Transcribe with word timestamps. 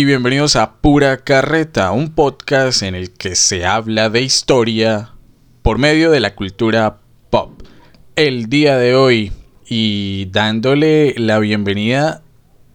Y 0.00 0.06
bienvenidos 0.06 0.56
a 0.56 0.76
Pura 0.76 1.18
Carreta, 1.18 1.90
un 1.90 2.14
podcast 2.14 2.82
en 2.82 2.94
el 2.94 3.10
que 3.10 3.34
se 3.34 3.66
habla 3.66 4.08
de 4.08 4.22
historia 4.22 5.10
por 5.60 5.76
medio 5.76 6.10
de 6.10 6.20
la 6.20 6.34
cultura 6.34 7.00
pop. 7.28 7.60
El 8.16 8.48
día 8.48 8.78
de 8.78 8.94
hoy 8.94 9.30
y 9.68 10.24
dándole 10.32 11.14
la 11.18 11.38
bienvenida, 11.38 12.22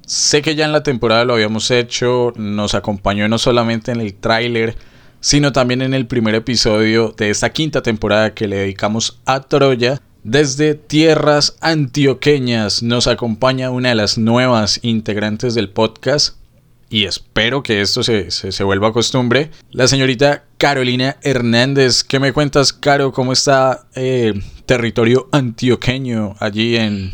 sé 0.05 0.43
que 0.43 0.53
ya 0.53 0.65
en 0.65 0.71
la 0.71 0.83
temporada 0.83 1.25
lo 1.25 1.33
habíamos 1.33 1.71
hecho, 1.71 2.31
nos 2.35 2.75
acompañó 2.75 3.27
no 3.27 3.39
solamente 3.39 3.91
en 3.91 4.01
el 4.01 4.13
tráiler, 4.13 4.75
sino 5.19 5.51
también 5.51 5.81
en 5.81 5.95
el 5.95 6.05
primer 6.05 6.35
episodio 6.35 7.15
de 7.17 7.31
esta 7.31 7.49
quinta 7.49 7.81
temporada 7.81 8.35
que 8.35 8.47
le 8.47 8.57
dedicamos 8.57 9.19
a 9.25 9.39
Troya. 9.39 9.99
Desde 10.23 10.75
tierras 10.75 11.57
antioqueñas 11.59 12.83
nos 12.83 13.07
acompaña 13.07 13.71
una 13.71 13.89
de 13.89 13.95
las 13.95 14.19
nuevas 14.19 14.79
integrantes 14.83 15.55
del 15.55 15.69
podcast, 15.69 16.37
y 16.89 17.05
espero 17.05 17.63
que 17.63 17.81
esto 17.81 18.03
se, 18.03 18.31
se, 18.31 18.63
vuelva 18.63 18.93
costumbre, 18.93 19.49
la 19.71 19.87
señorita 19.87 20.43
Carolina 20.57 21.17
Hernández. 21.21 22.03
¿Qué 22.03 22.19
me 22.19 22.33
cuentas, 22.33 22.73
Caro? 22.73 23.11
¿Cómo 23.11 23.33
está 23.33 23.87
eh, 23.95 24.33
territorio 24.65 25.27
antioqueño 25.31 26.35
allí 26.39 26.75
en... 26.75 27.11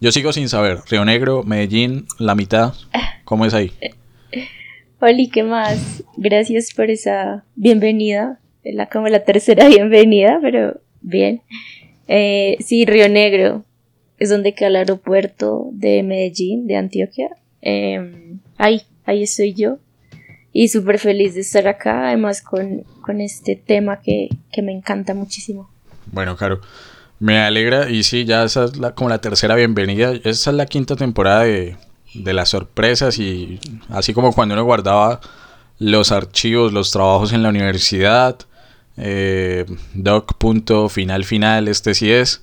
Yo 0.00 0.12
sigo 0.12 0.32
sin 0.32 0.48
saber, 0.48 0.78
Río 0.88 1.04
Negro, 1.04 1.42
Medellín, 1.42 2.06
la 2.18 2.34
mitad. 2.34 2.74
¿Cómo 3.24 3.44
es 3.46 3.54
ahí? 3.54 3.72
Oli, 5.00 5.28
¿qué 5.28 5.44
más? 5.44 6.02
Gracias 6.16 6.72
por 6.74 6.90
esa 6.90 7.44
bienvenida. 7.54 8.40
La, 8.64 8.88
como 8.88 9.08
la 9.08 9.24
tercera 9.24 9.68
bienvenida, 9.68 10.38
pero 10.42 10.80
bien. 11.00 11.42
Eh, 12.08 12.56
sí, 12.60 12.84
Río 12.84 13.08
Negro 13.08 13.64
es 14.18 14.30
donde 14.30 14.54
queda 14.54 14.68
el 14.68 14.76
aeropuerto 14.76 15.68
de 15.72 16.02
Medellín, 16.02 16.66
de 16.66 16.76
Antioquia. 16.76 17.30
Eh, 17.62 18.38
ahí, 18.56 18.82
ahí 19.08 19.22
estoy 19.22 19.54
yo. 19.54 19.78
Y 20.52 20.68
súper 20.68 20.98
feliz 20.98 21.34
de 21.34 21.40
estar 21.40 21.66
acá, 21.68 22.08
además 22.08 22.42
con, 22.42 22.84
este 23.20 23.56
tema 23.56 24.00
que, 24.00 24.28
me 24.62 24.72
encanta 24.72 25.14
muchísimo. 25.14 25.70
Bueno, 26.12 26.36
claro. 26.36 26.60
Me 27.20 27.40
alegra 27.40 27.90
y 27.90 28.02
sí, 28.04 28.24
ya 28.24 28.44
esa 28.44 28.64
es 28.64 28.76
la, 28.76 28.94
como 28.94 29.10
la 29.10 29.20
tercera 29.20 29.54
bienvenida. 29.56 30.12
Esa 30.24 30.50
es 30.50 30.56
la 30.56 30.66
quinta 30.66 30.94
temporada 30.94 31.42
de, 31.44 31.76
de 32.14 32.32
las 32.32 32.50
sorpresas 32.50 33.18
y 33.18 33.58
así 33.88 34.14
como 34.14 34.32
cuando 34.32 34.54
uno 34.54 34.64
guardaba 34.64 35.20
los 35.78 36.12
archivos, 36.12 36.72
los 36.72 36.90
trabajos 36.92 37.32
en 37.32 37.42
la 37.42 37.48
universidad, 37.48 38.38
eh, 38.96 39.64
doc. 39.94 40.36
Final 40.90 41.24
final, 41.24 41.68
este 41.68 41.94
sí 41.94 42.10
es. 42.10 42.42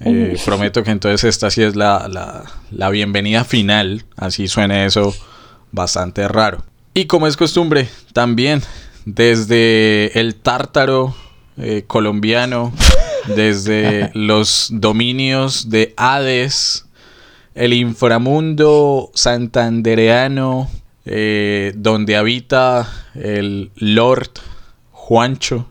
Eh, 0.00 0.36
prometo 0.44 0.84
que 0.84 0.90
entonces 0.90 1.24
esta 1.24 1.50
sí 1.50 1.62
es 1.62 1.76
la, 1.76 2.08
la, 2.08 2.44
la 2.70 2.90
bienvenida 2.90 3.44
final, 3.44 4.04
así 4.16 4.46
suene 4.46 4.84
eso 4.86 5.12
bastante 5.72 6.26
raro. 6.28 6.64
Y 6.94 7.06
como 7.06 7.26
es 7.26 7.36
costumbre, 7.36 7.88
también 8.12 8.62
desde 9.04 10.18
el 10.18 10.34
tártaro 10.34 11.14
eh, 11.56 11.84
colombiano, 11.86 12.72
desde 13.34 14.10
los 14.14 14.68
dominios 14.72 15.70
de 15.70 15.94
Hades, 15.96 16.86
el 17.54 17.72
inframundo 17.72 19.10
santandereano, 19.14 20.68
eh, 21.04 21.72
donde 21.76 22.16
habita 22.16 22.88
el 23.14 23.70
Lord 23.76 24.30
Juancho. 24.92 25.68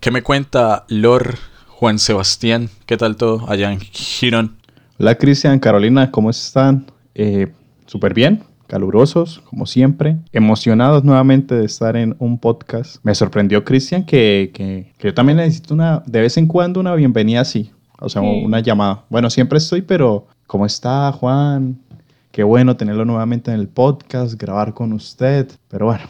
¿Qué 0.00 0.10
me 0.10 0.22
cuenta 0.22 0.84
Lord 0.88 1.38
Juan 1.68 1.98
Sebastián? 1.98 2.68
¿Qué 2.86 2.96
tal 2.96 3.16
todo 3.16 3.48
allá 3.48 3.72
en 3.72 3.80
Girón? 3.80 4.56
Hola 4.98 5.16
Cristian, 5.16 5.58
Carolina, 5.58 6.10
¿cómo 6.10 6.30
están? 6.30 6.86
Eh, 7.14 7.52
Súper 7.92 8.14
bien, 8.14 8.42
calurosos, 8.72 9.42
como 9.50 9.66
siempre, 9.66 10.16
emocionados 10.32 11.04
nuevamente 11.04 11.54
de 11.54 11.66
estar 11.66 11.94
en 11.94 12.16
un 12.18 12.38
podcast. 12.38 12.96
Me 13.02 13.14
sorprendió, 13.14 13.64
Cristian, 13.64 14.02
que, 14.02 14.90
yo 14.98 15.12
también 15.12 15.36
necesito 15.36 15.74
una, 15.74 16.02
de 16.06 16.22
vez 16.22 16.38
en 16.38 16.46
cuando 16.46 16.80
una 16.80 16.94
bienvenida 16.94 17.42
así, 17.42 17.70
o 18.00 18.08
sea, 18.08 18.22
una 18.22 18.60
llamada. 18.60 19.04
Bueno, 19.10 19.28
siempre 19.28 19.58
estoy, 19.58 19.82
pero 19.82 20.26
¿cómo 20.46 20.64
está 20.64 21.12
Juan? 21.12 21.82
Qué 22.30 22.44
bueno 22.44 22.74
tenerlo 22.74 23.04
nuevamente 23.04 23.52
en 23.52 23.60
el 23.60 23.68
podcast, 23.68 24.40
grabar 24.40 24.72
con 24.72 24.94
usted, 24.94 25.50
pero 25.68 25.84
bueno, 25.84 26.04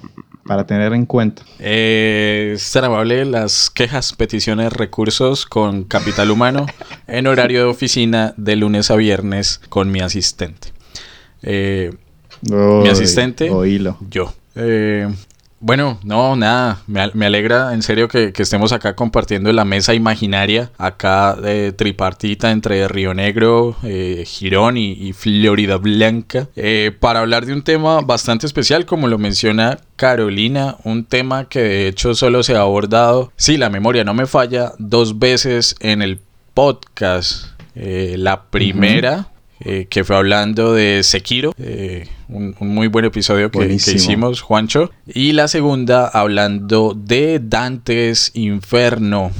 para 0.46 0.64
tener 0.64 0.92
en 0.92 1.04
cuenta. 1.04 1.42
Eh, 1.58 2.54
ser 2.58 2.84
amable, 2.84 3.24
las 3.24 3.70
quejas, 3.70 4.12
peticiones, 4.12 4.72
recursos 4.72 5.46
con 5.46 5.82
capital 5.82 6.30
humano 6.30 6.66
en 7.08 7.26
horario 7.26 7.64
de 7.64 7.70
oficina 7.70 8.34
de 8.36 8.54
lunes 8.54 8.92
a 8.92 8.94
viernes 8.94 9.60
con 9.68 9.90
mi 9.90 9.98
asistente. 9.98 10.68
Eh, 11.42 11.90
mi 12.42 12.88
asistente, 12.88 13.50
yo. 14.10 14.32
Eh, 14.54 15.08
bueno, 15.60 16.00
no, 16.02 16.34
nada, 16.34 16.82
me, 16.88 17.24
alegra 17.24 17.72
en 17.72 17.82
serio 17.82 18.08
que, 18.08 18.32
estemos 18.36 18.72
acá 18.72 18.96
compartiendo 18.96 19.52
la 19.52 19.64
mesa 19.64 19.94
imaginaria, 19.94 20.72
acá 20.76 21.36
de 21.36 21.72
tripartita 21.72 22.50
entre 22.50 22.88
Río 22.88 23.14
Negro, 23.14 23.76
eh, 23.84 24.24
Girón 24.26 24.76
y, 24.76 25.12
Florida 25.12 25.76
Blanca, 25.76 26.48
eh, 26.56 26.90
para 26.98 27.20
hablar 27.20 27.46
de 27.46 27.52
un 27.52 27.62
tema 27.62 28.00
bastante 28.00 28.46
especial, 28.46 28.86
como 28.86 29.06
lo 29.06 29.18
menciona 29.18 29.78
Carolina, 29.94 30.78
un 30.82 31.04
tema 31.04 31.48
que 31.48 31.60
de 31.60 31.88
hecho 31.88 32.14
solo 32.16 32.42
se 32.42 32.56
ha 32.56 32.62
abordado, 32.62 33.30
si 33.36 33.56
la 33.56 33.70
memoria 33.70 34.02
no 34.02 34.14
me 34.14 34.26
falla, 34.26 34.72
dos 34.78 35.20
veces 35.20 35.76
en 35.78 36.02
el 36.02 36.18
podcast. 36.54 37.46
la 37.74 38.42
primera, 38.50 39.31
eh, 39.64 39.86
que 39.88 40.02
fue 40.02 40.16
hablando 40.16 40.74
de 40.74 41.04
Sekiro, 41.04 41.54
eh, 41.56 42.08
un, 42.28 42.56
muy 42.58 42.88
buen 42.88 43.04
episodio 43.04 43.52
que, 43.52 43.64
hicimos, 43.72 44.40
Juancho. 44.40 44.90
Y 45.06 45.32
la 45.32 45.46
segunda 45.46 46.08
hablando 46.08 46.94
de 46.96 47.38
Dantes 47.40 48.32
Inferno, 48.34 49.30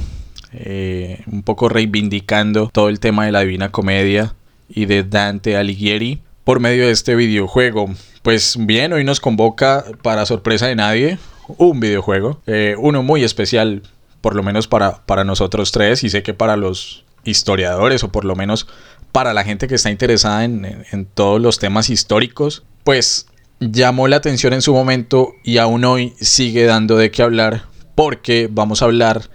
eh, 0.53 1.21
un 1.29 1.43
poco 1.43 1.67
reivindicando 1.67 2.69
todo 2.71 2.87
el 2.87 3.01
tema 3.01 3.25
de 3.25 3.33
la 3.33 3.41
Divina 3.41 3.69
Comedia 3.69 4.33
y 4.69 4.85
de 4.85 5.03
Dante 5.03 5.57
Alighieri 5.57 6.21
por 6.45 6.61
medio 6.61 6.85
de 6.85 6.91
este 6.91 7.15
videojuego. 7.15 7.93
Pues 8.21 8.55
bien, 8.57 8.93
hoy 8.93 9.03
nos 9.03 9.19
convoca, 9.19 9.83
para 10.03 10.25
sorpresa 10.25 10.67
de 10.67 10.75
nadie, 10.75 11.17
un 11.57 11.81
videojuego, 11.81 12.41
uno 12.77 13.03
muy 13.03 13.25
especial, 13.25 13.81
por 14.21 14.35
lo 14.35 14.43
menos 14.43 14.69
para, 14.69 15.05
para 15.05 15.25
nosotros 15.25 15.73
tres, 15.73 16.05
y 16.05 16.09
sé 16.09 16.23
que 16.23 16.33
para 16.33 16.55
los 16.55 17.03
historiadores, 17.25 18.03
o 18.05 18.11
por 18.11 18.23
lo 18.23 18.37
menos 18.37 18.67
para 19.13 19.33
la 19.33 19.45
gente 19.45 19.67
que 19.67 19.75
está 19.75 19.91
interesada 19.91 20.43
en, 20.43 21.07
todos 21.13 21.39
los 21.39 21.59
temas 21.59 21.89
históricos, 21.89 22.63
pues 22.83 23.27
llamó 23.59 24.09
la 24.09 24.17
atención 24.17 24.53
en 24.53 24.61
su 24.61 24.73
momento 24.73 25.33
y 25.43 25.59
aún 25.59 25.85
hoy 25.85 26.13
sigue 26.19 26.65
dando 26.65 26.97
de 26.97 27.11
qué 27.11 27.21
hablar 27.21 27.63
porque 27.95 28.49
vamos 28.51 28.81
a 28.81 28.85
hablar 28.85 29.29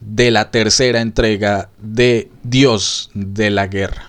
de 0.00 0.30
la 0.30 0.50
tercera 0.50 1.02
entrega 1.02 1.68
de 1.78 2.30
Dios 2.42 3.10
de 3.12 3.50
la 3.50 3.66
Guerra. 3.66 4.07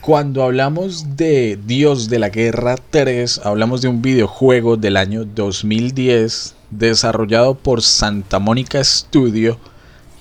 Cuando 0.00 0.42
hablamos 0.42 1.16
de 1.16 1.58
Dios 1.66 2.08
de 2.08 2.18
la 2.18 2.30
Guerra 2.30 2.76
3, 2.90 3.42
hablamos 3.44 3.82
de 3.82 3.88
un 3.88 4.00
videojuego 4.00 4.78
del 4.78 4.96
año 4.96 5.26
2010 5.26 6.54
desarrollado 6.70 7.54
por 7.54 7.82
Santa 7.82 8.38
Mónica 8.38 8.82
Studio 8.82 9.58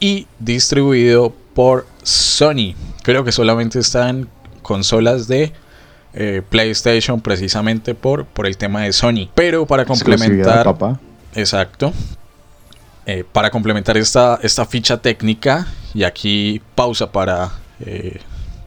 y 0.02 0.28
distribuido 0.40 1.34
por 1.54 1.88
Sony. 2.04 2.76
Creo 3.04 3.24
que 3.24 3.32
solamente 3.32 3.80
están 3.80 4.28
consolas 4.62 5.30
de 5.30 5.54
eh, 6.14 6.42
PlayStation 6.50 7.22
precisamente 7.22 7.94
por, 7.94 8.26
por 8.26 8.48
el 8.48 8.58
tema 8.58 8.82
de 8.82 8.94
Sony. 8.94 9.30
Pero 9.36 9.66
para 9.66 9.86
complementar... 9.86 10.64
Papá. 10.64 11.00
Exacto. 11.36 11.94
Eh, 13.06 13.24
para 13.32 13.52
complementar 13.52 13.98
esta, 13.98 14.40
esta 14.42 14.66
ficha 14.66 14.98
técnica, 14.98 15.68
y 15.94 16.04
aquí 16.04 16.62
pausa 16.76 17.12
para... 17.12 17.52
Eh, 17.80 18.20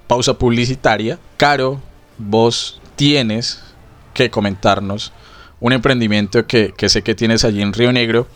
pausa 0.06 0.34
publicitaria. 0.34 1.18
Caro, 1.36 1.80
vos 2.18 2.80
tienes 2.96 3.62
que 4.14 4.30
comentarnos 4.30 5.12
un 5.60 5.72
emprendimiento 5.72 6.46
que, 6.46 6.72
sé 6.88 7.02
que 7.02 7.14
tienes 7.14 7.44
allí 7.44 7.62
en 7.62 7.72
Río 7.72 7.92
Negro 7.92 8.26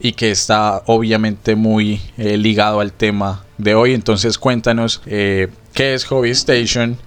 y 0.00 0.12
que 0.12 0.30
está 0.30 0.82
obviamente 0.86 1.56
muy 1.56 2.00
ligado 2.16 2.80
al 2.80 2.92
tema 2.92 3.44
de 3.58 3.74
hoy. 3.74 3.94
Entonces 3.94 4.38
cuéntanos 4.38 5.00
qué 5.04 5.48
es 5.74 6.04
Hobby 6.04 6.30
Station 6.30 6.98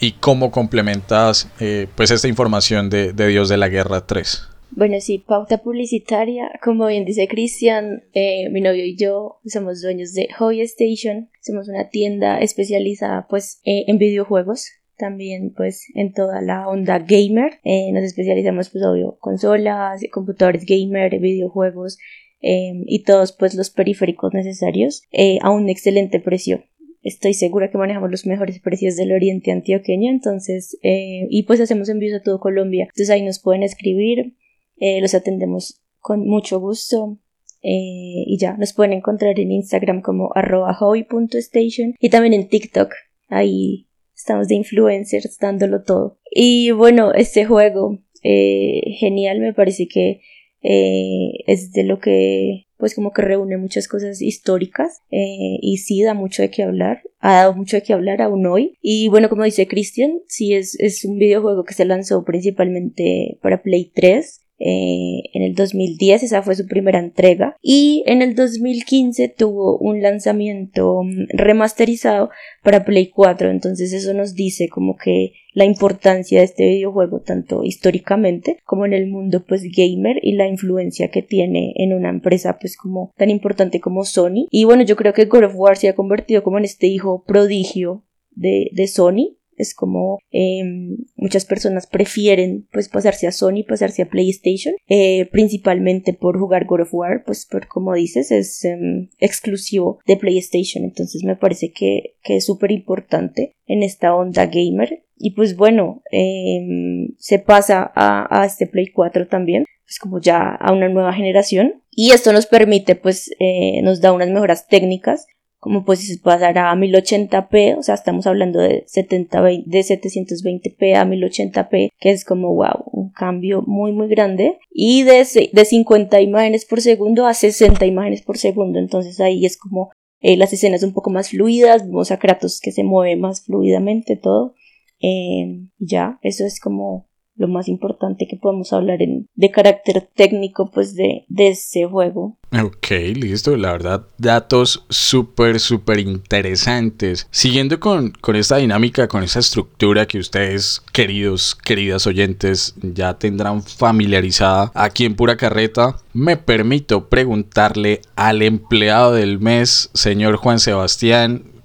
y 0.00 0.12
cómo 0.12 0.50
complementas 0.50 1.50
eh, 1.60 1.86
pues 1.94 2.10
esta 2.10 2.28
información 2.28 2.90
de, 2.90 3.12
Dios 3.12 3.48
de 3.48 3.56
la 3.56 3.68
Guerra 3.68 4.06
3. 4.06 4.48
Bueno, 4.70 5.00
sí, 5.00 5.18
pauta 5.18 5.58
publicitaria. 5.58 6.50
Como 6.62 6.86
bien 6.86 7.04
dice 7.04 7.28
Cristian, 7.28 8.04
eh, 8.12 8.50
mi 8.50 8.60
novio 8.60 8.84
y 8.84 8.96
yo 8.96 9.38
somos 9.46 9.80
dueños 9.80 10.12
de 10.12 10.28
Hobby 10.36 10.60
Station. 10.62 11.30
Somos 11.40 11.68
una 11.68 11.88
tienda 11.88 12.40
especializada 12.40 13.26
pues 13.28 13.60
eh, 13.64 13.84
en 13.86 13.98
videojuegos. 13.98 14.68
También 14.98 15.52
pues 15.56 15.86
en 15.94 16.12
toda 16.12 16.42
la 16.42 16.68
onda 16.68 16.98
gamer. 16.98 17.58
Eh, 17.64 17.92
nos 17.92 18.02
especializamos 18.02 18.70
pues 18.70 18.84
obvio 18.84 19.16
consolas, 19.20 20.02
computadores 20.12 20.64
gamer, 20.66 21.18
videojuegos 21.20 21.98
y 22.38 23.02
todos 23.02 23.32
pues 23.32 23.54
los 23.54 23.70
periféricos 23.70 24.32
necesarios 24.32 25.02
a 25.40 25.50
un 25.50 25.68
excelente 25.68 26.20
precio 26.20 26.62
estoy 27.06 27.34
segura 27.34 27.70
que 27.70 27.78
manejamos 27.78 28.10
los 28.10 28.26
mejores 28.26 28.60
precios 28.60 28.96
del 28.96 29.12
oriente 29.12 29.52
antioqueño, 29.52 30.10
entonces, 30.10 30.76
y 30.82 31.42
pues 31.44 31.60
hacemos 31.60 31.88
envíos 31.88 32.20
a 32.20 32.22
todo 32.22 32.40
Colombia, 32.40 32.84
entonces 32.84 33.10
ahí 33.10 33.22
nos 33.22 33.38
pueden 33.38 33.62
escribir, 33.62 34.34
eh, 34.78 35.00
los 35.00 35.14
atendemos 35.14 35.82
con 36.00 36.26
mucho 36.26 36.60
gusto. 36.60 37.18
Eh, 37.62 38.22
y 38.26 38.38
ya, 38.38 38.56
nos 38.56 38.72
pueden 38.74 38.92
encontrar 38.92 39.40
en 39.40 39.50
Instagram 39.50 40.00
como 40.00 40.30
arroba 40.36 40.76
y 40.96 42.08
también 42.10 42.34
en 42.34 42.48
TikTok. 42.48 42.92
Ahí 43.28 43.88
estamos 44.14 44.46
de 44.48 44.54
influencers 44.54 45.36
dándolo 45.40 45.82
todo. 45.82 46.20
Y 46.30 46.70
bueno, 46.70 47.12
este 47.12 47.44
juego, 47.44 47.98
eh, 48.22 48.82
genial, 48.98 49.40
me 49.40 49.52
parece 49.52 49.88
que 49.88 50.20
es 50.62 51.72
de 51.72 51.84
lo 51.84 51.98
que 51.98 52.64
pues 52.78 52.94
como 52.94 53.12
que 53.12 53.22
reúne 53.22 53.56
muchas 53.56 53.88
cosas 53.88 54.20
históricas 54.20 55.00
y 55.10 55.78
sí 55.78 56.02
da 56.02 56.14
mucho 56.14 56.42
de 56.42 56.50
qué 56.50 56.62
hablar, 56.62 57.02
ha 57.20 57.34
dado 57.34 57.54
mucho 57.54 57.76
de 57.76 57.82
qué 57.82 57.92
hablar 57.94 58.20
aún 58.20 58.46
hoy. 58.46 58.76
Y 58.82 59.08
bueno 59.08 59.28
como 59.28 59.44
dice 59.44 59.66
Christian, 59.66 60.20
sí 60.28 60.54
es, 60.54 60.78
es 60.78 61.04
un 61.04 61.18
videojuego 61.18 61.64
que 61.64 61.74
se 61.74 61.84
lanzó 61.84 62.24
principalmente 62.24 63.38
para 63.42 63.62
Play 63.62 63.90
3 63.94 64.45
eh, 64.58 65.22
en 65.34 65.42
el 65.42 65.54
2010 65.54 66.22
esa 66.22 66.42
fue 66.42 66.54
su 66.54 66.66
primera 66.66 66.98
entrega. 66.98 67.56
Y 67.60 68.02
en 68.06 68.22
el 68.22 68.34
2015 68.34 69.28
tuvo 69.28 69.78
un 69.78 70.02
lanzamiento 70.02 71.02
mm, 71.02 71.28
remasterizado 71.36 72.30
para 72.62 72.84
Play 72.84 73.08
4 73.08 73.50
entonces 73.50 73.92
eso 73.92 74.12
nos 74.14 74.34
dice 74.34 74.68
como 74.68 74.96
que 74.96 75.32
la 75.52 75.64
importancia 75.64 76.40
de 76.40 76.44
este 76.44 76.66
videojuego 76.66 77.20
tanto 77.20 77.64
históricamente 77.64 78.58
como 78.64 78.84
en 78.84 78.92
el 78.92 79.06
mundo 79.06 79.44
pues 79.46 79.62
gamer 79.74 80.18
y 80.22 80.32
la 80.32 80.48
influencia 80.48 81.08
que 81.08 81.22
tiene 81.22 81.72
en 81.76 81.94
una 81.94 82.10
empresa 82.10 82.58
pues 82.60 82.76
como 82.76 83.12
tan 83.16 83.30
importante 83.30 83.80
como 83.80 84.04
Sony. 84.04 84.46
Y 84.50 84.64
bueno 84.64 84.82
yo 84.82 84.96
creo 84.96 85.12
que 85.12 85.26
God 85.26 85.44
of 85.44 85.54
War 85.56 85.76
se 85.76 85.88
ha 85.88 85.94
convertido 85.94 86.42
como 86.42 86.58
en 86.58 86.64
este 86.64 86.86
hijo 86.86 87.24
prodigio 87.26 88.04
de, 88.32 88.70
de 88.72 88.86
Sony 88.86 89.36
es 89.56 89.74
como 89.74 90.18
em, 90.30 90.96
muchas 91.16 91.44
personas 91.44 91.86
prefieren 91.86 92.66
pues 92.72 92.88
pasarse 92.88 93.26
a 93.26 93.32
Sony, 93.32 93.64
pasarse 93.66 94.02
a 94.02 94.08
PlayStation, 94.08 94.74
eh, 94.88 95.28
principalmente 95.32 96.12
por 96.12 96.38
jugar 96.38 96.66
God 96.66 96.82
of 96.82 96.94
War, 96.94 97.24
pues 97.24 97.46
por 97.46 97.68
como 97.68 97.94
dices 97.94 98.30
es 98.30 98.64
em, 98.64 99.08
exclusivo 99.18 99.98
de 100.06 100.16
PlayStation, 100.16 100.84
entonces 100.84 101.24
me 101.24 101.36
parece 101.36 101.72
que, 101.72 102.16
que 102.22 102.36
es 102.36 102.46
súper 102.46 102.70
importante 102.72 103.52
en 103.66 103.82
esta 103.82 104.14
onda 104.14 104.46
gamer. 104.46 105.02
Y 105.18 105.30
pues 105.30 105.56
bueno, 105.56 106.02
em, 106.10 107.14
se 107.18 107.38
pasa 107.38 107.90
a, 107.94 108.44
este 108.44 108.66
Play 108.66 108.88
4 108.88 109.28
también, 109.28 109.64
pues 109.84 109.98
como 109.98 110.20
ya 110.20 110.54
a 110.54 110.72
una 110.72 110.88
nueva 110.88 111.12
generación. 111.12 111.82
Y 111.90 112.10
esto 112.10 112.32
nos 112.32 112.46
permite 112.46 112.94
pues 112.94 113.30
eh, 113.38 113.80
nos 113.82 114.00
da 114.00 114.12
unas 114.12 114.28
mejoras 114.28 114.68
técnicas 114.68 115.26
como 115.66 115.84
pues 115.84 116.20
pasará 116.22 116.70
a 116.70 116.76
1080p, 116.76 117.76
o 117.76 117.82
sea, 117.82 117.96
estamos 117.96 118.28
hablando 118.28 118.60
de, 118.60 118.84
70, 118.86 119.42
de 119.42 119.80
720p 119.80 120.94
a 120.94 121.04
1080p, 121.04 121.90
que 121.98 122.10
es 122.12 122.24
como, 122.24 122.54
wow, 122.54 122.84
un 122.92 123.10
cambio 123.10 123.64
muy, 123.66 123.90
muy 123.90 124.06
grande, 124.06 124.60
y 124.70 125.02
de, 125.02 125.26
de 125.52 125.64
50 125.64 126.20
imágenes 126.20 126.66
por 126.66 126.80
segundo 126.80 127.26
a 127.26 127.34
60 127.34 127.84
imágenes 127.84 128.22
por 128.22 128.38
segundo, 128.38 128.78
entonces 128.78 129.18
ahí 129.18 129.44
es 129.44 129.56
como 129.56 129.90
eh, 130.20 130.36
las 130.36 130.52
escenas 130.52 130.84
un 130.84 130.92
poco 130.92 131.10
más 131.10 131.30
fluidas, 131.30 131.84
vemos 131.84 132.12
a 132.12 132.20
Kratos 132.20 132.60
que 132.60 132.70
se 132.70 132.84
mueve 132.84 133.16
más 133.16 133.44
fluidamente 133.44 134.14
todo, 134.14 134.54
eh, 135.00 135.66
ya, 135.80 136.20
eso 136.22 136.46
es 136.46 136.60
como 136.60 137.08
lo 137.36 137.48
más 137.48 137.68
importante 137.68 138.26
que 138.28 138.36
podemos 138.36 138.72
hablar 138.72 139.02
en, 139.02 139.28
de 139.34 139.50
carácter 139.50 140.08
técnico 140.14 140.70
pues 140.70 140.94
de, 140.94 141.24
de 141.28 141.48
ese 141.48 141.86
juego. 141.86 142.36
Ok, 142.52 142.90
listo, 143.14 143.56
la 143.56 143.72
verdad, 143.72 144.06
datos 144.18 144.84
súper, 144.88 145.60
súper 145.60 145.98
interesantes. 145.98 147.26
Siguiendo 147.30 147.80
con, 147.80 148.12
con 148.20 148.36
esta 148.36 148.56
dinámica, 148.56 149.08
con 149.08 149.22
esa 149.22 149.40
estructura 149.40 150.06
que 150.06 150.18
ustedes, 150.18 150.82
queridos, 150.92 151.54
queridas 151.54 152.06
oyentes, 152.06 152.74
ya 152.80 153.18
tendrán 153.18 153.62
familiarizada 153.62 154.70
aquí 154.74 155.04
en 155.04 155.16
Pura 155.16 155.36
Carreta, 155.36 155.96
me 156.12 156.36
permito 156.36 157.08
preguntarle 157.08 158.00
al 158.14 158.42
empleado 158.42 159.12
del 159.12 159.38
mes, 159.38 159.90
señor 159.92 160.36
Juan 160.36 160.60
Sebastián, 160.60 161.55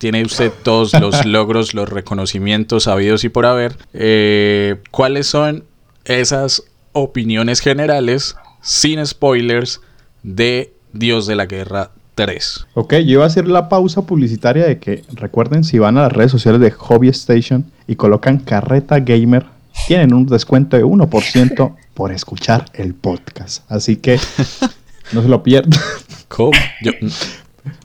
tiene 0.00 0.24
usted 0.24 0.50
todos 0.62 0.98
los 0.98 1.24
logros, 1.26 1.74
los 1.74 1.88
reconocimientos 1.88 2.84
sabidos 2.84 3.22
y 3.22 3.28
por 3.28 3.44
haber. 3.44 3.76
Eh, 3.92 4.76
¿Cuáles 4.90 5.26
son 5.26 5.64
esas 6.06 6.64
opiniones 6.92 7.60
generales, 7.60 8.34
sin 8.62 9.04
spoilers, 9.06 9.82
de 10.22 10.72
Dios 10.94 11.26
de 11.26 11.36
la 11.36 11.44
Guerra 11.44 11.90
3? 12.14 12.66
Ok, 12.72 12.94
yo 12.94 13.12
iba 13.12 13.24
a 13.24 13.26
hacer 13.26 13.46
la 13.46 13.68
pausa 13.68 14.06
publicitaria 14.06 14.64
de 14.66 14.78
que 14.78 15.04
recuerden 15.12 15.64
si 15.64 15.78
van 15.78 15.98
a 15.98 16.02
las 16.02 16.12
redes 16.12 16.32
sociales 16.32 16.62
de 16.62 16.70
Hobby 16.70 17.08
Station 17.08 17.70
y 17.86 17.96
colocan 17.96 18.38
carreta 18.38 19.00
gamer, 19.00 19.44
tienen 19.86 20.14
un 20.14 20.24
descuento 20.24 20.78
de 20.78 20.84
1% 20.84 21.76
por 21.94 22.10
escuchar 22.10 22.64
el 22.72 22.94
podcast. 22.94 23.70
Así 23.70 23.96
que 23.96 24.18
no 25.12 25.20
se 25.20 25.28
lo 25.28 25.42
pierdan. 25.42 25.78
¿Cómo? 26.28 26.52
Yo, 26.80 26.92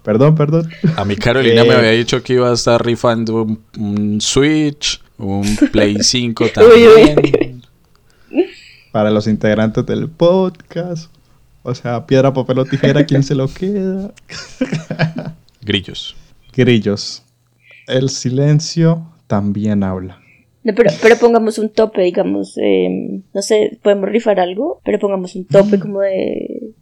Perdón, 0.04 0.36
perdón. 0.36 0.70
A 0.96 1.06
mí 1.06 1.16
Carolina 1.16 1.64
me 1.64 1.70
eh, 1.70 1.78
había 1.78 1.92
dicho 1.92 2.22
que 2.24 2.34
iba 2.34 2.50
a 2.50 2.54
estar 2.54 2.84
rifando 2.86 3.48
un, 3.78 4.22
Switch, 4.22 5.02
un 5.18 5.44
Play 5.72 5.98
5 6.02 6.46
también. 6.54 7.62
Para 8.92 9.12
los 9.12 9.28
integrantes 9.28 9.86
del 9.86 10.10
podcast. 10.10 11.12
O 11.64 11.74
sea, 11.74 12.06
piedra, 12.06 12.34
papel 12.34 12.60
o 12.60 12.66
tijera, 12.66 13.06
¿quién 13.06 13.24
se 13.24 13.36
lo 13.36 13.48
queda? 13.48 14.14
Grillos. 15.62 16.16
Grillos. 16.54 17.24
El 17.88 18.10
silencio 18.10 19.12
también 19.28 19.84
habla. 19.84 20.22
pero, 20.64 20.92
pero, 21.02 21.18
pongamos 21.18 21.58
un 21.58 21.70
tope, 21.70 22.02
digamos, 22.04 22.56
em, 22.58 23.24
no 23.34 23.42
sé, 23.42 23.80
podemos 23.82 24.10
rifar 24.10 24.40
algo, 24.40 24.80
pero 24.86 25.00
pongamos 25.00 25.36
un 25.36 25.46
tope 25.46 25.80
como 25.80 26.02
de, 26.02 26.74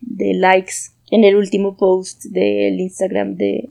de 0.00 0.34
likes 0.34 0.90
en 1.10 1.24
el 1.24 1.36
último 1.36 1.76
post 1.76 2.24
del 2.24 2.78
Instagram 2.80 3.36
de, 3.36 3.70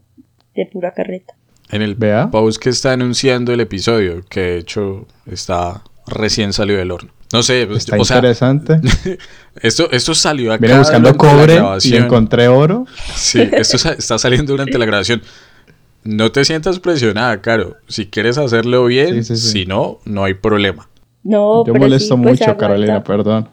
Pura 0.72 0.94
Carreta. 0.94 1.36
En 1.70 1.82
el 1.82 1.96
post 2.32 2.62
que 2.62 2.70
está 2.70 2.94
anunciando 2.94 3.54
el 3.54 3.60
episodio, 3.60 4.24
que 4.28 4.40
de 4.40 4.58
hecho 4.60 5.06
está 5.26 5.84
recién 6.08 6.54
salido 6.54 6.80
del 6.80 6.92
horno. 6.92 7.12
No 7.34 7.44
sé, 7.44 7.68
pues, 7.68 7.80
está 7.80 7.98
interesante. 7.98 8.80
esto, 9.62 9.92
esto 9.92 10.16
salió 10.16 10.54
acá. 10.54 10.66
Vine 10.66 10.80
buscando 10.80 11.16
cobre 11.18 11.60
y 11.84 11.96
encontré 11.96 12.48
oro. 12.48 12.86
Sí, 13.16 13.42
esto 13.52 13.76
está 13.92 14.18
saliendo 14.18 14.54
durante 14.54 14.78
la 14.78 14.86
grabación. 14.86 15.22
No 16.04 16.32
te 16.32 16.46
sientas 16.46 16.80
presionada, 16.80 17.42
Caro. 17.42 17.76
Si 17.90 18.06
quieres 18.06 18.38
hacerlo 18.38 18.86
bien, 18.86 19.26
si 19.26 19.66
no, 19.66 20.00
no 20.06 20.24
hay 20.24 20.36
problema. 20.36 20.88
No, 21.24 21.66
Yo 21.66 21.74
molesto 21.74 22.16
pues, 22.18 22.40
mucho, 22.40 22.56
Carolina, 22.56 23.04
perdón. 23.04 23.50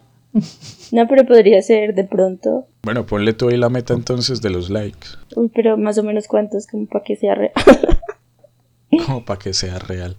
No, 0.95 1.09
pero 1.09 1.27
podría 1.27 1.61
ser 1.61 1.93
de 1.93 2.05
pronto. 2.05 2.69
Bueno, 2.85 3.05
ponle 3.05 3.33
tú 3.33 3.49
ahí 3.49 3.57
la 3.57 3.69
meta 3.69 3.95
entonces 3.95 4.41
de 4.41 4.51
los 4.51 4.71
likes. 4.71 5.09
Uy, 5.35 5.51
pero 5.53 5.77
más 5.77 5.99
o 5.99 6.05
menos 6.05 6.29
cuántos, 6.29 6.69
como 6.69 6.87
para 6.87 7.03
que 7.03 7.17
sea 7.17 7.35
real. 7.35 7.51
como 9.05 9.25
para 9.25 9.41
que 9.41 9.53
sea 9.55 9.81
real. 9.81 10.15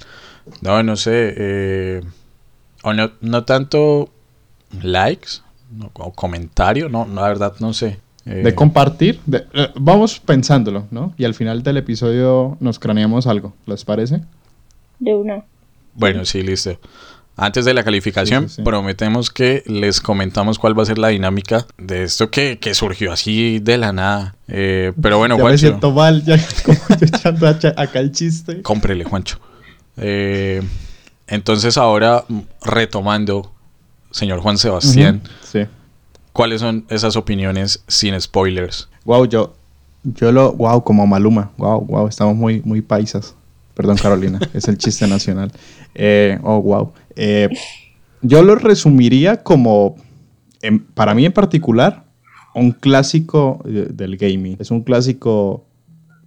No, 0.61 0.83
no 0.83 0.97
sé. 0.97 1.33
Eh, 1.37 2.01
o 2.83 2.91
no, 2.91 3.09
no 3.21 3.45
tanto 3.45 4.09
likes 4.81 5.39
o 5.93 6.11
comentario, 6.11 6.89
no, 6.89 7.07
la 7.07 7.21
verdad 7.21 7.53
no 7.61 7.71
sé. 7.71 8.01
Eh, 8.25 8.41
de 8.43 8.53
compartir, 8.53 9.21
eh, 9.31 9.69
vamos 9.75 10.19
pensándolo, 10.19 10.87
¿no? 10.91 11.13
Y 11.17 11.23
al 11.23 11.35
final 11.35 11.63
del 11.63 11.77
episodio 11.77 12.57
nos 12.59 12.79
craneamos 12.79 13.27
algo, 13.27 13.53
¿les 13.65 13.85
parece? 13.85 14.23
De 14.99 15.15
una. 15.15 15.45
Bueno, 15.93 16.25
sí, 16.25 16.41
listo. 16.41 16.77
Antes 17.37 17.65
de 17.65 17.73
la 17.73 17.83
calificación, 17.83 18.47
prometemos 18.63 19.29
que 19.29 19.63
les 19.65 19.99
comentamos 19.99 20.57
cuál 20.57 20.77
va 20.77 20.83
a 20.83 20.85
ser 20.85 20.97
la 20.97 21.09
dinámica 21.09 21.65
de 21.77 22.03
esto 22.03 22.29
que, 22.31 22.57
surgió 22.73 23.11
así 23.11 23.59
de 23.59 23.77
la 23.77 23.91
nada. 23.91 24.35
Eh, 24.47 24.93
pero 25.01 25.17
bueno, 25.17 25.37
ya 25.37 25.43
me 25.43 25.57
siento 25.57 25.91
mal, 25.91 26.23
ya 26.23 26.37
como 26.63 26.77
echando 27.01 27.47
acá 27.47 27.99
el 27.99 28.11
chiste. 28.11 28.61
Cómprele, 28.61 29.03
Juancho. 29.03 29.39
Eh, 29.97 30.61
entonces 31.27 31.77
ahora, 31.77 32.23
retomando, 32.63 33.51
señor 34.11 34.39
Juan 34.39 34.57
Sebastián. 34.57 35.21
¿cuáles 36.35 36.59
son 36.59 36.85
esas 36.89 37.15
opiniones 37.15 37.81
sin 37.87 38.19
spoilers? 38.19 38.89
Wow, 39.05 39.25
yo, 39.25 39.55
yo 40.03 40.33
lo, 40.33 40.51
wow, 40.51 40.83
como 40.83 41.07
Maluma, 41.07 41.51
wow, 41.57 41.79
wow, 41.79 42.07
estamos 42.09 42.35
muy, 42.35 42.61
muy 42.65 42.81
paisas. 42.81 43.35
Perdón, 43.75 43.97
Carolina, 43.97 44.39
es 44.53 44.67
el 44.67 44.77
chiste 44.77 45.07
nacional. 45.07 45.51
Eh, 45.93 46.39
oh, 46.43 46.61
wow. 46.61 46.93
Eh, 47.15 47.49
yo 48.21 48.41
lo 48.41 48.55
resumiría 48.55 49.43
como, 49.43 49.95
para 50.95 51.13
mí 51.13 51.25
en 51.25 51.33
particular, 51.33 52.05
un 52.55 52.71
clásico 52.71 53.61
del 53.65 54.17
gaming. 54.17 54.55
Es 54.59 54.71
un 54.71 54.81
clásico 54.81 55.65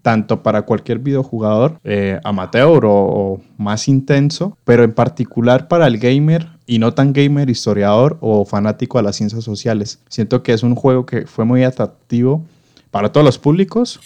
tanto 0.03 0.43
para 0.43 0.63
cualquier 0.63 1.01
videojugador 1.01 1.81
eh, 1.85 2.21
amateur 2.25 2.85
o, 2.87 3.41
más 3.57 3.89
intenso, 3.89 4.57
pero 4.65 4.85
en 4.85 4.93
particular 4.93 5.69
para 5.69 5.87
el 5.87 5.99
gamer 5.99 6.49
y 6.67 6.79
no 6.79 6.95
tan 6.95 7.13
gamer, 7.13 7.51
historiador 7.51 8.17
o 8.21 8.45
fanático 8.45 8.99
a 8.99 9.03
las 9.03 9.17
ciencias 9.17 9.45
sociales. 9.45 9.99
Siento 10.09 10.43
que 10.43 10.53
es 10.53 10.63
un 10.63 10.77
juego 10.77 11.05
que 11.05 11.27
fue 11.27 11.45
muy 11.45 11.65
atractivo 11.65 12.43
para 12.91 13.11
todos 13.11 13.25
los 13.25 13.39
públicos, 13.39 14.01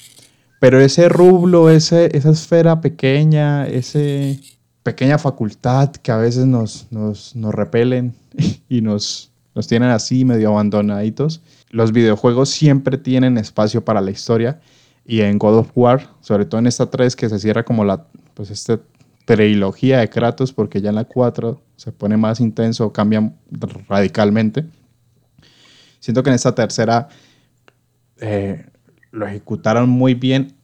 pero 0.62 0.80
ese 0.80 1.08
rublo, 1.08 1.70
ese, 1.70 2.16
esa 2.16 2.30
esfera 2.30 2.80
pequeña, 2.80 3.66
esa 3.66 3.98
pequeña 4.84 5.18
facultad 5.18 5.90
que 5.90 6.12
a 6.12 6.18
veces 6.18 6.46
nos, 6.46 6.86
nos, 6.92 7.34
nos 7.34 7.52
repelen 7.52 8.14
y 8.68 8.80
nos, 8.80 9.32
nos 9.56 9.66
tienen 9.66 9.88
así 9.88 10.24
medio 10.24 10.50
abandonaditos, 10.50 11.42
los 11.70 11.90
videojuegos 11.90 12.50
siempre 12.50 12.96
tienen 12.96 13.38
espacio 13.38 13.84
para 13.84 14.00
la 14.00 14.12
historia 14.12 14.60
y 15.04 15.22
en 15.22 15.36
God 15.36 15.58
of 15.58 15.72
War, 15.74 16.08
sobre 16.20 16.44
todo 16.44 16.60
en 16.60 16.68
esta 16.68 16.88
3 16.88 17.16
que 17.16 17.28
se 17.28 17.40
cierra 17.40 17.64
como 17.64 17.84
la, 17.84 18.06
pues 18.34 18.52
esta 18.52 18.78
trilogía 19.24 19.98
de 19.98 20.08
Kratos, 20.08 20.52
porque 20.52 20.80
ya 20.80 20.90
en 20.90 20.94
la 20.94 21.06
4 21.06 21.60
se 21.74 21.90
pone 21.90 22.16
más 22.16 22.38
intenso, 22.38 22.92
cambia 22.92 23.32
radicalmente. 23.88 24.64
Siento 25.98 26.22
que 26.22 26.30
en 26.30 26.36
esta 26.36 26.54
tercera 26.54 27.08
eh, 28.20 28.64
lo 29.12 29.26
ejecutaron 29.26 29.88
muy 29.88 30.14
bien 30.14 30.56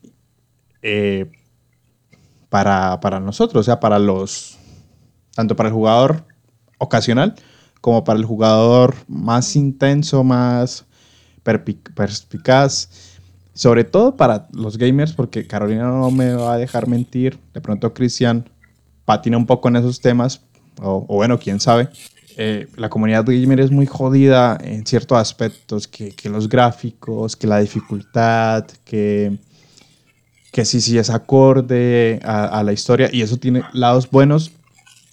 eh, 0.83 1.31
para, 2.49 2.99
para 3.01 3.21
nosotros, 3.21 3.61
o 3.61 3.65
sea, 3.65 3.79
para 3.79 4.01
los, 4.01 4.59
tanto 5.35 5.55
para 5.55 5.69
el 5.69 5.75
jugador 5.75 6.25
ocasional 6.79 7.35
como 7.81 8.03
para 8.03 8.19
el 8.19 8.25
jugador 8.25 8.97
más 9.07 9.55
intenso, 9.55 10.25
más 10.25 10.85
perspicaz 11.95 12.89
sobre 13.59 13.83
todo 13.83 14.17
para 14.17 14.47
los 14.53 14.79
gamers, 14.79 15.13
porque 15.13 15.49
Carolina 15.49 15.89
no 15.89 16.13
me 16.13 16.33
va 16.33 16.53
a 16.53 16.59
dejar 16.59 16.87
mentir. 16.87 17.41
De 17.53 17.61
pronto 17.61 17.93
Cristian 17.93 18.49
patina 19.05 19.37
un 19.37 19.47
poco 19.47 19.67
en 19.67 19.75
esos 19.75 20.01
temas, 20.01 20.43
o, 20.81 21.01
bueno, 21.09 21.41
quién 21.41 21.59
sabe. 21.59 21.89
Eh, 22.41 22.69
la 22.77 22.89
comunidad 22.89 23.25
gamer 23.27 23.59
es 23.59 23.73
muy 23.73 23.87
jodida 23.87 24.57
en 24.63 24.87
ciertos 24.87 25.19
aspectos, 25.19 25.89
que, 25.89 26.15
los 26.31 26.49
gráficos, 26.49 27.35
que 27.35 27.49
la 27.49 27.59
dificultad, 27.59 28.65
que, 28.85 29.37
que 30.53 30.65
sí, 30.65 30.81
sí 30.81 30.97
es 30.99 31.11
acorde 31.11 32.21
a, 32.23 32.63
la 32.63 32.73
historia, 32.73 33.11
y 33.13 33.23
eso 33.23 33.39
tiene 33.39 33.65
lados 33.73 34.09
buenos 34.09 34.53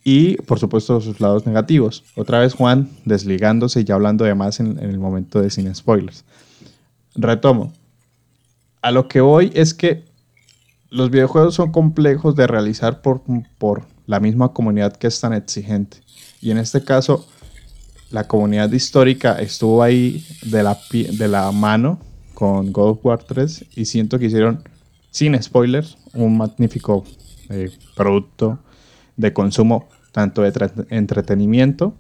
y 0.04 0.36
por 0.44 0.60
supuesto 0.60 1.02
sus 1.02 1.20
lados 1.20 1.48
negativos. 1.48 2.04
Otra 2.16 2.38
vez 2.38 2.54
Juan 2.54 2.92
desligándose 3.06 3.84
y 3.88 3.92
hablando 3.92 4.24
de 4.24 4.36
más 4.36 4.60
en 4.60 4.78
el 4.78 5.00
momento 5.00 5.42
de 5.42 5.50
sin 5.50 5.74
spoilers. 5.74 6.24
Retomo 7.16 7.74
a 8.84 8.92
lo 8.92 9.08
que 9.08 9.20
voy 9.20 9.52
es 9.56 9.74
que 9.74 10.04
los 10.92 11.10
videojuegos 11.10 11.56
son 11.56 11.72
complejos 11.72 12.36
de 12.36 12.46
realizar 12.46 13.02
por, 13.02 13.24
por 13.58 13.95
la 14.08 14.20
misma 14.20 14.54
comunidad 14.54 14.96
que 14.96 15.08
es 15.08 15.20
tan 15.20 15.34
exigente. 15.34 15.98
Y 16.42 16.52
en 16.52 16.58
este 16.58 16.84
caso, 16.84 17.28
la 18.12 18.28
comunidad 18.28 18.72
histórica 18.72 19.40
estuvo 19.40 19.82
ahí 19.82 20.26
de 20.44 20.64
la, 20.64 20.78
de 20.92 21.28
la 21.28 21.52
mano 21.52 22.00
con 22.34 22.72
God 22.72 22.90
of 22.90 23.06
War 23.06 23.24
3 23.24 23.66
y 23.76 23.86
siento 23.86 24.20
que 24.20 24.26
hicieron, 24.26 24.64
sin 25.12 25.42
spoilers, 25.42 25.98
un 26.14 26.38
magnífico 26.38 27.04
eh, 27.50 27.72
producto 27.96 28.60
de 29.18 29.34
consumo, 29.34 29.88
tanto 30.12 30.42
de 30.42 30.54
entretenimiento 30.90 31.94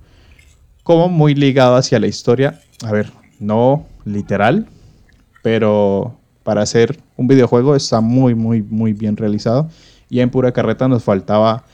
como 0.83 1.09
muy 1.09 1.33
ligado 1.33 1.75
hacia 1.75 1.99
la 1.99 2.07
historia. 2.07 2.61
A 2.83 2.91
ver, 2.91 3.11
no 3.39 3.87
literal, 4.05 4.67
pero 5.41 6.15
para 6.43 6.61
hacer 6.61 6.99
un 7.17 7.27
videojuego 7.27 7.75
está 7.75 8.01
muy, 8.01 8.35
muy, 8.35 8.61
muy 8.61 8.93
bien 8.93 9.17
realizado. 9.17 9.69
Y 10.09 10.19
en 10.19 10.29
pura 10.29 10.51
carreta 10.51 10.87
nos 10.87 11.03
faltaba 11.03 11.65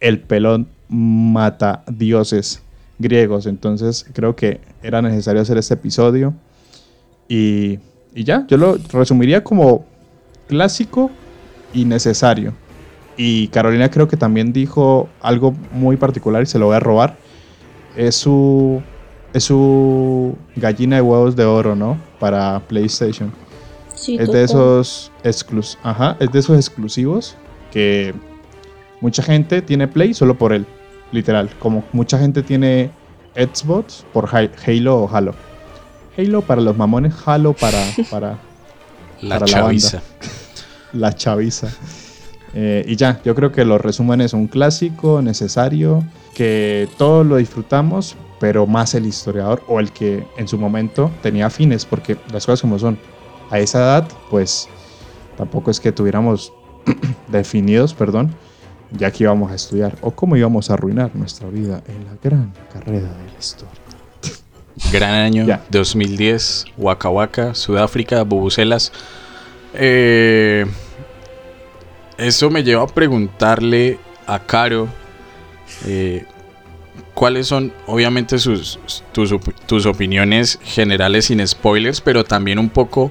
el 0.00 0.20
pelón 0.20 0.68
mata 0.88 1.82
dioses 1.86 2.62
griegos. 2.98 3.46
Entonces 3.46 4.06
creo 4.12 4.36
que 4.36 4.60
era 4.82 5.02
necesario 5.02 5.42
hacer 5.42 5.58
este 5.58 5.74
episodio. 5.74 6.34
Y, 7.28 7.78
y 8.14 8.24
ya, 8.24 8.46
yo 8.48 8.56
lo 8.56 8.78
resumiría 8.92 9.44
como 9.44 9.84
clásico 10.46 11.10
y 11.74 11.84
necesario. 11.84 12.54
Y 13.16 13.48
Carolina 13.48 13.90
creo 13.90 14.08
que 14.08 14.16
también 14.16 14.52
dijo 14.52 15.08
algo 15.20 15.54
muy 15.72 15.96
particular 15.96 16.42
y 16.42 16.46
se 16.46 16.58
lo 16.58 16.66
voy 16.66 16.76
a 16.76 16.80
robar. 16.80 17.16
Es 17.96 18.14
su, 18.14 18.80
es 19.32 19.44
su 19.44 20.36
gallina 20.56 20.96
de 20.96 21.02
huevos 21.02 21.34
de 21.34 21.44
oro, 21.44 21.74
¿no? 21.74 21.98
Para 22.20 22.60
PlayStation 22.68 23.32
es 24.06 24.30
de 24.30 24.44
esos 24.44 25.12
exclus 25.24 25.78
Ajá, 25.82 26.16
es 26.20 26.30
de 26.30 26.38
esos 26.38 26.56
exclusivos 26.56 27.36
que 27.70 28.14
mucha 29.00 29.22
gente 29.22 29.62
tiene 29.62 29.88
Play 29.88 30.14
solo 30.14 30.36
por 30.36 30.52
él, 30.52 30.66
literal. 31.12 31.50
Como 31.58 31.84
mucha 31.92 32.18
gente 32.18 32.42
tiene 32.42 32.90
Xbox 33.34 34.04
por 34.12 34.28
Halo 34.32 35.02
o 35.02 35.08
Halo. 35.14 35.34
Halo 36.16 36.42
para 36.42 36.60
los 36.60 36.76
mamones, 36.76 37.14
Halo 37.24 37.52
para, 37.52 37.84
para, 38.10 38.38
la 39.20 39.40
chaviza. 39.44 40.02
La, 40.94 41.14
chaviza. 41.14 41.68
Eh, 42.54 42.82
y 42.88 42.96
ya, 42.96 43.20
yo 43.22 43.34
creo 43.34 43.52
que 43.52 43.66
los 43.66 43.78
resúmenes 43.78 44.30
son 44.30 44.40
un 44.40 44.46
clásico, 44.46 45.20
necesario, 45.20 46.02
que 46.34 46.88
todos 46.96 47.26
lo 47.26 47.36
disfrutamos, 47.36 48.16
pero 48.40 48.66
más 48.66 48.94
el 48.94 49.04
historiador 49.04 49.62
o 49.68 49.80
el 49.80 49.92
que 49.92 50.26
en 50.38 50.48
su 50.48 50.56
momento 50.56 51.10
tenía 51.22 51.50
fines, 51.50 51.84
porque 51.84 52.16
las 52.32 52.46
cosas 52.46 52.62
como 52.62 52.78
son 52.78 52.98
a 53.50 53.58
esa 53.58 53.80
edad, 53.80 54.08
pues 54.30 54.66
tampoco 55.36 55.70
es 55.70 55.78
que 55.78 55.92
tuviéramos 55.92 56.52
definidos, 57.28 57.92
perdón, 57.92 58.34
ya 58.92 59.10
que 59.10 59.24
íbamos 59.24 59.52
a 59.52 59.54
estudiar 59.54 59.96
o 60.00 60.10
cómo 60.10 60.36
íbamos 60.36 60.70
a 60.70 60.74
arruinar 60.74 61.14
nuestra 61.14 61.48
vida 61.48 61.82
en 61.88 62.04
la 62.04 62.12
gran 62.22 62.52
carrera 62.72 63.08
de 63.08 63.32
la 63.32 63.38
historia. 63.38 63.74
Gran 64.92 65.12
año, 65.12 65.46
2010, 65.70 66.66
Waka 66.76 67.08
Waka, 67.08 67.54
Sudáfrica, 67.54 68.22
Bubucelas. 68.22 68.92
Eh, 69.74 70.64
eso 72.16 72.50
me 72.50 72.62
lleva 72.62 72.84
a 72.84 72.86
preguntarle 72.86 73.98
a 74.26 74.38
Caro 74.38 74.88
eh, 75.84 76.24
cuáles 77.12 77.48
son, 77.48 77.72
obviamente, 77.86 78.38
sus, 78.38 78.78
tus, 79.12 79.34
tus 79.66 79.86
opiniones 79.86 80.58
generales 80.62 81.26
sin 81.26 81.46
spoilers, 81.46 82.00
pero 82.00 82.24
también 82.24 82.58
un 82.58 82.70
poco 82.70 83.10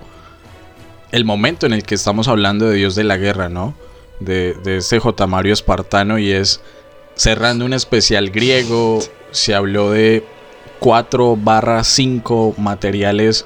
el 1.11 1.25
momento 1.25 1.65
en 1.65 1.73
el 1.73 1.83
que 1.83 1.95
estamos 1.95 2.27
hablando 2.27 2.69
de 2.69 2.75
Dios 2.77 2.95
de 2.95 3.03
la 3.03 3.17
Guerra, 3.17 3.49
¿no? 3.49 3.73
De, 4.19 4.55
de 4.63 4.77
este 4.77 4.99
J. 4.99 5.27
Mario 5.27 5.53
Espartano 5.53 6.17
y 6.17 6.31
es 6.31 6.61
cerrando 7.15 7.65
un 7.65 7.73
especial 7.73 8.29
griego, 8.29 8.99
se 9.31 9.53
habló 9.53 9.91
de 9.91 10.23
4 10.79 11.35
barra 11.35 11.83
5 11.83 12.55
materiales 12.57 13.45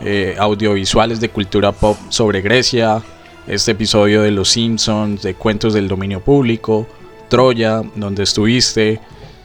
eh, 0.00 0.36
audiovisuales 0.38 1.20
de 1.20 1.30
cultura 1.30 1.72
pop 1.72 1.96
sobre 2.10 2.42
Grecia, 2.42 3.02
este 3.46 3.72
episodio 3.72 4.22
de 4.22 4.30
Los 4.30 4.50
Simpsons, 4.50 5.22
de 5.22 5.34
Cuentos 5.34 5.72
del 5.72 5.88
Dominio 5.88 6.20
Público, 6.20 6.86
Troya, 7.28 7.82
donde 7.94 8.22
estuviste, 8.22 9.00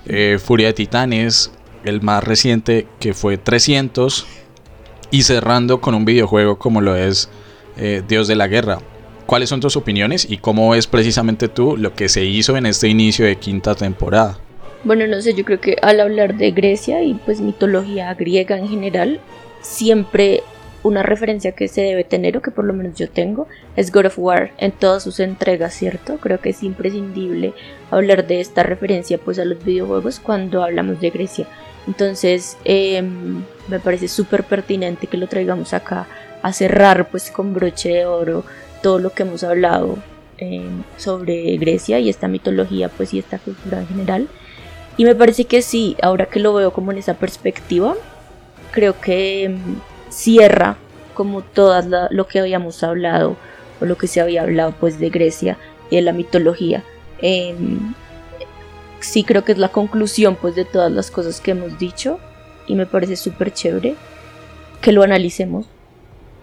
eh, 0.05 0.39
Furia 0.43 0.67
de 0.67 0.73
Titanes, 0.73 1.51
el 1.85 2.01
más 2.01 2.23
reciente 2.23 2.87
que 2.99 3.13
fue 3.13 3.37
300, 3.37 4.25
y 5.09 5.23
cerrando 5.23 5.79
con 5.79 5.95
un 5.95 6.03
videojuego 6.03 6.57
como 6.57 6.81
lo 6.81 6.95
es 6.95 7.29
eh, 7.77 8.03
Dios 8.07 8.27
de 8.27 8.35
la 8.35 8.47
Guerra. 8.47 8.79
¿Cuáles 9.31 9.47
son 9.47 9.61
tus 9.61 9.77
opiniones 9.77 10.29
y 10.29 10.39
cómo 10.39 10.75
es 10.75 10.87
precisamente 10.87 11.47
tú 11.47 11.77
lo 11.77 11.93
que 11.93 12.09
se 12.09 12.25
hizo 12.25 12.57
en 12.57 12.65
este 12.65 12.89
inicio 12.89 13.25
de 13.25 13.37
quinta 13.37 13.75
temporada? 13.75 14.37
Bueno, 14.83 15.07
no 15.07 15.21
sé, 15.21 15.33
yo 15.33 15.45
creo 15.45 15.61
que 15.61 15.77
al 15.81 16.01
hablar 16.01 16.35
de 16.35 16.51
Grecia 16.51 17.01
y 17.01 17.13
pues 17.13 17.39
mitología 17.39 18.13
griega 18.13 18.57
en 18.57 18.67
general, 18.67 19.21
siempre 19.61 20.43
una 20.83 21.01
referencia 21.01 21.53
que 21.53 21.69
se 21.69 21.79
debe 21.79 22.03
tener, 22.03 22.35
o 22.35 22.41
que 22.41 22.51
por 22.51 22.65
lo 22.65 22.73
menos 22.73 22.97
yo 22.97 23.09
tengo, 23.09 23.47
es 23.77 23.93
God 23.93 24.07
of 24.07 24.19
War 24.19 24.51
en 24.57 24.73
todas 24.73 25.03
sus 25.03 25.21
entregas, 25.21 25.73
¿cierto? 25.75 26.17
Creo 26.17 26.41
que 26.41 26.49
es 26.49 26.61
imprescindible 26.61 27.53
hablar 27.89 28.27
de 28.27 28.41
esta 28.41 28.63
referencia 28.63 29.17
pues 29.17 29.39
a 29.39 29.45
los 29.45 29.63
videojuegos 29.63 30.19
cuando 30.19 30.61
hablamos 30.61 30.99
de 30.99 31.09
Grecia. 31.09 31.47
Entonces, 31.87 32.57
em, 32.65 33.45
me 33.69 33.79
parece 33.79 34.09
súper 34.09 34.43
pertinente 34.43 35.07
que 35.07 35.15
lo 35.15 35.27
traigamos 35.27 35.73
acá 35.73 36.05
a 36.41 36.51
cerrar 36.51 37.09
pues 37.09 37.31
con 37.31 37.53
broche 37.53 37.93
de 37.93 38.05
oro 38.05 38.43
todo 38.81 38.99
lo 38.99 39.11
que 39.11 39.23
hemos 39.23 39.43
hablado 39.43 39.97
eh, 40.37 40.67
sobre 40.97 41.55
Grecia 41.57 41.99
y 41.99 42.09
esta 42.09 42.27
mitología 42.27 42.89
pues 42.89 43.13
y 43.13 43.19
esta 43.19 43.39
cultura 43.39 43.79
en 43.79 43.87
general. 43.87 44.27
Y 44.97 45.05
me 45.05 45.15
parece 45.15 45.45
que 45.45 45.61
sí, 45.61 45.95
ahora 46.01 46.25
que 46.25 46.39
lo 46.39 46.53
veo 46.53 46.73
como 46.73 46.91
en 46.91 46.97
esa 46.97 47.15
perspectiva, 47.15 47.95
creo 48.71 48.99
que 48.99 49.49
mm, 49.49 50.11
cierra 50.11 50.77
como 51.13 51.41
todo 51.41 51.81
lo 52.09 52.27
que 52.27 52.39
habíamos 52.39 52.83
hablado 52.83 53.35
o 53.79 53.85
lo 53.85 53.97
que 53.97 54.07
se 54.07 54.21
había 54.21 54.43
hablado 54.43 54.73
pues 54.79 54.99
de 54.99 55.09
Grecia 55.09 55.57
y 55.89 55.97
de 55.97 56.01
la 56.01 56.13
mitología. 56.13 56.83
Em, 57.21 57.93
sí 58.99 59.23
creo 59.23 59.43
que 59.43 59.51
es 59.51 59.57
la 59.57 59.69
conclusión 59.69 60.35
pues 60.35 60.55
de 60.55 60.65
todas 60.65 60.91
las 60.91 61.11
cosas 61.11 61.41
que 61.41 61.51
hemos 61.51 61.77
dicho 61.77 62.19
y 62.67 62.75
me 62.75 62.85
parece 62.85 63.15
súper 63.15 63.53
chévere 63.53 63.95
que 64.81 64.91
lo 64.91 65.03
analicemos. 65.03 65.67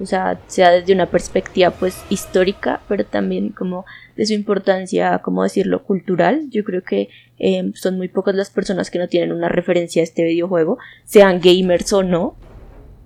O 0.00 0.06
sea, 0.06 0.40
sea 0.46 0.70
desde 0.70 0.92
una 0.92 1.06
perspectiva 1.06 1.70
pues 1.70 2.04
histórica, 2.08 2.80
pero 2.88 3.04
también 3.04 3.50
como 3.50 3.84
de 4.16 4.26
su 4.26 4.32
importancia, 4.32 5.18
como 5.18 5.42
decirlo, 5.42 5.82
cultural. 5.82 6.48
Yo 6.50 6.64
creo 6.64 6.82
que 6.82 7.08
eh, 7.38 7.70
son 7.74 7.96
muy 7.96 8.08
pocas 8.08 8.34
las 8.34 8.50
personas 8.50 8.90
que 8.90 8.98
no 8.98 9.08
tienen 9.08 9.32
una 9.32 9.48
referencia 9.48 10.02
a 10.02 10.04
este 10.04 10.24
videojuego, 10.24 10.78
sean 11.04 11.40
gamers 11.40 11.92
o 11.92 12.02
no. 12.02 12.36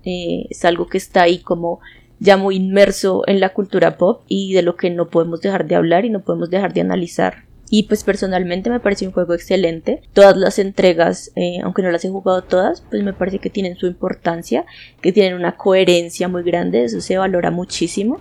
Eh, 0.05 0.47
es 0.51 0.65
algo 0.65 0.89
que 0.89 0.99
está 0.99 1.23
ahí 1.23 1.39
como 1.39 1.81
ya 2.19 2.37
muy 2.37 2.57
inmerso 2.57 3.25
en 3.27 3.41
la 3.41 3.51
cultura 3.51 3.97
pop 3.97 4.23
y 4.29 4.53
de 4.55 4.63
lo 4.63 4.77
que 4.77 4.91
no 4.91 5.09
podemos 5.09 5.41
dejar 5.41 5.67
de 5.67 5.75
hablar 5.75 6.05
y 6.05 6.11
no 6.11 6.21
podemos 6.21 6.51
dejar 6.51 6.73
de 6.73 6.81
analizar. 6.83 7.52
Y 7.75 7.85
pues 7.85 8.05
personalmente 8.05 8.69
me 8.69 8.81
parece 8.81 9.07
un 9.07 9.15
juego 9.15 9.33
excelente. 9.33 10.03
Todas 10.13 10.37
las 10.37 10.59
entregas, 10.59 11.33
eh, 11.37 11.61
aunque 11.65 11.81
no 11.81 11.91
las 11.91 12.05
he 12.05 12.11
jugado 12.11 12.43
todas, 12.43 12.83
pues 12.91 13.03
me 13.03 13.15
parece 13.15 13.39
que 13.39 13.49
tienen 13.49 13.79
su 13.79 13.87
importancia, 13.87 14.67
que 15.01 15.11
tienen 15.11 15.33
una 15.33 15.57
coherencia 15.57 16.29
muy 16.29 16.43
grande, 16.43 16.85
eso 16.85 17.01
se 17.01 17.17
valora 17.17 17.51
muchísimo. 17.51 18.21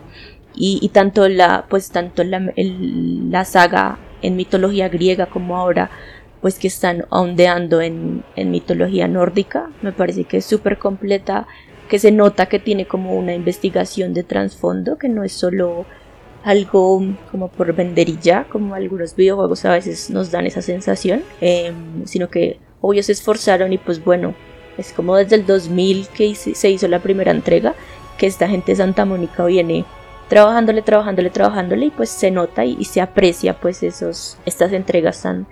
Y, 0.56 0.88
tanto 0.94 1.28
la, 1.28 1.66
pues 1.70 1.92
tanto 1.92 2.24
la, 2.24 2.54
la 2.56 3.44
saga 3.44 4.00
en 4.22 4.38
mitología 4.38 4.88
griega 4.88 5.26
como 5.26 5.58
ahora 5.58 5.92
pues 6.40 6.58
que 6.58 6.70
están 6.70 7.04
ondeando 7.10 7.82
en, 7.82 8.24
en 8.38 8.52
mitología 8.52 9.10
nórdica. 9.10 9.70
Me 9.82 9.92
parece 9.92 10.24
que 10.24 10.38
es 10.38 10.46
súper 10.46 10.78
completa, 10.78 11.46
que 11.90 12.00
se 12.00 12.14
nota 12.14 12.46
que 12.46 12.60
tiene 12.60 12.86
como 12.86 13.16
una 13.16 13.36
investigación 13.36 14.14
de 14.14 14.24
trasfondo, 14.24 14.98
que 14.98 15.10
no 15.10 15.26
es 15.26 15.34
solo 15.34 15.86
algo 16.44 17.04
como 17.32 17.48
por 17.50 17.74
vender 17.74 18.10
y 18.10 18.18
ya, 18.22 18.46
como 18.46 18.74
algunos 18.74 19.16
videojuegos 19.16 19.66
a 19.66 19.74
veces 19.74 20.10
nos 20.10 20.32
dan 20.32 20.46
esa 20.46 20.62
sensación, 20.62 21.24
em, 21.40 22.06
sino 22.06 22.30
que 22.30 22.60
obvio 22.82 23.04
se 23.04 23.12
esforzaron 23.12 23.74
y 23.74 23.78
pues 23.78 24.04
bueno, 24.04 24.34
es 24.78 24.92
como 24.94 25.16
desde 25.16 25.36
el 25.36 25.46
2000 25.46 26.08
que 26.08 26.34
se 26.36 26.70
hizo 26.70 26.88
la 26.88 27.00
primera 27.00 27.32
entrega, 27.32 27.76
que 28.18 28.28
esta 28.28 28.48
gente 28.48 28.72
de 28.72 28.78
Santa 28.78 29.06
Mónica 29.06 29.46
viene 29.46 29.86
trabajándole, 30.32 30.82
trabajándole, 30.82 31.30
trabajándole 31.30 31.88
y 31.88 31.90
pues 31.90 32.10
se 32.10 32.32
nota 32.32 32.64
y, 32.64 32.86
se 32.86 33.02
aprecia 33.02 33.60
pues 33.60 33.84
esos, 33.84 34.38
estas 34.46 34.72
entregas 34.72 35.22
tan, 35.22 35.46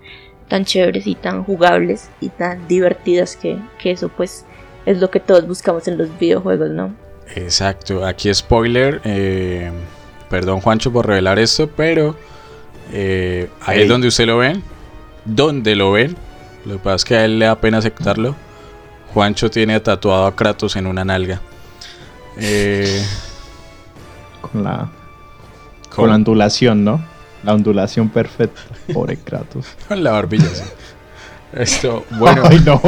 tan 0.48 0.64
chéveres 0.64 1.06
y 1.06 1.16
tan 1.16 1.44
jugables 1.44 2.10
y 2.22 2.30
tan 2.30 2.66
divertidas 2.68 3.36
que, 3.36 3.58
que 3.78 3.92
eso 3.92 4.08
pues 4.08 4.46
es 4.86 5.00
lo 5.00 5.10
que 5.12 5.20
todos 5.20 5.46
buscamos 5.46 5.88
en 5.90 5.98
los 5.98 6.18
videojuegos, 6.18 6.70
¿no? 6.70 6.96
Exacto, 7.36 8.06
aquí 8.06 8.34
spoiler, 8.34 9.02
eh, 9.04 9.70
Perdón, 10.30 10.62
Juancho, 10.62 10.92
por 10.92 11.08
revelar 11.08 11.40
esto, 11.40 11.70
pero 11.76 12.16
eh, 12.92 13.50
ahí 13.62 13.82
es 13.82 13.90
donde 13.90 14.08
usted 14.08 14.26
lo 14.26 14.38
ven. 14.38 14.64
¿Dónde 15.26 15.76
lo 15.76 15.92
ven? 15.92 16.16
Lo 16.66 16.74
que 16.74 16.80
pasa 16.80 16.96
es 16.96 17.06
que 17.06 17.16
a 17.16 17.26
él 17.26 17.40
le 17.40 17.46
da 17.46 17.60
pena 17.60 17.80
aceptarlo. 17.80 18.36
Juancho 19.14 19.50
tiene 19.50 19.80
tatuado 19.80 20.28
a 20.28 20.36
Kratos 20.36 20.76
en 20.76 20.86
una 20.86 21.04
nalga. 21.04 21.42
Eh, 22.38 23.04
con 24.42 24.64
la. 24.64 24.90
Con, 25.94 26.10
la 26.10 26.16
ondulación, 26.16 26.84
¿no? 26.84 27.04
La 27.44 27.54
ondulación 27.54 28.10
perfecta. 28.10 28.62
Pobre 28.94 29.18
Kratos. 29.18 29.66
con 29.88 30.04
la 30.04 30.12
barbilla, 30.12 30.50
sí. 30.54 30.64
Esto, 31.54 32.06
bueno. 32.12 32.44
Ay, 32.46 32.60
no. 32.64 32.80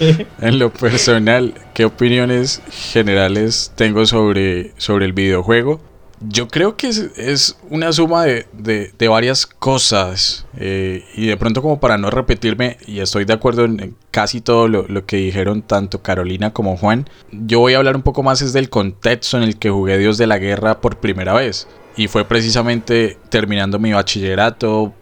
en 0.40 0.58
lo 0.58 0.72
personal, 0.72 1.54
¿qué 1.74 1.84
opiniones 1.84 2.62
generales 2.70 3.72
tengo 3.74 4.06
sobre, 4.06 4.72
sobre 4.78 5.04
el 5.04 5.12
videojuego? 5.12 5.80
Yo 6.22 6.48
creo 6.48 6.76
que 6.76 6.88
es, 6.88 7.56
una 7.70 7.92
suma 7.92 8.24
de, 8.24 9.08
varias 9.08 9.46
cosas 9.46 10.44
eh, 10.58 11.02
y 11.14 11.26
de 11.26 11.36
pronto 11.38 11.62
como 11.62 11.80
para 11.80 11.96
no 11.96 12.10
repetirme, 12.10 12.76
y 12.86 13.00
estoy 13.00 13.24
de 13.24 13.32
acuerdo 13.32 13.64
en, 13.64 13.96
casi 14.10 14.42
todo 14.42 14.68
lo, 14.68 15.06
que 15.06 15.16
dijeron 15.16 15.62
tanto 15.62 16.02
Carolina 16.02 16.52
como 16.52 16.76
Juan, 16.76 17.08
yo 17.32 17.60
voy 17.60 17.72
a 17.72 17.78
hablar 17.78 17.96
un 17.96 18.02
poco 18.02 18.22
más 18.22 18.42
es 18.42 18.52
del 18.52 18.68
contexto 18.68 19.38
en 19.38 19.44
el 19.44 19.58
que 19.58 19.70
jugué 19.70 19.96
Dios 19.96 20.18
de 20.18 20.26
la 20.26 20.36
Guerra 20.36 20.82
por 20.82 20.98
primera 20.98 21.32
vez. 21.32 21.66
Y 21.96 22.08
fue 22.08 22.26
precisamente 22.26 23.16
terminando 23.30 23.78
mi 23.78 23.92
bachillerato, 23.92 24.92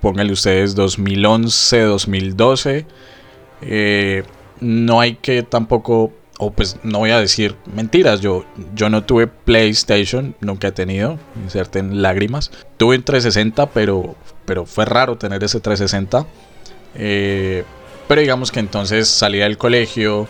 pónganle 0.00 0.32
ustedes 0.32 0.74
2011, 0.74 1.82
2012. 1.82 2.86
Eh, 3.62 4.24
no 4.60 5.00
hay 5.00 5.14
que 5.14 5.44
tampoco 5.44 6.12
o 6.44 6.50
pues 6.50 6.76
no 6.82 6.98
voy 6.98 7.12
a 7.12 7.20
decir 7.20 7.54
mentiras, 7.72 8.20
yo, 8.20 8.44
yo 8.74 8.90
no 8.90 9.04
tuve 9.04 9.28
PlayStation, 9.28 10.34
nunca 10.40 10.68
he 10.68 10.72
tenido, 10.72 11.16
inserten 11.40 12.02
lágrimas. 12.02 12.50
Tuve 12.78 12.96
un 12.96 13.04
360, 13.04 13.70
pero, 13.70 14.16
pero 14.44 14.66
fue 14.66 14.84
raro 14.84 15.16
tener 15.16 15.44
ese 15.44 15.60
360. 15.60 16.26
Eh, 16.96 17.62
pero 18.08 18.20
digamos 18.20 18.50
que 18.50 18.58
entonces 18.58 19.06
salía 19.06 19.44
del 19.44 19.56
colegio 19.56 20.26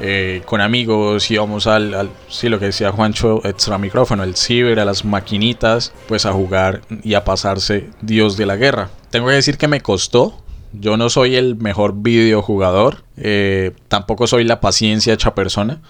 eh, 0.00 0.42
con 0.44 0.60
amigos, 0.60 1.30
íbamos 1.30 1.68
al, 1.68 1.94
al, 1.94 2.10
sí, 2.28 2.48
lo 2.48 2.58
que 2.58 2.66
decía 2.66 2.90
Juancho, 2.90 3.40
extra 3.44 3.78
micrófono, 3.78 4.24
el 4.24 4.34
ciber, 4.34 4.80
a 4.80 4.84
las 4.84 5.04
maquinitas, 5.04 5.92
pues 6.08 6.26
a 6.26 6.32
jugar 6.32 6.80
y 7.04 7.14
a 7.14 7.22
pasarse 7.22 7.90
Dios 8.00 8.36
de 8.36 8.46
la 8.46 8.56
Guerra. 8.56 8.90
Tengo 9.10 9.28
que 9.28 9.34
decir 9.34 9.56
que 9.56 9.68
me 9.68 9.80
costó, 9.80 10.36
yo 10.80 10.96
no 10.96 11.08
soy 11.08 11.36
el 11.36 11.56
mejor 11.56 11.94
videojugador, 11.96 13.04
eh, 13.16 13.72
tampoco 13.88 14.26
soy 14.26 14.44
la 14.44 14.60
paciencia 14.60 15.12
hecha 15.14 15.34
persona, 15.34 15.80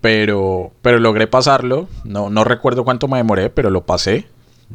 pero, 0.00 0.72
pero 0.82 0.98
logré 0.98 1.26
pasarlo. 1.26 1.88
No, 2.04 2.30
no 2.30 2.44
recuerdo 2.44 2.84
cuánto 2.84 3.08
me 3.08 3.18
demoré, 3.18 3.50
pero 3.50 3.70
lo 3.70 3.84
pasé. 3.86 4.26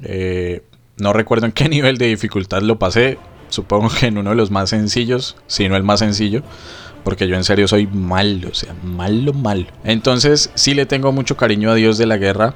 Eh, 0.03 0.63
no 0.97 1.13
recuerdo 1.13 1.45
en 1.45 1.51
qué 1.51 1.69
nivel 1.69 1.97
de 1.97 2.07
dificultad 2.07 2.61
lo 2.61 2.79
pasé. 2.79 3.17
Supongo 3.49 3.89
que 3.89 4.07
en 4.07 4.17
uno 4.17 4.31
de 4.31 4.35
los 4.35 4.51
más 4.51 4.69
sencillos, 4.71 5.37
si 5.47 5.69
no 5.69 5.75
el 5.75 5.83
más 5.83 5.99
sencillo. 5.99 6.41
Porque 7.03 7.27
yo 7.27 7.35
en 7.35 7.43
serio 7.43 7.67
soy 7.67 7.85
malo, 7.85 8.47
o 8.49 8.53
sea, 8.53 8.73
malo, 8.81 9.33
malo. 9.33 9.65
Entonces 9.83 10.51
sí 10.55 10.73
le 10.73 10.85
tengo 10.85 11.11
mucho 11.11 11.35
cariño 11.35 11.69
a 11.69 11.75
Dios 11.75 11.97
de 11.97 12.05
la 12.05 12.17
Guerra. 12.17 12.53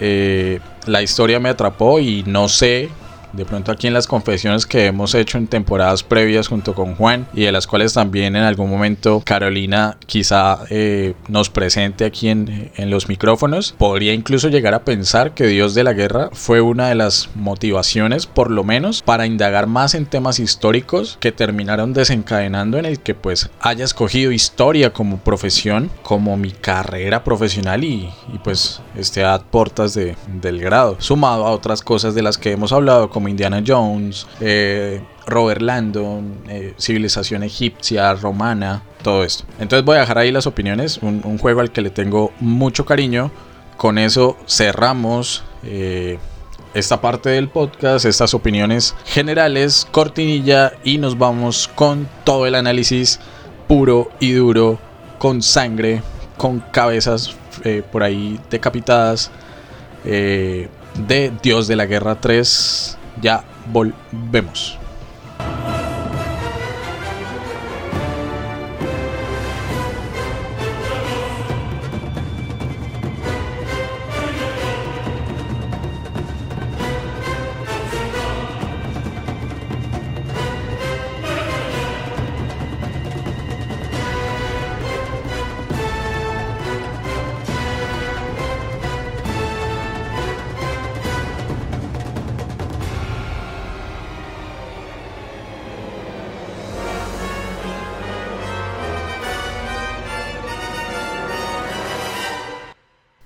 Eh, 0.00 0.60
la 0.86 1.02
historia 1.02 1.38
me 1.38 1.50
atrapó 1.50 2.00
y 2.00 2.24
no 2.26 2.48
sé 2.48 2.88
de 3.36 3.44
pronto 3.44 3.72
aquí 3.72 3.86
en 3.86 3.94
las 3.94 4.06
confesiones 4.06 4.66
que 4.66 4.86
hemos 4.86 5.14
hecho 5.14 5.38
en 5.38 5.46
temporadas 5.46 6.02
previas 6.02 6.48
junto 6.48 6.74
con 6.74 6.94
Juan 6.94 7.26
y 7.34 7.42
de 7.44 7.52
las 7.52 7.66
cuales 7.66 7.92
también 7.92 8.36
en 8.36 8.42
algún 8.42 8.70
momento 8.70 9.22
Carolina 9.24 9.96
quizá 10.06 10.60
eh, 10.70 11.14
nos 11.28 11.50
presente 11.50 12.04
aquí 12.04 12.28
en, 12.28 12.70
en 12.76 12.90
los 12.90 13.08
micrófonos, 13.08 13.74
podría 13.76 14.12
incluso 14.12 14.48
llegar 14.48 14.74
a 14.74 14.84
pensar 14.84 15.34
que 15.34 15.46
Dios 15.46 15.74
de 15.74 15.84
la 15.84 15.92
Guerra 15.92 16.30
fue 16.32 16.60
una 16.60 16.88
de 16.88 16.94
las 16.94 17.30
motivaciones, 17.34 18.26
por 18.26 18.50
lo 18.50 18.64
menos, 18.64 19.02
para 19.02 19.26
indagar 19.26 19.66
más 19.66 19.94
en 19.94 20.06
temas 20.06 20.38
históricos 20.38 21.18
que 21.20 21.32
terminaron 21.32 21.92
desencadenando 21.92 22.78
en 22.78 22.84
el 22.84 23.00
que 23.00 23.14
pues 23.14 23.50
haya 23.60 23.84
escogido 23.84 24.32
historia 24.32 24.92
como 24.92 25.18
profesión, 25.18 25.90
como 26.02 26.36
mi 26.36 26.50
carrera 26.50 27.24
profesional 27.24 27.84
y, 27.84 28.10
y 28.32 28.38
pues 28.42 28.80
esté 28.96 29.24
a 29.24 29.38
portas 29.38 29.94
de, 29.94 30.16
del 30.40 30.60
grado, 30.60 30.96
sumado 31.00 31.46
a 31.46 31.50
otras 31.50 31.82
cosas 31.82 32.14
de 32.14 32.22
las 32.22 32.38
que 32.38 32.52
hemos 32.52 32.72
hablado 32.72 33.10
como 33.10 33.23
Indiana 33.28 33.62
Jones, 33.66 34.26
eh, 34.40 35.02
Robert 35.26 35.62
Landon, 35.62 36.42
eh, 36.48 36.74
civilización 36.78 37.42
egipcia, 37.42 38.14
romana, 38.14 38.82
todo 39.02 39.24
esto. 39.24 39.44
Entonces 39.58 39.84
voy 39.84 39.96
a 39.96 40.00
dejar 40.00 40.18
ahí 40.18 40.32
las 40.32 40.46
opiniones, 40.46 40.98
un, 41.02 41.38
juego 41.38 41.60
al 41.60 41.72
que 41.72 41.82
le 41.82 41.90
tengo 41.90 42.32
mucho 42.40 42.84
cariño. 42.84 43.30
Con 43.76 43.98
eso 43.98 44.36
cerramos 44.46 45.42
eh, 45.64 46.18
esta 46.74 47.00
parte 47.00 47.30
del 47.30 47.48
podcast, 47.48 48.04
estas 48.04 48.34
opiniones 48.34 48.94
generales, 49.04 49.86
cortinilla 49.90 50.72
y 50.84 50.98
nos 50.98 51.18
vamos 51.18 51.68
con 51.74 52.08
todo 52.24 52.46
el 52.46 52.54
análisis 52.54 53.18
puro 53.66 54.10
y 54.20 54.32
duro, 54.32 54.78
con 55.18 55.42
sangre, 55.42 56.02
con 56.36 56.60
cabezas 56.60 57.36
por 57.92 58.02
ahí 58.02 58.38
decapitadas 58.50 59.30
de 60.04 60.68
Dios 61.42 61.66
de 61.66 61.76
la 61.76 61.86
Guerra 61.86 62.20
3 62.20 62.98
ya 63.22 63.44
volvemos. 63.72 64.78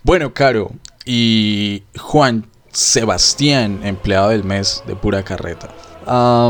Bueno, 0.08 0.32
Caro, 0.32 0.70
y 1.04 1.82
Juan 1.98 2.46
Sebastián, 2.72 3.80
empleado 3.84 4.30
del 4.30 4.42
mes 4.42 4.82
de 4.86 4.96
pura 4.96 5.22
carreta. 5.22 5.68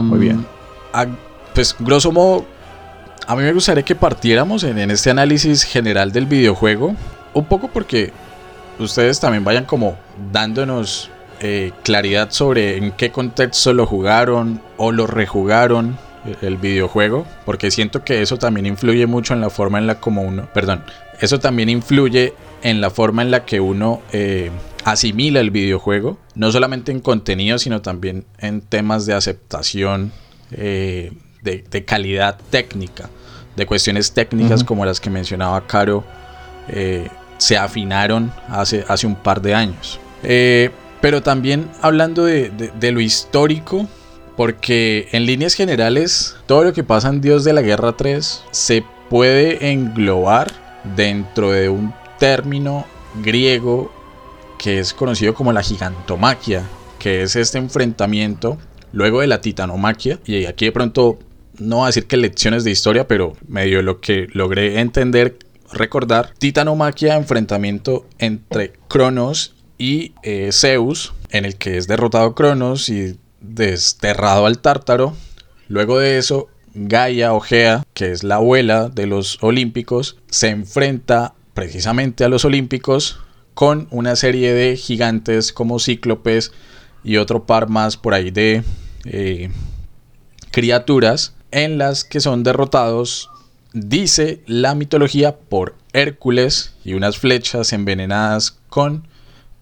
Muy 0.00 0.20
bien. 0.20 0.46
pues 1.54 1.74
grosso 1.80 2.12
modo, 2.12 2.46
a 3.26 3.34
mí 3.34 3.42
me 3.42 3.52
gustaría 3.52 3.82
que 3.82 3.96
partiéramos 3.96 4.62
en, 4.62 4.78
en 4.78 4.92
este 4.92 5.10
análisis 5.10 5.64
general 5.64 6.12
del 6.12 6.26
videojuego, 6.26 6.94
un 7.34 7.44
poco 7.46 7.66
porque 7.66 8.12
ustedes 8.78 9.18
también 9.18 9.42
vayan 9.42 9.64
como 9.64 9.98
dándonos 10.30 11.10
eh, 11.40 11.72
claridad 11.82 12.30
sobre 12.30 12.76
en 12.76 12.92
qué 12.92 13.10
contexto 13.10 13.72
lo 13.72 13.86
jugaron 13.86 14.62
o 14.76 14.92
lo 14.92 15.08
rejugaron 15.08 15.98
el 16.42 16.58
videojuego, 16.58 17.26
porque 17.44 17.72
siento 17.72 18.04
que 18.04 18.22
eso 18.22 18.36
también 18.36 18.66
influye 18.66 19.06
mucho 19.06 19.34
en 19.34 19.40
la 19.40 19.50
forma 19.50 19.78
en 19.78 19.88
la 19.88 19.96
como 19.98 20.22
uno, 20.22 20.48
perdón, 20.54 20.84
eso 21.20 21.38
también 21.38 21.68
influye 21.68 22.34
en 22.62 22.80
la 22.80 22.90
forma 22.90 23.22
en 23.22 23.30
la 23.30 23.44
que 23.44 23.60
uno 23.60 24.02
eh, 24.12 24.50
asimila 24.84 25.40
el 25.40 25.50
videojuego, 25.50 26.18
no 26.34 26.50
solamente 26.50 26.92
en 26.92 27.00
contenido, 27.00 27.58
sino 27.58 27.82
también 27.82 28.24
en 28.38 28.60
temas 28.60 29.06
de 29.06 29.14
aceptación, 29.14 30.12
eh, 30.52 31.12
de, 31.42 31.84
calidad 31.84 32.38
técnica, 32.50 33.08
de 33.56 33.66
cuestiones 33.66 34.12
técnicas 34.12 34.64
como 34.64 34.84
las 34.84 35.00
que 35.00 35.08
mencionaba 35.08 35.66
Caro, 35.66 36.04
se 37.38 37.56
afinaron 37.56 38.30
hace, 38.48 38.84
hace 38.86 39.06
un 39.06 39.16
par 39.16 39.40
de 39.40 39.54
años. 39.54 39.98
Pero 41.00 41.22
también 41.22 41.70
hablando 41.80 42.24
de, 42.24 42.90
lo 42.92 43.00
histórico, 43.00 43.86
porque 44.36 45.08
en 45.12 45.26
líneas 45.26 45.54
generales 45.54 46.36
todo 46.46 46.64
lo 46.64 46.72
que 46.72 46.84
pasa 46.84 47.08
en 47.08 47.20
Dios 47.20 47.44
de 47.44 47.52
la 47.52 47.62
Guerra 47.62 47.96
3 47.96 48.44
se 48.50 48.84
puede 49.08 49.70
englobar 49.70 50.67
dentro 50.96 51.50
de 51.50 51.68
un 51.68 51.92
término 52.18 52.84
griego 53.22 53.90
que 54.58 54.80
es 54.80 54.92
conocido 54.92 55.34
como 55.34 55.52
la 55.52 55.62
gigantomaquia, 55.62 56.62
que 56.98 57.22
es 57.22 57.36
este 57.36 57.58
enfrentamiento 57.58 58.58
luego 58.92 59.20
de 59.20 59.28
la 59.28 59.40
titanomaquia. 59.40 60.18
Y 60.26 60.46
aquí 60.46 60.66
de 60.66 60.72
pronto 60.72 61.18
no 61.58 61.76
voy 61.76 61.84
a 61.84 61.86
decir 61.86 62.06
que 62.06 62.16
lecciones 62.16 62.64
de 62.64 62.70
historia, 62.70 63.08
pero 63.08 63.36
medio 63.46 63.82
lo 63.82 64.00
que 64.00 64.26
logré 64.32 64.80
entender, 64.80 65.38
recordar, 65.72 66.32
titanomaquia, 66.38 67.16
enfrentamiento 67.16 68.06
entre 68.18 68.72
Cronos 68.88 69.54
y 69.76 70.12
eh, 70.22 70.50
Zeus, 70.52 71.14
en 71.30 71.44
el 71.44 71.56
que 71.56 71.76
es 71.76 71.86
derrotado 71.86 72.34
Cronos 72.34 72.88
y 72.88 73.16
desterrado 73.40 74.46
al 74.46 74.58
Tártaro. 74.58 75.14
Luego 75.68 75.98
de 75.98 76.18
eso, 76.18 76.48
Gaia 76.74 77.32
o 77.32 77.40
Gea, 77.40 77.84
que 77.94 78.12
es 78.12 78.24
la 78.24 78.36
abuela 78.36 78.88
de 78.88 79.06
los 79.06 79.42
olímpicos, 79.42 80.18
se 80.28 80.48
enfrenta 80.48 81.34
precisamente 81.54 82.24
a 82.24 82.28
los 82.28 82.44
olímpicos 82.44 83.20
con 83.54 83.88
una 83.90 84.14
serie 84.14 84.54
de 84.54 84.76
gigantes 84.76 85.52
como 85.52 85.80
cíclopes 85.80 86.52
y 87.02 87.16
otro 87.16 87.44
par 87.46 87.68
más 87.68 87.96
por 87.96 88.14
ahí 88.14 88.30
de 88.30 88.62
eh, 89.04 89.50
criaturas 90.50 91.34
en 91.50 91.78
las 91.78 92.04
que 92.04 92.20
son 92.20 92.42
derrotados, 92.42 93.30
dice 93.72 94.42
la 94.46 94.74
mitología, 94.74 95.36
por 95.36 95.74
Hércules 95.92 96.74
y 96.84 96.94
unas 96.94 97.18
flechas 97.18 97.72
envenenadas 97.72 98.58
con 98.68 99.08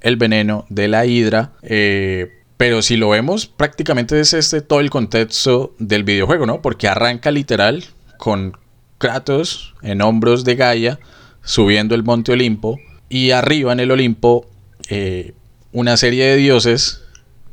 el 0.01 0.17
veneno 0.17 0.67
de 0.69 0.89
la 0.89 1.07
hidra. 1.07 1.53
Eh, 1.63 2.43
pero 2.57 2.83
si 2.83 2.97
lo 2.97 3.11
vemos, 3.11 3.47
prácticamente 3.47 4.19
es 4.19 4.33
este 4.33 4.61
todo 4.61 4.81
el 4.81 4.91
contexto 4.91 5.75
del 5.79 6.05
videojuego, 6.05 6.47
¿no? 6.47 6.63
Porque 6.63 6.89
arranca 6.89 7.31
literal 7.31 7.85
con 8.19 8.57
Kratos 8.99 9.75
en 9.83 10.01
hombros 10.01 10.45
de 10.45 10.55
Gaia 10.55 10.99
subiendo 11.43 11.95
el 11.95 12.03
monte 12.03 12.33
Olimpo 12.33 12.79
y 13.09 13.31
arriba 13.31 13.73
en 13.73 13.81
el 13.81 13.91
Olimpo 13.91 14.47
eh, 14.89 15.35
una 15.73 15.97
serie 15.97 16.25
de 16.25 16.37
dioses 16.37 17.03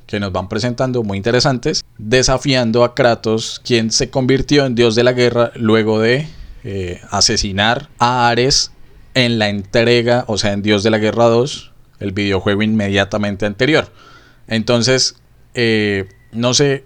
que 0.07 0.19
nos 0.19 0.31
van 0.31 0.47
presentando 0.47 1.03
muy 1.03 1.17
interesantes, 1.17 1.83
desafiando 1.97 2.83
a 2.83 2.95
Kratos, 2.95 3.59
quien 3.63 3.91
se 3.91 4.09
convirtió 4.09 4.65
en 4.65 4.75
dios 4.75 4.95
de 4.95 5.03
la 5.03 5.13
guerra 5.13 5.51
luego 5.55 5.99
de 5.99 6.27
eh, 6.63 7.01
asesinar 7.09 7.89
a 7.99 8.29
Ares 8.29 8.71
en 9.15 9.39
la 9.39 9.49
entrega, 9.49 10.23
o 10.27 10.37
sea, 10.37 10.53
en 10.53 10.61
Dios 10.61 10.83
de 10.83 10.89
la 10.89 10.97
Guerra 10.97 11.25
2, 11.25 11.71
el 11.99 12.11
videojuego 12.13 12.63
inmediatamente 12.63 13.45
anterior. 13.45 13.89
Entonces, 14.47 15.15
eh, 15.53 16.05
no 16.31 16.53
sé, 16.53 16.85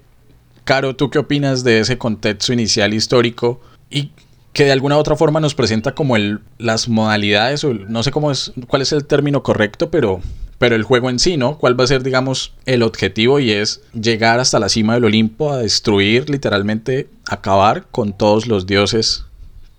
Caro, 0.68 0.98
¿tú 0.98 1.10
qué 1.10 1.18
opinas 1.18 1.64
de 1.64 1.80
ese 1.80 1.98
contexto 1.98 2.52
inicial 2.52 2.94
histórico 2.94 3.62
y 3.90 4.12
que 4.52 4.66
de 4.66 4.72
alguna 4.72 4.98
otra 4.98 5.16
forma 5.16 5.40
nos 5.40 5.56
presenta 5.56 5.94
como 5.94 6.18
el, 6.18 6.40
las 6.58 6.90
modalidades, 6.90 7.64
o 7.64 7.74
no 7.74 8.04
sé 8.04 8.12
cómo 8.12 8.32
es, 8.32 8.52
cuál 8.68 8.82
es 8.82 8.92
el 8.92 9.06
término 9.06 9.44
correcto, 9.44 9.92
pero, 9.92 10.20
pero 10.58 10.76
el 10.76 10.84
juego 10.84 11.10
en 11.10 11.20
sí, 11.20 11.38
¿no? 11.38 11.58
¿Cuál 11.58 11.80
va 11.80 11.86
a 11.86 11.88
ser, 11.88 12.04
digamos, 12.04 12.54
el 12.66 12.84
objetivo 12.84 13.40
y 13.40 13.52
es 13.52 13.82
llegar 13.94 14.42
hasta 14.42 14.60
la 14.60 14.68
cima 14.68 14.96
del 14.96 15.06
Olimpo 15.06 15.54
a 15.54 15.60
destruir, 15.60 16.30
literalmente, 16.30 17.08
acabar 17.30 17.86
con 17.90 18.18
todos 18.18 18.48
los 18.48 18.68
dioses 18.68 19.26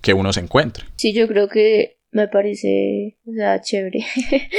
que 0.01 0.13
uno 0.13 0.33
se 0.33 0.39
encuentre? 0.39 0.85
Sí, 0.95 1.13
yo 1.13 1.27
creo 1.27 1.49
que 1.49 1.99
me 2.11 2.27
parece, 2.29 3.17
o 3.27 3.33
sea, 3.33 3.61
chévere. 3.61 4.05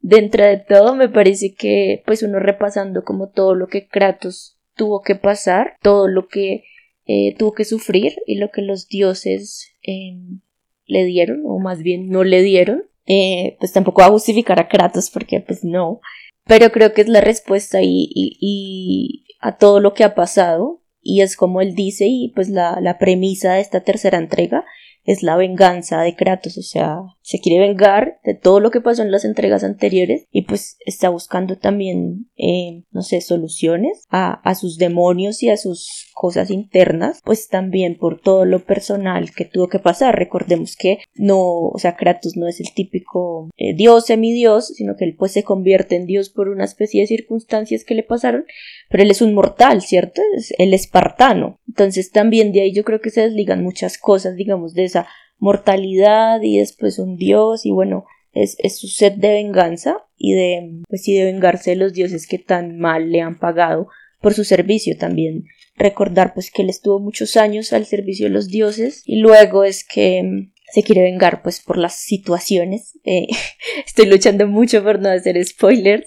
dentro 0.00 0.44
de 0.44 0.58
todo 0.58 0.94
me 0.94 1.08
parece 1.08 1.54
que 1.54 2.02
pues 2.06 2.22
uno 2.22 2.38
repasando 2.38 3.04
como 3.04 3.30
todo 3.30 3.54
lo 3.54 3.68
que 3.68 3.86
Kratos 3.86 4.58
tuvo 4.74 5.02
que 5.02 5.14
pasar, 5.14 5.76
todo 5.82 6.08
lo 6.08 6.28
que 6.28 6.64
eh, 7.06 7.34
tuvo 7.38 7.52
que 7.52 7.64
sufrir 7.64 8.16
y 8.26 8.36
lo 8.36 8.50
que 8.50 8.62
los 8.62 8.88
dioses 8.88 9.72
em, 9.82 10.40
le 10.86 11.04
dieron 11.04 11.42
o 11.44 11.58
más 11.58 11.82
bien 11.82 12.08
no 12.08 12.24
le 12.24 12.42
dieron, 12.42 12.84
eh, 13.06 13.56
pues 13.58 13.72
tampoco 13.72 14.02
va 14.02 14.08
a 14.08 14.12
justificar 14.12 14.58
a 14.60 14.68
Kratos 14.68 15.10
porque 15.10 15.40
pues 15.40 15.64
no, 15.64 16.00
pero 16.44 16.70
creo 16.70 16.92
que 16.92 17.02
es 17.02 17.08
la 17.08 17.20
respuesta 17.20 17.80
y, 17.82 18.08
y, 18.14 19.26
a 19.40 19.56
todo 19.56 19.80
lo 19.80 19.94
que 19.94 20.04
ha 20.04 20.14
pasado 20.14 20.82
y 21.00 21.22
es 21.22 21.36
como 21.36 21.60
él 21.60 21.74
dice 21.74 22.06
y 22.06 22.32
pues 22.34 22.48
la, 22.48 22.78
la 22.80 22.98
premisa 22.98 23.54
de 23.54 23.60
esta 23.60 23.82
tercera 23.82 24.18
entrega 24.18 24.64
es 25.04 25.22
la 25.22 25.36
venganza 25.36 26.02
de 26.02 26.14
Kratos, 26.14 26.58
o 26.58 26.62
sea, 26.62 26.98
se 27.30 27.38
quiere 27.38 27.64
vengar 27.64 28.18
de 28.24 28.34
todo 28.34 28.58
lo 28.58 28.72
que 28.72 28.80
pasó 28.80 29.02
en 29.02 29.12
las 29.12 29.24
entregas 29.24 29.62
anteriores 29.62 30.26
y 30.32 30.42
pues 30.46 30.78
está 30.84 31.10
buscando 31.10 31.56
también, 31.56 32.28
eh, 32.36 32.82
no 32.90 33.02
sé, 33.02 33.20
soluciones 33.20 34.04
a, 34.10 34.32
a 34.32 34.56
sus 34.56 34.78
demonios 34.78 35.40
y 35.44 35.48
a 35.48 35.56
sus 35.56 36.10
cosas 36.12 36.50
internas, 36.50 37.20
pues 37.24 37.46
también 37.46 37.96
por 37.96 38.20
todo 38.20 38.44
lo 38.46 38.64
personal 38.64 39.30
que 39.30 39.44
tuvo 39.44 39.68
que 39.68 39.78
pasar. 39.78 40.18
Recordemos 40.18 40.74
que 40.74 40.98
no, 41.14 41.38
o 41.38 41.78
sea, 41.78 41.94
Kratos 41.94 42.36
no 42.36 42.48
es 42.48 42.58
el 42.58 42.74
típico 42.74 43.48
eh, 43.56 43.76
dios 43.76 44.06
semidios, 44.06 44.66
sino 44.66 44.96
que 44.96 45.04
él 45.04 45.14
pues 45.16 45.30
se 45.30 45.44
convierte 45.44 45.94
en 45.94 46.06
dios 46.06 46.30
por 46.30 46.48
una 46.48 46.64
especie 46.64 47.02
de 47.02 47.06
circunstancias 47.06 47.84
que 47.84 47.94
le 47.94 48.02
pasaron, 48.02 48.44
pero 48.88 49.04
él 49.04 49.10
es 49.12 49.22
un 49.22 49.34
mortal, 49.34 49.82
¿cierto? 49.82 50.20
Es 50.36 50.52
el 50.58 50.74
espartano. 50.74 51.60
Entonces 51.68 52.10
también 52.10 52.50
de 52.50 52.62
ahí 52.62 52.72
yo 52.72 52.82
creo 52.82 53.00
que 53.00 53.10
se 53.10 53.20
desligan 53.20 53.62
muchas 53.62 53.98
cosas, 53.98 54.34
digamos, 54.34 54.74
de 54.74 54.82
esa 54.82 55.06
mortalidad 55.40 56.40
y 56.42 56.58
después 56.58 56.98
un 56.98 57.16
dios 57.16 57.66
y 57.66 57.72
bueno, 57.72 58.04
es, 58.32 58.56
es, 58.60 58.78
su 58.78 58.86
sed 58.86 59.14
de 59.14 59.30
venganza 59.30 60.04
y 60.16 60.34
de, 60.34 60.82
pues 60.88 61.02
sí, 61.02 61.16
de 61.16 61.24
vengarse 61.24 61.70
de 61.70 61.76
los 61.76 61.92
dioses 61.92 62.28
que 62.28 62.38
tan 62.38 62.78
mal 62.78 63.10
le 63.10 63.20
han 63.20 63.38
pagado 63.38 63.88
por 64.20 64.34
su 64.34 64.44
servicio 64.44 64.96
también 64.96 65.46
recordar 65.80 66.34
pues 66.34 66.50
que 66.50 66.62
él 66.62 66.68
estuvo 66.68 67.00
muchos 67.00 67.36
años 67.36 67.72
al 67.72 67.86
servicio 67.86 68.26
de 68.26 68.30
los 68.32 68.48
dioses 68.48 69.02
y 69.06 69.16
luego 69.16 69.64
es 69.64 69.82
que 69.82 70.22
mm, 70.22 70.52
se 70.72 70.82
quiere 70.82 71.02
vengar 71.02 71.42
pues 71.42 71.60
por 71.60 71.78
las 71.78 71.96
situaciones. 71.96 72.98
Eh, 73.04 73.26
estoy 73.86 74.06
luchando 74.06 74.46
mucho 74.46 74.84
por 74.84 75.00
no 75.00 75.08
hacer 75.08 75.42
spoilers. 75.44 76.06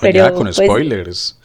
pero, 0.00 0.24
ya 0.24 0.32
con 0.32 0.44
pues, 0.44 0.56
spoilers. 0.56 1.38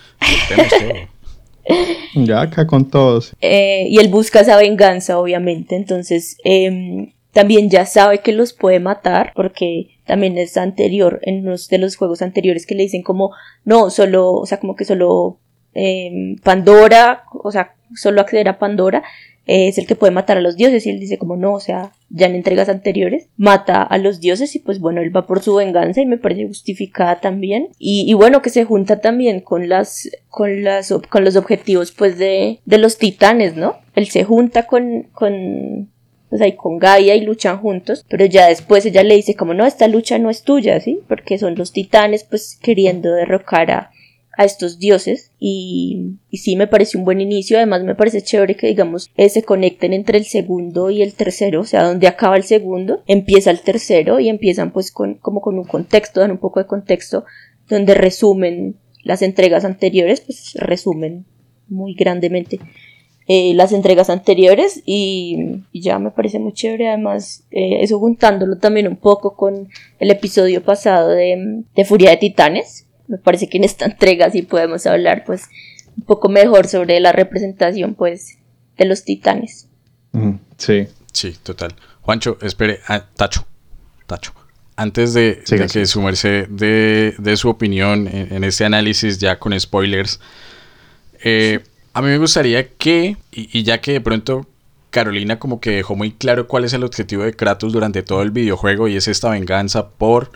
Ya 2.16 2.42
acá 2.42 2.68
con 2.68 2.90
todos. 2.90 3.36
Eh, 3.42 3.88
y 3.90 4.00
él 4.00 4.10
busca 4.10 4.42
esa 4.42 4.58
venganza, 4.58 5.20
obviamente. 5.20 5.76
Entonces, 5.76 6.38
em, 6.44 7.14
también 7.32 7.70
ya 7.70 7.86
sabe 7.86 8.20
que 8.20 8.34
los 8.34 8.54
puede 8.54 8.80
matar, 8.80 9.34
porque 9.36 9.98
también 10.06 10.38
es 10.38 10.58
anterior, 10.58 11.20
en 11.24 11.48
uno 11.48 11.56
de 11.70 11.78
los 11.78 11.96
juegos 11.96 12.22
anteriores 12.22 12.66
que 12.66 12.76
le 12.76 12.84
dicen 12.84 13.04
como, 13.04 13.32
no, 13.66 13.90
solo, 13.90 14.32
o 14.34 14.46
sea, 14.46 14.60
como 14.60 14.76
que 14.76 14.86
solo 14.86 15.40
Em, 15.74 16.36
Pandora, 16.38 17.24
o 17.32 17.52
sea, 17.52 17.76
solo 17.96 18.22
acceder 18.22 18.50
a 18.50 18.60
Pandora 18.60 19.04
es 19.46 19.78
el 19.78 19.88
que 19.88 19.96
puede 19.96 20.12
matar 20.12 20.38
a 20.38 20.42
los 20.42 20.56
dioses 20.56 20.86
y 20.86 20.92
él 20.92 21.00
dice 21.00 21.18
como 21.18 21.36
no, 21.36 21.54
o 21.54 21.60
sea, 21.60 21.92
ya 22.10 22.28
en 22.28 22.36
entregas 22.36 22.70
anteriores 22.70 23.30
mata 23.36 23.82
a 23.82 23.98
los 23.98 24.20
dioses 24.20 24.56
y 24.56 24.60
pues 24.60 24.80
bueno, 24.80 25.02
él 25.02 25.16
va 25.16 25.26
por 25.26 25.42
su 25.42 25.56
venganza 25.56 26.02
y 26.02 26.06
me 26.06 26.18
parece 26.18 26.48
justificada 26.48 27.20
también 27.20 27.70
y, 27.80 28.14
bueno 28.14 28.42
que 28.42 28.50
se 28.50 28.66
junta 28.66 29.02
también 29.02 29.40
con 29.40 29.70
las 29.70 30.10
con 30.28 30.64
las 30.64 30.94
con 31.10 31.24
los 31.24 31.36
objetivos 31.36 31.92
pues 31.92 32.18
de, 32.18 32.60
de 32.66 32.78
los 32.78 32.98
titanes, 32.98 33.56
¿no? 33.56 33.78
Él 33.96 34.08
se 34.08 34.24
junta 34.24 34.68
con 34.68 35.08
con 35.14 35.90
pues 36.30 36.42
ahí 36.42 36.56
con 36.56 36.78
Gaia 36.78 37.16
y 37.16 37.22
luchan 37.22 37.58
juntos, 37.58 38.06
pero 38.08 38.26
ya 38.26 38.48
después 38.48 38.86
ella 38.86 39.04
le 39.04 39.16
dice 39.16 39.36
como 39.36 39.56
no, 39.56 39.66
esta 39.66 39.88
lucha 39.88 40.20
no 40.20 40.30
es 40.30 40.44
tuya, 40.44 40.80
¿sí? 40.80 41.00
Porque 41.08 41.40
son 41.40 41.56
los 41.56 41.72
titanes 41.72 42.24
pues 42.24 42.58
queriendo 42.62 43.12
derrocar 43.12 43.72
a, 43.72 43.92
a 44.40 44.46
estos 44.46 44.80
dioses 44.80 45.34
y, 45.38 46.16
sí 46.32 46.56
me 46.56 46.66
parece 46.66 46.98
un 46.98 47.04
buen 47.04 47.20
inicio. 47.20 47.58
Además 47.58 47.84
me 47.84 47.94
parece 47.94 48.22
chévere 48.22 48.56
que 48.56 48.68
digamos 48.68 49.12
eh, 49.18 49.28
se 49.28 49.44
conecten 49.44 49.92
entre 49.92 50.18
el 50.18 50.24
segundo 50.24 50.90
y 50.92 51.02
el 51.02 51.14
tercero 51.14 51.60
o 51.60 51.66
sea 51.66 51.84
donde 51.84 52.08
acaba 52.08 52.38
el 52.38 52.44
segundo 52.44 53.04
empieza 53.06 53.52
el 53.52 53.60
tercero 53.60 54.22
y 54.22 54.30
empiezan 54.30 54.72
pues 54.72 54.94
con 54.94 55.16
como 55.16 55.42
con 55.42 55.60
un 55.60 55.66
contexto 55.66 56.22
dan 56.22 56.32
un 56.32 56.38
poco 56.38 56.62
de 56.62 56.68
contexto 56.68 57.26
donde 57.68 57.94
resumen 57.96 58.78
las 59.04 59.24
entregas 59.24 59.66
anteriores 59.66 60.22
pues 60.22 60.54
resumen 60.54 61.26
muy 61.68 61.94
grandemente 61.94 62.60
eh, 63.28 63.54
las 63.56 63.74
entregas 63.74 64.10
anteriores 64.10 64.82
y, 64.86 65.64
ya 65.74 66.00
me 66.00 66.12
parece 66.12 66.40
muy 66.40 66.54
chévere. 66.54 66.88
Además 66.88 67.46
eh, 67.52 67.82
eso 67.82 68.00
juntándolo 68.00 68.58
también 68.58 68.88
un 68.88 68.96
poco 68.96 69.36
con 69.36 69.68
el 70.00 70.10
episodio 70.10 70.64
pasado 70.64 71.10
de, 71.10 71.64
de, 71.76 71.86
Furia 71.86 72.10
de 72.10 72.18
Titanes 72.18 72.89
me 73.10 73.18
parece 73.18 73.50
que 73.50 73.58
en 73.58 73.66
esta 73.66 73.86
entrega 73.86 74.30
sí 74.30 74.44
podemos 74.44 74.86
hablar 74.86 75.24
pues 75.26 75.50
un 75.98 76.04
poco 76.04 76.30
mejor 76.30 76.68
sobre 76.68 77.00
la 77.00 77.12
representación 77.12 77.96
pues 77.96 78.38
de 78.78 78.86
los 78.86 79.04
titanes. 79.04 79.68
Sí. 80.58 80.88
Sí 81.12 81.36
total. 81.44 81.76
Juancho 82.02 82.38
espere 82.42 82.80
ah, 82.88 83.04
Tacho 83.16 83.46
Tacho. 84.06 84.32
Antes 84.76 85.14
de, 85.14 85.44
que 85.46 85.86
su 85.86 86.02
merced 86.02 86.48
de, 86.48 87.36
su 87.36 87.50
opinión 87.50 88.08
en, 88.08 88.46
este 88.46 88.64
análisis 88.64 89.18
ya 89.18 89.38
con 89.38 89.60
spoilers, 89.60 90.22
eh, 91.22 91.60
a 91.94 92.02
mí 92.02 92.08
me 92.08 92.18
gustaría 92.18 92.66
que, 92.70 93.18
y, 93.32 93.64
ya 93.64 93.82
que 93.82 93.92
de 93.92 94.02
pronto 94.02 94.48
Carolina 94.90 95.38
como 95.38 95.60
que 95.60 95.72
dejó 95.72 95.98
muy 95.98 96.12
claro 96.12 96.48
cuál 96.48 96.64
es 96.64 96.72
el 96.72 96.86
objetivo 96.86 97.24
de 97.24 97.34
Kratos 97.34 97.74
durante 97.74 98.04
todo 98.04 98.22
el 98.22 98.32
videojuego 98.32 98.88
y 98.88 98.96
es 98.96 99.10
esta 99.10 99.30
venganza 99.32 99.90
por 99.90 100.32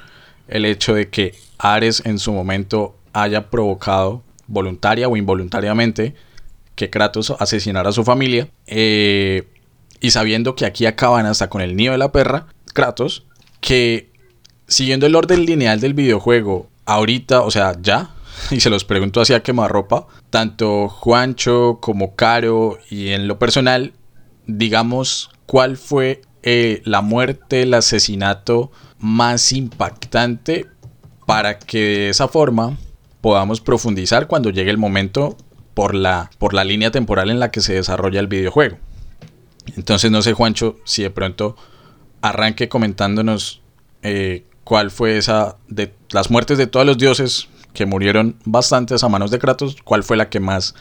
el 0.47 0.65
hecho 0.65 0.93
de 0.93 1.09
que 1.09 1.35
Ares 1.57 2.01
en 2.05 2.19
su 2.19 2.31
momento 2.31 2.95
haya 3.13 3.49
provocado 3.49 4.23
voluntaria 4.47 5.07
o 5.07 5.15
involuntariamente 5.15 6.15
que 6.75 6.89
Kratos 6.89 7.31
asesinara 7.39 7.89
a 7.89 7.93
su 7.93 8.03
familia 8.03 8.49
eh, 8.67 9.47
y 9.99 10.11
sabiendo 10.11 10.55
que 10.55 10.65
aquí 10.65 10.85
acaban 10.85 11.25
hasta 11.25 11.49
con 11.49 11.61
el 11.61 11.75
nido 11.75 11.93
de 11.93 11.97
la 11.97 12.11
perra, 12.11 12.47
Kratos, 12.73 13.25
que 13.61 14.11
siguiendo 14.67 15.05
el 15.05 15.15
orden 15.15 15.45
lineal 15.45 15.79
del 15.79 15.93
videojuego, 15.93 16.67
ahorita, 16.85 17.41
o 17.41 17.51
sea, 17.51 17.77
ya, 17.81 18.11
y 18.51 18.59
se 18.59 18.69
los 18.69 18.83
pregunto 18.83 19.21
hacia 19.21 19.43
quemarropa, 19.43 20.07
tanto 20.29 20.89
Juancho 20.89 21.77
como 21.79 22.15
Caro 22.15 22.79
y 22.89 23.09
en 23.09 23.27
lo 23.27 23.39
personal, 23.39 23.93
digamos, 24.45 25.29
¿cuál 25.45 25.77
fue 25.77 26.21
eh, 26.41 26.81
la 26.83 27.01
muerte, 27.01 27.61
el 27.61 27.73
asesinato 27.73 28.71
más 29.03 29.51
impactante 29.51 30.65
para 31.25 31.59
que 31.59 31.79
de 31.79 32.09
esa 32.09 32.29
forma 32.29 32.77
podamos 33.19 33.59
profundizar 33.59 34.27
cuando 34.27 34.49
llegue 34.49 34.71
el 34.71 34.77
momento 34.77 35.35
por 35.73 35.93
la, 35.93 36.31
por 36.37 36.53
la 36.53 36.63
línea 36.63 36.89
temporal 36.89 37.29
en 37.29 37.39
la 37.39 37.51
que 37.51 37.59
se 37.59 37.73
desarrolla 37.73 38.21
el 38.21 38.27
videojuego? 38.27 38.77
Entonces 39.75 40.09
no 40.09 40.21
sé, 40.21 40.31
Juancho, 40.31 40.77
si 40.85 41.03
de 41.03 41.09
pronto 41.09 41.57
arranque 42.21 42.69
comentándonos 42.69 43.61
eh, 44.03 44.45
cuál 44.63 44.89
fue 44.89 45.17
esa 45.17 45.57
de 45.67 45.93
las 46.11 46.31
muertes 46.31 46.57
de 46.57 46.67
todos 46.67 46.85
los 46.85 46.97
dioses 46.97 47.49
que 47.73 47.85
murieron 47.85 48.37
bastantes 48.45 49.03
a 49.03 49.09
manos 49.09 49.31
de 49.31 49.39
Kratos, 49.39 49.75
cuál 49.83 50.03
fue 50.03 50.15
la 50.15 50.29
que 50.29 50.39
más 50.39 50.75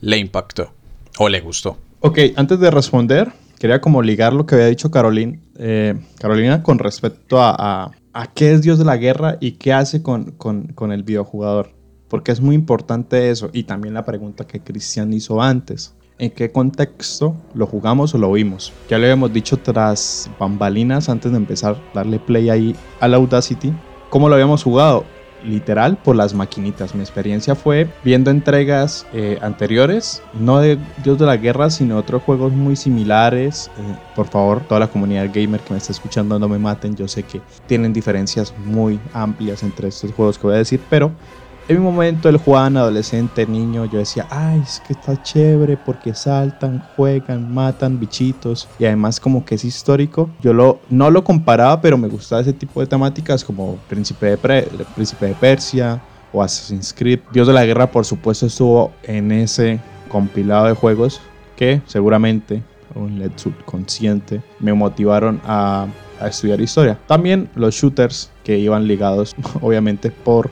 le 0.00 0.18
impactó 0.18 0.72
o 1.18 1.28
le 1.28 1.40
gustó. 1.40 1.78
Ok, 2.00 2.18
antes 2.34 2.58
de 2.58 2.72
responder, 2.72 3.32
quería 3.58 3.80
como 3.80 4.02
ligar 4.02 4.32
lo 4.32 4.46
que 4.46 4.54
había 4.54 4.66
dicho 4.66 4.90
Carolina, 4.90 5.38
eh, 5.56 5.94
Carolina 6.18 6.62
con 6.62 6.78
respecto 6.78 7.40
a, 7.40 7.92
a, 8.12 8.26
qué 8.34 8.52
es 8.52 8.62
Dios 8.62 8.78
de 8.78 8.84
la 8.84 8.96
guerra 8.96 9.36
y 9.40 9.52
qué 9.52 9.72
hace 9.72 10.02
con, 10.02 10.32
con, 10.32 10.68
con 10.68 10.92
el 10.92 11.02
videojugador. 11.02 11.70
Porque 12.08 12.32
es 12.32 12.40
muy 12.40 12.54
importante 12.54 13.30
eso. 13.30 13.50
Y 13.52 13.64
también 13.64 13.94
la 13.94 14.04
pregunta 14.04 14.46
que 14.46 14.60
Cristian 14.60 15.12
hizo 15.12 15.42
antes 15.42 15.94
en 16.18 16.30
qué 16.30 16.50
contexto 16.50 17.36
lo 17.54 17.66
jugamos 17.66 18.14
o 18.14 18.18
lo 18.18 18.32
vimos. 18.32 18.72
Ya 18.88 18.98
lo 18.98 19.04
habíamos 19.04 19.32
dicho 19.32 19.56
tras 19.56 20.30
bambalinas 20.38 21.08
antes 21.08 21.30
de 21.30 21.36
empezar 21.36 21.74
a 21.74 21.94
darle 21.94 22.18
play 22.18 22.50
ahí 22.50 22.76
al 23.00 23.14
Audacity. 23.14 23.72
¿Cómo 24.10 24.28
lo 24.28 24.34
habíamos 24.34 24.62
jugado? 24.62 25.04
Literal 25.48 25.96
por 25.96 26.14
las 26.14 26.34
maquinitas. 26.34 26.94
Mi 26.94 27.00
experiencia 27.00 27.54
fue 27.54 27.88
viendo 28.04 28.30
entregas 28.30 29.06
eh, 29.12 29.38
anteriores, 29.40 30.22
no 30.34 30.58
de 30.58 30.78
Dios 31.02 31.18
de 31.18 31.24
la 31.26 31.38
Guerra, 31.38 31.70
sino 31.70 31.96
otros 31.96 32.22
juegos 32.22 32.52
muy 32.52 32.76
similares. 32.76 33.70
Eh, 33.78 33.94
por 34.14 34.28
favor, 34.28 34.60
toda 34.68 34.80
la 34.80 34.88
comunidad 34.88 35.30
gamer 35.32 35.60
que 35.60 35.72
me 35.72 35.78
está 35.78 35.92
escuchando 35.92 36.38
no 36.38 36.48
me 36.48 36.58
maten. 36.58 36.94
Yo 36.96 37.08
sé 37.08 37.22
que 37.22 37.40
tienen 37.66 37.92
diferencias 37.92 38.52
muy 38.58 39.00
amplias 39.14 39.62
entre 39.62 39.88
estos 39.88 40.12
juegos 40.12 40.38
que 40.38 40.46
voy 40.46 40.56
a 40.56 40.58
decir, 40.58 40.80
pero 40.90 41.12
en 41.68 41.76
mi 41.76 41.82
momento, 41.82 42.30
el 42.30 42.38
Juan, 42.38 42.78
adolescente, 42.78 43.46
niño, 43.46 43.84
yo 43.84 43.98
decía, 43.98 44.26
ay, 44.30 44.62
es 44.64 44.80
que 44.80 44.94
está 44.94 45.22
chévere 45.22 45.76
porque 45.76 46.14
saltan, 46.14 46.82
juegan, 46.96 47.52
matan 47.52 48.00
bichitos 48.00 48.66
y 48.78 48.86
además 48.86 49.20
como 49.20 49.44
que 49.44 49.56
es 49.56 49.64
histórico. 49.66 50.30
Yo 50.40 50.54
lo, 50.54 50.80
no 50.88 51.10
lo 51.10 51.22
comparaba, 51.22 51.78
pero 51.82 51.98
me 51.98 52.08
gustaba 52.08 52.40
ese 52.40 52.54
tipo 52.54 52.80
de 52.80 52.86
temáticas 52.86 53.44
como 53.44 53.76
Príncipe 53.86 54.26
de, 54.26 54.38
Príncipe 54.94 55.26
de 55.26 55.34
Persia 55.34 56.00
o 56.32 56.42
Assassin's 56.42 56.94
Creed. 56.94 57.20
Dios 57.32 57.46
de 57.46 57.52
la 57.52 57.66
Guerra, 57.66 57.90
por 57.90 58.06
supuesto, 58.06 58.46
estuvo 58.46 58.92
en 59.02 59.30
ese 59.30 59.78
compilado 60.08 60.68
de 60.68 60.72
juegos 60.72 61.20
que 61.54 61.82
seguramente, 61.84 62.62
un 62.94 63.18
LED 63.18 63.32
subconsciente, 63.36 64.40
me 64.58 64.72
motivaron 64.72 65.38
a 65.44 65.86
estudiar 66.22 66.62
historia. 66.62 66.98
También 67.06 67.50
los 67.54 67.74
shooters 67.74 68.30
que 68.42 68.58
iban 68.58 68.88
ligados, 68.88 69.36
obviamente, 69.60 70.10
por 70.10 70.50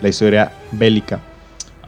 la 0.00 0.08
historia 0.08 0.52
bélica. 0.72 1.20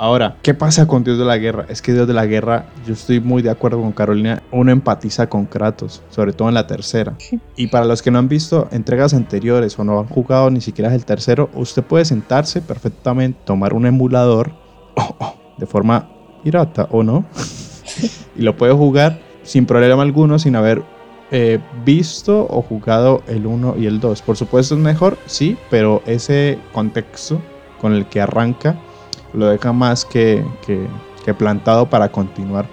Ahora, 0.03 0.39
¿qué 0.41 0.55
pasa 0.55 0.87
con 0.87 1.05
Dios 1.05 1.19
de 1.19 1.27
la 1.27 1.37
Guerra? 1.37 1.67
Es 1.69 1.83
que 1.83 1.93
Dios 1.93 2.09
de 2.09 2.15
la 2.15 2.25
Guerra, 2.25 2.65
yo 2.87 2.95
estoy 2.95 3.21
muy 3.21 3.43
de 3.43 3.51
acuerdo 3.51 3.83
con 3.83 3.93
Carolina, 3.93 4.43
uno 4.51 4.73
empatiza 4.73 5.29
con 5.29 5.45
Kratos, 5.45 6.03
sobre 6.09 6.33
todo 6.33 6.49
en 6.49 6.55
la 6.55 6.67
tercera. 6.67 7.19
Y 7.55 7.67
para 7.67 7.85
los 7.85 8.01
que 8.01 8.11
no 8.11 8.19
han 8.19 8.27
visto 8.27 8.67
entregas 8.73 9.13
anteriores 9.13 9.79
o 9.79 9.85
no 9.85 9.99
han 10.01 10.07
jugado 10.07 10.49
ni 10.49 10.63
siquiera 10.63 10.95
el 10.95 11.05
tercero, 11.05 11.51
usted 11.53 11.83
puede 11.83 12.07
sentarse 12.07 12.63
perfectamente, 12.63 13.39
tomar 13.45 13.75
un 13.75 13.85
emulador 13.85 14.53
oh, 14.97 15.17
oh, 15.19 15.35
de 15.59 15.67
forma 15.67 16.09
pirata 16.43 16.89
o 16.91 17.03
no, 17.03 17.27
y 18.37 18.41
lo 18.41 18.57
puede 18.57 18.73
jugar 18.73 19.21
sin 19.43 19.67
problema 19.67 20.01
alguno, 20.01 20.39
sin 20.39 20.57
haber 20.57 20.83
eh, 21.31 21.59
visto 21.85 22.47
o 22.49 22.63
jugado 22.63 23.23
el 23.29 23.45
1 23.45 23.75
y 23.79 23.85
el 23.85 24.01
2. 24.01 24.23
Por 24.23 24.39
supuesto 24.39 24.77
es 24.77 24.81
mejor, 24.81 25.19
sí, 25.27 25.59
pero 25.69 26.03
ese 26.07 26.59
contexto 26.73 27.39
con 27.81 27.95
el 27.95 28.07
que 28.07 28.21
arranca 28.21 28.77
lo 29.33 29.47
deja 29.49 29.73
más 29.73 30.05
que, 30.05 30.45
plantado 31.39 31.89
para 31.89 32.11
continuar 32.11 32.67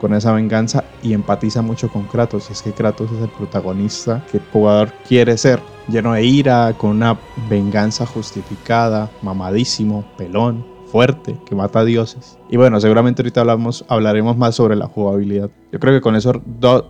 con 0.00 0.14
esa 0.14 0.32
venganza 0.32 0.82
y 1.02 1.12
empatiza 1.12 1.62
mucho 1.62 1.88
con 1.88 2.04
Kratos. 2.04 2.48
Y 2.48 2.54
es 2.54 2.62
que 2.62 2.72
Kratos 2.72 3.12
es 3.12 3.22
el 3.22 3.28
protagonista 3.28 4.24
que 4.30 4.38
el 4.38 4.42
jugador 4.52 4.92
quiere 5.06 5.36
ser, 5.38 5.60
lleno 5.86 6.14
de 6.14 6.24
ira, 6.24 6.74
con 6.76 6.90
una 6.90 7.16
venganza 7.48 8.06
justificada, 8.06 9.10
mamadísimo, 9.22 10.04
pelón, 10.16 10.64
fuerte, 10.90 11.36
que 11.46 11.54
mata 11.54 11.84
dioses. 11.84 12.36
Y 12.50 12.56
bueno, 12.56 12.80
seguramente 12.80 13.22
ahorita 13.22 13.42
hablamos, 13.42 13.84
hablaremos 13.88 14.36
más 14.36 14.56
sobre 14.56 14.74
la 14.76 14.86
jugabilidad. 14.86 15.50
Yo 15.72 15.78
creo 15.78 15.94
que 15.94 16.00
con, 16.00 16.16
eso, 16.16 16.42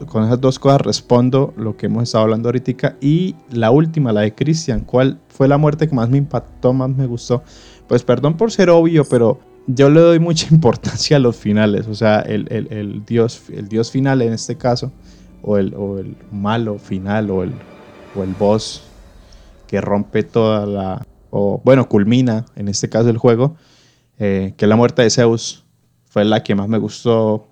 con 0.07 0.25
esas 0.25 0.41
dos 0.41 0.59
cosas 0.59 0.81
respondo 0.81 1.53
lo 1.57 1.77
que 1.77 1.87
hemos 1.87 2.05
estado 2.05 2.25
hablando 2.25 2.49
ahorita. 2.49 2.97
Y 3.01 3.37
la 3.51 3.71
última, 3.71 4.13
la 4.13 4.23
de 4.23 4.35
Christian, 4.35 4.81
¿cuál 4.81 5.21
fue 5.29 5.49
la 5.49 5.59
muerte 5.59 5.89
que 5.89 5.95
más 5.95 6.09
me 6.09 6.19
impactó, 6.19 6.73
más 6.73 6.91
me 6.91 7.07
gustó? 7.07 7.43
Pues 7.89 8.03
perdón 8.03 8.37
por 8.37 8.51
ser 8.51 8.71
obvio, 8.71 9.05
pero 9.05 9.39
yo 9.67 9.91
le 9.91 10.01
doy 10.01 10.19
mucha 10.19 10.47
importancia 10.55 11.19
a 11.19 11.21
los 11.21 11.37
finales. 11.37 11.87
O 11.87 11.95
sea, 11.95 12.21
el, 12.21 13.03
dios, 13.07 13.43
el 13.53 13.69
dios 13.69 13.91
final 13.91 14.23
en 14.23 14.33
este 14.33 14.57
caso, 14.57 14.93
o 15.43 15.59
el, 15.59 15.75
o 15.75 15.99
el 15.99 16.17
malo 16.33 16.79
final, 16.79 17.31
o 17.31 17.43
el, 17.43 17.53
o 18.17 18.23
el 18.23 18.35
boss 18.35 18.83
que 19.67 19.81
rompe 19.81 20.23
toda 20.23 20.67
la... 20.67 21.07
O 21.33 21.61
bueno, 21.65 21.89
culmina 21.89 22.45
en 22.57 22.67
este 22.67 22.89
caso 22.89 23.09
el 23.09 23.19
juego 23.19 23.55
eh, 24.21 24.53
que 24.57 24.67
la 24.67 24.77
muerte 24.77 25.03
de 25.03 25.11
Zeus 25.11 25.65
fue 26.05 26.25
la 26.25 26.43
que 26.43 26.55
más 26.55 26.69
me 26.69 26.79
gustó, 26.79 27.49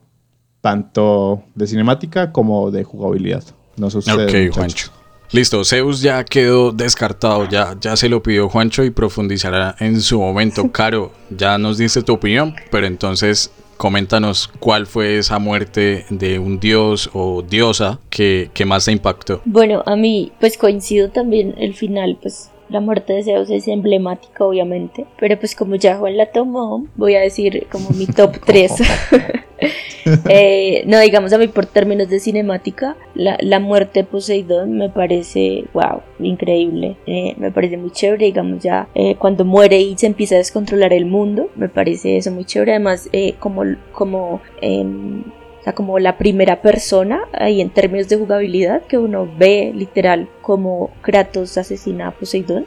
tanto 0.60 1.42
de 1.54 1.66
cinemática 1.66 2.30
como 2.30 2.70
de 2.70 2.84
jugabilidad. 2.84 3.42
No 3.76 3.90
sucede. 3.90 4.48
Ok, 4.48 4.54
Juancho. 4.54 4.90
Listo, 5.30 5.64
Zeus 5.64 6.00
ya 6.00 6.24
quedó 6.24 6.72
descartado, 6.72 7.48
ya, 7.48 7.76
ya 7.80 7.96
se 7.96 8.08
lo 8.08 8.22
pidió 8.22 8.48
Juancho 8.48 8.84
y 8.84 8.90
profundizará 8.90 9.76
en 9.78 10.00
su 10.00 10.20
momento. 10.20 10.70
Caro, 10.72 11.12
ya 11.30 11.58
nos 11.58 11.78
diste 11.78 12.02
tu 12.02 12.14
opinión, 12.14 12.54
pero 12.70 12.86
entonces 12.86 13.50
coméntanos 13.76 14.48
cuál 14.58 14.86
fue 14.86 15.18
esa 15.18 15.38
muerte 15.38 16.04
de 16.10 16.38
un 16.38 16.60
dios 16.60 17.10
o 17.14 17.42
diosa 17.42 18.00
que, 18.10 18.50
que 18.52 18.66
más 18.66 18.84
te 18.84 18.92
impactó. 18.92 19.40
Bueno, 19.44 19.82
a 19.86 19.96
mí 19.96 20.32
pues 20.40 20.58
coincido 20.58 21.10
también 21.10 21.54
el 21.58 21.74
final, 21.74 22.18
pues 22.20 22.50
la 22.68 22.80
muerte 22.80 23.12
de 23.12 23.22
Zeus 23.22 23.50
es 23.50 23.68
emblemática, 23.68 24.44
obviamente, 24.44 25.06
pero 25.18 25.38
pues 25.38 25.54
como 25.54 25.76
ya 25.76 25.96
Juan 25.96 26.16
la 26.16 26.26
tomó, 26.26 26.86
voy 26.96 27.14
a 27.14 27.20
decir 27.20 27.66
como 27.70 27.90
mi 27.90 28.06
top 28.06 28.36
3. 28.46 28.72
Eh, 30.30 30.84
no, 30.86 30.98
digamos 31.00 31.34
a 31.34 31.38
mí 31.38 31.48
por 31.48 31.66
términos 31.66 32.08
de 32.08 32.18
cinemática, 32.18 32.96
la, 33.14 33.60
muerte 33.60 34.00
de 34.00 34.04
Poseidón 34.04 34.78
me 34.78 34.88
parece, 34.88 35.64
wow, 35.74 36.00
increíble. 36.18 36.96
Eh, 37.06 37.34
me 37.36 37.50
parece 37.50 37.76
muy 37.76 37.90
chévere, 37.90 38.24
digamos 38.26 38.62
ya 38.62 38.88
eh, 38.94 39.16
cuando 39.16 39.44
muere 39.44 39.78
y 39.80 39.98
se 39.98 40.06
empieza 40.06 40.36
a 40.36 40.38
descontrolar 40.38 40.94
el 40.94 41.04
mundo, 41.04 41.50
me 41.56 41.68
parece 41.68 42.16
eso 42.16 42.30
muy 42.30 42.46
chévere. 42.46 42.72
Además, 42.72 43.10
como, 43.38 43.64
como 43.92 44.40
em, 45.66 45.72
como 45.74 45.98
la 45.98 46.16
primera 46.16 46.62
persona 46.62 47.20
ahí 47.32 47.60
en 47.60 47.70
términos 47.70 48.08
de 48.08 48.16
jugabilidad 48.16 48.82
que 48.82 48.98
uno 48.98 49.28
ve 49.38 49.72
literal 49.74 50.28
como 50.42 50.90
Kratos 51.02 51.58
asesina 51.58 52.08
a 52.08 52.10
Poseidón. 52.12 52.66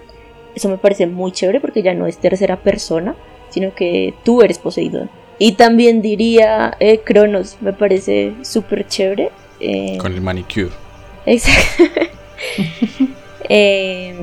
Eso 0.56 0.70
me 0.70 0.78
parece 0.78 1.08
muy 1.08 1.32
chévere 1.32 1.60
porque 1.60 1.82
ya 1.82 1.94
no 1.94 2.08
es 2.08 2.18
tercera 2.18 2.58
persona, 2.58 3.16
sino 3.50 3.74
que 3.74 4.14
tú 4.24 4.42
eres 4.42 4.60
Poseidón. 4.60 5.10
Y 5.40 5.54
también 5.54 6.02
diría 6.02 6.76
eh, 6.80 7.00
Cronos, 7.00 7.58
me 7.62 7.74
parece 7.74 8.34
súper 8.44 8.88
chévere. 8.88 9.32
Eh, 9.60 9.98
Con 9.98 10.14
el 10.14 10.22
manicure. 10.22 10.70
Exacto. 11.26 11.84
Eh, 13.54 14.16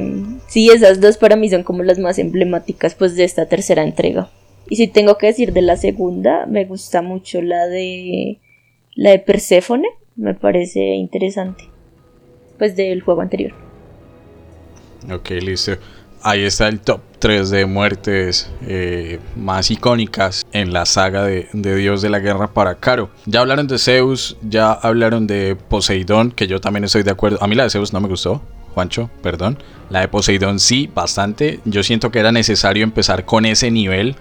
sí, 0.46 0.70
esas 0.70 1.02
dos 1.02 1.18
para 1.18 1.36
mí 1.36 1.50
son 1.50 1.62
como 1.62 1.82
las 1.82 1.98
más 1.98 2.18
emblemáticas 2.18 2.94
pues 2.94 3.14
de 3.14 3.24
esta 3.24 3.44
tercera 3.44 3.82
entrega. 3.82 4.30
Y 4.70 4.76
si 4.76 4.88
tengo 4.88 5.18
que 5.18 5.26
decir 5.26 5.52
de 5.52 5.60
la 5.60 5.76
segunda, 5.76 6.46
me 6.46 6.64
gusta 6.64 7.02
mucho 7.02 7.42
la 7.42 7.66
de 7.66 8.38
la 8.98 9.10
de 9.10 9.20
Perséfone, 9.20 9.88
me 10.16 10.34
parece 10.34 10.80
interesante. 10.80 11.70
Pues 12.58 12.74
del 12.74 13.00
juego 13.00 13.20
anterior. 13.20 13.52
Ok, 15.12 15.30
listo. 15.40 15.76
Ahí 16.20 16.42
está 16.42 16.66
el 16.66 16.80
top 16.80 17.00
3 17.20 17.48
de 17.48 17.66
muertes 17.66 18.50
eh, 18.66 19.20
más 19.36 19.70
icónicas 19.70 20.44
en 20.52 20.72
la 20.72 20.84
saga 20.84 21.22
de, 21.22 21.46
de, 21.52 21.76
Dios 21.76 22.02
de 22.02 22.10
la 22.10 22.18
Guerra 22.18 22.52
para 22.52 22.74
Caro. 22.74 23.10
Ya 23.24 23.38
hablaron 23.38 23.68
de 23.68 23.78
Zeus, 23.78 24.36
ya 24.42 24.72
hablaron 24.72 25.28
de 25.28 25.54
Poseidón, 25.54 26.32
que 26.32 26.48
yo 26.48 26.60
también 26.60 26.82
estoy 26.82 27.04
de 27.04 27.12
acuerdo. 27.12 27.38
A 27.40 27.46
mí 27.46 27.54
la 27.54 27.62
de 27.62 27.70
Zeus 27.70 27.92
no 27.92 28.00
me 28.00 28.08
gustó, 28.08 28.42
Juancho, 28.74 29.10
perdón. 29.22 29.58
La 29.90 30.00
de 30.00 30.08
Poseidón 30.08 30.58
sí, 30.58 30.90
bastante. 30.92 31.60
Yo 31.64 31.84
siento 31.84 32.10
que 32.10 32.18
era 32.18 32.32
necesario 32.32 32.82
empezar 32.82 33.24
con 33.24 33.46
ese 33.46 33.70
nivel, 33.70 34.16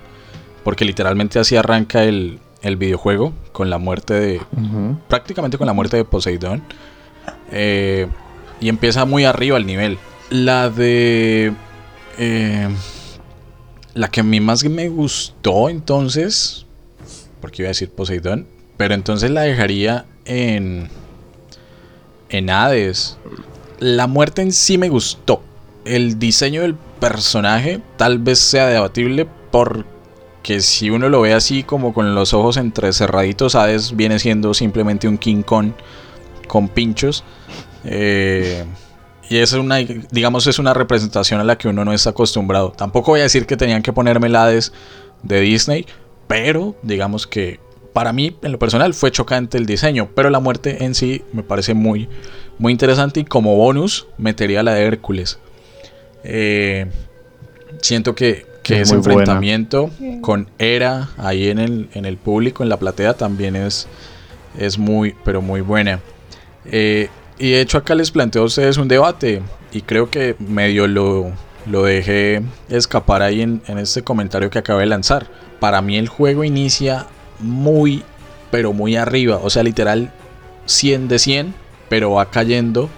porque 0.64 0.86
literalmente 0.86 1.40
así 1.40 1.56
arranca 1.56 2.04
el, 2.04 2.40
el 2.68 2.78
videojuego, 2.78 3.34
con 3.52 3.70
la 3.70 3.78
muerte 3.78 4.14
de... 4.14 4.38
Uh 4.38 4.60
-huh. 4.60 4.98
Prácticamente 5.08 5.58
con 5.58 5.68
la 5.68 5.74
muerte 5.74 5.98
de 5.98 6.06
Poseidón. 6.06 6.64
Eh, 7.52 8.08
y 8.60 8.70
empieza 8.70 9.06
muy 9.06 9.26
arriba 9.26 9.58
el 9.58 9.66
nivel. 9.66 9.98
La 10.30 10.70
de... 10.70 11.54
Eh, 12.18 12.68
la 13.94 14.10
que 14.10 14.20
a 14.20 14.24
mí 14.24 14.40
más 14.40 14.64
me 14.64 14.90
gustó 14.90 15.70
entonces, 15.70 16.66
porque 17.42 17.64
iba 17.64 17.68
a 17.68 17.70
decir 17.70 17.90
Poseidón, 17.90 18.46
pero 18.78 18.94
entonces 18.94 19.32
la 19.32 19.42
dejaría 19.42 20.06
en, 20.26 20.90
en 22.30 22.50
Hades. 22.50 23.18
La 23.80 24.08
muerte 24.08 24.44
en 24.44 24.52
sí 24.52 24.78
me 24.78 24.90
gustó. 24.90 25.42
El 25.84 26.20
diseño 26.20 26.62
del 26.62 26.76
personaje 27.00 27.82
tal 27.96 28.20
vez 28.20 28.40
sea 28.40 28.68
debatible 28.68 29.28
porque 29.52 29.97
si 30.62 30.90
uno 30.90 31.10
lo 31.10 31.22
ve 31.22 31.34
así 31.34 31.64
como 31.64 31.94
con 31.94 32.16
los 32.16 32.34
ojos 32.34 32.58
entrecerraditos, 32.58 33.56
Hades 33.56 33.96
viene 33.96 34.20
siendo 34.20 34.54
simplemente 34.54 35.08
un 35.08 35.18
King 35.18 35.42
Kong 35.42 35.72
con 36.48 36.70
pinchos. 36.70 37.24
Eh, 37.84 38.66
y 39.30 39.38
es 39.38 39.54
una, 39.54 39.78
digamos, 39.78 40.48
es 40.48 40.58
una 40.60 40.74
representación 40.74 41.40
a 41.42 41.44
la 41.44 41.58
que 41.58 41.68
uno 41.68 41.84
no 41.84 41.94
está 41.94 42.12
acostumbrado. 42.12 42.72
Tampoco 42.72 43.12
voy 43.12 43.20
a 43.20 43.24
decir 43.24 43.46
que 43.46 43.58
tenían 43.58 43.82
que 43.82 43.92
ponerme 43.94 44.30
la 44.30 44.48
de 44.48 45.40
Disney, 45.42 45.86
pero 46.28 46.76
digamos 46.82 47.28
que 47.28 47.60
para 47.98 48.14
mí, 48.14 48.38
en 48.44 48.52
lo 48.52 48.60
personal, 48.60 48.94
fue 48.94 49.12
chocante 49.12 49.58
el 49.58 49.66
diseño. 49.66 50.10
Pero 50.14 50.30
la 50.30 50.40
muerte 50.40 50.86
en 50.86 50.94
sí 50.94 51.24
me 51.34 51.42
parece 51.44 51.74
muy, 51.74 52.08
muy 52.60 52.72
interesante. 52.72 53.22
Y 53.22 53.26
como 53.26 53.56
bonus, 53.56 54.08
metería 54.18 54.62
la 54.62 54.76
de 54.76 54.84
Hércules. 54.84 55.40
Eh, 56.24 56.86
siento 57.82 58.14
que, 58.14 58.46
que 58.68 58.82
ese 58.82 58.96
enfrentamiento 58.96 59.90
buena. 60.00 60.22
con 60.22 60.50
Hera 60.60 61.10
ahí 61.18 61.50
en 61.50 61.60
el, 61.60 61.90
en 61.94 62.06
el 62.06 62.18
público, 62.18 62.64
en 62.64 62.70
la 62.70 62.78
platea, 62.78 63.14
también 63.14 63.56
es, 63.56 63.88
es 64.58 64.78
muy, 64.78 65.16
pero 65.24 65.42
muy 65.42 65.62
buena. 65.62 66.02
Eh, 66.66 67.10
y 67.40 67.52
de 67.52 67.62
hecho 67.62 67.78
acá 67.78 67.96
les 67.96 68.12
planteo 68.12 68.42
a 68.42 68.46
ustedes 68.46 68.78
un 68.78 68.88
debate 68.88 69.42
y 69.72 69.82
creo 69.82 70.10
que 70.10 70.36
medio 70.40 70.88
lo, 70.88 71.32
lo 71.66 71.84
dejé 71.84 72.42
escapar 72.70 73.22
ahí 73.22 73.42
en, 73.42 73.62
en, 73.68 73.78
este 73.78 74.02
comentario 74.02 74.50
que 74.50 74.60
acabo 74.60 74.80
de 74.80 74.88
lanzar. 74.88 75.28
Para 75.60 75.82
mí 75.82 75.98
el 75.98 76.10
juego 76.10 76.44
inicia 76.44 77.08
muy, 77.40 78.04
pero 78.52 78.74
muy 78.74 78.96
arriba, 78.96 79.40
o 79.42 79.50
sea, 79.50 79.64
literal 79.64 80.12
100 80.66 81.08
de 81.08 81.20
100, 81.20 81.54
pero 81.90 82.12
va 82.12 82.30
cayendo. 82.30 82.90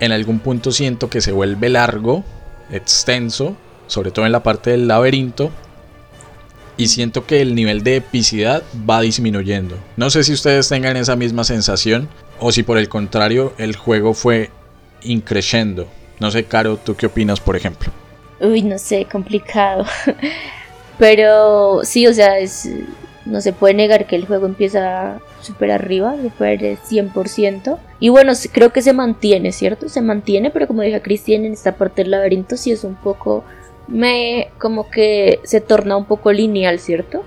En 0.00 0.12
algún 0.12 0.38
punto 0.38 0.70
siento 0.70 1.10
que 1.10 1.20
se 1.20 1.32
vuelve 1.32 1.68
largo, 1.68 2.24
extenso, 2.70 3.56
sobre 3.88 4.12
todo 4.12 4.24
en 4.24 4.32
la 4.32 4.44
parte 4.44 4.70
del 4.70 4.86
laberinto. 4.86 5.50
Y 6.76 6.86
siento 6.86 7.26
que 7.26 7.42
el 7.42 7.56
nivel 7.56 7.82
de 7.82 7.96
epicidad 7.96 8.62
va 8.88 9.00
disminuyendo. 9.00 9.74
No 9.96 10.10
sé 10.10 10.22
si 10.22 10.32
ustedes 10.32 10.68
tengan 10.68 10.96
esa 10.96 11.16
misma 11.16 11.42
sensación 11.42 12.08
o 12.38 12.52
si 12.52 12.62
por 12.62 12.78
el 12.78 12.88
contrario 12.88 13.52
el 13.58 13.74
juego 13.74 14.14
fue 14.14 14.50
increciendo. 15.02 15.88
No 16.20 16.30
sé, 16.30 16.44
Caro, 16.44 16.76
¿tú 16.76 16.94
qué 16.94 17.06
opinas, 17.06 17.40
por 17.40 17.56
ejemplo? 17.56 17.90
Uy, 18.40 18.62
no 18.62 18.78
sé, 18.78 19.06
complicado. 19.10 19.84
Pero 20.98 21.80
sí, 21.84 22.06
o 22.06 22.14
sea, 22.14 22.38
es, 22.38 22.68
no 23.24 23.40
se 23.40 23.52
puede 23.52 23.74
negar 23.74 24.06
que 24.06 24.16
el 24.16 24.26
juego 24.26 24.46
empieza 24.46 25.20
súper 25.40 25.70
arriba, 25.70 26.16
súper 26.20 26.60
100%. 26.60 27.78
Y 28.00 28.08
bueno, 28.08 28.32
creo 28.52 28.72
que 28.72 28.82
se 28.82 28.92
mantiene, 28.92 29.52
¿cierto? 29.52 29.88
Se 29.88 30.00
mantiene, 30.00 30.50
pero 30.50 30.66
como 30.66 30.82
dije 30.82 31.00
Cristian, 31.00 31.44
en 31.44 31.52
esta 31.52 31.76
parte 31.76 32.02
del 32.02 32.10
laberinto 32.10 32.56
sí 32.56 32.72
es 32.72 32.84
un 32.84 32.94
poco... 32.94 33.44
Me... 33.88 34.48
como 34.58 34.90
que 34.90 35.40
se 35.44 35.60
torna 35.60 35.96
un 35.96 36.04
poco 36.04 36.32
lineal, 36.32 36.78
¿cierto? 36.78 37.24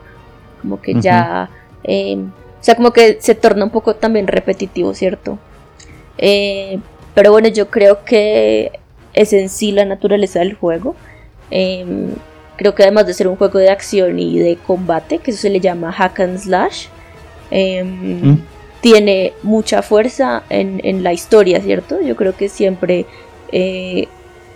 Como 0.61 0.81
que 0.81 0.93
uh 0.93 0.97
-huh. 0.97 1.01
ya... 1.01 1.49
Eh, 1.83 2.17
o 2.17 2.63
sea, 2.63 2.75
como 2.75 2.93
que 2.93 3.17
se 3.19 3.33
torna 3.33 3.65
un 3.65 3.71
poco 3.71 3.95
también 3.95 4.27
repetitivo, 4.27 4.93
¿cierto? 4.93 5.39
Eh, 6.19 6.79
pero 7.15 7.31
bueno, 7.31 7.47
yo 7.47 7.69
creo 7.69 8.05
que 8.05 8.71
es 9.13 9.33
en 9.33 9.49
sí 9.49 9.71
la 9.71 9.85
naturaleza 9.85 10.39
del 10.39 10.53
juego. 10.53 10.95
Eh, 11.49 11.85
creo 12.61 12.75
que 12.75 12.83
además 12.83 13.07
de 13.07 13.15
ser 13.15 13.27
un 13.27 13.35
juego 13.35 13.57
de 13.59 13.69
acción 13.69 14.19
y 14.19 14.37
de 14.37 14.55
combate, 14.55 15.17
que 15.17 15.31
eso 15.31 15.41
se 15.41 15.49
le 15.49 15.59
llama 15.59 15.91
hack 15.91 16.19
and 16.19 16.37
slash, 16.37 16.85
eh, 17.49 17.83
mm. 17.83 18.37
tiene 18.81 19.33
mucha 19.43 19.81
fuerza 19.81 20.43
en, 20.49 20.79
en, 20.83 21.03
la 21.03 21.11
historia, 21.11 21.59
¿cierto? 21.61 21.99
Yo 22.01 22.15
creo 22.15 22.35
que 22.35 22.49
siempre 22.49 23.05
eh, 23.51 24.07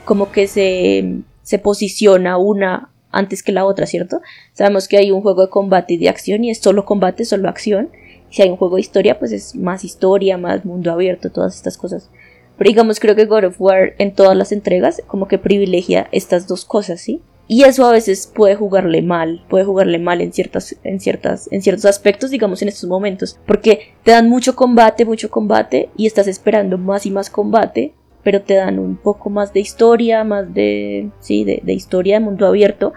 como 0.06 0.32
que 0.32 0.48
se, 0.48 1.16
se 1.46 1.60
posiciona 1.60 2.38
una 2.38 2.89
antes 3.12 3.43
que 3.43 3.54
la 3.54 3.66
otra, 3.66 3.86
¿cierto? 3.86 4.22
Sabemos 4.54 4.88
que 4.88 4.98
hay 4.98 5.12
un 5.12 5.22
juego 5.22 5.43
de 5.43 5.50
combate 5.50 5.93
y 5.93 5.98
de 5.98 6.10
acción 6.10 6.43
y 6.43 6.50
es 6.50 6.58
solo 6.58 6.86
combate, 6.86 7.24
solo 7.24 7.48
acción. 7.48 7.89
Si 8.30 8.41
hay 8.41 8.50
un 8.50 8.58
juego 8.58 8.76
de 8.76 8.82
historia, 8.82 9.20
pues 9.20 9.32
es 9.32 9.56
más 9.56 9.86
historia, 9.86 10.38
más 10.38 10.66
mundo 10.66 10.91
abierto, 10.91 11.32
todas 11.32 11.56
estas 11.56 11.78
cosas. 11.78 12.10
Pero 12.58 12.68
digamos, 12.68 13.00
creo 13.00 13.16
que 13.16 13.26
God 13.26 13.46
of 13.46 13.62
War 13.62 13.93
en 14.00 14.14
todas 14.14 14.36
las 14.36 14.52
entregas 14.52 15.02
como 15.08 15.28
que 15.28 15.38
privilegia 15.38 16.10
estas 16.12 16.48
dos 16.48 16.66
cosas, 16.66 17.00
¿sí? 17.00 17.22
Y 17.48 17.64
eso 17.64 17.86
a 17.86 17.91
veces 17.91 18.26
puede 18.34 18.56
jugarle 18.56 19.04
mal, 19.04 19.46
puede 19.48 19.66
jugarle 19.66 20.00
mal 20.00 20.20
en 20.22 20.34
ciertas, 20.34 20.76
en 20.84 21.00
ciertas, 21.00 21.48
en 21.52 21.62
ciertos 21.62 21.86
aspectos, 21.86 22.32
digamos 22.32 22.64
en 22.64 22.70
estos 22.70 22.89
momentos, 22.89 23.39
porque 23.46 23.93
te 24.04 24.12
dan 24.12 24.30
mucho 24.30 24.56
combate, 24.56 25.06
mucho 25.06 25.30
combate 25.30 25.89
y 25.96 26.08
estás 26.08 26.28
esperando 26.28 26.80
más 26.80 27.06
y 27.06 27.12
más 27.12 27.30
combate, 27.30 27.93
pero 28.26 28.41
te 28.41 28.55
dan 28.55 28.80
un 28.80 28.97
poco 28.97 29.30
más 29.30 29.53
de 29.53 29.59
historia, 29.59 30.23
más 30.23 30.51
de, 30.53 31.11
sí, 31.19 31.43
de, 31.43 31.61
de 31.63 31.73
historia 31.73 32.15
de 32.15 32.26
mundo 32.26 32.47
abierto, 32.47 32.91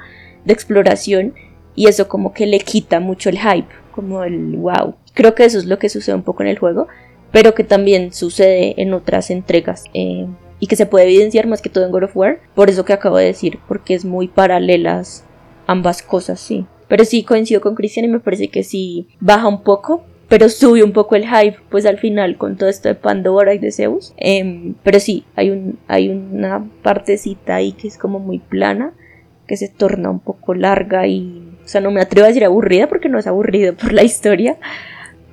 de 0.46 0.54
exploración 0.54 1.34
y 1.76 1.86
eso 1.86 2.08
como 2.08 2.32
que 2.32 2.46
le 2.46 2.58
quita 2.58 2.98
mucho 2.98 3.28
el 3.28 3.38
hype, 3.38 3.68
como 3.92 4.24
el 4.24 4.56
wow. 4.56 4.94
Creo 5.12 5.34
que 5.34 5.44
eso 5.44 5.58
es 5.58 5.66
lo 5.66 5.78
que 5.78 5.90
sucede 5.90 6.16
un 6.16 6.22
poco 6.22 6.42
en 6.42 6.48
el 6.48 6.58
juego, 6.58 6.88
pero 7.30 7.54
que 7.54 7.62
también 7.62 8.12
sucede 8.12 8.74
en 8.80 8.94
otras 8.94 9.30
entregas. 9.30 9.84
Eh, 9.92 10.26
y 10.60 10.66
que 10.66 10.76
se 10.76 10.86
puede 10.86 11.04
evidenciar 11.04 11.46
más 11.46 11.60
que 11.62 11.68
todo 11.68 11.84
en 11.84 11.92
God 11.92 12.04
of 12.04 12.16
War, 12.16 12.40
por 12.54 12.70
eso 12.70 12.84
que 12.84 12.94
acabo 12.94 13.18
de 13.18 13.26
decir, 13.26 13.58
porque 13.68 13.94
es 13.94 14.04
muy 14.04 14.28
paralelas 14.28 15.24
ambas 15.66 16.02
cosas, 16.02 16.40
sí. 16.40 16.66
Pero 16.88 17.04
sí 17.04 17.22
coincido 17.22 17.60
con 17.60 17.74
Cristian 17.74 18.06
y 18.06 18.08
me 18.08 18.18
parece 18.18 18.48
que 18.48 18.64
sí 18.64 19.08
baja 19.20 19.46
un 19.46 19.62
poco, 19.62 20.04
pero 20.28 20.48
sube 20.48 20.82
un 20.82 20.92
poco 20.92 21.16
el 21.16 21.26
hype, 21.26 21.58
pues 21.70 21.86
al 21.86 21.98
final 21.98 22.36
con 22.36 22.56
todo 22.56 22.68
esto 22.68 22.88
de 22.88 22.94
Pandora 22.94 23.54
y 23.54 23.58
de 23.58 23.72
Zeus. 23.72 24.12
Eh, 24.18 24.74
pero 24.82 25.00
sí, 25.00 25.24
hay, 25.36 25.50
un, 25.50 25.78
hay 25.88 26.10
una 26.10 26.68
partecita 26.82 27.56
ahí 27.56 27.72
que 27.72 27.88
es 27.88 27.96
como 27.96 28.18
muy 28.18 28.38
plana, 28.38 28.92
que 29.46 29.56
se 29.56 29.68
torna 29.68 30.10
un 30.10 30.20
poco 30.20 30.54
larga 30.54 31.06
y, 31.06 31.42
o 31.64 31.68
sea, 31.68 31.80
no 31.80 31.90
me 31.90 32.02
atrevo 32.02 32.26
a 32.26 32.28
decir 32.28 32.44
aburrida 32.44 32.88
porque 32.88 33.08
no 33.08 33.18
es 33.18 33.26
aburrido 33.26 33.74
por 33.74 33.92
la 33.92 34.02
historia, 34.02 34.58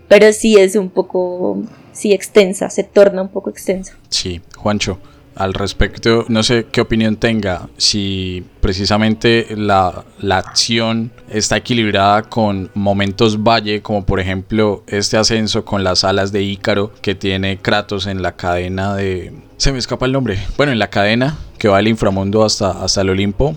pero 0.08 0.32
sí 0.32 0.58
es 0.58 0.76
un 0.78 0.90
poco, 0.90 1.62
sí 1.92 2.14
extensa, 2.14 2.70
se 2.70 2.84
torna 2.84 3.22
un 3.22 3.30
poco 3.30 3.50
extensa. 3.50 3.98
Sí, 4.10 4.42
Juancho 4.56 4.98
al 5.36 5.54
respecto, 5.54 6.26
no 6.28 6.44
sé 6.44 6.68
qué 6.72 6.82
opinión 6.82 7.18
tenga, 7.18 7.68
si 7.78 8.44
precisamente 8.62 9.48
la, 9.56 10.06
la, 10.20 10.38
acción 10.38 11.12
está 11.30 11.58
equilibrada 11.58 12.24
con 12.24 12.70
momentos 12.74 13.44
valle, 13.44 13.82
como 13.82 14.06
por 14.06 14.20
ejemplo 14.20 14.84
este 14.88 15.18
ascenso 15.18 15.66
con 15.66 15.84
las 15.84 16.04
alas 16.04 16.32
de 16.32 16.44
Ícaro 16.44 16.92
que 17.02 17.16
tiene 17.16 17.58
Kratos 17.58 18.08
en 18.08 18.22
la 18.22 18.36
cadena 18.36 18.96
de... 18.96 19.34
Se 19.58 19.72
me 19.72 19.78
escapa 19.78 20.06
el 20.06 20.12
nombre. 20.12 20.40
Bueno, 20.58 20.72
en 20.72 20.80
la 20.80 20.90
cadena 20.90 21.38
que 21.58 21.68
va 21.68 21.78
del 21.78 21.88
inframundo 21.88 22.44
hasta, 22.44 22.84
hasta 22.84 23.02
el 23.02 23.10
Olimpo, 23.10 23.56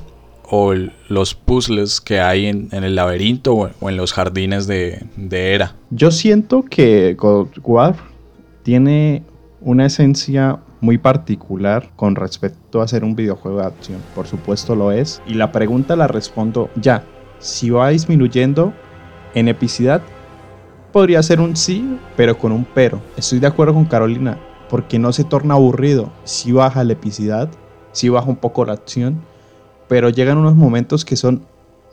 o 0.51 0.73
los 1.09 1.35
puzzles 1.35 2.01
que 2.01 2.21
hay 2.21 2.47
en, 2.47 2.69
el 2.73 2.95
laberinto 2.95 3.55
o, 3.55 3.89
en 3.89 3.97
los 3.97 4.13
jardines 4.13 4.67
de, 4.67 5.05
de 5.17 5.55
Hera. 5.55 5.77
Yo 5.91 6.11
siento 6.11 6.65
que 6.65 7.15
God 7.15 7.49
War 7.63 7.97
tiene 8.63 9.23
una 9.61 9.87
esencia 9.87 10.61
muy 10.81 10.99
particular 10.99 11.91
con 11.97 12.15
respecto 12.15 12.81
a 12.81 12.85
hacer 12.85 13.05
un 13.05 13.17
videojuego 13.17 13.61
de 13.61 13.67
acción. 13.67 14.01
Por 14.15 14.27
supuesto 14.27 14.75
lo 14.75 14.93
es. 14.93 15.23
Y 15.27 15.35
la 15.35 15.53
pregunta 15.53 15.97
la 15.97 16.07
respondo 16.07 16.71
ya. 16.77 17.05
Si 17.39 17.71
va 17.71 17.89
disminuyendo 17.91 18.73
en 19.35 19.49
epicidad 19.49 20.03
podría 20.93 21.23
ser 21.23 21.41
un 21.41 21.57
sí, 21.57 21.99
pero 22.17 22.39
con 22.39 22.53
un 22.53 22.65
pero. 22.65 23.01
Estoy 23.17 23.39
de 23.39 23.47
acuerdo 23.47 23.75
con 23.75 23.85
Carolina, 23.85 24.39
porque 24.69 24.99
no 24.99 25.13
se 25.13 25.25
torna 25.25 25.55
aburrido. 25.55 26.11
Si 26.25 26.53
baja 26.53 26.85
la 26.85 26.95
epicidad, 26.95 27.51
si 27.93 28.09
baja 28.09 28.29
un 28.29 28.37
poco 28.37 28.65
la 28.65 28.73
acción, 28.73 29.21
pero 29.89 30.11
llegan 30.11 30.39
unos 30.39 30.57
momentos 30.57 31.05
que 31.05 31.17
son 31.17 31.47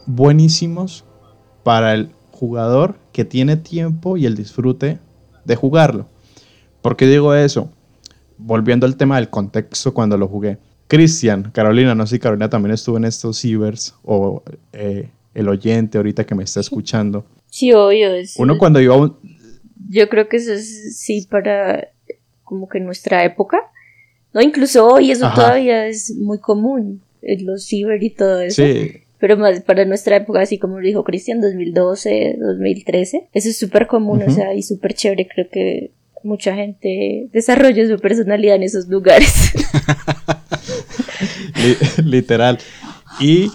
buenísimos 0.05 1.05
para 1.63 1.93
el 1.93 2.11
jugador 2.31 2.95
que 3.11 3.25
tiene 3.25 3.57
tiempo 3.57 4.17
y 4.17 4.25
el 4.25 4.35
disfrute 4.35 4.99
de 5.45 5.55
jugarlo. 5.55 6.05
¿Por 6.81 6.95
qué 6.95 7.07
digo 7.07 7.33
eso? 7.33 7.69
Volviendo 8.37 8.85
al 8.85 8.97
tema 8.97 9.15
del 9.17 9.29
contexto 9.29 9.93
cuando 9.93 10.17
lo 10.17 10.27
jugué. 10.27 10.57
Cristian, 10.87 11.51
Carolina, 11.51 11.95
no 11.95 12.05
sé 12.05 12.15
si 12.15 12.19
Carolina 12.19 12.49
también 12.49 12.73
estuvo 12.73 12.97
en 12.97 13.05
estos 13.05 13.39
cibers 13.39 13.95
o 14.03 14.43
eh, 14.73 15.09
el 15.33 15.49
oyente 15.49 15.97
ahorita 15.97 16.25
que 16.25 16.35
me 16.35 16.43
está 16.43 16.59
escuchando. 16.59 17.25
Sí, 17.49 17.71
obvio. 17.73 18.09
Uno 18.37 18.57
cuando 18.57 18.79
iba 18.79 18.95
a 18.95 18.97
un... 18.97 19.17
Yo 19.89 20.09
creo 20.09 20.27
que 20.27 20.37
eso 20.37 20.53
es 20.53 20.97
sí 20.97 21.27
para 21.29 21.89
como 22.43 22.67
que 22.67 22.79
nuestra 22.79 23.23
época. 23.23 23.59
No, 24.33 24.41
incluso 24.41 24.87
hoy 24.87 25.11
eso 25.11 25.31
todavía 25.33 25.87
es 25.87 26.15
muy 26.15 26.39
común. 26.39 27.01
Los 27.21 27.65
ciber 27.65 28.03
y 28.03 28.11
todo 28.11 28.41
eso. 28.41 28.63
Sí. 28.63 29.01
Pero 29.19 29.37
más 29.37 29.61
para 29.61 29.85
nuestra 29.85 30.17
época, 30.17 30.41
así 30.41 30.59
como 30.59 30.79
lo 30.79 30.85
dijo 30.85 31.03
Cristian, 31.03 31.41
2012, 31.41 32.37
2013. 32.39 33.29
Eso 33.33 33.49
es 33.49 33.57
súper 33.57 33.87
común, 33.87 34.21
o 34.21 34.29
sea, 34.29 34.53
y 34.53 34.61
súper 34.61 34.93
chévere. 34.93 35.27
Creo 35.27 35.47
que 35.49 35.91
mucha 36.25 36.55
gente 36.55 37.29
desarrolla 37.31 37.87
su 37.87 37.99
personalidad 37.99 38.55
en 38.55 38.63
esos 38.63 38.87
lugares. 38.87 39.53
Literal. 42.03 42.57
Y 43.19 43.49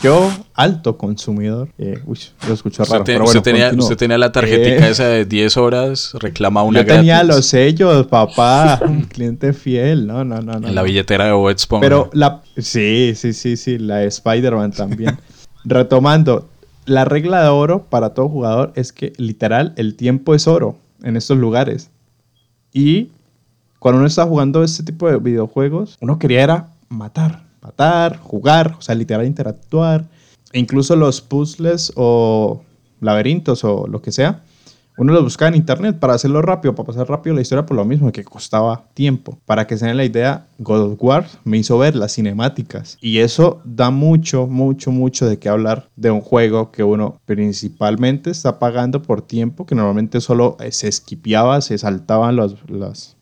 yo, 0.00 0.30
alto 0.54 0.96
consumidor. 0.96 1.68
Eh, 1.78 2.00
uy, 2.06 2.18
lo 2.46 2.54
escucho 2.54 2.84
raro. 2.84 3.02
Usted, 3.02 3.18
pero 3.18 3.42
tenía, 3.42 3.72
usted 3.76 3.96
tenía 3.96 4.16
la 4.16 4.32
tarjetita 4.32 4.86
eh, 4.86 4.90
esa 4.90 5.08
de 5.08 5.24
10 5.24 5.56
horas, 5.58 6.12
reclama 6.18 6.62
una 6.62 6.80
Yo 6.80 6.86
tenía 6.86 7.22
los 7.24 7.46
sellos, 7.46 8.06
papá. 8.06 8.80
un 8.86 9.02
cliente 9.02 9.52
fiel. 9.52 10.06
No, 10.06 10.24
no, 10.24 10.40
no. 10.40 10.60
no 10.60 10.68
en 10.68 10.74
la 10.74 10.82
billetera 10.82 11.26
de 11.26 11.32
Bob 11.32 11.54
Pero 11.80 12.10
la. 12.12 12.42
Sí, 12.56 13.12
sí, 13.16 13.32
sí, 13.32 13.56
sí. 13.56 13.78
La 13.78 13.96
de 13.96 14.06
Spider-Man 14.06 14.72
también. 14.72 15.18
Retomando, 15.64 16.48
la 16.86 17.04
regla 17.04 17.42
de 17.42 17.48
oro 17.48 17.86
para 17.88 18.14
todo 18.14 18.28
jugador 18.28 18.72
es 18.74 18.92
que 18.92 19.12
literal 19.16 19.74
el 19.76 19.94
tiempo 19.94 20.34
es 20.34 20.46
oro 20.46 20.76
en 21.02 21.16
estos 21.16 21.38
lugares. 21.38 21.90
Y 22.72 23.10
cuando 23.78 23.98
uno 23.98 24.06
está 24.06 24.24
jugando 24.24 24.62
este 24.62 24.82
tipo 24.82 25.08
de 25.10 25.18
videojuegos, 25.18 25.96
uno 26.00 26.18
quería 26.18 26.42
era 26.42 26.68
matar 26.88 27.52
matar, 27.62 28.18
jugar, 28.18 28.74
o 28.78 28.82
sea, 28.82 28.94
literal 28.94 29.24
interactuar. 29.24 30.04
E 30.52 30.58
incluso 30.58 30.96
los 30.96 31.22
puzzles 31.22 31.92
o 31.96 32.62
laberintos 33.00 33.64
o 33.64 33.86
lo 33.86 34.02
que 34.02 34.12
sea, 34.12 34.42
uno 34.96 35.12
los 35.12 35.22
buscaba 35.24 35.48
en 35.48 35.54
internet 35.54 35.98
para 35.98 36.14
hacerlo 36.14 36.42
rápido, 36.42 36.74
para 36.74 36.86
pasar 36.86 37.08
rápido 37.08 37.34
la 37.34 37.42
historia 37.42 37.64
por 37.64 37.76
lo 37.76 37.84
mismo, 37.84 38.12
que 38.12 38.24
costaba 38.24 38.84
tiempo. 38.94 39.38
Para 39.46 39.66
que 39.66 39.76
se 39.76 39.86
den 39.86 39.96
la 39.96 40.04
idea, 40.04 40.46
God 40.58 40.92
of 40.92 41.02
War 41.02 41.26
me 41.44 41.58
hizo 41.58 41.78
ver 41.78 41.96
las 41.96 42.14
cinemáticas. 42.14 42.98
Y 43.00 43.18
eso 43.18 43.60
da 43.64 43.90
mucho, 43.90 44.46
mucho, 44.46 44.90
mucho 44.90 45.26
de 45.26 45.38
qué 45.38 45.48
hablar 45.48 45.88
de 45.96 46.10
un 46.10 46.20
juego 46.20 46.70
que 46.70 46.84
uno 46.84 47.20
principalmente 47.24 48.30
está 48.30 48.58
pagando 48.58 49.02
por 49.02 49.22
tiempo, 49.22 49.64
que 49.66 49.74
normalmente 49.74 50.20
solo 50.20 50.56
eh, 50.60 50.72
se 50.72 50.88
esquipeaba, 50.88 51.60
se 51.62 51.78
saltaban 51.78 52.36
las, 52.36 53.16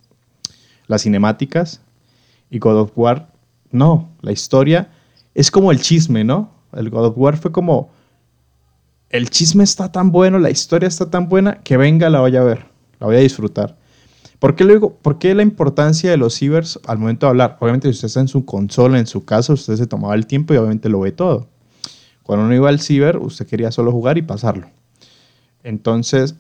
las 0.87 1.03
cinemáticas. 1.03 1.81
Y 2.51 2.59
God 2.59 2.81
of 2.81 2.93
War 2.97 3.31
no, 3.71 4.09
la 4.21 4.33
historia 4.33 4.91
es 5.35 5.51
como 5.51 5.71
el 5.71 5.81
chisme, 5.81 6.25
¿no? 6.25 6.51
El 6.73 6.91
God 6.91 7.07
of 7.07 7.15
War 7.17 7.37
fue 7.37 7.53
como, 7.53 7.91
el 9.11 9.29
chisme 9.29 9.65
está 9.65 9.91
tan 9.91 10.13
bueno, 10.13 10.39
la 10.39 10.51
historia 10.51 10.87
está 10.87 11.11
tan 11.11 11.29
buena, 11.29 11.61
que 11.63 11.77
venga, 11.77 12.09
la 12.09 12.21
voy 12.21 12.37
a 12.37 12.43
ver, 12.43 12.67
la 13.01 13.09
voy 13.09 13.17
a 13.17 13.21
disfrutar. 13.21 13.77
¿Por 14.39 14.55
qué, 14.55 14.65
luego, 14.65 14.95
¿Por 14.95 15.19
qué 15.19 15.35
la 15.35 15.43
importancia 15.43 16.11
de 16.11 16.17
los 16.17 16.37
cibers 16.37 16.81
al 16.87 16.99
momento 16.99 17.27
de 17.27 17.31
hablar? 17.31 17.59
Obviamente, 17.61 17.89
si 17.89 17.93
usted 17.93 18.07
está 18.07 18.21
en 18.21 18.29
su 18.29 18.47
consola, 18.47 18.99
en 18.99 19.07
su 19.07 19.25
casa, 19.25 19.53
usted 19.53 19.77
se 19.77 19.87
tomaba 19.87 20.15
el 20.15 20.27
tiempo 20.27 20.55
y 20.55 20.57
obviamente 20.57 20.89
lo 20.89 21.01
ve 21.01 21.13
todo. 21.13 21.49
Cuando 22.23 22.47
uno 22.47 22.55
iba 22.55 22.69
al 22.69 22.81
ciber, 22.81 23.19
usted 23.19 23.47
quería 23.47 23.71
solo 23.71 23.93
jugar 23.93 24.17
y 24.17 24.23
pasarlo. 24.23 24.69
Entonces, 25.63 26.37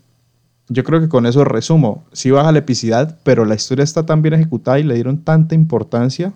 yo 0.69 0.85
creo 0.85 1.01
que 1.01 1.09
con 1.09 1.27
eso 1.27 1.45
resumo. 1.45 2.05
Sí 2.13 2.31
baja 2.31 2.53
la 2.53 2.61
epicidad, 2.61 3.19
pero 3.25 3.45
la 3.45 3.57
historia 3.57 3.83
está 3.83 4.07
tan 4.07 4.23
bien 4.23 4.35
ejecutada 4.35 4.79
y 4.79 4.85
le 4.85 4.95
dieron 4.95 5.25
tanta 5.25 5.55
importancia 5.55 6.33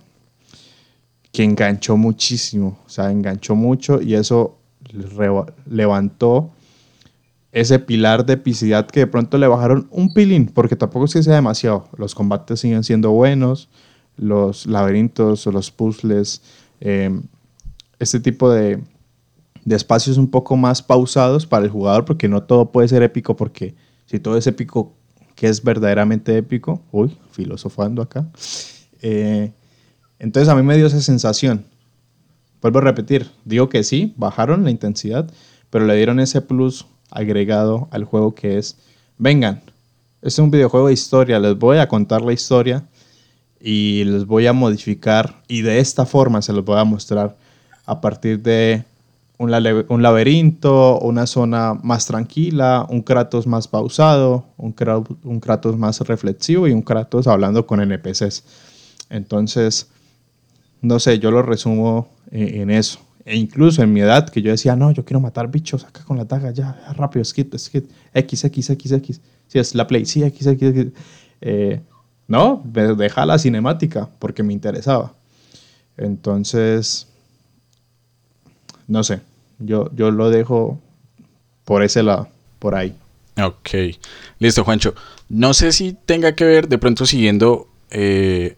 que 1.31 1.43
enganchó 1.43 1.97
muchísimo, 1.97 2.77
o 2.85 2.89
sea, 2.89 3.11
enganchó 3.11 3.55
mucho 3.55 4.01
y 4.01 4.15
eso 4.15 4.57
levantó 5.69 6.51
ese 7.51 7.79
pilar 7.79 8.25
de 8.25 8.33
epicidad 8.33 8.87
que 8.87 9.01
de 9.01 9.07
pronto 9.07 9.37
le 9.37 9.47
bajaron 9.47 9.87
un 9.89 10.13
pilín, 10.13 10.47
porque 10.47 10.75
tampoco 10.75 11.05
es 11.05 11.13
que 11.13 11.23
sea 11.23 11.35
demasiado. 11.35 11.87
Los 11.97 12.13
combates 12.13 12.59
siguen 12.59 12.83
siendo 12.83 13.11
buenos, 13.11 13.69
los 14.17 14.65
laberintos 14.65 15.47
o 15.47 15.51
los 15.51 15.71
puzzles, 15.71 16.41
em, 16.81 17.23
este 17.97 18.19
tipo 18.19 18.49
de, 18.49 18.83
de 19.63 19.75
espacios 19.75 20.17
un 20.17 20.29
poco 20.29 20.57
más 20.57 20.81
pausados 20.81 21.45
para 21.45 21.63
el 21.65 21.71
jugador, 21.71 22.05
porque 22.05 22.27
no 22.27 22.43
todo 22.43 22.71
puede 22.71 22.87
ser 22.87 23.03
épico, 23.03 23.35
porque 23.35 23.73
si 24.05 24.19
todo 24.19 24.37
es 24.37 24.47
épico, 24.47 24.93
que 25.35 25.47
es 25.47 25.63
verdaderamente 25.63 26.37
épico? 26.37 26.81
Uy, 26.91 27.17
filosofando 27.31 28.01
acá. 28.01 28.27
Eh, 29.01 29.51
entonces 30.19 30.49
a 30.49 30.55
mí 30.55 30.63
me 30.63 30.77
dio 30.77 30.87
esa 30.87 31.01
sensación. 31.01 31.65
Vuelvo 32.65 32.79
a 32.79 32.81
repetir, 32.81 33.29
digo 33.43 33.69
que 33.69 33.83
sí, 33.83 34.15
bajaron 34.17 34.63
la 34.63 34.71
intensidad, 34.71 35.29
pero 35.69 35.85
le 35.85 35.95
dieron 35.95 36.19
ese 36.19 36.41
plus 36.41 36.87
agregado 37.11 37.87
al 37.91 38.05
juego 38.05 38.33
que 38.33 38.57
es, 38.57 38.75
vengan, 39.19 39.61
es 40.23 40.39
un 40.39 40.49
videojuego 40.49 40.87
de 40.87 40.93
historia, 40.93 41.37
les 41.37 41.55
voy 41.59 41.77
a 41.77 41.87
contar 41.87 42.23
la 42.23 42.33
historia 42.33 42.83
y 43.59 44.03
les 44.05 44.25
voy 44.25 44.47
a 44.47 44.53
modificar 44.53 45.43
y 45.47 45.61
de 45.61 45.77
esta 45.77 46.07
forma 46.07 46.41
se 46.41 46.53
los 46.53 46.65
voy 46.65 46.79
a 46.79 46.83
mostrar 46.85 47.37
a 47.85 48.01
partir 48.01 48.41
de 48.41 48.83
un, 49.37 49.51
laberinto, 50.01 50.97
una 51.01 51.27
zona 51.27 51.75
más 51.83 52.07
tranquila, 52.07 52.87
un 52.89 53.03
Kratos 53.03 53.45
más 53.45 53.67
pausado, 53.67 54.43
un 54.57 55.39
Kratos 55.39 55.77
más 55.77 55.99
reflexivo 55.99 56.67
y 56.67 56.71
un 56.71 56.81
Kratos 56.81 57.27
hablando 57.27 57.67
con 57.67 57.79
NPCs. 57.79 58.43
Entonces, 59.11 59.91
no 60.81 60.97
sé, 60.97 61.19
yo 61.19 61.29
lo 61.29 61.43
resumo 61.43 62.14
en, 62.35 62.69
eso. 62.69 62.99
E 63.25 63.35
incluso 63.35 63.81
en 63.81 63.93
mi 63.93 64.01
edad, 64.01 64.29
que 64.29 64.41
yo 64.41 64.51
decía, 64.51 64.75
no, 64.75 64.91
yo 64.91 65.03
quiero 65.05 65.19
matar 65.19 65.49
bichos 65.49 65.83
acá 65.83 66.03
con 66.03 66.17
la 66.17 66.25
daga, 66.25 66.51
ya, 66.51 66.93
rápido, 66.95 67.23
skip, 67.23 67.55
skip, 67.57 67.89
X, 68.13 68.43
X, 68.43 68.69
X, 68.69 68.91
X. 68.91 69.21
Si 69.47 69.59
es 69.59 69.73
la 69.73 69.87
play, 69.87 70.05
sí, 70.05 70.23
X, 70.23 70.47
X, 70.47 70.69
X. 70.69 70.87
Eh, 71.41 71.81
no, 72.27 72.61
deja 72.65 73.25
la 73.25 73.39
cinemática 73.39 74.09
porque 74.19 74.43
me 74.43 74.53
interesaba. 74.53 75.13
Entonces, 75.97 77.07
no 78.87 79.03
sé, 79.03 79.21
yo, 79.59 79.89
yo 79.95 80.11
lo 80.11 80.29
dejo 80.29 80.79
por 81.63 81.83
ese 81.83 82.03
lado, 82.03 82.27
por 82.59 82.75
ahí. 82.75 82.95
Ok, 83.41 83.69
listo, 84.39 84.63
Juancho. 84.63 84.93
No 85.29 85.53
sé 85.53 85.71
si 85.71 85.93
tenga 85.93 86.35
que 86.35 86.45
ver 86.45 86.67
de 86.67 86.77
pronto 86.77 87.05
siguiendo 87.05 87.67
eh, 87.89 88.57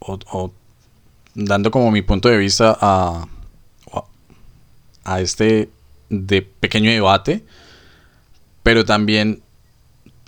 o 0.00 0.52
dando 1.34 1.70
como 1.70 1.90
mi 1.90 2.02
punto 2.02 2.28
de 2.28 2.38
vista 2.38 2.76
a, 2.80 3.26
a 5.04 5.20
este 5.20 5.68
de 6.08 6.42
pequeño 6.42 6.90
debate, 6.90 7.44
pero 8.62 8.84
también 8.84 9.42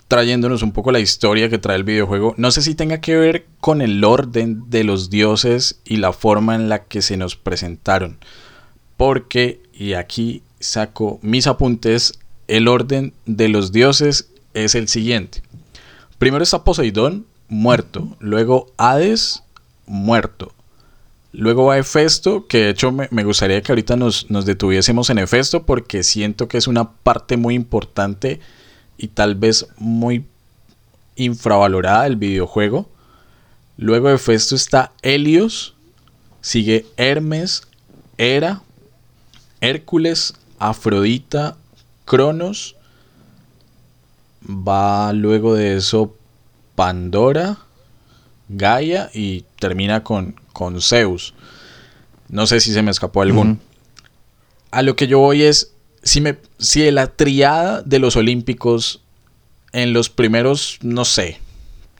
trayéndonos 0.07 0.61
un 0.61 0.71
poco 0.71 0.91
la 0.91 0.99
historia 0.99 1.49
que 1.49 1.57
trae 1.57 1.75
el 1.75 1.83
videojuego. 1.83 2.35
No 2.37 2.51
sé 2.51 2.61
si 2.61 2.75
tenga 2.75 3.01
que 3.01 3.17
ver 3.17 3.45
con 3.59 3.81
el 3.81 4.03
orden 4.03 4.69
de 4.69 4.83
los 4.83 5.09
dioses 5.09 5.79
y 5.85 5.97
la 5.97 6.13
forma 6.13 6.55
en 6.55 6.69
la 6.69 6.83
que 6.83 7.01
se 7.01 7.17
nos 7.17 7.35
presentaron. 7.35 8.17
Porque, 8.95 9.59
y 9.73 9.93
aquí 9.93 10.43
saco 10.59 11.19
mis 11.23 11.47
apuntes, 11.47 12.19
el 12.47 12.67
orden 12.67 13.13
de 13.25 13.47
los 13.49 13.71
dioses 13.71 14.29
es 14.53 14.75
el 14.75 14.87
siguiente. 14.87 15.41
Primero 16.19 16.43
está 16.43 16.63
Poseidón, 16.63 17.25
muerto. 17.49 18.15
Luego 18.19 18.67
Hades, 18.77 19.43
muerto. 19.87 20.53
Luego 21.33 21.65
va 21.65 21.79
Hefesto, 21.79 22.45
que 22.45 22.59
de 22.59 22.69
hecho 22.69 22.91
me, 22.91 23.23
gustaría 23.23 23.59
que 23.63 23.71
ahorita 23.71 23.95
nos, 23.95 24.27
detuviésemos 24.45 25.09
en 25.09 25.17
Hefesto 25.17 25.63
porque 25.63 26.03
siento 26.03 26.47
que 26.47 26.59
es 26.59 26.67
una 26.67 26.91
parte 26.91 27.37
muy 27.37 27.55
importante 27.55 28.39
y 28.97 29.07
tal 29.07 29.33
vez 29.33 29.65
muy 29.77 30.27
infravalorada 31.15 32.03
del 32.03 32.17
videojuego. 32.17 32.87
Luego 33.77 34.09
de 34.09 34.15
Hefesto 34.15 34.55
está 34.55 34.91
Helios, 35.01 35.73
sigue 36.41 36.85
Hermes, 36.97 37.63
Hera, 38.19 38.61
Hércules, 39.59 40.35
Afrodita, 40.59 41.57
Cronos. 42.05 42.75
Va 44.47 45.13
luego 45.13 45.55
de 45.55 45.77
eso 45.77 46.15
Pandora, 46.75 47.57
Gaia 48.49 49.09
y 49.13 49.45
termina 49.57 50.03
con, 50.03 50.35
con 50.53 50.81
Zeus. 50.81 51.33
No 52.29 52.47
sé 52.47 52.59
si 52.59 52.71
se 52.71 52.81
me 52.81 52.91
escapó 52.91 53.21
algún. 53.21 53.59
A 54.71 54.81
lo 54.81 54.95
que 54.95 55.07
yo 55.07 55.19
voy 55.19 55.43
es, 55.43 55.73
si, 56.03 56.21
me, 56.21 56.37
si 56.57 56.89
la 56.91 57.07
triada 57.07 57.81
de 57.81 57.99
los 57.99 58.15
Olímpicos 58.15 59.01
en 59.71 59.93
los 59.93 60.09
primeros, 60.09 60.79
no 60.81 61.05
sé, 61.05 61.39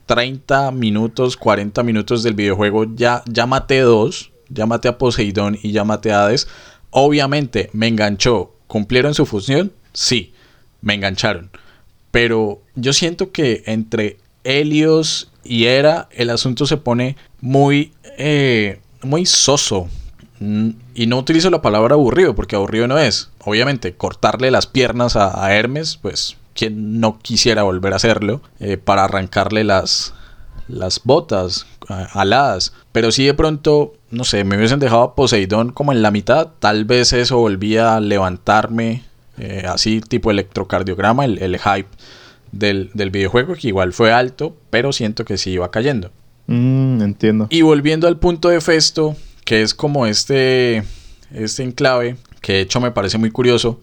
30 0.05 0.71
minutos, 0.71 1.37
40 1.37 1.83
minutos 1.83 2.23
del 2.23 2.33
videojuego 2.33 2.85
ya, 2.95 3.23
ya 3.25 3.45
maté 3.45 3.79
dos, 3.81 4.31
ya 4.49 4.65
maté 4.65 4.87
a 4.87 4.97
Poseidón 4.97 5.57
y 5.61 5.71
ya 5.71 5.83
maté 5.83 6.11
a 6.11 6.25
Hades, 6.25 6.47
obviamente 6.89 7.69
me 7.73 7.87
enganchó. 7.87 8.55
¿Cumplieron 8.67 9.13
su 9.13 9.25
función? 9.25 9.71
Sí, 9.93 10.33
me 10.81 10.95
engancharon. 10.95 11.51
Pero 12.11 12.61
yo 12.75 12.93
siento 12.93 13.31
que 13.31 13.63
entre 13.65 14.17
Helios 14.43 15.31
y 15.43 15.65
Hera 15.65 16.09
el 16.11 16.29
asunto 16.29 16.65
se 16.65 16.77
pone 16.77 17.17
muy, 17.43 17.91
eh, 18.17 18.79
muy 19.01 19.25
soso. 19.25 19.89
Mm, 20.39 20.69
y 20.95 21.07
no 21.07 21.17
utilizo 21.17 21.49
la 21.49 21.61
palabra 21.61 21.95
aburrido, 21.95 22.35
porque 22.35 22.55
aburrido 22.55 22.87
no 22.87 22.97
es. 22.97 23.31
Obviamente, 23.43 23.95
cortarle 23.95 24.49
las 24.49 24.65
piernas 24.65 25.17
a, 25.17 25.53
Hermes, 25.53 25.99
pues, 26.01 26.37
quien 26.55 27.01
no 27.01 27.19
quisiera 27.19 27.63
volver 27.63 27.91
a 27.91 27.97
hacerlo? 27.97 28.41
Eh, 28.61 28.77
para 28.77 29.03
arrancarle 29.03 29.65
las, 29.65 30.13
las 30.69 31.01
botas 31.03 31.65
aladas. 32.13 32.71
Pero 32.93 33.11
si 33.11 33.25
de 33.25 33.33
pronto, 33.33 33.93
no 34.09 34.23
sé, 34.23 34.45
me 34.45 34.55
hubiesen 34.55 34.79
dejado 34.79 35.01
a 35.01 35.15
Poseidón 35.15 35.73
como 35.73 35.91
en 35.91 36.01
la 36.01 36.11
mitad, 36.11 36.47
tal 36.59 36.85
vez 36.85 37.11
eso 37.11 37.39
volvía 37.39 37.97
a 37.97 37.99
levantarme, 37.99 39.03
eh, 39.37 39.65
así 39.67 39.99
tipo 39.99 40.31
electrocardiograma, 40.31 41.25
el, 41.25 41.59
hype 41.59 41.89
del, 42.53 42.89
del, 42.93 43.11
videojuego, 43.11 43.55
que 43.55 43.67
igual 43.67 43.91
fue 43.91 44.13
alto, 44.13 44.55
pero 44.69 44.93
siento 44.93 45.25
que 45.25 45.37
sí 45.37 45.51
iba 45.51 45.71
cayendo. 45.71 46.11
Mm, 46.47 47.01
entiendo. 47.01 47.47
Y 47.49 47.61
volviendo 47.61 48.07
al 48.07 48.19
punto 48.19 48.49
de 48.49 48.61
Festo, 48.61 49.15
que 49.45 49.61
es 49.61 49.73
como 49.73 50.05
este, 50.05 50.83
este 51.31 51.63
enclave, 51.63 52.17
que 52.41 52.53
de 52.53 52.61
hecho 52.61 52.79
me 52.79 52.91
parece 52.91 53.17
muy 53.17 53.31
curioso. 53.31 53.79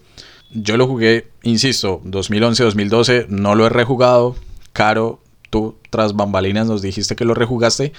Yo 0.53 0.77
lo 0.77 0.87
jugué, 0.87 1.29
insisto, 1.43 2.01
2011-2012, 2.05 3.29
no 3.29 3.55
lo 3.55 3.67
he 3.67 3.71
rejugado. 3.71 4.37
Caro, 4.73 5.21
tú 5.49 5.77
tras 5.91 6.15
bambalinas 6.15 6.67
nos 6.67 6.83
dijiste 6.83 7.17
que 7.17 7.25
lo 7.25 7.35
rejugaste. 7.35 7.93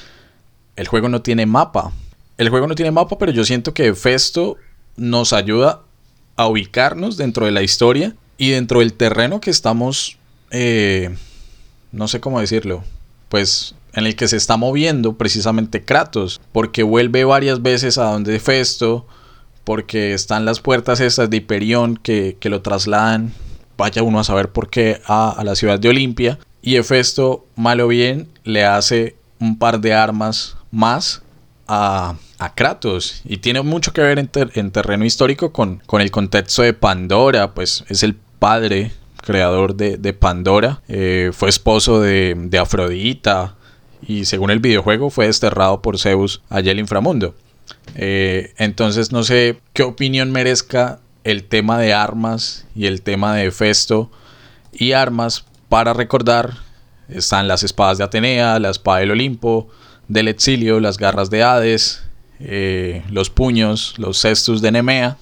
El 0.76 0.88
juego 0.88 1.10
no 1.10 1.22
tiene 1.22 1.46
mapa. 1.46 1.92
El 2.38 2.50
juego 2.50 2.68
no 2.68 2.76
tiene 2.76 2.92
mapa, 2.92 3.18
pero 3.18 3.32
yo 3.32 3.46
siento 3.46 3.74
que 3.74 3.94
Festo 3.94 4.58
nos 4.98 5.34
ayuda 5.34 5.82
a 6.36 6.48
ubicarnos 6.48 7.18
dentro 7.18 7.46
de 7.46 7.52
la 7.52 7.62
historia 7.62 8.16
y 8.38 8.50
dentro 8.50 8.80
del 8.80 8.94
terreno 8.94 9.40
que 9.40 9.52
estamos, 9.52 10.18
eh, 10.50 11.16
no 11.92 12.08
sé 12.08 12.20
cómo 12.20 12.40
decirlo, 12.40 12.84
pues 13.30 13.76
en 13.94 14.06
el 14.06 14.16
que 14.16 14.28
se 14.28 14.38
está 14.38 14.58
moviendo 14.58 15.18
precisamente 15.18 15.84
Kratos, 15.84 16.42
porque 16.52 16.84
vuelve 16.84 17.24
varias 17.24 17.62
veces 17.62 17.98
a 17.98 18.06
donde 18.06 18.40
Festo, 18.40 19.06
porque 19.64 20.14
están 20.14 20.46
las 20.46 20.60
puertas 20.60 21.00
estas 21.00 21.30
de 21.30 21.38
Hiperión 21.38 21.98
que, 21.98 22.38
lo 22.44 22.62
trasladan, 22.62 23.34
vaya 23.78 24.04
uno 24.04 24.20
a 24.20 24.24
saber 24.24 24.50
por 24.50 24.70
qué, 24.70 25.02
a, 25.06 25.42
la 25.44 25.56
ciudad 25.56 25.80
de 25.80 25.90
Olimpia, 25.90 26.40
y 26.62 26.76
Hefesto, 26.76 27.46
mal 27.56 27.80
o 27.82 27.88
bien, 27.88 28.28
le 28.44 28.66
hace 28.66 29.16
un 29.40 29.58
par 29.58 29.80
de 29.82 29.94
armas 29.94 30.56
más 30.72 31.24
a, 31.68 32.16
a 32.38 32.54
Kratos, 32.54 33.22
y 33.26 33.38
tiene 33.38 33.62
mucho 33.62 33.94
que 33.94 34.02
ver 34.02 34.20
en, 34.20 34.72
terreno 34.72 35.06
histórico 35.06 35.52
con, 35.52 35.82
con 35.86 36.02
el 36.02 36.12
contexto 36.12 36.62
de 36.62 36.74
Pandora, 36.74 37.54
pues 37.54 37.84
es 37.88 38.04
el 38.04 38.16
padre 38.40 38.92
creador 39.22 39.76
de, 39.76 40.14
Pandora, 40.14 40.82
eh, 40.88 41.32
fue 41.34 41.50
esposo 41.50 42.02
de, 42.02 42.36
de 42.38 42.58
Afrodita, 42.58 43.56
y 44.02 44.26
según 44.26 44.52
el 44.52 44.60
videojuego 44.60 45.10
fue 45.10 45.28
desterrado 45.28 45.82
por 45.82 45.98
Zeus 45.98 46.42
allá 46.50 46.72
el 46.72 46.80
inframundo. 46.80 47.36
Eh, 47.96 48.54
entonces 48.58 49.12
no 49.12 49.24
sé 49.24 49.60
qué 49.74 49.84
opinión 49.84 50.32
merezca 50.32 51.00
el 51.24 51.44
tema 51.44 51.78
de 51.78 51.94
armas 51.94 52.66
y 52.76 52.88
el 52.88 53.02
tema 53.02 53.36
de 53.36 53.52
Festo 53.52 54.12
y 54.72 54.94
armas 54.94 55.46
para 55.70 55.94
recordar 55.94 56.58
están 57.10 57.48
las 57.48 57.64
espadas 57.64 57.98
de 57.98 58.04
Atenea, 58.04 58.60
la 58.60 58.70
espada 58.70 59.00
del 59.00 59.12
Olimpo, 59.12 59.70
del 60.08 60.28
exilio, 60.28 60.80
las 60.80 60.98
garras 60.98 61.30
de 61.30 61.44
Hades, 61.44 62.04
eh, 62.40 63.04
los 63.10 63.30
puños, 63.30 63.96
los 63.98 64.20
cestus 64.22 64.62
de 64.62 64.72
Nemea, 64.72 65.18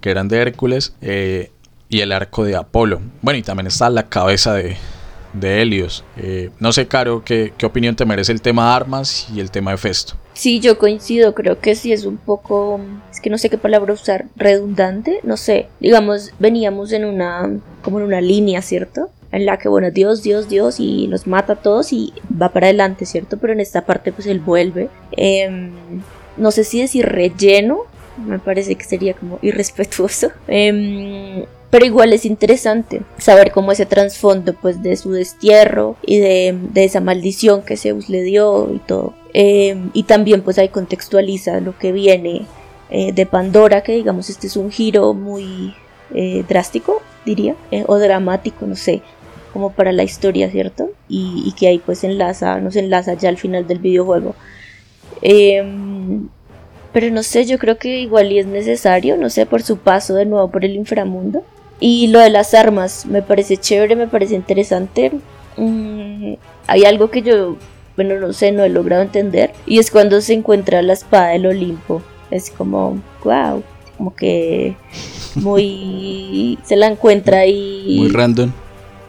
que 0.00 0.10
eran 0.10 0.28
de 0.28 0.38
Hércules, 0.38 0.94
eh, 1.00 1.50
y 1.88 2.00
el 2.00 2.12
arco 2.12 2.44
de 2.44 2.56
Apolo. 2.56 3.02
Bueno, 3.20 3.38
y 3.38 3.42
también 3.42 3.66
está 3.66 3.90
la 3.90 4.08
cabeza 4.08 4.54
de, 4.54 4.76
de 5.32 5.62
Helios. 5.62 6.04
Eh, 6.16 6.50
no 6.58 6.72
sé, 6.72 6.86
Caro, 6.86 7.22
¿qué, 7.24 7.52
¿qué, 7.56 7.66
opinión 7.66 7.96
te 7.96 8.04
merece 8.04 8.32
el 8.32 8.42
tema 8.42 8.68
de 8.68 8.76
armas 8.76 9.28
y 9.34 9.40
el 9.40 9.50
tema 9.50 9.70
de 9.70 9.76
Festo? 9.76 10.14
Sí, 10.34 10.60
yo 10.60 10.78
coincido, 10.78 11.34
creo 11.34 11.60
que 11.60 11.74
sí 11.74 11.92
es 11.92 12.04
un 12.04 12.16
poco, 12.16 12.80
es 13.10 13.20
que 13.20 13.30
no 13.30 13.38
sé 13.38 13.50
qué 13.50 13.58
palabra 13.58 13.92
usar, 13.92 14.26
redundante, 14.36 15.20
no 15.24 15.36
sé, 15.36 15.68
digamos, 15.80 16.32
veníamos 16.38 16.92
en 16.92 17.04
una, 17.04 17.50
como 17.82 17.98
en 17.98 18.06
una 18.06 18.20
línea, 18.20 18.62
¿cierto? 18.62 19.10
En 19.30 19.46
la 19.46 19.58
que, 19.58 19.68
bueno, 19.68 19.90
Dios, 19.90 20.22
Dios, 20.22 20.48
Dios, 20.48 20.78
y 20.78 21.06
los 21.06 21.26
mata 21.26 21.54
a 21.54 21.56
todos 21.56 21.92
y 21.92 22.12
va 22.40 22.50
para 22.50 22.66
adelante, 22.66 23.06
¿cierto? 23.06 23.38
Pero 23.38 23.52
en 23.52 23.60
esta 23.60 23.86
parte, 23.86 24.12
pues 24.12 24.26
él 24.26 24.40
vuelve. 24.40 24.90
Em, 25.12 25.70
no 26.36 26.50
sé 26.50 26.64
si 26.64 26.80
decir 26.80 27.06
relleno, 27.06 27.80
me 28.26 28.38
parece 28.38 28.74
que 28.74 28.84
sería 28.84 29.14
como 29.14 29.38
irrespetuoso. 29.42 30.30
Eh, 30.48 31.46
pero 31.72 31.86
igual 31.86 32.12
es 32.12 32.26
interesante 32.26 33.00
saber 33.16 33.50
cómo 33.50 33.72
ese 33.72 33.86
trasfondo 33.86 34.52
pues 34.52 34.82
de 34.82 34.94
su 34.94 35.12
destierro 35.12 35.96
y 36.02 36.18
de, 36.18 36.54
esa 36.74 37.00
maldición 37.00 37.62
que 37.62 37.78
Zeus 37.78 38.10
le 38.10 38.20
dio 38.20 38.70
y 38.74 38.78
todo. 38.80 39.14
Em, 39.32 39.88
y 39.94 40.02
también 40.02 40.42
pues 40.42 40.58
ahí 40.58 40.68
contextualiza 40.68 41.60
lo 41.60 41.78
que 41.78 41.92
viene 41.92 42.44
eh, 42.90 43.14
de 43.14 43.24
Pandora, 43.24 43.82
que 43.82 43.94
digamos 43.94 44.28
este 44.28 44.48
es 44.48 44.56
un 44.58 44.70
giro 44.70 45.14
muy 45.14 45.74
eh, 46.14 46.44
drástico, 46.46 47.00
diría, 47.24 47.56
eh, 47.70 47.84
o 47.86 47.98
dramático, 47.98 48.66
no 48.66 48.76
sé, 48.76 49.00
como 49.54 49.72
para 49.72 49.92
la 49.92 50.02
historia, 50.02 50.50
¿cierto? 50.50 50.90
Y, 51.08 51.42
y, 51.46 51.52
que 51.52 51.68
ahí 51.68 51.78
pues 51.78 52.04
enlaza, 52.04 52.60
nos 52.60 52.76
enlaza 52.76 53.14
ya 53.14 53.30
al 53.30 53.38
final 53.38 53.66
del 53.66 53.78
videojuego. 53.78 54.34
Em, 55.22 56.28
pero 56.92 57.08
no 57.10 57.22
sé, 57.22 57.46
yo 57.46 57.58
creo 57.58 57.78
que 57.78 58.00
igual 58.00 58.30
y 58.30 58.40
es 58.40 58.46
necesario, 58.46 59.16
no 59.16 59.30
sé, 59.30 59.46
por 59.46 59.62
su 59.62 59.78
paso 59.78 60.12
de 60.14 60.26
nuevo 60.26 60.50
por 60.50 60.66
el 60.66 60.76
inframundo. 60.76 61.42
Y 61.84 62.06
lo 62.06 62.20
de 62.20 62.30
las 62.30 62.54
armas, 62.54 63.06
me 63.06 63.22
parece 63.22 63.56
chévere, 63.56 63.96
me 63.96 64.06
parece 64.06 64.36
interesante. 64.36 65.10
Mm, 65.56 66.34
hay 66.68 66.84
algo 66.84 67.10
que 67.10 67.22
yo, 67.22 67.56
bueno, 67.96 68.20
no 68.20 68.32
sé, 68.32 68.52
no 68.52 68.62
he 68.62 68.68
logrado 68.68 69.02
entender. 69.02 69.50
Y 69.66 69.80
es 69.80 69.90
cuando 69.90 70.20
se 70.20 70.32
encuentra 70.32 70.80
la 70.82 70.92
espada 70.92 71.30
del 71.30 71.46
Olimpo. 71.46 72.00
Es 72.30 72.50
como, 72.50 73.02
wow, 73.24 73.64
como 73.96 74.14
que 74.14 74.76
muy... 75.34 76.56
se 76.64 76.76
la 76.76 76.86
encuentra 76.86 77.40
ahí. 77.40 77.96
Muy 77.98 78.10
random. 78.10 78.52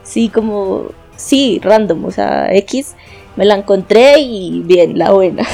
Sí, 0.01 0.30
como... 0.30 0.88
Sí, 1.15 1.61
random, 1.61 2.05
o 2.05 2.11
sea, 2.11 2.55
X. 2.55 2.95
Me 3.36 3.45
la 3.45 3.53
encontré 3.53 4.19
y 4.19 4.63
bien, 4.65 4.97
la 4.97 5.11
buena. 5.11 5.45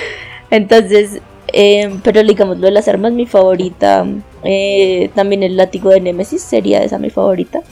Entonces, 0.50 1.20
eh, 1.52 1.98
pero 2.02 2.22
digamos, 2.22 2.58
lo 2.58 2.66
de 2.66 2.72
las 2.72 2.88
armas, 2.88 3.12
mi 3.12 3.26
favorita 3.26 4.06
eh, 4.44 5.10
también 5.14 5.42
el 5.42 5.56
látigo 5.56 5.90
de 5.90 6.00
Nemesis 6.00 6.42
sería 6.42 6.82
esa 6.82 6.98
mi 6.98 7.10
favorita. 7.10 7.62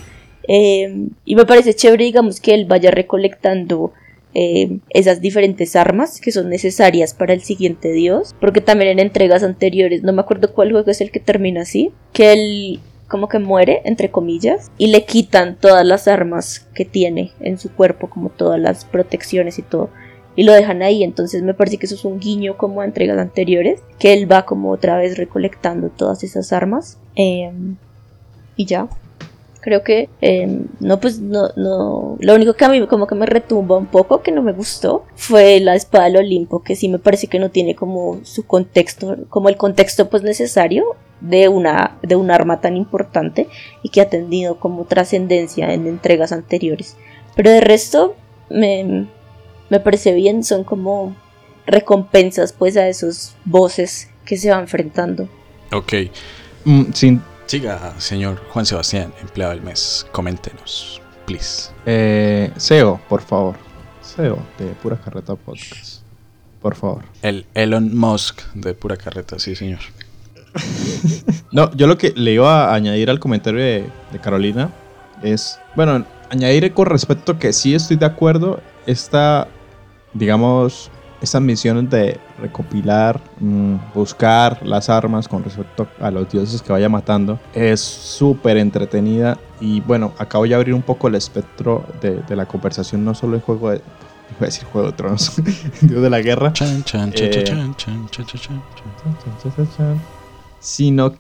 Eh, 0.46 1.08
y 1.24 1.34
me 1.34 1.46
parece 1.46 1.74
chévere, 1.74 2.04
digamos, 2.04 2.40
que 2.40 2.54
él 2.54 2.66
vaya 2.66 2.90
recolectando 2.90 3.92
esas 4.32 5.20
diferentes 5.20 5.74
armas 5.74 6.20
que 6.20 6.30
son 6.30 6.48
necesarias 6.50 7.14
para 7.14 7.32
el 7.32 7.42
siguiente 7.42 7.90
dios. 7.90 8.34
Porque 8.40 8.60
también 8.60 8.92
en 8.92 8.98
entregas 9.00 9.42
anteriores, 9.42 10.04
no 10.04 10.12
me 10.12 10.20
acuerdo 10.20 10.52
cuál 10.52 10.70
juego 10.70 10.90
es 10.90 11.00
el 11.00 11.10
que 11.10 11.18
termina 11.18 11.62
así, 11.62 11.90
que 12.12 12.32
él 12.32 12.80
como 13.08 13.28
que 13.28 13.40
muere, 13.40 13.82
entre 13.84 14.12
comillas, 14.12 14.70
y 14.78 14.86
le 14.86 15.04
quitan 15.04 15.56
todas 15.56 15.84
las 15.84 16.06
armas 16.06 16.68
que 16.74 16.84
tiene 16.84 17.32
en 17.40 17.58
su 17.58 17.72
cuerpo, 17.72 18.08
como 18.08 18.28
todas 18.28 18.60
las 18.60 18.84
protecciones 18.84 19.58
y 19.58 19.62
todo 19.62 19.90
y 20.36 20.44
lo 20.44 20.52
dejan 20.52 20.82
ahí. 20.82 21.02
Entonces 21.02 21.42
me 21.42 21.54
parece 21.54 21.78
que 21.78 21.86
eso 21.86 21.94
es 21.94 22.04
un 22.04 22.20
guiño 22.20 22.56
como 22.56 22.80
a 22.80 22.84
entregas 22.84 23.18
anteriores, 23.18 23.82
que 23.98 24.12
él 24.12 24.30
va 24.30 24.44
como 24.44 24.70
otra 24.70 24.96
vez 24.96 25.16
recolectando 25.16 25.88
todas 25.88 26.22
esas 26.24 26.52
armas. 26.52 26.98
Em, 27.14 27.76
y 28.56 28.66
ya. 28.66 28.88
Creo 29.62 29.82
que 29.82 30.08
em, 30.22 30.68
no, 30.80 31.00
pues 31.00 31.18
no, 31.18 31.50
no. 31.56 32.16
Lo 32.18 32.34
único 32.34 32.54
que 32.54 32.64
a 32.64 32.68
mí 32.70 32.86
como 32.86 33.06
que 33.06 33.14
me 33.14 33.26
retumba 33.26 33.76
un 33.76 33.86
poco, 33.86 34.22
que 34.22 34.32
no 34.32 34.40
me 34.40 34.52
gustó, 34.52 35.04
fue 35.16 35.60
la 35.60 35.74
espada 35.74 36.06
del 36.06 36.16
Olimpo, 36.16 36.62
que 36.62 36.76
sí 36.76 36.88
me 36.88 36.98
parece 36.98 37.26
que 37.26 37.38
no 37.38 37.50
tiene 37.50 37.74
como 37.74 38.20
su 38.24 38.46
contexto, 38.46 39.18
como 39.28 39.50
el 39.50 39.58
contexto 39.58 40.08
pues 40.08 40.22
necesario 40.22 40.96
de 41.20 41.48
una 41.48 41.98
de 42.02 42.16
un 42.16 42.30
arma 42.30 42.62
tan 42.62 42.76
importante 42.76 43.48
y 43.82 43.90
que 43.90 44.00
ha 44.00 44.08
tenido 44.08 44.58
como 44.58 44.84
trascendencia 44.84 45.74
en 45.74 45.86
entregas 45.86 46.32
anteriores. 46.32 46.96
Pero 47.36 47.50
de 47.50 47.60
resto 47.60 48.16
me, 48.48 49.08
me 49.70 49.80
parece 49.80 50.12
bien, 50.12 50.44
son 50.44 50.64
como 50.64 51.16
recompensas 51.66 52.52
pues 52.52 52.76
a 52.76 52.88
esos 52.88 53.34
voces 53.44 54.10
que 54.24 54.36
se 54.36 54.50
van 54.50 54.60
enfrentando. 54.60 55.28
Ok. 55.72 55.94
Mm, 56.64 56.92
sin... 56.92 57.22
Siga, 57.46 57.94
señor 57.98 58.40
Juan 58.50 58.64
Sebastián, 58.64 59.12
empleado 59.20 59.52
del 59.52 59.62
mes, 59.62 60.06
coméntenos, 60.12 61.02
please. 61.26 61.72
Eh, 61.84 62.52
SEO, 62.56 63.00
por 63.08 63.22
favor. 63.22 63.56
SEO 64.02 64.38
de 64.56 64.66
Pura 64.66 64.96
Carreta 64.96 65.34
Podcast. 65.34 66.02
Por 66.62 66.76
favor. 66.76 67.02
El 67.22 67.46
Elon 67.54 67.96
Musk 67.96 68.42
de 68.54 68.72
Pura 68.74 68.96
Carreta, 68.96 69.38
sí, 69.38 69.56
señor. 69.56 69.80
No, 71.52 71.74
yo 71.74 71.88
lo 71.88 71.98
que 71.98 72.12
le 72.14 72.34
iba 72.34 72.66
a 72.66 72.74
añadir 72.74 73.10
al 73.10 73.18
comentario 73.18 73.60
de, 73.60 73.90
de 74.12 74.18
Carolina 74.20 74.70
es, 75.20 75.58
bueno, 75.74 76.06
añadir 76.30 76.72
con 76.72 76.86
respecto 76.86 77.40
que 77.40 77.52
sí 77.52 77.74
estoy 77.74 77.96
de 77.96 78.06
acuerdo, 78.06 78.60
esta, 78.86 79.48
digamos, 80.12 80.90
estas 81.20 81.42
misiones 81.42 81.90
de 81.90 82.18
recopilar, 82.38 83.20
mm, 83.40 83.74
buscar 83.94 84.64
las 84.66 84.88
armas 84.88 85.28
con 85.28 85.44
respecto 85.44 85.86
a 86.00 86.10
los 86.10 86.30
dioses 86.30 86.62
que 86.62 86.72
vaya 86.72 86.88
matando, 86.88 87.38
es 87.54 87.80
súper 87.80 88.56
entretenida. 88.56 89.38
Y 89.60 89.80
bueno, 89.80 90.12
acabo 90.18 90.46
de 90.46 90.54
abrir 90.54 90.74
un 90.74 90.82
poco 90.82 91.08
el 91.08 91.14
espectro 91.14 91.84
de, 92.00 92.22
de 92.22 92.36
la 92.36 92.46
conversación, 92.46 93.04
no 93.04 93.14
solo 93.14 93.36
el 93.36 93.42
juego 93.42 93.70
de. 93.70 93.82
Voy 94.38 94.44
a 94.44 94.46
decir 94.46 94.64
Juego 94.64 94.86
de 94.86 94.92
Tronos, 94.96 95.32
Dios 95.82 96.02
de 96.02 96.08
la 96.08 96.20
Guerra. 96.20 96.52
Sino, 100.60 101.14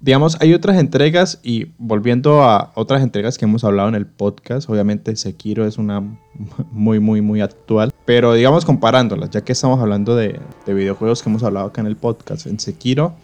digamos, 0.00 0.38
hay 0.40 0.54
otras 0.54 0.78
entregas 0.78 1.38
y 1.42 1.72
volviendo 1.76 2.42
a 2.42 2.72
otras 2.74 3.02
entregas 3.02 3.36
que 3.36 3.44
hemos 3.44 3.62
hablado 3.62 3.90
en 3.90 3.94
el 3.94 4.06
podcast, 4.06 4.70
obviamente 4.70 5.14
Sekiro 5.16 5.66
es 5.66 5.76
una 5.76 6.00
muy, 6.72 6.98
muy, 6.98 7.20
muy 7.20 7.42
actual, 7.42 7.92
pero 8.06 8.32
digamos 8.32 8.64
comparándolas, 8.64 9.30
ya 9.30 9.42
que 9.42 9.52
estamos 9.52 9.80
hablando 9.80 10.16
de, 10.16 10.40
de 10.64 10.74
videojuegos 10.74 11.22
que 11.22 11.28
hemos 11.28 11.42
hablado 11.42 11.66
acá 11.66 11.82
en 11.82 11.88
el 11.88 11.96
podcast, 11.96 12.46
en 12.46 12.58
Sekiro, 12.58 13.14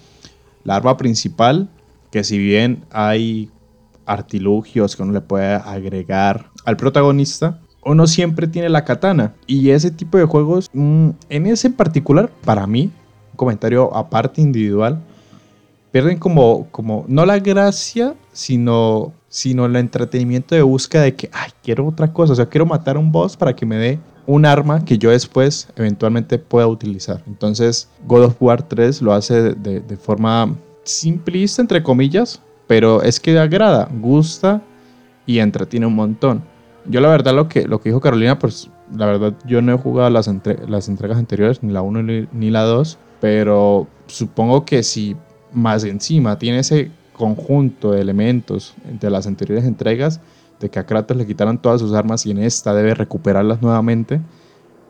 la 0.64 0.76
arma 0.76 0.96
principal, 0.96 1.70
que 2.10 2.24
si 2.24 2.36
bien 2.36 2.84
hay 2.90 3.48
artilugios 4.04 4.96
que 4.96 5.02
uno 5.02 5.12
le 5.12 5.20
puede 5.20 5.54
agregar 5.54 6.50
al 6.64 6.76
protagonista, 6.76 7.60
uno 7.84 8.06
siempre 8.06 8.46
tiene 8.46 8.68
la 8.68 8.84
katana. 8.84 9.34
Y 9.46 9.70
ese 9.70 9.90
tipo 9.90 10.18
de 10.18 10.24
juegos, 10.24 10.68
mm, 10.72 11.10
en 11.28 11.46
ese 11.46 11.70
particular, 11.70 12.30
para 12.44 12.66
mí, 12.66 12.90
un 13.32 13.36
comentario 13.36 13.94
aparte 13.96 14.40
individual, 14.40 15.00
pierden 15.90 16.18
como, 16.18 16.68
como 16.70 17.04
no 17.06 17.24
la 17.24 17.38
gracia, 17.38 18.14
sino, 18.32 19.12
sino 19.28 19.66
el 19.66 19.76
entretenimiento 19.76 20.54
de 20.54 20.62
búsqueda 20.62 21.02
de 21.02 21.14
que, 21.14 21.30
ay, 21.32 21.50
quiero 21.62 21.86
otra 21.86 22.12
cosa, 22.12 22.32
o 22.32 22.36
sea, 22.36 22.46
quiero 22.46 22.66
matar 22.66 22.96
a 22.96 22.98
un 22.98 23.12
boss 23.12 23.36
para 23.36 23.54
que 23.54 23.66
me 23.66 23.76
dé 23.76 23.98
un 24.26 24.46
arma 24.46 24.84
que 24.84 24.98
yo 24.98 25.10
después 25.10 25.68
eventualmente 25.76 26.38
pueda 26.38 26.66
utilizar. 26.66 27.22
Entonces, 27.26 27.88
God 28.06 28.24
of 28.24 28.36
War 28.40 28.62
3 28.62 29.02
lo 29.02 29.12
hace 29.12 29.54
de, 29.54 29.96
forma 29.96 30.54
simplista, 30.84 31.62
entre 31.62 31.82
comillas, 31.82 32.40
pero 32.66 33.02
es 33.02 33.20
que 33.20 33.38
agrada, 33.38 33.88
gusta 33.92 34.62
y 35.26 35.38
entretiene 35.38 35.86
un 35.86 35.94
montón. 35.94 36.42
Yo 36.86 37.00
la 37.00 37.08
verdad 37.08 37.34
lo 37.34 37.48
que, 37.48 37.66
lo 37.66 37.80
que 37.80 37.90
dijo 37.90 38.00
Carolina, 38.00 38.38
pues 38.38 38.68
la 38.96 39.06
verdad 39.06 39.34
yo 39.46 39.62
no 39.62 39.72
he 39.72 39.78
jugado 39.78 40.10
las, 40.10 40.28
entre- 40.28 40.66
las 40.68 40.88
entregas 40.88 41.18
anteriores, 41.18 41.62
ni 41.62 41.72
la 41.72 41.82
1 41.82 42.02
ni, 42.02 42.28
ni 42.32 42.50
la 42.50 42.62
2, 42.62 42.98
pero 43.20 43.86
supongo 44.06 44.64
que 44.64 44.82
si 44.82 45.16
más 45.52 45.84
encima 45.84 46.38
tiene 46.38 46.58
ese 46.58 46.90
conjunto 47.12 47.92
de 47.92 48.00
elementos 48.00 48.74
de 49.00 49.10
las 49.10 49.26
anteriores 49.26 49.64
entregas, 49.64 50.20
de 50.62 50.70
que 50.70 50.78
a 50.78 50.86
Kratos 50.86 51.16
le 51.16 51.26
quitaron 51.26 51.60
todas 51.60 51.80
sus 51.80 51.92
armas 51.92 52.24
y 52.24 52.30
en 52.30 52.38
esta 52.38 52.72
debe 52.72 52.94
recuperarlas 52.94 53.60
nuevamente, 53.60 54.22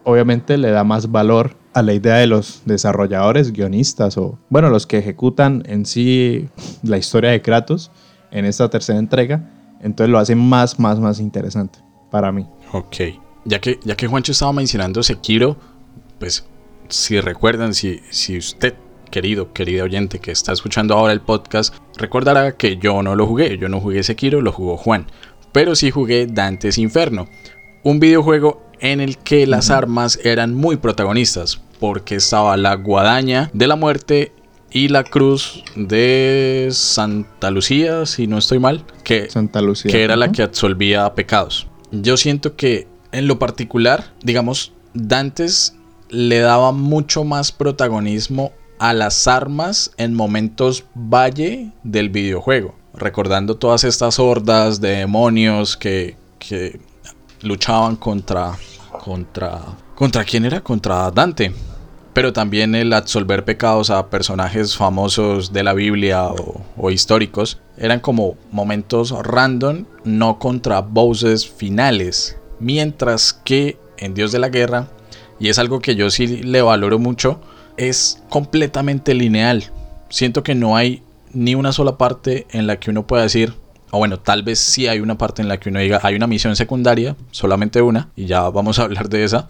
obviamente 0.04 0.56
le 0.56 0.70
da 0.70 0.84
más 0.84 1.10
valor 1.10 1.56
a 1.74 1.82
la 1.82 1.94
idea 1.94 2.16
de 2.16 2.26
los 2.26 2.62
desarrolladores, 2.64 3.52
guionistas 3.52 4.16
o, 4.18 4.38
bueno, 4.50 4.70
los 4.70 4.86
que 4.86 4.98
ejecutan 4.98 5.62
en 5.66 5.86
sí 5.86 6.48
la 6.82 6.98
historia 6.98 7.30
de 7.30 7.42
Kratos 7.42 7.90
en 8.30 8.44
esta 8.44 8.68
tercera 8.68 8.98
entrega. 8.98 9.50
Entonces 9.80 10.10
lo 10.10 10.18
hace 10.18 10.36
más, 10.36 10.78
más, 10.78 11.00
más 11.00 11.18
interesante 11.18 11.80
para 12.10 12.30
mí. 12.30 12.46
Ok. 12.72 12.96
Ya 13.44 13.60
que, 13.60 13.80
ya 13.82 13.96
que 13.96 14.06
Juancho 14.06 14.32
estaba 14.32 14.52
mencionando 14.52 15.02
Sekiro, 15.02 15.56
pues 16.20 16.46
si 16.88 17.20
recuerdan, 17.20 17.74
si, 17.74 18.00
si 18.10 18.38
usted, 18.38 18.74
querido, 19.10 19.52
querido 19.52 19.84
oyente 19.84 20.20
que 20.20 20.30
está 20.30 20.52
escuchando 20.52 20.94
ahora 20.94 21.12
el 21.12 21.20
podcast, 21.20 21.74
recordará 21.96 22.52
que 22.52 22.76
yo 22.76 23.02
no 23.02 23.16
lo 23.16 23.26
jugué. 23.26 23.58
Yo 23.58 23.68
no 23.68 23.80
jugué 23.80 24.02
Sekiro, 24.02 24.40
lo 24.40 24.52
jugó 24.52 24.76
Juan. 24.76 25.06
Pero 25.52 25.74
sí 25.74 25.90
jugué 25.90 26.26
Dante's 26.26 26.78
Inferno. 26.78 27.28
Un 27.82 28.00
videojuego 28.00 28.62
en 28.80 29.00
el 29.00 29.18
que 29.18 29.46
las 29.46 29.70
armas 29.70 30.18
eran 30.24 30.54
muy 30.54 30.76
protagonistas. 30.76 31.60
Porque 31.78 32.16
estaba 32.16 32.56
la 32.56 32.74
guadaña 32.74 33.50
de 33.52 33.66
la 33.66 33.76
muerte 33.76 34.32
y 34.70 34.88
la 34.88 35.04
cruz 35.04 35.62
de 35.76 36.68
Santa 36.70 37.50
Lucía, 37.50 38.06
si 38.06 38.26
no 38.26 38.38
estoy 38.38 38.58
mal. 38.58 38.84
Que 39.04 39.30
Santa 39.30 39.60
Lucía. 39.60 39.90
que 39.90 40.02
era 40.02 40.16
la 40.16 40.32
que 40.32 40.42
absolvía 40.42 41.14
pecados. 41.14 41.66
Yo 41.90 42.16
siento 42.16 42.56
que 42.56 42.88
en 43.12 43.26
lo 43.26 43.38
particular, 43.38 44.12
digamos, 44.22 44.72
Dantes 44.94 45.74
le 46.08 46.40
daba 46.40 46.72
mucho 46.72 47.24
más 47.24 47.52
protagonismo 47.52 48.52
a 48.78 48.92
las 48.94 49.28
armas 49.28 49.92
en 49.96 50.14
momentos 50.14 50.84
valle 50.94 51.70
del 51.84 52.08
videojuego, 52.08 52.74
recordando 52.94 53.56
todas 53.56 53.84
estas 53.84 54.18
hordas 54.18 54.80
de 54.80 54.96
demonios 54.96 55.76
que, 55.76 56.16
que 56.38 56.80
luchaban 57.42 57.96
contra 57.96 58.52
contra 59.04 59.60
contra 59.94 60.24
quién 60.24 60.44
era 60.44 60.60
contra 60.60 61.10
Dante 61.10 61.52
pero 62.12 62.32
también 62.32 62.74
el 62.74 62.92
absolver 62.92 63.44
pecados 63.44 63.90
a 63.90 64.10
personajes 64.10 64.76
famosos 64.76 65.52
de 65.52 65.62
la 65.62 65.72
Biblia 65.72 66.26
o, 66.76 66.90
históricos 66.90 67.60
eran 67.78 68.00
como 68.00 68.36
momentos 68.50 69.12
random, 69.22 69.86
no 70.04 70.38
contra 70.38 70.80
bosses 70.80 71.48
finales. 71.48 72.36
Mientras 72.60 73.32
que 73.32 73.78
en 73.96 74.14
Dios 74.14 74.30
de 74.30 74.38
la 74.38 74.50
Guerra, 74.50 74.88
y 75.40 75.48
es 75.48 75.58
algo 75.58 75.80
que 75.80 75.96
yo 75.96 76.10
sí 76.10 76.26
le 76.26 76.60
valoro 76.60 76.98
mucho, 76.98 77.40
es 77.76 78.22
completamente 78.28 79.14
lineal. 79.14 79.64
Siento 80.10 80.42
que 80.42 80.54
no 80.54 80.76
hay 80.76 81.02
ni 81.34 81.54
una 81.54 81.72
sola 81.72 81.98
parte 81.98 82.46
en 82.50 82.66
la 82.66 82.78
que 82.78 82.90
uno 82.90 83.06
pueda 83.06 83.22
decir, 83.22 83.54
o 83.90 83.98
bueno, 83.98 84.18
tal 84.18 84.42
vez 84.42 84.58
sí 84.58 84.88
hay 84.88 85.00
una 85.00 85.18
parte 85.18 85.42
en 85.42 85.48
la 85.48 85.58
que 85.60 85.68
uno 85.68 85.80
diga, 85.80 86.00
hay 86.02 86.14
una 86.14 86.26
misión 86.26 86.56
secundaria, 86.56 87.16
solamente 87.30 87.82
una, 87.82 88.10
y 88.16 88.26
ya 88.26 88.48
vamos 88.48 88.78
a 88.78 88.82
hablar 88.82 89.08
de 89.08 89.24
esa, 89.24 89.48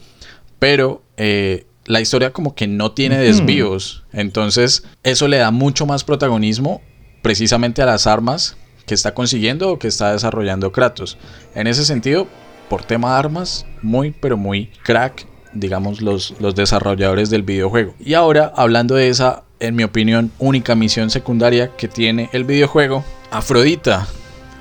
pero 0.59 1.03
eh, 1.17 1.67
la 1.85 2.01
historia 2.01 2.33
como 2.33 2.55
que 2.55 2.67
no 2.67 2.93
tiene 2.93 3.19
desvíos. 3.19 4.05
Entonces, 4.13 4.85
eso 5.03 5.29
le 5.29 5.39
da 5.39 5.51
mucho 5.51 5.87
más 5.87 6.05
protagonismo 6.05 6.81
precisamente 7.23 7.83
a 7.83 7.87
las 7.87 8.07
armas 8.07 8.57
que 8.87 8.95
está 8.95 9.15
consiguiendo 9.15 9.71
o 9.71 9.79
que 9.79 9.89
está 9.89 10.13
desarrollando 10.13 10.73
Kratos. 10.73 11.19
En 11.55 11.67
ese 11.67 11.85
sentido, 11.85 12.27
por 12.69 12.85
tema 12.85 13.13
de 13.13 13.19
armas, 13.19 13.67
muy 13.81 14.11
pero 14.11 14.37
muy 14.37 14.71
crack, 14.83 15.27
digamos, 15.53 16.01
los, 16.01 16.35
los 16.41 16.55
desarrolladores 16.55 17.31
del 17.31 17.43
videojuego. 17.43 17.95
Y 18.01 18.15
ahora, 18.15 18.53
hablando 18.57 18.95
de 18.95 19.09
esa, 19.09 19.45
en 19.63 19.77
mi 19.77 19.85
opinión, 19.85 20.33
única 20.41 20.75
misión 20.75 21.09
secundaria 21.09 21.77
que 21.77 21.87
tiene 21.87 22.29
el 22.33 22.43
videojuego, 22.43 23.05
Afrodita. 23.31 24.09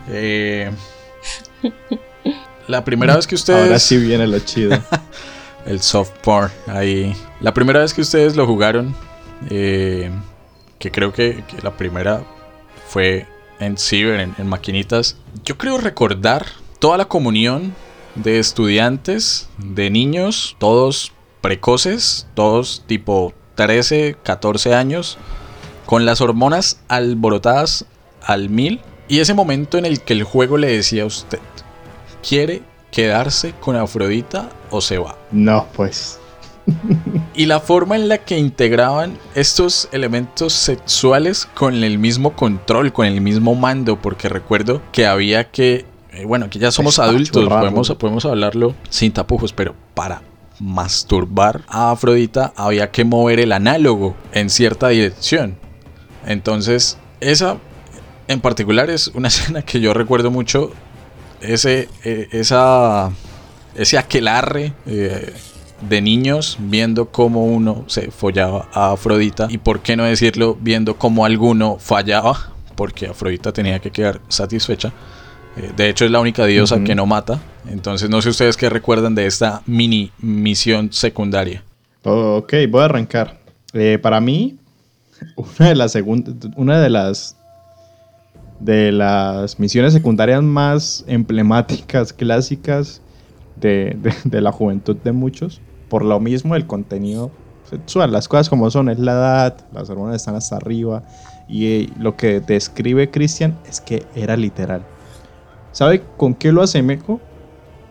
Eh, 0.08 0.70
la 2.68 2.86
primera 2.86 3.16
vez 3.16 3.26
que 3.26 3.34
ustedes... 3.42 3.64
Ahora 3.64 3.80
sí 3.80 3.98
viene 3.98 4.28
lo 4.28 4.40
chido. 4.40 4.80
El 5.66 5.82
soft 5.82 6.12
porn 6.24 6.52
ahí. 6.68 7.16
La 7.40 7.54
primera 7.54 7.82
vez 7.82 7.94
que 7.94 8.02
ustedes 8.02 8.36
lo 8.36 8.48
jugaron, 8.48 8.96
eh, 9.50 10.10
que 10.80 10.92
creo 10.92 11.14
que, 11.14 11.44
que 11.48 11.62
la 11.62 11.78
primera 11.78 12.24
fue 12.88 13.28
en 13.60 13.78
Ciber, 13.78 14.20
en, 14.20 14.34
en 14.40 14.48
maquinitas. 14.48 15.18
Yo 15.46 15.60
creo 15.60 15.78
recordar 15.78 16.48
toda 16.80 16.98
la 16.98 17.06
comunión 17.06 17.76
de 18.16 18.40
estudiantes, 18.40 19.50
de 19.58 19.92
niños, 19.92 20.56
todos 20.60 21.12
precoces, 21.42 22.28
todos 22.34 22.84
tipo 22.88 23.34
13, 23.56 24.18
14 24.24 24.74
años, 24.74 25.18
con 25.86 26.06
las 26.06 26.22
hormonas 26.22 26.80
alborotadas 26.88 27.86
al 28.24 28.50
mil. 28.50 28.82
Y 29.08 29.20
ese 29.20 29.34
momento 29.34 29.78
en 29.78 29.86
el 29.86 30.02
que 30.02 30.14
el 30.14 30.24
juego 30.24 30.58
le 30.58 30.68
decía 30.68 31.04
a 31.04 31.06
usted, 31.06 31.40
¿quiere 32.28 32.62
quedarse 32.92 33.54
con 33.60 33.76
Afrodita 33.76 34.50
o 34.70 34.82
se 34.82 34.98
va? 34.98 35.18
No, 35.32 35.68
pues. 35.76 36.20
Y 37.34 37.46
la 37.46 37.60
forma 37.60 37.96
en 37.96 38.08
la 38.08 38.20
que 38.20 38.38
integraban 38.38 39.18
estos 39.36 39.90
elementos 39.92 40.54
sexuales 40.54 41.48
con 41.54 41.84
el 41.84 41.98
mismo 41.98 42.36
control, 42.36 42.94
con 42.94 43.06
el 43.06 43.22
mismo 43.22 43.56
mando, 43.56 44.02
porque 44.02 44.30
recuerdo 44.30 44.82
que 44.92 45.06
había 45.06 45.50
que, 45.50 45.86
eh, 46.12 46.26
bueno, 46.26 46.50
que 46.50 46.60
ya 46.60 46.72
somos 46.72 47.00
adultos, 47.00 47.48
podemos, 47.48 47.90
podemos 47.96 48.26
hablarlo 48.26 48.76
sin 48.90 49.12
tapujos, 49.12 49.54
pero 49.54 49.76
para 49.94 50.22
masturbar 50.62 51.64
a 51.68 51.92
Afrodita 51.92 52.54
había 52.56 52.92
que 52.92 53.04
mover 53.04 53.40
el 53.40 53.52
análogo 53.52 54.16
en 54.32 54.50
cierta 54.50 54.90
dirección. 54.90 55.58
Entonces, 56.26 56.98
esa 57.20 57.58
en 58.28 58.40
particular 58.40 58.90
es 58.90 59.08
una 59.08 59.28
escena 59.30 59.64
que 59.64 59.80
yo 59.80 59.94
recuerdo 59.94 60.32
mucho, 60.32 60.72
ese, 61.42 61.90
eh, 62.04 62.28
esa, 62.32 63.12
ese 63.76 63.98
aquelarre. 63.98 64.74
eh, 64.86 65.34
de 65.82 66.00
niños 66.00 66.58
viendo 66.60 67.10
cómo 67.10 67.44
uno 67.44 67.86
se 67.88 68.12
follaba 68.12 68.70
a 68.72 68.92
Afrodita 68.92 69.48
y 69.50 69.58
por 69.58 69.82
qué 69.82 69.96
no 69.96 70.04
decirlo 70.04 70.56
viendo 70.62 70.96
cómo 71.00 71.26
alguno 71.26 71.78
fallaba 71.80 72.52
porque 72.76 73.08
Afrodita 73.08 73.52
tenía 73.52 73.80
que 73.80 73.92
quedar 73.92 74.22
satisfecha. 74.28 74.94
Eh, 75.58 75.72
de 75.76 75.90
hecho 75.90 76.06
es 76.06 76.12
la 76.12 76.20
única 76.20 76.46
diosa 76.46 76.84
que 76.84 76.96
no 76.96 77.06
mata. 77.06 77.40
Entonces 77.68 78.10
no 78.10 78.22
sé 78.22 78.30
ustedes 78.30 78.58
qué 78.58 78.70
recuerdan 78.70 79.16
de 79.16 79.26
esta 79.26 79.62
mini 79.66 80.12
misión 80.20 80.92
secundaria. 80.92 81.64
Ok, 82.04 82.54
voy 82.70 82.82
a 82.82 82.86
arrancar. 82.86 83.40
Eh, 83.74 84.00
para 84.02 84.20
mí, 84.20 84.58
una 85.36 85.70
de 85.70 85.76
las 85.76 85.96
una 86.56 86.82
de 86.82 86.90
las 86.90 87.38
de 88.60 88.92
las 88.92 89.60
misiones 89.60 89.94
secundarias 89.94 90.44
más 90.44 91.04
emblemáticas, 91.08 92.14
clásicas 92.14 93.02
de, 93.56 93.98
de, 94.24 94.42
la 94.42 94.52
juventud 94.52 94.96
de 94.96 95.12
muchos. 95.12 95.62
Por 95.90 96.06
lo 96.06 96.20
mismo, 96.20 96.56
el 96.56 96.68
contenido 96.68 97.32
sexual, 97.70 98.12
las 98.12 98.28
cosas 98.28 98.50
como 98.50 98.70
son, 98.70 98.90
es 98.90 99.00
la 99.00 99.14
edad, 99.14 99.66
las 99.74 99.90
hormonas 99.90 100.18
están 100.18 100.36
hasta 100.36 100.58
arriba. 100.58 101.04
Y 101.50 101.66
eh, 101.66 101.90
lo 102.00 102.16
que 102.16 102.40
describe 102.40 103.10
Christian 103.10 103.58
es 103.68 103.82
que 103.82 104.06
era 104.16 104.38
literal. 104.38 104.84
¿Sabe 105.72 106.04
con 106.18 106.34
qué 106.34 106.52
lo 106.52 106.62
asemejo? 106.62 107.20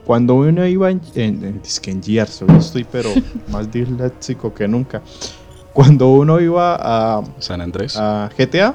Cuando 0.04 0.34
uno 0.34 0.66
iba 0.66 0.90
en, 0.90 1.00
en, 1.14 1.44
en, 1.44 1.62
en 1.84 2.02
Gears, 2.02 2.42
hoy 2.42 2.56
estoy 2.58 2.84
pero 2.84 3.10
más 3.50 3.70
disléxico 3.70 4.52
que 4.52 4.66
nunca. 4.66 5.02
Cuando 5.72 6.10
uno 6.10 6.40
iba 6.40 6.76
a 6.78 7.22
San 7.38 7.60
Andrés, 7.60 7.96
a 7.96 8.28
GTA, 8.36 8.74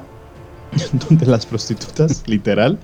donde 1.08 1.26
las 1.26 1.46
prostitutas, 1.46 2.24
literal, 2.26 2.78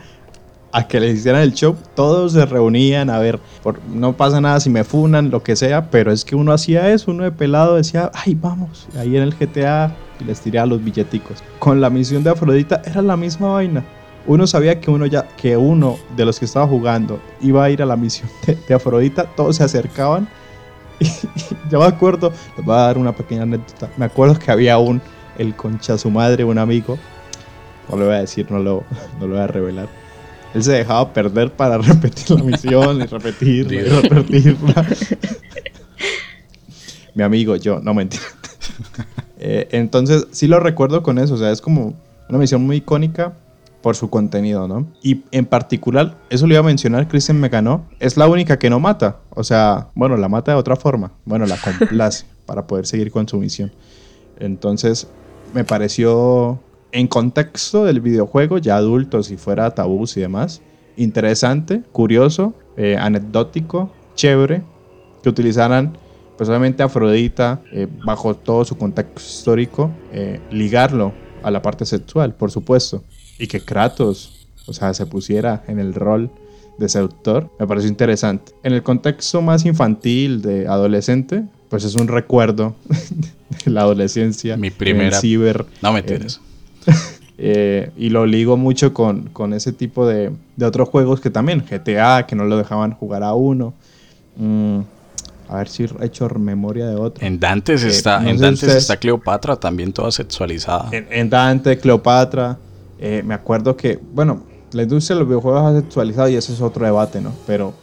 a 0.73 0.87
que 0.87 1.01
les 1.01 1.19
hicieran 1.19 1.43
el 1.43 1.53
show, 1.53 1.77
todos 1.95 2.33
se 2.33 2.47
reunían 2.47 3.11
a 3.11 3.19
ver, 3.19 3.39
por, 3.63 3.83
no 3.85 4.17
pasa 4.17 4.41
nada 4.41 4.61
si 4.61 4.71
me 4.71 4.85
funan, 4.85 5.31
lo 5.31 5.43
que 5.43 5.57
sea, 5.57 5.91
pero 5.91 6.13
es 6.13 6.25
que 6.25 6.35
uno 6.35 6.53
hacía 6.53 6.93
eso, 6.93 7.11
uno 7.11 7.25
de 7.25 7.33
pelado 7.33 7.77
decía, 7.77 8.11
ay, 8.15 8.35
vamos, 8.35 8.87
ahí 8.97 9.17
en 9.17 9.23
el 9.23 9.35
GTA, 9.35 9.95
y 10.21 10.25
les 10.25 10.41
tiraba 10.41 10.67
los 10.67 10.85
billeticos. 10.85 11.43
Con 11.59 11.81
la 11.81 11.91
misión 11.91 12.23
de 12.23 12.31
Afrodita 12.31 12.81
era 12.85 13.03
la 13.03 13.17
misma 13.17 13.49
vaina. 13.49 13.85
Uno 14.27 14.47
sabía 14.47 14.81
que 14.81 14.91
uno 14.91 15.07
ya, 15.07 15.27
que 15.37 15.57
uno 15.57 15.99
de 16.17 16.25
los 16.25 16.39
que 16.39 16.45
estaba 16.45 16.67
jugando 16.67 17.21
iba 17.41 17.65
a 17.65 17.71
ir 17.71 17.83
a 17.83 17.87
la 17.87 17.97
misión 17.97 18.31
de, 18.47 18.57
de 18.57 18.75
Afrodita, 18.75 19.25
todos 19.25 19.57
se 19.57 19.65
acercaban. 19.65 20.29
Y, 21.01 21.07
yo 21.71 21.81
me 21.81 21.87
acuerdo, 21.87 22.33
les 22.57 22.65
voy 22.65 22.75
a 22.75 22.81
dar 22.81 22.99
una 22.99 23.13
pequeña 23.13 23.43
anécdota. 23.43 23.91
Me 23.97 24.05
acuerdo 24.05 24.39
que 24.39 24.51
había 24.51 24.79
un, 24.79 25.01
el 25.39 25.57
concha 25.57 25.99
su 25.99 26.11
madre, 26.11 26.45
un 26.45 26.59
amigo, 26.59 26.99
no 27.89 27.97
lo 27.97 28.07
voy 28.07 28.15
a 28.15 28.21
decir, 28.21 28.51
no 28.51 28.59
lo, 28.59 28.85
no 29.21 29.27
lo 29.27 29.35
voy 29.35 29.43
a 29.43 29.47
revelar. 29.47 29.89
Él 30.55 30.63
se 30.63 30.73
dejaba 30.73 31.13
perder 31.13 31.51
para 31.53 31.79
repetir 31.79 32.31
la 32.31 32.45
misión 32.45 33.01
y 33.01 33.07
repetirla 33.07 33.75
y 33.75 33.83
repetirla. 33.83 34.87
Mi 37.15 37.23
amigo, 37.23 37.57
yo, 37.57 37.81
no 37.81 37.93
mentira. 37.93 38.23
Eh, 39.39 39.69
entonces, 39.73 40.29
sí 40.31 40.47
lo 40.47 40.61
recuerdo 40.61 41.03
con 41.03 41.19
eso, 41.19 41.35
o 41.35 41.37
sea, 41.37 41.51
es 41.51 41.61
como 41.61 41.95
una 42.29 42.39
misión 42.39 42.65
muy 42.65 42.77
icónica 42.77 43.33
por 43.83 43.97
su 43.97 44.09
contenido, 44.09 44.69
¿no? 44.69 44.87
Y 45.03 45.23
en 45.33 45.47
particular, 45.47 46.17
eso 46.31 46.47
lo 46.47 46.55
iba 46.55 46.61
a 46.61 46.65
mencionar, 46.65 47.09
Christian 47.09 47.41
me 47.41 47.49
ganó, 47.49 47.85
es 47.99 48.17
la 48.17 48.29
única 48.29 48.59
que 48.59 48.71
no 48.71 48.81
mata, 48.81 49.19
o 49.31 49.45
sea, 49.45 49.89
bueno, 49.95 50.17
la 50.17 50.29
mata 50.29 50.53
de 50.53 50.59
otra 50.59 50.77
forma, 50.77 51.13
bueno, 51.25 51.47
la 51.47 51.57
complace 51.57 52.25
para 52.47 52.67
poder 52.67 52.87
seguir 52.87 53.11
con 53.11 53.29
su 53.29 53.39
misión. 53.39 53.73
Entonces, 54.39 55.09
me 55.53 55.65
pareció 55.65 56.61
en 56.93 57.09
contexto 57.09 57.85
del 57.85 58.01
videojuego, 58.01 58.59
ya 58.59 58.77
adulto, 58.77 59.23
si 59.23 59.37
fuera 59.37 59.75
tabús 59.75 60.17
y 60.17 60.21
demás, 60.21 60.63
interesante, 60.97 61.83
curioso, 61.93 62.55
eh, 62.77 62.97
anecdótico, 62.99 63.93
chévere, 64.15 64.63
que 65.23 65.29
utilizaran 65.29 65.97
pues 66.37 66.49
obviamente 66.49 66.83
Afrodita, 66.83 67.61
eh, 67.73 67.87
bajo 68.05 68.35
todo 68.35 68.65
su 68.65 68.77
contexto 68.77 69.21
histórico, 69.21 69.91
eh, 70.13 70.41
ligarlo 70.51 71.13
a 71.43 71.51
la 71.51 71.63
parte 71.63 71.85
sexual, 71.87 72.35
por 72.35 72.51
supuesto, 72.51 73.05
y 73.43 73.49
que 73.49 73.61
Kratos, 73.61 74.47
o 74.67 74.73
sea, 74.73 74.95
se 74.95 75.05
pusiera 75.05 75.65
en 75.67 75.81
el 75.81 75.95
rol 75.95 76.31
de 76.79 76.89
seductor, 76.89 77.51
me 77.59 77.67
pareció 77.67 77.89
interesante. 77.91 78.53
En 78.63 78.73
el 78.73 78.85
contexto 78.85 79.43
más 79.43 79.67
infantil 79.67 80.43
de 80.43 80.69
adolescente, 80.69 81.43
pues 81.69 81.83
es 81.83 81.97
un 81.97 82.07
recuerdo 82.07 82.77
de 83.65 83.71
la 83.73 83.81
adolescencia. 83.81 84.57
Mi 84.57 84.71
primera. 84.71 85.21
ciber. 85.21 85.67
No 85.83 85.93
me 85.93 86.03
tienes. 86.05 86.41
Eh, 87.45 87.91
y 87.97 88.11
lo 88.11 88.25
ligo 88.25 88.57
mucho 88.57 88.95
con, 88.95 89.31
con 89.31 89.53
ese 89.53 89.73
tipo 89.73 90.07
de, 90.07 90.31
de, 90.55 90.67
otros 90.67 90.89
juegos 90.89 91.21
que 91.21 91.31
también, 91.31 91.65
GTA, 91.69 92.25
que 92.25 92.37
no 92.37 92.45
lo 92.45 92.57
dejaban 92.57 92.93
jugar 92.93 93.25
a 93.25 93.35
uno. 93.35 93.75
Mm, 94.37 94.81
a 95.49 95.57
ver 95.57 95.69
si 95.69 95.83
he 95.83 95.89
hecho 96.05 96.29
memoria 96.29 96.87
de 96.87 96.95
otro. 96.95 97.27
En 97.27 97.41
Dantes, 97.41 97.83
eh, 97.83 97.89
está, 97.89 98.21
no 98.21 98.29
en 98.29 98.39
Dantes 98.39 98.63
ustedes, 98.63 98.83
está 98.83 98.97
Cleopatra, 98.99 99.57
también 99.57 99.93
toda 99.93 100.13
sexualizada. 100.13 100.89
En, 100.93 101.09
en 101.11 101.29
Dante, 101.29 101.79
Cleopatra. 101.79 102.59
Eh, 103.05 103.25
me 103.25 103.35
acuerdo 103.35 103.77
que, 103.77 103.99
bueno, 104.13 104.45
la 104.71 104.85
industria 104.85 105.17
de 105.17 105.23
los 105.23 105.29
videojuegos 105.29 105.63
ha 105.63 105.81
sexualizado 105.81 106.29
y 106.29 106.37
ese 106.37 106.53
es 106.53 106.61
otro 106.61 106.85
debate, 106.85 107.21
¿no? 107.21 107.33
Pero 107.49 107.75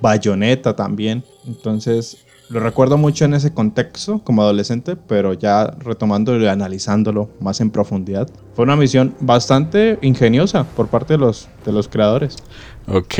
Bayonetta 0.00 0.74
también. 0.74 1.22
Entonces, 1.46 2.24
lo 2.48 2.60
recuerdo 2.60 2.96
mucho 2.96 3.26
en 3.26 3.34
ese 3.34 3.52
contexto 3.52 4.20
como 4.24 4.40
adolescente, 4.40 4.96
pero 4.96 5.34
ya 5.34 5.66
retomándolo 5.78 6.42
y 6.42 6.46
analizándolo 6.46 7.28
más 7.40 7.60
en 7.60 7.70
profundidad. 7.70 8.26
Fue 8.54 8.64
una 8.64 8.74
misión 8.74 9.14
bastante 9.20 9.98
ingeniosa 10.00 10.64
por 10.64 10.88
parte 10.88 11.12
de 11.12 11.18
los, 11.18 11.46
de 11.66 11.72
los 11.72 11.86
creadores. 11.86 12.36
Ok. 12.86 13.14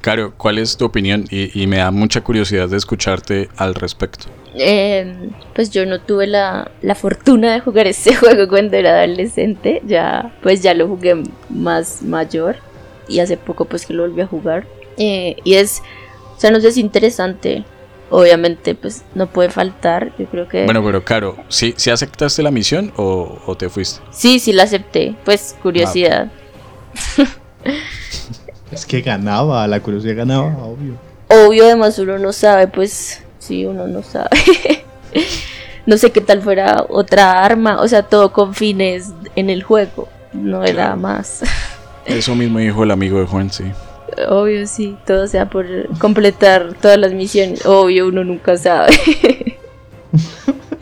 Caro, 0.00 0.34
¿cuál 0.36 0.58
es 0.58 0.76
tu 0.76 0.84
opinión? 0.84 1.24
Y, 1.30 1.56
y, 1.58 1.68
me 1.68 1.76
da 1.76 1.92
mucha 1.92 2.22
curiosidad 2.22 2.68
de 2.68 2.78
escucharte 2.78 3.48
al 3.56 3.76
respecto. 3.76 4.26
Eh, 4.56 5.30
pues 5.54 5.70
yo 5.70 5.84
no 5.84 6.00
tuve 6.00 6.26
la, 6.26 6.70
la, 6.80 6.94
fortuna 6.94 7.52
de 7.52 7.60
jugar 7.60 7.86
ese 7.86 8.14
juego 8.14 8.48
cuando 8.48 8.76
era 8.76 8.98
adolescente. 8.98 9.82
Ya, 9.86 10.34
pues 10.42 10.62
ya 10.62 10.74
lo 10.74 10.88
jugué 10.88 11.22
más 11.48 12.02
mayor. 12.02 12.56
Y 13.08 13.20
hace 13.20 13.36
poco 13.36 13.64
pues 13.64 13.86
que 13.86 13.94
lo 13.94 14.04
volví 14.04 14.22
a 14.22 14.26
jugar. 14.26 14.66
Eh, 14.96 15.36
y 15.44 15.54
es, 15.54 15.82
o 16.36 16.40
sea, 16.40 16.50
no 16.50 16.60
sé, 16.60 16.68
es 16.68 16.76
interesante 16.76 17.64
obviamente 18.10 18.76
pues 18.76 19.02
no 19.16 19.26
puede 19.26 19.50
faltar, 19.50 20.12
yo 20.18 20.26
creo 20.26 20.46
que... 20.46 20.64
Bueno, 20.66 20.84
pero 20.84 21.04
Caro, 21.04 21.36
¿sí, 21.48 21.74
¿sí 21.76 21.90
aceptaste 21.90 22.44
la 22.44 22.52
misión 22.52 22.92
o, 22.96 23.40
o, 23.44 23.56
te 23.56 23.68
fuiste? 23.68 24.00
Sí, 24.12 24.38
sí 24.38 24.52
la 24.52 24.64
acepté, 24.64 25.16
pues 25.24 25.56
curiosidad. 25.60 26.30
Ah. 27.18 27.26
es 28.70 28.86
que 28.86 29.00
ganaba, 29.00 29.66
la 29.66 29.80
curiosidad 29.80 30.14
ganaba, 30.16 30.56
obvio. 30.64 30.94
Obvio, 31.28 31.64
además 31.64 31.98
uno 31.98 32.18
no 32.18 32.32
sabe, 32.32 32.68
pues 32.68 33.23
sí, 33.44 33.66
uno 33.66 33.86
no 33.86 34.02
sabe. 34.02 34.30
no 35.86 35.98
sé 35.98 36.10
qué 36.10 36.20
tal 36.20 36.42
fuera 36.42 36.84
otra 36.88 37.44
arma, 37.44 37.80
o 37.80 37.88
sea, 37.88 38.02
todo 38.02 38.32
con 38.32 38.54
fines 38.54 39.12
en 39.36 39.50
el 39.50 39.62
juego, 39.62 40.08
no 40.32 40.60
claro. 40.60 40.72
era 40.72 40.96
más. 40.96 41.42
Eso 42.06 42.34
mismo 42.34 42.58
dijo 42.58 42.84
el 42.84 42.90
amigo 42.90 43.18
de 43.20 43.26
Juan, 43.26 43.50
sí. 43.50 43.64
Obvio, 44.28 44.66
sí, 44.66 44.96
todo 45.06 45.26
sea 45.26 45.48
por 45.48 45.66
completar 45.98 46.74
todas 46.74 46.98
las 46.98 47.12
misiones. 47.12 47.64
Obvio, 47.66 48.06
uno 48.06 48.22
nunca 48.22 48.56
sabe. 48.56 48.94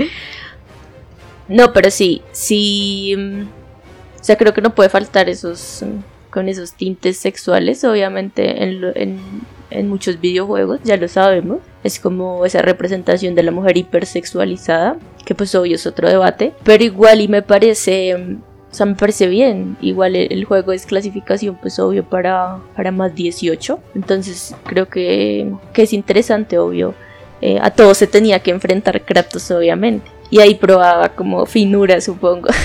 no, 1.48 1.72
pero 1.72 1.90
sí, 1.90 2.22
sí. 2.32 3.14
O 4.20 4.24
sea, 4.24 4.36
creo 4.36 4.52
que 4.52 4.60
no 4.60 4.74
puede 4.74 4.90
faltar 4.90 5.28
esos. 5.28 5.84
con 6.30 6.48
esos 6.48 6.72
tintes 6.72 7.16
sexuales, 7.16 7.84
obviamente, 7.84 8.64
en, 8.64 8.84
en, 8.96 9.20
en 9.70 9.88
muchos 9.88 10.20
videojuegos, 10.20 10.80
ya 10.82 10.96
lo 10.96 11.08
sabemos. 11.08 11.60
Es 11.85 11.99
como 11.99 12.47
esa 12.47 12.62
representación 12.62 13.35
de 13.35 13.43
la 13.43 13.51
mujer 13.51 13.76
hipersexualizada, 13.76 14.97
que 15.24 15.35
pues 15.35 15.55
obvio 15.55 15.74
es 15.74 15.87
otro 15.87 16.09
debate. 16.09 16.53
Pero 16.62 16.85
igual 16.85 17.20
y 17.20 17.28
me 17.28 17.43
parece 17.43 18.39
o 18.72 18.74
sea, 18.74 18.87
me 18.87 18.95
parece 18.95 19.26
bien. 19.26 19.76
Igual 19.83 20.16
el, 20.16 20.45
juego 20.47 20.72
es 20.72 20.87
clasificación, 20.87 21.59
pues 21.61 21.78
obvio, 21.78 22.05
para, 22.05 22.57
para 22.74 22.91
más 22.91 23.14
18. 23.14 23.78
Entonces 23.95 24.55
creo 24.64 24.89
que, 24.89 25.53
que 25.74 25.83
es 25.83 25.93
interesante, 25.93 26.59
obvio. 26.59 26.95
Eh, 27.43 27.59
a 27.61 27.70
todos 27.70 27.99
se 27.99 28.07
tenía 28.07 28.39
que 28.41 28.51
enfrentar 28.51 29.05
Kratos, 29.05 29.51
obviamente. 29.51 30.11
Y 30.30 30.41
ahí 30.41 30.55
probaba 30.55 31.11
como 31.11 31.45
finura, 31.45 32.01
supongo. 32.01 32.49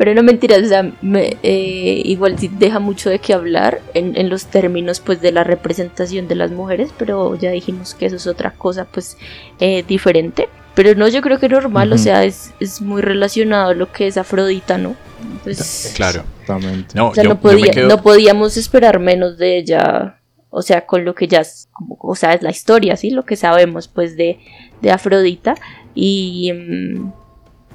Pero 0.00 0.14
no 0.14 0.22
mentiras, 0.22 0.62
o 0.62 0.66
sea, 0.66 0.90
me, 1.02 1.36
eh, 1.42 2.00
igual 2.06 2.38
sí 2.38 2.48
deja 2.50 2.78
mucho 2.78 3.10
de 3.10 3.18
qué 3.18 3.34
hablar 3.34 3.82
en, 3.92 4.16
en, 4.16 4.30
los 4.30 4.46
términos 4.46 4.98
pues 4.98 5.20
de 5.20 5.30
la 5.30 5.44
representación 5.44 6.26
de 6.26 6.36
las 6.36 6.50
mujeres, 6.52 6.88
pero 6.96 7.34
ya 7.34 7.50
dijimos 7.50 7.94
que 7.94 8.06
eso 8.06 8.16
es 8.16 8.26
otra 8.26 8.52
cosa 8.52 8.86
pues 8.86 9.18
eh, 9.58 9.84
diferente. 9.86 10.48
Pero 10.74 10.94
no, 10.94 11.06
yo 11.08 11.20
creo 11.20 11.38
que 11.38 11.50
normal, 11.50 11.88
uh 11.88 11.92
-huh. 11.92 11.94
o 11.96 11.98
sea, 11.98 12.24
es, 12.24 12.54
es, 12.60 12.80
muy 12.80 13.02
relacionado 13.02 13.72
a 13.72 13.74
lo 13.74 13.92
que 13.92 14.06
es 14.06 14.16
Afrodita, 14.16 14.78
¿no? 14.78 14.96
Pues, 15.44 15.92
claro, 15.94 16.24
exactamente. 16.40 16.94
No, 16.94 17.08
o 17.08 17.14
sea, 17.14 17.24
yo, 17.24 17.28
no, 17.28 17.38
podía, 17.38 17.70
quedo... 17.70 17.88
no, 17.88 18.02
podíamos 18.02 18.56
esperar 18.56 19.00
menos 19.00 19.36
de 19.36 19.58
ella, 19.58 20.18
o 20.48 20.62
sea, 20.62 20.86
con 20.86 21.04
lo 21.04 21.14
que 21.14 21.28
ya, 21.28 21.42
es, 21.42 21.68
o 21.98 22.14
sea, 22.14 22.32
es 22.32 22.40
la 22.40 22.50
historia, 22.50 22.96
¿sí? 22.96 23.10
Lo 23.10 23.26
que 23.26 23.36
sabemos, 23.36 23.86
pues, 23.88 24.16
de, 24.16 24.38
de 24.80 24.92
Afrodita. 24.92 25.56
Y, 25.94 26.54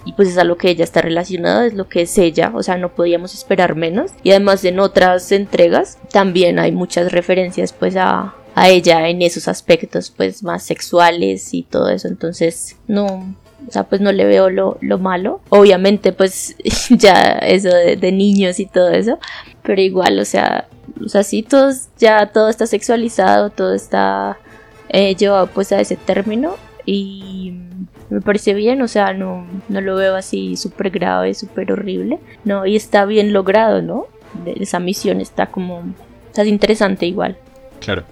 y 0.05 0.13
pues 0.13 0.29
es 0.29 0.37
a 0.37 0.43
lo 0.43 0.57
que 0.57 0.69
ella 0.69 0.83
está 0.83 1.01
relacionada, 1.01 1.65
es 1.65 1.73
lo 1.73 1.89
que 1.89 2.03
es 2.03 2.17
ella, 2.17 2.51
o 2.53 2.63
sea, 2.63 2.77
no 2.77 2.93
podíamos 2.93 3.33
esperar 3.33 3.75
menos. 3.75 4.11
Y 4.23 4.31
además 4.31 4.63
en 4.63 4.79
otras 4.79 5.31
entregas 5.31 5.97
también 6.11 6.59
hay 6.59 6.71
muchas 6.71 7.11
referencias, 7.11 7.73
pues, 7.73 7.95
a 7.97 8.35
a 8.55 8.69
ella 8.69 9.09
en 9.09 9.21
esos 9.21 9.47
aspectos 9.49 10.11
pues 10.15 10.41
más 10.41 10.63
sexuales 10.63 11.53
y 11.53 11.63
todo 11.63 11.89
eso. 11.89 12.07
Entonces 12.07 12.77
no 12.87 13.35
o 13.67 13.71
sea 13.71 13.83
pues 13.83 14.01
no 14.01 14.11
le 14.11 14.25
veo 14.25 14.49
lo, 14.49 14.77
lo 14.81 14.97
malo. 14.97 15.41
Obviamente 15.49 16.13
pues 16.13 16.55
ya 16.89 17.33
eso 17.33 17.69
de, 17.69 18.11
niños 18.11 18.59
y 18.59 18.65
todo 18.65 18.89
eso 18.89 19.19
pero 19.61 19.81
igual 19.81 20.19
o 20.19 20.25
sea 20.25 20.67
o 21.03 21.09
sea 21.09 21.23
sí 21.23 21.43
todos 21.43 21.89
ya 21.97 22.27
todo 22.27 22.49
está 22.49 22.65
sexualizado 22.65 23.49
todo 23.49 23.73
está 23.73 24.37
eh, 24.89 25.15
llevado 25.15 25.47
pues 25.47 25.71
a 25.71 25.81
ese 25.81 25.97
término. 25.97 26.55
Y 26.85 27.55
me 28.09 28.21
parece 28.21 28.53
bien, 28.53 28.81
o 28.81 28.87
sea, 28.87 29.13
no, 29.13 29.45
no 29.69 29.81
lo 29.81 29.95
veo 29.95 30.15
así 30.15 30.55
súper 30.55 30.89
grave, 30.89 31.33
súper 31.33 31.71
horrible, 31.71 32.19
no, 32.43 32.65
y 32.65 32.75
está 32.75 33.05
bien 33.05 33.33
logrado, 33.33 33.81
¿no? 33.81 34.07
de 34.43 34.55
esa 34.59 34.79
misión 34.79 35.21
está 35.21 35.47
como, 35.47 35.83
está 36.27 36.43
interesante 36.45 37.05
igual. 37.05 37.37
Claro. 37.79 38.03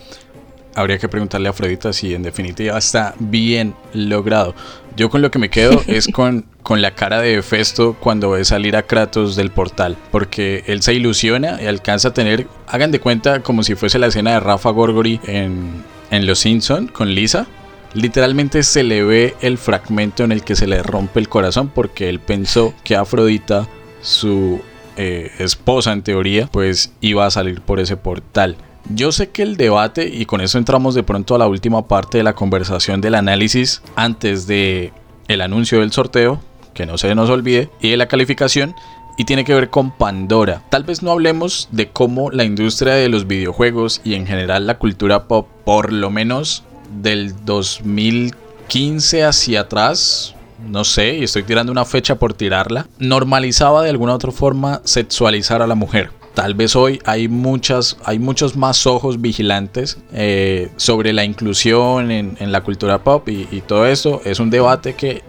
Habría 0.75 0.97
que 0.97 1.07
preguntarle 1.07 1.47
a 1.47 1.51
Afrodita 1.51 1.93
si 1.93 2.15
en 2.15 2.23
definitiva 2.23 2.77
está 2.77 3.13
bien 3.19 3.75
logrado. 3.93 4.55
Yo 4.95 5.09
con 5.09 5.21
lo 5.21 5.29
que 5.29 5.37
me 5.37 5.49
quedo 5.49 5.81
es 5.87 6.07
con, 6.07 6.45
con 6.63 6.81
la 6.81 6.95
cara 6.95 7.21
de 7.21 7.41
Festo 7.43 7.95
cuando 7.99 8.31
ve 8.31 8.43
salir 8.43 8.75
a 8.75 8.83
Kratos 8.83 9.35
del 9.35 9.51
portal. 9.51 9.97
Porque 10.11 10.63
él 10.65 10.81
se 10.81 10.95
ilusiona 10.95 11.61
y 11.61 11.67
alcanza 11.67 12.09
a 12.09 12.13
tener, 12.13 12.47
hagan 12.67 12.91
de 12.91 12.99
cuenta 12.99 13.41
como 13.41 13.61
si 13.61 13.75
fuese 13.75 13.99
la 13.99 14.07
escena 14.07 14.31
de 14.31 14.39
Rafa 14.39 14.71
Gorgori 14.71 15.19
en, 15.27 15.83
en 16.09 16.25
Los 16.25 16.39
Simpson 16.39 16.87
con 16.87 17.13
Lisa. 17.13 17.45
Literalmente 17.93 18.63
se 18.63 18.83
le 18.83 19.03
ve 19.03 19.35
el 19.41 19.57
fragmento 19.57 20.23
en 20.23 20.31
el 20.31 20.43
que 20.43 20.55
se 20.55 20.67
le 20.67 20.81
rompe 20.81 21.19
el 21.19 21.29
corazón 21.29 21.69
porque 21.69 22.09
él 22.09 22.19
pensó 22.19 22.73
que 22.83 22.95
Afrodita, 22.95 23.67
su 24.01 24.61
eh, 24.97 25.31
esposa 25.39 25.91
en 25.91 26.01
teoría, 26.01 26.47
pues 26.51 26.93
iba 27.01 27.25
a 27.25 27.31
salir 27.31 27.61
por 27.61 27.79
ese 27.79 27.97
portal. 27.97 28.57
Yo 28.89 29.11
sé 29.11 29.29
que 29.29 29.43
el 29.43 29.57
debate, 29.57 30.07
y 30.07 30.25
con 30.25 30.41
eso 30.41 30.57
entramos 30.57 30.93
de 30.93 31.03
pronto 31.03 31.35
a 31.35 31.37
la 31.37 31.47
última 31.47 31.87
parte 31.87 32.17
de 32.17 32.23
la 32.23 32.33
conversación 32.33 32.99
del 32.99 33.15
análisis 33.15 33.81
antes 33.95 34.45
de 34.45 34.91
el 35.27 35.41
anuncio 35.41 35.79
del 35.79 35.91
sorteo, 35.91 36.41
que 36.73 36.85
no 36.85 36.97
se 36.97 37.15
nos 37.15 37.29
olvide, 37.29 37.69
y 37.79 37.91
de 37.91 37.97
la 37.97 38.07
calificación, 38.07 38.75
y 39.17 39.25
tiene 39.25 39.45
que 39.45 39.53
ver 39.53 39.69
con 39.69 39.91
Pandora. 39.91 40.63
Tal 40.69 40.83
vez 40.83 41.01
no 41.01 41.11
hablemos 41.11 41.69
de 41.71 41.89
cómo 41.89 42.31
la 42.31 42.43
industria 42.43 42.93
de 42.93 43.09
los 43.09 43.27
videojuegos 43.27 44.01
y 44.03 44.15
en 44.15 44.25
general 44.25 44.67
la 44.67 44.79
cultura 44.79 45.27
pop, 45.27 45.47
por 45.63 45.93
lo 45.93 46.09
menos 46.09 46.63
del 47.01 47.33
2015 47.45 49.23
hacia 49.23 49.61
atrás, 49.61 50.35
no 50.65 50.83
sé, 50.83 51.17
y 51.17 51.23
estoy 51.23 51.43
tirando 51.43 51.71
una 51.71 51.85
fecha 51.85 52.15
por 52.15 52.33
tirarla, 52.33 52.87
normalizaba 52.99 53.83
de 53.83 53.89
alguna 53.89 54.13
otra 54.13 54.31
forma 54.31 54.81
sexualizar 54.83 55.61
a 55.61 55.67
la 55.67 55.75
mujer. 55.75 56.11
Tal 56.33 56.55
vez 56.55 56.75
hoy 56.75 56.99
hay 57.05 57.27
muchas, 57.27 57.97
hay 58.03 58.17
muchos 58.17 58.55
más 58.55 58.87
ojos 58.87 59.21
vigilantes 59.21 59.99
eh, 60.13 60.71
sobre 60.77 61.13
la 61.13 61.23
inclusión 61.23 62.09
en, 62.09 62.51
la 62.51 62.61
cultura 62.61 63.03
pop 63.03 63.29
y 63.29 63.61
todo 63.61 63.85
eso. 63.85 64.19
Es 64.25 64.39
un 64.39 64.49
debate 64.49 64.95
que 64.95 65.21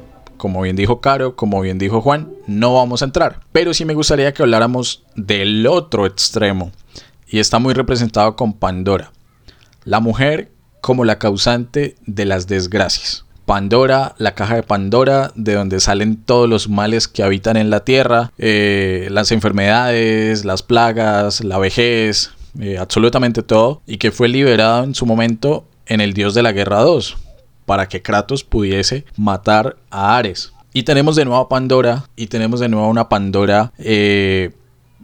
como 0.44 0.60
bien 0.60 0.76
dijo 0.76 1.00
Caro, 1.00 1.36
como 1.36 1.62
bien 1.62 1.78
dijo 1.78 2.02
Juan, 2.02 2.30
no 2.46 2.74
vamos 2.74 3.00
a 3.00 3.06
entrar. 3.06 3.40
Pero 3.50 3.72
sí 3.72 3.86
me 3.86 3.94
gustaría 3.94 4.34
que 4.34 4.42
habláramos 4.42 5.02
del 5.16 5.66
otro 5.66 6.04
extremo. 6.04 6.70
Y 7.26 7.38
está 7.38 7.58
muy 7.58 7.72
representado 7.72 8.36
con 8.36 8.52
Pandora. 8.52 9.10
La 9.84 10.00
mujer 10.00 10.50
como 10.84 11.06
la 11.06 11.18
causante 11.18 11.96
de 12.04 12.26
las 12.26 12.46
desgracias. 12.46 13.24
Pandora, 13.46 14.14
la 14.18 14.34
caja 14.34 14.56
de 14.56 14.62
Pandora, 14.62 15.32
de 15.34 15.54
donde 15.54 15.80
salen 15.80 16.18
todos 16.18 16.46
los 16.46 16.68
males 16.68 17.08
que 17.08 17.22
habitan 17.22 17.56
en 17.56 17.70
la 17.70 17.84
tierra, 17.84 18.32
eh, 18.36 19.08
las 19.10 19.32
enfermedades, 19.32 20.44
las 20.44 20.62
plagas, 20.62 21.42
la 21.42 21.56
vejez, 21.56 22.32
eh, 22.60 22.76
absolutamente 22.76 23.42
todo, 23.42 23.80
y 23.86 23.96
que 23.96 24.12
fue 24.12 24.28
liberado 24.28 24.84
en 24.84 24.94
su 24.94 25.06
momento 25.06 25.66
en 25.86 26.02
el 26.02 26.12
dios 26.12 26.34
de 26.34 26.42
la 26.42 26.52
guerra 26.52 26.80
2, 26.80 27.16
para 27.64 27.88
que 27.88 28.02
Kratos 28.02 28.44
pudiese 28.44 29.06
matar 29.16 29.76
a 29.88 30.18
Ares. 30.18 30.52
Y 30.74 30.82
tenemos 30.82 31.16
de 31.16 31.24
nuevo 31.24 31.40
a 31.40 31.48
Pandora, 31.48 32.10
y 32.14 32.26
tenemos 32.26 32.60
de 32.60 32.68
nuevo 32.68 32.88
una 32.88 33.08
Pandora 33.08 33.72
eh, 33.78 34.50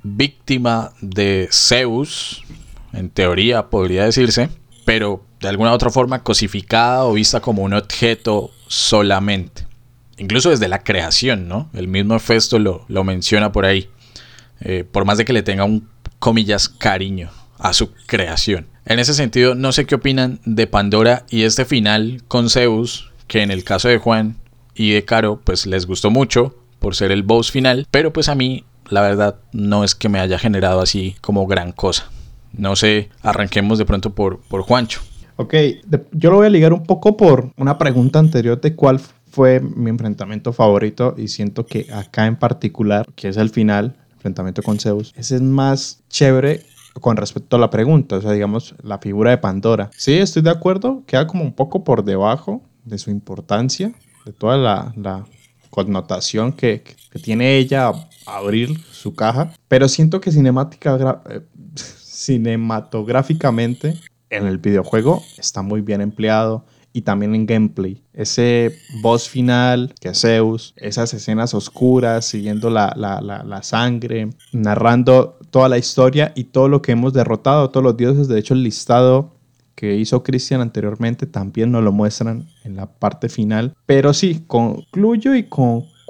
víctima 0.02 0.92
de 1.00 1.48
Zeus, 1.50 2.44
en 2.92 3.08
teoría 3.08 3.70
podría 3.70 4.04
decirse, 4.04 4.50
pero 4.84 5.29
de 5.40 5.48
alguna 5.48 5.72
otra 5.72 5.90
forma 5.90 6.22
cosificada 6.22 7.04
o 7.04 7.14
vista 7.14 7.40
como 7.40 7.62
un 7.62 7.74
objeto 7.74 8.50
solamente. 8.68 9.66
Incluso 10.18 10.50
desde 10.50 10.68
la 10.68 10.84
creación, 10.84 11.48
¿no? 11.48 11.70
El 11.72 11.88
mismo 11.88 12.18
Festo 12.18 12.58
lo, 12.58 12.84
lo 12.88 13.04
menciona 13.04 13.52
por 13.52 13.64
ahí. 13.64 13.88
Eh, 14.60 14.84
por 14.90 15.06
más 15.06 15.16
de 15.16 15.24
que 15.24 15.32
le 15.32 15.42
tenga 15.42 15.64
un, 15.64 15.88
comillas, 16.18 16.68
cariño 16.68 17.30
a 17.58 17.72
su 17.72 17.92
creación. 18.06 18.66
En 18.84 18.98
ese 18.98 19.14
sentido, 19.14 19.54
no 19.54 19.72
sé 19.72 19.86
qué 19.86 19.94
opinan 19.94 20.40
de 20.44 20.66
Pandora 20.66 21.24
y 21.30 21.42
este 21.42 21.64
final 21.64 22.22
con 22.28 22.50
Zeus, 22.50 23.10
que 23.26 23.42
en 23.42 23.50
el 23.50 23.64
caso 23.64 23.88
de 23.88 23.98
Juan 23.98 24.36
y 24.74 24.92
de 24.92 25.04
Caro, 25.04 25.40
pues 25.42 25.66
les 25.66 25.86
gustó 25.86 26.10
mucho 26.10 26.56
por 26.78 26.94
ser 26.94 27.12
el 27.12 27.22
boss 27.22 27.50
final, 27.50 27.86
pero 27.90 28.12
pues 28.12 28.28
a 28.28 28.34
mí, 28.34 28.64
la 28.88 29.02
verdad, 29.02 29.36
no 29.52 29.84
es 29.84 29.94
que 29.94 30.08
me 30.08 30.20
haya 30.20 30.38
generado 30.38 30.80
así 30.80 31.16
como 31.20 31.46
gran 31.46 31.72
cosa. 31.72 32.10
No 32.52 32.76
sé, 32.76 33.10
arranquemos 33.22 33.78
de 33.78 33.84
pronto 33.84 34.14
por, 34.14 34.40
por 34.40 34.62
Juancho. 34.62 35.00
Ok, 35.40 35.54
yo 36.12 36.30
lo 36.30 36.36
voy 36.36 36.48
a 36.48 36.50
ligar 36.50 36.74
un 36.74 36.82
poco 36.82 37.16
por 37.16 37.50
una 37.56 37.78
pregunta 37.78 38.18
anterior 38.18 38.60
de 38.60 38.76
cuál 38.76 38.98
fue 38.98 39.58
mi 39.58 39.88
enfrentamiento 39.88 40.52
favorito 40.52 41.14
y 41.16 41.28
siento 41.28 41.64
que 41.64 41.86
acá 41.94 42.26
en 42.26 42.36
particular, 42.36 43.06
que 43.14 43.28
es 43.28 43.38
el 43.38 43.48
final, 43.48 43.96
enfrentamiento 44.12 44.62
con 44.62 44.78
Zeus, 44.78 45.14
ese 45.16 45.36
es 45.36 45.40
más 45.40 46.02
chévere 46.10 46.66
con 47.00 47.16
respecto 47.16 47.56
a 47.56 47.58
la 47.58 47.70
pregunta, 47.70 48.16
o 48.16 48.20
sea, 48.20 48.32
digamos, 48.32 48.74
la 48.82 48.98
figura 48.98 49.30
de 49.30 49.38
Pandora. 49.38 49.88
Sí, 49.96 50.12
estoy 50.12 50.42
de 50.42 50.50
acuerdo, 50.50 51.04
queda 51.06 51.26
como 51.26 51.42
un 51.42 51.54
poco 51.54 51.84
por 51.84 52.04
debajo 52.04 52.60
de 52.84 52.98
su 52.98 53.10
importancia, 53.10 53.94
de 54.26 54.34
toda 54.34 54.58
la, 54.58 55.24
connotación 55.70 56.52
que, 56.52 56.84
tiene 57.22 57.56
ella 57.56 57.88
a 57.88 57.94
abrir 58.26 58.78
su 58.90 59.14
caja, 59.14 59.54
pero 59.68 59.88
siento 59.88 60.20
que 60.20 60.32
cinemática, 60.32 61.22
eh, 61.30 61.40
cinematográficamente 61.76 63.98
en 64.30 64.46
el 64.46 64.58
videojuego 64.58 65.22
está 65.36 65.62
muy 65.62 65.80
bien 65.80 66.00
empleado 66.00 66.64
y 66.92 67.02
también 67.02 67.34
en 67.34 67.46
gameplay. 67.46 68.02
Ese 68.12 68.74
boss 69.02 69.28
final, 69.28 69.94
que 70.00 70.14
Zeus, 70.14 70.74
esas 70.76 71.14
escenas 71.14 71.54
oscuras, 71.54 72.24
siguiendo 72.24 72.70
la, 72.70 72.92
la, 72.96 73.62
sangre, 73.62 74.30
narrando 74.52 75.38
toda 75.50 75.68
la 75.68 75.78
historia 75.78 76.32
y 76.34 76.44
todo 76.44 76.68
lo 76.68 76.82
que 76.82 76.92
hemos 76.92 77.12
derrotado, 77.12 77.70
todos 77.70 77.84
los 77.84 77.96
dioses. 77.96 78.28
De 78.28 78.38
hecho, 78.38 78.54
el 78.54 78.62
listado 78.62 79.36
que 79.74 79.96
hizo 79.96 80.22
Christian 80.22 80.60
anteriormente 80.60 81.26
también 81.26 81.70
nos 81.70 81.82
lo 81.82 81.92
muestran 81.92 82.48
en 82.64 82.76
la 82.76 82.86
parte 82.86 83.28
final. 83.28 83.74
Pero 83.86 84.12
sí, 84.12 84.44
concluyo 84.46 85.34
y 85.34 85.44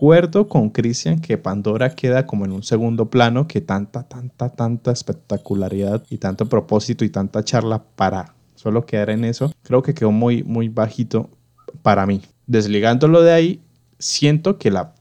concuerdo 0.00 0.48
con 0.48 0.70
Christian 0.70 1.20
que 1.20 1.36
Pandora 1.36 1.94
queda 1.94 2.26
como 2.26 2.46
en 2.46 2.52
un 2.52 2.62
segundo 2.62 3.10
plano, 3.10 3.46
que 3.46 3.60
tanta, 3.60 4.02
tanta, 4.04 4.48
tanta 4.48 4.92
espectacularidad 4.92 6.02
y 6.08 6.16
tanto 6.16 6.46
propósito 6.46 7.04
y 7.04 7.10
tanta 7.10 7.44
charla 7.44 7.84
para 7.96 8.34
solo 8.54 8.86
quedar 8.86 9.10
en 9.10 9.26
eso, 9.26 9.52
creo 9.62 9.82
que 9.82 9.92
quedó 9.92 10.10
muy, 10.10 10.42
muy 10.42 10.70
bajito 10.70 11.28
para 11.82 12.06
mí. 12.06 12.22
Desligándolo 12.46 13.20
de 13.20 13.32
ahí, 13.32 13.60
siento 13.98 14.56
que 14.56 14.70
la, 14.70 14.94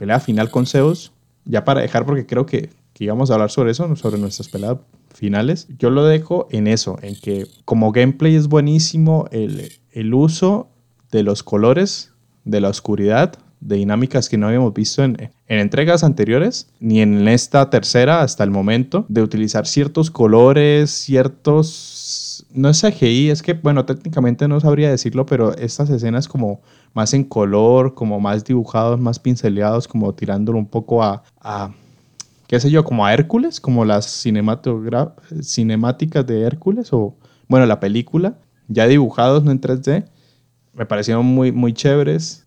pelea 0.00 0.18
final 0.18 0.50
con 0.50 0.66
Zeus, 0.66 1.12
ya 1.44 1.64
para 1.64 1.82
dejar, 1.82 2.04
porque 2.04 2.26
creo 2.26 2.44
que, 2.44 2.70
íbamos 2.98 3.30
a 3.30 3.34
hablar 3.34 3.52
sobre 3.52 3.70
eso, 3.70 3.94
sobre 3.94 4.18
nuestras 4.18 4.48
peleas 4.48 4.78
finales, 5.14 5.68
yo 5.78 5.90
lo 5.90 6.04
dejo 6.04 6.48
en 6.50 6.66
eso, 6.66 6.98
en 7.02 7.14
que 7.14 7.46
como 7.64 7.92
gameplay 7.92 8.34
es 8.34 8.48
buenísimo 8.48 9.26
el, 9.30 9.70
el 9.92 10.12
uso 10.12 10.68
de 11.12 11.22
los 11.22 11.44
colores, 11.44 12.12
de 12.44 12.60
la 12.60 12.68
oscuridad, 12.68 13.38
de 13.60 13.76
dinámicas 13.76 14.28
que 14.28 14.38
no 14.38 14.46
habíamos 14.46 14.72
visto 14.72 15.04
en, 15.04 15.30
en, 15.46 15.58
entregas 15.58 16.02
anteriores, 16.02 16.68
ni 16.80 17.00
en 17.00 17.28
esta 17.28 17.70
tercera 17.70 18.22
hasta 18.22 18.44
el 18.44 18.50
momento, 18.50 19.04
de 19.08 19.22
utilizar 19.22 19.66
ciertos 19.66 20.10
colores, 20.10 20.90
ciertos 20.90 22.46
no 22.52 22.68
es 22.68 22.80
CGI, 22.80 23.30
es 23.30 23.42
que, 23.42 23.54
bueno, 23.54 23.84
técnicamente 23.84 24.48
no 24.48 24.60
sabría 24.60 24.90
decirlo, 24.90 25.26
pero 25.26 25.56
estas 25.56 25.90
escenas 25.90 26.26
como 26.26 26.60
más 26.94 27.14
en 27.14 27.24
color, 27.24 27.94
como 27.94 28.18
más 28.18 28.44
dibujados, 28.44 28.98
más 28.98 29.18
pinceleados, 29.18 29.86
como 29.86 30.14
tirándolo 30.14 30.58
un 30.58 30.66
poco 30.66 31.02
a, 31.02 31.22
a 31.40 31.72
qué 32.48 32.58
sé 32.58 32.70
yo, 32.70 32.84
como 32.84 33.06
a 33.06 33.14
Hércules, 33.14 33.60
como 33.60 33.84
las 33.84 34.06
cinemáticas 35.42 36.26
de 36.26 36.42
Hércules, 36.42 36.92
o, 36.92 37.14
bueno, 37.48 37.66
la 37.66 37.78
película, 37.78 38.38
ya 38.68 38.86
dibujados, 38.86 39.44
no 39.44 39.52
en 39.52 39.60
3D, 39.60 40.06
me 40.74 40.86
parecieron 40.86 41.26
muy, 41.26 41.52
muy 41.52 41.72
chéveres. 41.72 42.46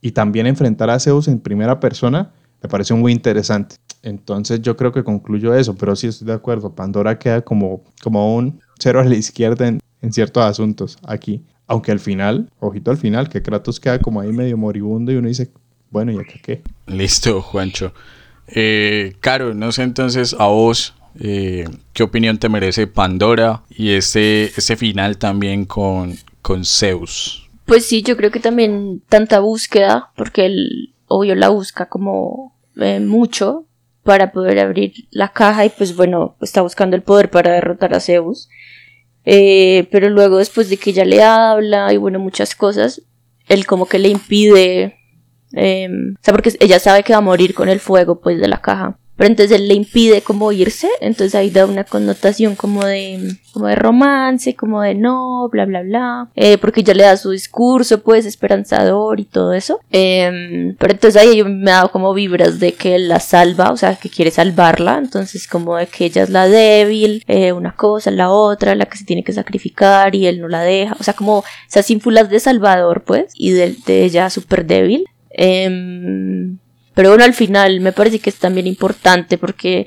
Y 0.00 0.12
también 0.12 0.46
enfrentar 0.46 0.90
a 0.90 1.00
Zeus 1.00 1.28
en 1.28 1.40
primera 1.40 1.80
persona 1.80 2.32
me 2.62 2.68
pareció 2.68 2.96
muy 2.96 3.12
interesante. 3.12 3.76
Entonces 4.02 4.60
yo 4.62 4.76
creo 4.76 4.92
que 4.92 5.04
concluyo 5.04 5.54
eso, 5.54 5.74
pero 5.74 5.96
sí 5.96 6.06
estoy 6.06 6.26
de 6.26 6.34
acuerdo. 6.34 6.74
Pandora 6.74 7.18
queda 7.18 7.42
como, 7.42 7.82
como 8.02 8.36
un 8.36 8.60
cero 8.78 9.00
a 9.00 9.04
la 9.04 9.14
izquierda 9.14 9.68
en, 9.68 9.80
ciertos 10.12 10.44
asuntos 10.44 10.98
aquí. 11.06 11.42
Aunque 11.66 11.92
al 11.92 12.00
final, 12.00 12.48
ojito 12.60 12.90
al 12.90 12.96
final, 12.96 13.28
que 13.28 13.42
Kratos 13.42 13.78
queda 13.78 13.98
como 13.98 14.20
ahí 14.20 14.32
medio 14.32 14.56
moribundo 14.56 15.12
y 15.12 15.16
uno 15.16 15.28
dice, 15.28 15.50
bueno, 15.90 16.12
¿y 16.12 16.16
acá 16.16 16.34
qué? 16.42 16.62
Listo, 16.86 17.42
Juancho. 17.42 17.92
Eh, 18.46 19.14
Caro, 19.20 19.52
no 19.54 19.70
sé 19.72 19.82
entonces 19.82 20.34
a 20.38 20.46
vos, 20.46 20.94
eh, 21.20 21.68
¿qué 21.92 22.02
opinión 22.02 22.38
te 22.38 22.48
merece 22.48 22.86
Pandora 22.86 23.62
y 23.68 23.90
ese, 23.90 24.44
ese 24.56 24.76
final 24.76 25.18
también 25.18 25.66
con, 25.66 26.14
con 26.40 26.64
Zeus? 26.64 27.47
Pues 27.68 27.84
sí, 27.84 28.02
yo 28.02 28.16
creo 28.16 28.30
que 28.30 28.40
también 28.40 29.02
tanta 29.10 29.40
búsqueda, 29.40 30.10
porque 30.16 30.46
él, 30.46 30.94
obvio, 31.06 31.34
la 31.34 31.50
busca 31.50 31.86
como 31.86 32.58
eh, 32.76 32.98
mucho, 32.98 33.66
para 34.04 34.32
poder 34.32 34.58
abrir 34.58 34.94
la 35.10 35.34
caja 35.34 35.66
y 35.66 35.68
pues 35.68 35.94
bueno, 35.94 36.34
está 36.40 36.62
buscando 36.62 36.96
el 36.96 37.02
poder 37.02 37.28
para 37.28 37.52
derrotar 37.52 37.92
a 37.92 38.00
Zeus. 38.00 38.48
Eh, 39.26 39.86
pero 39.92 40.08
luego 40.08 40.38
después 40.38 40.70
de 40.70 40.78
que 40.78 40.90
ella 40.90 41.04
le 41.04 41.22
habla 41.22 41.92
y 41.92 41.98
bueno, 41.98 42.18
muchas 42.18 42.54
cosas, 42.54 43.02
él 43.48 43.66
como 43.66 43.84
que 43.84 43.98
le 43.98 44.08
impide, 44.08 44.96
em, 45.52 46.14
o 46.14 46.18
sea, 46.22 46.32
porque 46.32 46.56
ella 46.60 46.78
sabe 46.78 47.02
que 47.02 47.12
va 47.12 47.18
a 47.18 47.20
morir 47.20 47.52
con 47.52 47.68
el 47.68 47.80
fuego 47.80 48.18
pues 48.18 48.40
de 48.40 48.48
la 48.48 48.62
caja. 48.62 48.98
Pero 49.18 49.30
entonces 49.30 49.58
él 49.58 49.66
le 49.66 49.74
impide 49.74 50.22
como 50.22 50.52
irse, 50.52 50.88
entonces 51.00 51.34
ahí 51.34 51.50
da 51.50 51.66
una 51.66 51.82
connotación 51.82 52.54
como 52.54 52.84
de, 52.84 53.36
como 53.52 53.66
de 53.66 53.74
romance, 53.74 54.54
como 54.54 54.80
de 54.80 54.94
no, 54.94 55.48
bla, 55.50 55.64
bla, 55.64 55.82
bla, 55.82 56.30
eh, 56.36 56.56
porque 56.56 56.84
ya 56.84 56.94
le 56.94 57.02
da 57.02 57.16
su 57.16 57.30
discurso, 57.30 58.00
pues, 58.04 58.26
esperanzador 58.26 59.18
y 59.18 59.24
todo 59.24 59.54
eso. 59.54 59.80
Em, 59.90 60.76
pero 60.76 60.92
entonces 60.92 61.20
ahí 61.20 61.42
me 61.42 61.72
ha 61.72 61.78
dado 61.78 61.90
como 61.90 62.14
vibras 62.14 62.60
de 62.60 62.74
que 62.74 62.94
él 62.94 63.08
la 63.08 63.18
salva, 63.18 63.72
o 63.72 63.76
sea, 63.76 63.96
que 63.96 64.08
quiere 64.08 64.30
salvarla, 64.30 64.98
entonces 64.98 65.48
como 65.48 65.76
de 65.76 65.88
que 65.88 66.04
ella 66.04 66.22
es 66.22 66.30
la 66.30 66.46
débil, 66.46 67.24
eh, 67.26 67.50
una 67.50 67.74
cosa, 67.74 68.12
la 68.12 68.30
otra, 68.30 68.76
la 68.76 68.86
que 68.86 68.98
se 68.98 69.04
tiene 69.04 69.24
que 69.24 69.32
sacrificar 69.32 70.14
y 70.14 70.28
él 70.28 70.40
no 70.40 70.46
la 70.46 70.62
deja, 70.62 70.96
o 71.00 71.02
sea, 71.02 71.14
como 71.14 71.42
esas 71.68 71.90
ínfulas 71.90 72.30
de 72.30 72.38
Salvador, 72.38 73.02
pues, 73.04 73.32
y 73.34 73.50
de, 73.50 73.74
de 73.84 74.04
ella 74.04 74.30
súper 74.30 74.64
débil. 74.64 75.06
Pero 76.98 77.10
bueno, 77.10 77.22
al 77.22 77.34
final 77.34 77.78
me 77.78 77.92
parece 77.92 78.18
que 78.18 78.28
es 78.28 78.40
también 78.40 78.66
importante 78.66 79.38
porque 79.38 79.86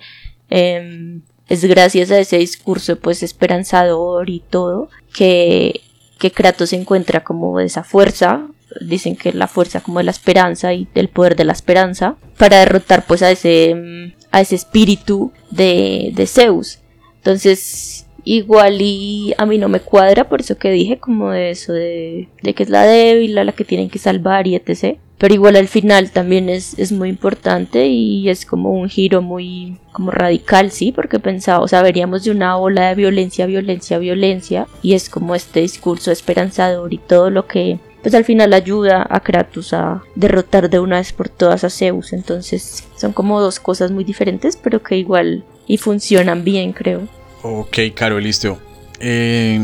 em, 0.50 1.24
es 1.50 1.66
gracias 1.66 2.10
a 2.10 2.18
ese 2.18 2.38
discurso 2.38 2.98
pues 3.00 3.22
esperanzador 3.22 4.30
y 4.30 4.40
todo 4.40 4.88
que, 5.14 5.82
que 6.18 6.32
Kratos 6.32 6.72
encuentra 6.72 7.22
como 7.22 7.60
esa 7.60 7.84
fuerza 7.84 8.48
dicen 8.80 9.18
que 9.18 9.34
la 9.34 9.50
fuerza 9.50 9.82
como 9.82 9.98
de 9.98 10.06
la 10.06 10.12
esperanza 10.12 10.74
y 10.74 10.88
del 10.96 11.10
poder 11.10 11.36
de 11.36 11.44
la 11.44 11.52
esperanza 11.52 12.16
para 12.38 12.60
derrotar 12.60 13.06
pues 13.06 13.22
a 13.24 13.30
ese 13.30 13.72
em, 13.72 14.14
a 14.32 14.40
ese 14.40 14.56
espíritu 14.56 15.34
de, 15.50 16.12
de 16.16 16.28
Zeus. 16.28 16.80
Entonces 17.18 18.06
igual 18.24 18.78
y 18.80 19.34
a 19.38 19.46
mí 19.46 19.58
no 19.58 19.68
me 19.68 19.82
cuadra 19.82 20.30
por 20.30 20.40
eso 20.40 20.58
que 20.58 20.72
dije 20.72 20.98
como 20.98 21.32
de 21.32 21.50
eso 21.50 21.74
de, 21.74 22.30
de 22.42 22.54
que 22.54 22.64
es 22.64 22.70
la 22.70 22.86
débil 22.86 23.38
a 23.38 23.44
la 23.44 23.52
que 23.52 23.66
tienen 23.66 23.90
que 23.90 24.00
salvar 24.00 24.48
y 24.48 24.56
etc 24.56 24.98
pero 25.22 25.36
igual 25.36 25.56
al 25.56 25.68
final 25.68 26.10
también 26.10 26.50
es, 26.50 26.80
es 26.80 26.92
muy 26.92 27.08
importante 27.08 27.86
y 27.86 28.28
es 28.28 28.44
como 28.44 28.72
un 28.72 28.90
giro 28.90 29.22
muy 29.22 29.78
como 29.92 30.10
radical, 30.10 30.72
sí, 30.72 30.92
porque 30.92 31.20
pensaba, 31.20 31.60
o 31.60 31.68
sea, 31.68 31.84
veríamos 31.84 32.24
de 32.24 32.32
una 32.32 32.58
ola 32.58 32.90
de 32.90 32.96
violencia, 32.96 33.46
violencia, 33.46 34.00
violencia, 34.00 34.66
y 34.82 34.96
es 34.96 35.10
como 35.10 35.36
este 35.36 35.60
discurso 35.60 36.12
esperanzador 36.12 36.92
y 36.92 36.98
todo 36.98 37.30
lo 37.30 37.46
que 37.46 37.78
pues 38.02 38.16
al 38.16 38.26
final 38.26 38.52
ayuda 38.52 39.06
a 39.08 39.20
Kratos 39.20 39.74
a 39.74 40.02
derrotar 40.16 40.72
de 40.72 40.80
una 40.80 40.96
vez 40.98 41.14
por 41.14 41.30
todas 41.30 41.64
a 41.64 41.70
Zeus. 41.70 42.14
Entonces 42.14 42.88
son 42.98 43.14
como 43.14 43.40
dos 43.40 43.60
cosas 43.60 43.92
muy 43.92 44.04
diferentes, 44.04 44.58
pero 44.58 44.82
que 44.82 44.98
igual 44.98 45.44
y 45.68 45.78
funcionan 45.78 46.44
bien, 46.44 46.74
creo. 46.74 47.08
Ok, 47.44 47.78
Caro, 47.94 48.20
listo. 48.20 48.60
Eh, 49.00 49.64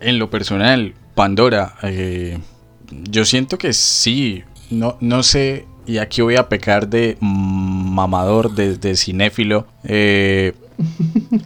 en 0.00 0.18
lo 0.18 0.30
personal, 0.30 0.94
Pandora, 1.14 1.74
eh, 1.82 2.38
yo 2.90 3.26
siento 3.26 3.58
que 3.58 3.74
sí, 3.74 4.42
no, 4.70 4.96
no 5.00 5.22
sé, 5.22 5.66
y 5.86 5.98
aquí 5.98 6.22
voy 6.22 6.36
a 6.36 6.48
pecar 6.48 6.88
de 6.88 7.16
mamador, 7.20 8.54
de, 8.54 8.96
cinéfilo. 8.96 9.66
Eh, 9.84 10.52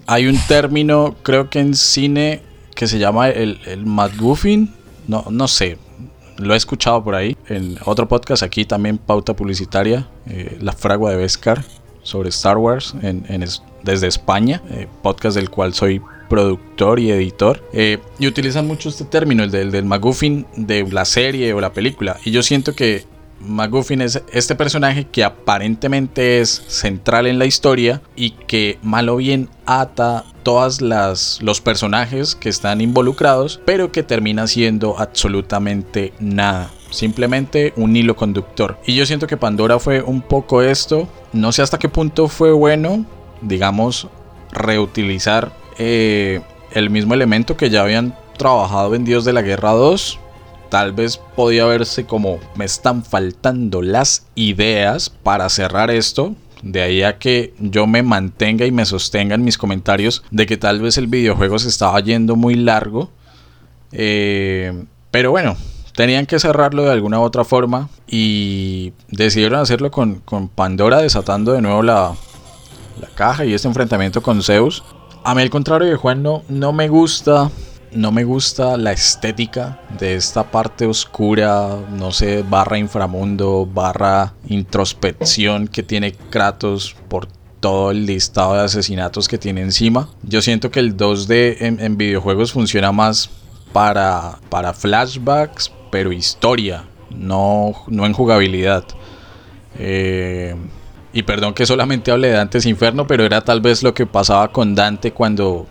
hay 0.06 0.26
un 0.26 0.38
término, 0.46 1.16
creo 1.22 1.50
que 1.50 1.60
en 1.60 1.74
cine, 1.74 2.42
que 2.74 2.86
se 2.86 2.98
llama 2.98 3.30
el, 3.30 3.60
el 3.66 3.86
McGuffin. 3.86 4.72
No, 5.08 5.24
no 5.30 5.48
sé, 5.48 5.78
lo 6.36 6.54
he 6.54 6.56
escuchado 6.56 7.02
por 7.02 7.14
ahí. 7.14 7.36
En 7.48 7.78
otro 7.84 8.08
podcast, 8.08 8.42
aquí 8.42 8.64
también 8.64 8.98
pauta 8.98 9.34
publicitaria, 9.34 10.08
eh, 10.26 10.58
La 10.60 10.72
Fragua 10.72 11.10
de 11.10 11.16
Vescar, 11.16 11.64
sobre 12.02 12.28
Star 12.28 12.58
Wars 12.58 12.94
en, 13.00 13.44
desde 13.82 14.06
España, 14.06 14.62
eh, 14.70 14.88
podcast 15.02 15.36
del 15.36 15.48
cual 15.48 15.72
soy 15.72 16.02
productor 16.28 17.00
y 17.00 17.10
editor, 17.10 17.62
y 18.18 18.26
utilizan 18.26 18.66
mucho 18.66 18.88
este 18.88 19.04
término, 19.04 19.44
el 19.44 19.50
del, 19.50 19.70
del 19.70 19.84
McGuffin 19.84 20.46
de 20.56 20.82
la 20.90 21.04
serie 21.04 21.52
o 21.52 21.60
la 21.60 21.72
película. 21.72 22.18
Y 22.24 22.30
yo 22.30 22.42
siento 22.42 22.74
que 22.74 23.04
McGuffin 23.46 24.00
es 24.00 24.22
este 24.32 24.54
personaje 24.54 25.06
que 25.06 25.24
aparentemente 25.24 26.40
es 26.40 26.50
central 26.68 27.26
en 27.26 27.38
la 27.38 27.46
historia 27.46 28.02
y 28.16 28.30
que 28.30 28.78
mal 28.82 29.08
o 29.08 29.16
bien 29.16 29.48
ata 29.66 30.24
todas 30.42 30.80
las 30.80 31.40
los 31.42 31.60
personajes 31.60 32.34
que 32.34 32.48
están 32.48 32.80
involucrados, 32.80 33.60
pero 33.64 33.92
que 33.92 34.02
termina 34.02 34.46
siendo 34.46 34.98
absolutamente 34.98 36.12
nada. 36.18 36.70
Simplemente 36.90 37.72
un 37.76 37.96
hilo 37.96 38.14
conductor. 38.14 38.78
Y 38.86 38.94
yo 38.94 39.04
siento 39.06 39.26
que 39.26 39.36
Pandora 39.36 39.78
fue 39.78 40.02
un 40.02 40.22
poco 40.22 40.62
esto. 40.62 41.08
No 41.32 41.50
sé 41.50 41.62
hasta 41.62 41.78
qué 41.78 41.88
punto 41.88 42.28
fue 42.28 42.52
bueno, 42.52 43.04
digamos, 43.42 44.06
reutilizar 44.52 45.52
eh, 45.78 46.40
el 46.70 46.90
mismo 46.90 47.14
elemento 47.14 47.56
que 47.56 47.70
ya 47.70 47.82
habían 47.82 48.16
trabajado 48.36 48.94
en 48.94 49.04
Dios 49.04 49.24
de 49.24 49.32
la 49.32 49.42
Guerra 49.42 49.72
2 49.72 50.20
tal 50.68 50.92
vez 50.92 51.20
podía 51.36 51.64
verse 51.66 52.04
como 52.04 52.38
me 52.56 52.64
están 52.64 53.04
faltando 53.04 53.82
las 53.82 54.26
ideas 54.34 55.10
para 55.10 55.48
cerrar 55.48 55.90
esto. 55.90 56.34
De 56.62 56.80
ahí 56.80 57.02
a 57.02 57.18
que 57.18 57.52
yo 57.58 57.86
me 57.86 58.02
mantenga 58.02 58.64
y 58.64 58.72
me 58.72 58.86
sostenga 58.86 59.34
en 59.34 59.44
mis 59.44 59.58
comentarios 59.58 60.24
de 60.30 60.46
que 60.46 60.56
tal 60.56 60.80
vez 60.80 60.96
el 60.96 61.08
videojuego 61.08 61.58
se 61.58 61.68
estaba 61.68 62.00
yendo 62.00 62.36
muy 62.36 62.54
largo. 62.54 63.10
Eh, 63.92 64.84
pero 65.10 65.30
bueno, 65.30 65.56
tenían 65.94 66.26
que 66.26 66.38
cerrarlo 66.38 66.84
de 66.84 66.92
alguna 66.92 67.20
u 67.20 67.22
otra 67.22 67.44
forma 67.44 67.88
y 68.08 68.92
decidieron 69.08 69.60
hacerlo 69.60 69.90
con, 69.90 70.22
Pandora 70.54 70.98
desatando 70.98 71.52
de 71.52 71.62
nuevo 71.62 71.82
la, 71.82 72.14
la, 73.00 73.08
caja 73.14 73.44
y 73.44 73.54
este 73.54 73.68
enfrentamiento 73.68 74.22
con 74.22 74.42
Zeus. 74.42 74.82
A 75.22 75.34
mí 75.34 75.42
al 75.42 75.50
contrario 75.50 75.88
de 75.88 75.96
Juan 75.96 76.22
no, 76.22 76.42
no 76.48 76.72
me 76.72 76.88
gusta 76.88 77.50
no 77.94 78.12
me 78.12 78.24
gusta 78.24 78.76
la 78.76 78.92
estética 78.92 79.80
de 79.98 80.14
esta 80.14 80.50
parte 80.50 80.86
oscura, 80.86 81.76
no 81.90 82.12
sé, 82.12 82.42
barra 82.42 82.78
inframundo, 82.78 83.66
barra 83.66 84.34
introspección 84.48 85.68
que 85.68 85.82
tiene 85.82 86.12
Kratos 86.12 86.96
por 87.08 87.28
todo 87.60 87.92
el 87.92 88.06
listado 88.06 88.54
de 88.54 88.60
asesinatos 88.60 89.28
que 89.28 89.38
tiene 89.38 89.62
encima. 89.62 90.08
Yo 90.22 90.42
siento 90.42 90.70
que 90.70 90.80
el 90.80 90.96
2D 90.96 91.56
en, 91.60 91.96
videojuegos 91.96 92.52
funciona 92.52 92.92
más 92.92 93.30
para, 93.72 94.38
para 94.50 94.74
flashbacks, 94.74 95.72
pero 95.90 96.12
historia, 96.12 96.84
no, 97.10 97.72
no 97.86 98.06
en 98.06 98.12
jugabilidad. 98.12 98.84
Eh, 99.78 100.54
y 101.12 101.22
perdón 101.22 101.54
que 101.54 101.64
solamente 101.64 102.10
hable 102.10 102.28
de 102.28 102.34
Dante's 102.34 102.66
Inferno, 102.66 103.06
pero 103.06 103.24
era 103.24 103.40
tal 103.40 103.60
vez 103.60 103.82
lo 103.82 103.94
que 103.94 104.04
pasaba 104.04 104.50
con 104.52 104.74
Dante 104.74 105.12
cuando 105.12 105.66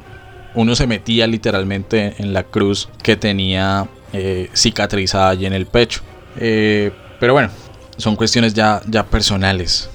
uno 0.55 0.75
se 0.75 0.87
metía 0.87 1.27
literalmente 1.27 2.15
en 2.17 2.33
la 2.33 2.43
cruz 2.43 2.89
que 3.01 3.15
tenía 3.15 3.87
eh, 4.11 4.49
cicatrizada 4.53 5.29
allí 5.29 5.45
en 5.45 5.53
el 5.53 5.65
pecho. 5.65 6.01
Eh, 6.37 6.91
pero 7.19 7.33
bueno, 7.33 7.49
son 7.97 8.15
cuestiones 8.15 8.53
ya, 8.53 8.81
ya 8.87 9.03
personales. 9.05 9.89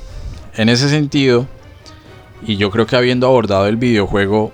En 0.56 0.68
ese 0.68 0.88
sentido, 0.88 1.46
y 2.46 2.56
yo 2.56 2.70
creo 2.70 2.86
que 2.86 2.96
habiendo 2.96 3.26
abordado 3.26 3.66
el 3.66 3.76
videojuego 3.76 4.52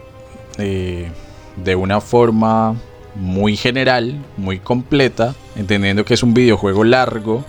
eh, 0.58 1.10
de 1.56 1.76
una 1.76 2.00
forma 2.00 2.76
muy 3.14 3.56
general, 3.56 4.22
muy 4.36 4.58
completa, 4.58 5.34
entendiendo 5.56 6.04
que 6.04 6.14
es 6.14 6.22
un 6.22 6.34
videojuego 6.34 6.84
largo, 6.84 7.44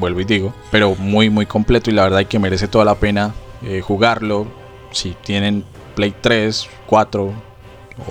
vuelvo 0.00 0.20
y 0.20 0.24
digo, 0.24 0.54
pero 0.70 0.94
muy 0.96 1.30
muy 1.30 1.46
completo 1.46 1.90
y 1.90 1.94
la 1.94 2.04
verdad 2.04 2.26
que 2.26 2.38
merece 2.38 2.68
toda 2.68 2.84
la 2.84 2.94
pena 2.94 3.34
jugarlo. 3.82 4.46
Si 4.92 5.14
tienen 5.24 5.64
Play 5.94 6.14
3, 6.20 6.68
4, 6.86 7.47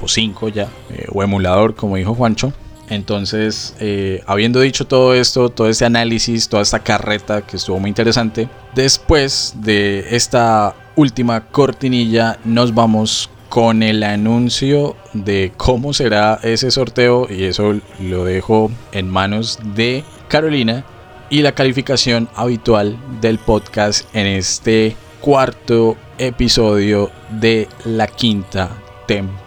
o 0.02 0.08
5 0.08 0.50
ya, 0.50 0.70
eh, 0.92 1.08
o 1.12 1.24
emulador, 1.24 1.76
como 1.76 1.96
dijo 1.96 2.14
Juancho. 2.14 2.54
Entonces, 2.90 3.76
eh, 3.80 4.24
habiendo 4.28 4.62
dicho 4.62 4.88
todo 4.88 5.14
esto, 5.14 5.50
todo 5.50 5.68
este 5.68 5.86
análisis, 5.86 6.48
toda 6.48 6.64
esta 6.64 6.80
carreta 6.80 7.42
que 7.42 7.58
estuvo 7.58 7.80
muy 7.80 7.90
interesante, 7.90 8.48
después 8.76 9.56
de 9.58 10.06
esta 10.12 10.74
última 10.96 11.48
cortinilla 11.48 12.40
nos 12.46 12.74
vamos 12.74 13.30
con 13.50 13.84
el 13.84 14.04
anuncio 14.04 14.96
de 15.14 15.52
cómo 15.58 15.94
será 15.94 16.40
ese 16.44 16.72
sorteo 16.72 17.28
y 17.30 17.44
eso 17.44 17.80
lo 18.00 18.26
dejo 18.26 18.72
en 18.92 19.10
manos 19.10 19.60
de 19.76 20.04
Carolina 20.28 20.86
y 21.30 21.42
la 21.42 21.54
calificación 21.54 22.30
habitual 22.36 22.98
del 23.22 23.38
podcast 23.38 24.14
en 24.16 24.28
este 24.28 24.96
cuarto 25.22 25.98
episodio 26.18 27.12
de 27.32 27.68
la 27.86 28.08
quinta 28.08 28.70
temporada 29.08 29.47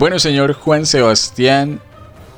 bueno, 0.00 0.18
señor 0.18 0.54
Juan 0.54 0.86
Sebastián 0.86 1.78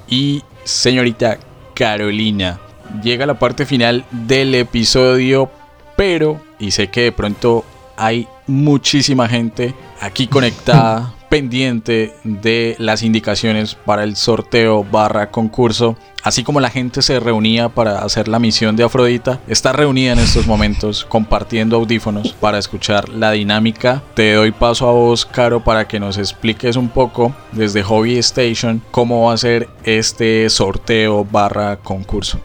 y 0.08 0.42
señorita 0.64 1.38
Carolina, 1.74 2.58
llega 3.04 3.24
la 3.24 3.38
parte 3.38 3.66
final 3.66 4.04
del 4.10 4.56
episodio, 4.56 5.48
pero, 5.96 6.40
y 6.58 6.72
sé 6.72 6.88
que 6.88 7.02
de 7.02 7.12
pronto 7.12 7.64
hay 7.96 8.26
muchísima 8.52 9.28
gente 9.28 9.74
aquí 10.00 10.26
conectada 10.26 11.14
pendiente 11.32 12.14
de 12.24 12.76
las 12.78 13.02
indicaciones 13.02 13.74
para 13.74 14.04
el 14.04 14.16
sorteo 14.16 14.84
barra 14.84 15.30
concurso. 15.30 15.96
Así 16.22 16.44
como 16.44 16.60
la 16.60 16.68
gente 16.68 17.00
se 17.00 17.20
reunía 17.20 17.70
para 17.70 18.00
hacer 18.04 18.28
la 18.28 18.38
misión 18.38 18.76
de 18.76 18.84
Afrodita, 18.84 19.40
está 19.48 19.72
reunida 19.72 20.12
en 20.12 20.18
estos 20.18 20.46
momentos 20.46 21.06
compartiendo 21.06 21.76
audífonos 21.76 22.34
para 22.34 22.58
escuchar 22.58 23.08
la 23.08 23.30
dinámica. 23.30 24.02
Te 24.12 24.34
doy 24.34 24.52
paso 24.52 24.86
a 24.86 24.92
vos, 24.92 25.24
Caro, 25.24 25.64
para 25.64 25.88
que 25.88 25.98
nos 25.98 26.18
expliques 26.18 26.76
un 26.76 26.90
poco 26.90 27.34
desde 27.52 27.82
Hobby 27.82 28.18
Station 28.18 28.82
cómo 28.90 29.28
va 29.28 29.32
a 29.32 29.38
ser 29.38 29.70
este 29.84 30.50
sorteo 30.50 31.24
barra 31.24 31.78
concurso. 31.78 32.40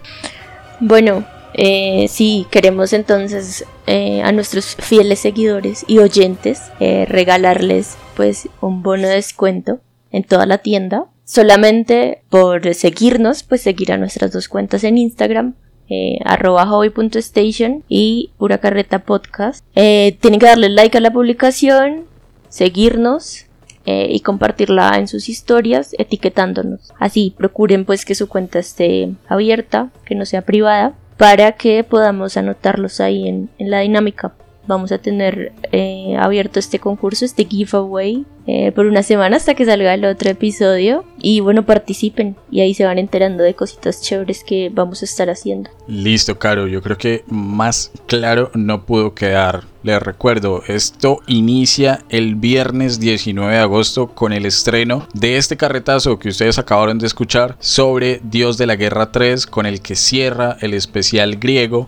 Bueno, 0.80 1.26
eh, 1.58 2.08
sí, 2.08 2.48
queremos 2.50 2.94
entonces 2.94 3.66
eh, 3.86 4.22
a 4.22 4.32
nuestros 4.32 4.76
fieles 4.76 5.20
seguidores 5.20 5.84
y 5.88 5.98
oyentes 5.98 6.62
eh, 6.80 7.06
regalarles 7.10 7.98
pues 8.16 8.48
un 8.62 8.84
bono 8.84 9.08
de 9.08 9.16
descuento 9.16 9.80
en 10.12 10.24
toda 10.24 10.46
la 10.46 10.60
tienda 10.60 11.08
solamente 11.28 12.22
por 12.30 12.74
seguirnos, 12.74 13.44
pues 13.44 13.62
seguir 13.62 13.92
a 13.92 13.98
nuestras 13.98 14.32
dos 14.32 14.48
cuentas 14.48 14.84
en 14.84 14.98
Instagram, 14.98 15.56
eh, 15.90 16.20
arroba 16.26 16.66
hobby.station 16.66 17.84
y 17.88 18.32
pura 18.38 18.58
carreta 18.58 19.00
podcast. 19.00 19.64
Eh, 19.76 20.18
tienen 20.22 20.40
que 20.40 20.48
darle 20.48 20.70
like 20.70 20.98
a 20.98 21.02
la 21.02 21.12
publicación, 21.12 22.06
seguirnos 22.50 23.46
eh, 23.86 24.08
y 24.10 24.22
compartirla 24.22 24.98
en 24.98 25.08
sus 25.08 25.28
historias 25.28 25.94
etiquetándonos. 26.00 26.94
Así 26.98 27.36
procuren 27.38 27.86
pues 27.86 28.06
que 28.06 28.16
su 28.16 28.28
cuenta 28.28 28.60
esté 28.60 29.10
abierta, 29.28 29.92
que 30.06 30.16
no 30.16 30.26
sea 30.26 30.44
privada, 30.44 30.94
para 31.18 31.54
que 31.54 31.84
podamos 31.84 32.38
anotarlos 32.38 33.00
ahí 33.02 33.28
en 33.28 33.50
la 33.58 33.80
dinámica 33.80 34.34
vamos 34.68 34.92
a 34.92 34.98
tener 34.98 35.54
eh, 35.72 36.16
abierto 36.20 36.60
este 36.60 36.80
concurso, 36.80 37.26
este 37.26 37.46
giveaway, 37.46 38.26
eh, 38.50 38.72
por 38.72 38.86
una 38.86 39.04
semana 39.04 39.36
hasta 39.36 39.56
que 39.56 39.66
salga 39.66 39.94
el 39.94 40.06
otro 40.06 40.30
episodio. 40.30 41.04
Y 41.20 41.42
bueno, 41.42 41.66
participen 41.66 42.36
y 42.50 42.62
ahí 42.62 42.74
se 42.74 42.86
van 42.86 42.98
enterando 42.98 43.44
de 43.44 43.54
cositas 43.56 44.02
chéveres 44.02 44.44
que 44.44 44.70
vamos 44.74 45.02
a 45.02 45.06
estar 45.06 45.30
haciendo. 45.30 45.70
Listo, 45.88 46.40
Caro. 46.40 46.68
Yo 46.68 46.82
creo 46.82 46.98
que 46.98 47.24
más 47.28 47.92
claro 48.06 48.52
no 48.54 48.86
pudo 48.86 49.14
quedar. 49.14 49.66
Les 49.84 50.02
recuerdo, 50.02 50.64
esto 50.68 51.22
inicia 51.28 52.04
el 52.10 52.36
viernes 52.36 53.00
19 53.00 53.54
de 53.54 53.60
agosto 53.60 54.08
con 54.08 54.34
el 54.34 54.46
estreno 54.46 55.08
de 55.14 55.38
este 55.38 55.56
carretazo 55.56 56.20
que 56.20 56.30
ustedes 56.30 56.60
acabaron 56.60 57.00
de 57.00 57.08
escuchar 57.08 57.56
sobre 57.60 58.20
Dios 58.24 58.58
de 58.58 58.68
la 58.68 58.76
Guerra 58.76 59.12
3, 59.12 59.46
con 59.46 59.66
el 59.66 59.82
que 59.82 59.96
cierra 59.96 60.58
el 60.62 60.74
especial 60.74 61.38
griego. 61.38 61.88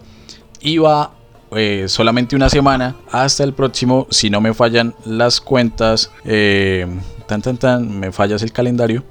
Y 0.62 0.78
va 0.78 1.14
eh, 1.52 1.86
solamente 1.88 2.36
una 2.36 2.50
semana 2.50 2.96
hasta 3.12 3.44
el 3.44 3.54
próximo, 3.54 4.08
si 4.10 4.30
no 4.30 4.42
me 4.42 4.54
fallan 4.54 4.94
las 5.06 5.42
cuentas, 5.42 6.12
eh, 6.26 6.88
tan 7.28 7.42
tan 7.42 7.58
tan, 7.58 8.00
me 8.00 8.12
fallas 8.12 8.44
el 8.44 8.52
calendario, 8.52 9.04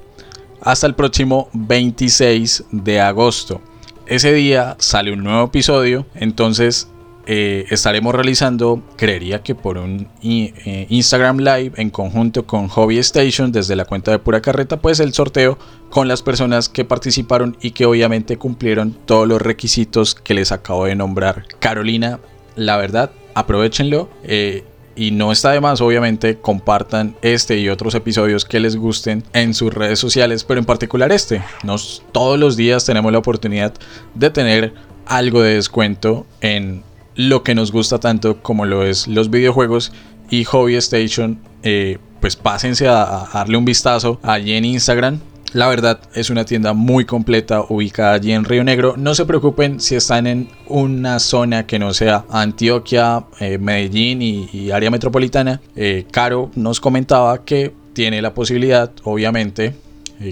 hasta 0.61 0.87
el 0.87 0.95
próximo 0.95 1.49
26 1.53 2.65
de 2.71 3.01
agosto. 3.01 3.61
Ese 4.07 4.33
día 4.33 4.77
sale 4.79 5.13
un 5.13 5.23
nuevo 5.23 5.47
episodio, 5.47 6.07
entonces 6.15 6.89
eh, 7.31 7.67
estaremos 7.69 8.15
realizando, 8.15 8.83
creería 8.97 9.43
que 9.43 9.55
por 9.55 9.77
un 9.77 10.09
Instagram 10.23 11.41
Live 11.41 11.73
en 11.77 11.91
conjunto 11.91 12.47
con 12.47 12.69
Hobby 12.69 12.97
Station 13.01 13.53
desde 13.53 13.77
la 13.77 13.85
cuenta 13.85 14.11
de 14.11 14.19
Pura 14.19 14.41
Carreta, 14.41 14.81
pues 14.81 14.99
el 14.99 15.13
sorteo 15.13 15.59
con 15.91 16.09
las 16.09 16.23
personas 16.23 16.71
que 16.71 16.87
participaron 16.87 17.59
y 17.61 17.73
que 17.73 17.85
obviamente 17.85 18.39
cumplieron 18.39 18.97
todos 19.05 19.29
los 19.29 19.43
requisitos 19.43 20.15
que 20.15 20.33
les 20.33 20.53
acabo 20.53 20.87
de 20.87 20.95
nombrar. 20.95 21.45
Carolina, 21.59 22.19
la 22.57 22.79
verdad, 22.79 23.11
aprovechenlo. 23.35 24.09
Eh, 24.25 24.65
y 24.97 25.11
no 25.11 25.31
está 25.31 25.53
de 25.53 25.61
más, 25.61 25.83
obviamente, 25.83 26.39
compartan 26.39 27.15
este 27.21 27.59
y 27.59 27.69
otros 27.69 27.95
episodios 27.95 28.47
que 28.47 28.59
les 28.59 28.75
gusten 28.75 29.23
en 29.35 29.53
sus 29.53 29.75
redes 29.75 29.99
sociales, 29.99 30.45
pero 30.45 30.61
en 30.61 30.67
particular 30.67 31.13
este. 31.13 31.43
Nos, 31.63 32.03
todos 32.11 32.39
los 32.39 32.57
días 32.57 32.87
tenemos 32.87 33.13
la 33.13 33.19
oportunidad 33.19 33.75
de 34.15 34.31
tener 34.31 34.73
algo 35.05 35.43
de 35.43 35.55
descuento 35.55 36.27
en 36.41 36.88
lo 37.19 37.43
que 37.43 37.55
nos 37.55 37.71
gusta 37.71 37.99
tanto 38.01 38.43
como 38.43 38.65
lo 38.65 38.83
es 38.83 39.07
los 39.07 39.29
videojuegos 39.29 39.93
y 40.31 40.45
Hobby 40.45 40.77
Station. 40.77 41.39
Eh, 41.63 41.99
pues 42.21 42.37
pásense 42.37 42.89
a 42.89 43.29
darle 43.35 43.59
un 43.59 43.67
vistazo 43.67 44.19
allí 44.23 44.55
en 44.55 44.65
Instagram 44.65 45.21
la 45.53 45.67
verdad 45.67 46.01
es 46.15 46.29
una 46.31 46.45
tienda 46.45 46.75
muy 46.75 47.05
completa 47.05 47.63
ubicada 47.69 48.15
allí 48.15 48.33
en 48.33 48.45
Río 48.45 48.65
Negro. 48.65 48.95
No 48.97 49.15
se 49.15 49.25
preocupen 49.25 49.81
si 49.81 49.95
están 49.95 50.27
en 50.27 50.49
una 50.67 51.19
zona 51.21 51.67
que 51.67 51.79
no 51.79 51.95
sea 51.95 52.25
Antioquia, 52.31 53.25
eh, 53.41 53.59
Medellín 53.59 54.21
y, 54.21 54.71
área 54.71 54.91
metropolitana. 54.91 55.61
Eh, 55.75 56.05
Caro 56.11 56.51
nos 56.55 56.81
comentaba 56.81 57.45
que 57.45 57.73
tiene 57.95 58.21
la 58.21 58.35
posibilidad, 58.35 58.93
obviamente, 59.05 59.75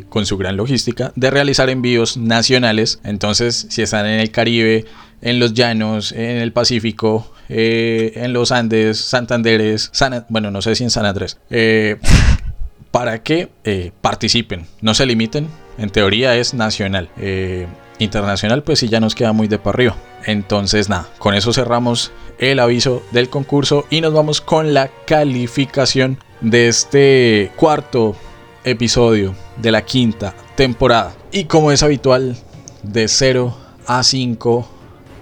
con 0.09 0.27
su 0.27 0.36
gran 0.36 0.56
logística, 0.56 1.12
de 1.15 1.31
realizar 1.31 1.70
envíos 1.70 2.16
nacionales. 2.16 3.01
Entonces, 3.05 3.66
si 3.70 3.82
están 3.82 4.05
en 4.06 4.20
el 4.20 4.31
Caribe, 4.32 4.85
en 5.22 5.38
los 5.38 5.55
llanos, 5.55 6.12
en 6.12 6.38
el 6.38 6.52
Pacífico, 6.52 7.32
en 7.48 8.32
los 8.32 8.52
Andes, 8.52 8.98
Santanderes, 8.98 9.90
bueno, 10.28 10.51
no 10.51 10.62
sé 10.62 10.74
si 10.74 10.84
en 10.84 10.90
San 10.90 11.06
Andrés 11.06 11.38
para 12.97 13.22
que 13.22 13.51
eh, 13.64 13.93
participen, 14.01 14.66
no 14.80 14.94
se 14.94 15.05
limiten, 15.05 15.48
en 15.76 15.90
teoría 15.90 16.34
es 16.34 16.55
nacional. 16.55 17.10
Eh, 17.18 17.66
internacional 17.98 18.62
pues 18.62 18.78
sí 18.78 18.88
ya 18.88 19.01
nos 19.01 19.14
queda 19.14 19.34
muy 19.34 19.48
de 19.48 19.59
para 19.59 19.74
arriba. 19.74 19.97
Entonces 20.24 20.88
nada, 20.88 21.06
con 21.18 21.34
eso 21.34 21.52
cerramos 21.52 22.10
el 22.38 22.59
aviso 22.59 23.02
del 23.10 23.28
concurso 23.28 23.84
y 23.90 24.01
nos 24.01 24.14
vamos 24.14 24.40
con 24.40 24.72
la 24.72 24.88
calificación 25.06 26.18
de 26.40 26.68
este 26.68 27.52
cuarto 27.56 28.16
episodio 28.64 29.34
de 29.59 29.72
la 29.72 29.82
quinta 29.82 30.34
temporada. 30.55 31.14
Y 31.32 31.44
como 31.44 31.72
es 31.72 31.82
habitual, 31.82 32.34
de 32.82 33.09
0 33.09 33.55
a 33.86 34.02
5 34.02 34.68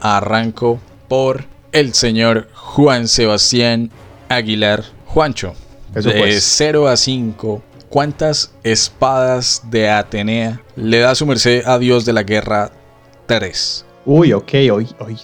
arranco 0.01 0.81
por 1.09 1.45
el 1.73 1.95
señor 1.95 2.49
Juan 2.55 3.09
Sebastián 3.09 3.91
Aguilar 4.29 4.85
Juancho 5.07 5.55
de 5.93 6.41
0 6.41 6.81
pues. 6.83 6.93
a 6.93 6.97
5, 6.97 7.63
¿cuántas 7.89 8.53
espadas 8.65 9.63
de 9.71 9.89
Atenea 9.89 10.61
le 10.77 10.99
da 10.99 11.15
su 11.15 11.25
merced 11.27 11.65
a 11.67 11.79
Dios 11.79 12.05
de 12.05 12.13
la 12.13 12.25
Guerra 12.25 12.73
3? 13.27 13.87
Uy, 14.05 14.33
ok, 14.33 14.53
hoy, 14.73 14.89
hoy, 14.99 15.17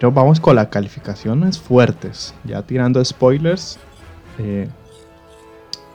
nos 0.00 0.14
vamos 0.14 0.38
con 0.38 0.56
las 0.56 0.68
calificaciones 0.68 1.58
fuertes, 1.58 2.34
ya 2.44 2.62
tirando 2.62 3.04
spoilers. 3.04 3.78
Eh, 4.38 4.68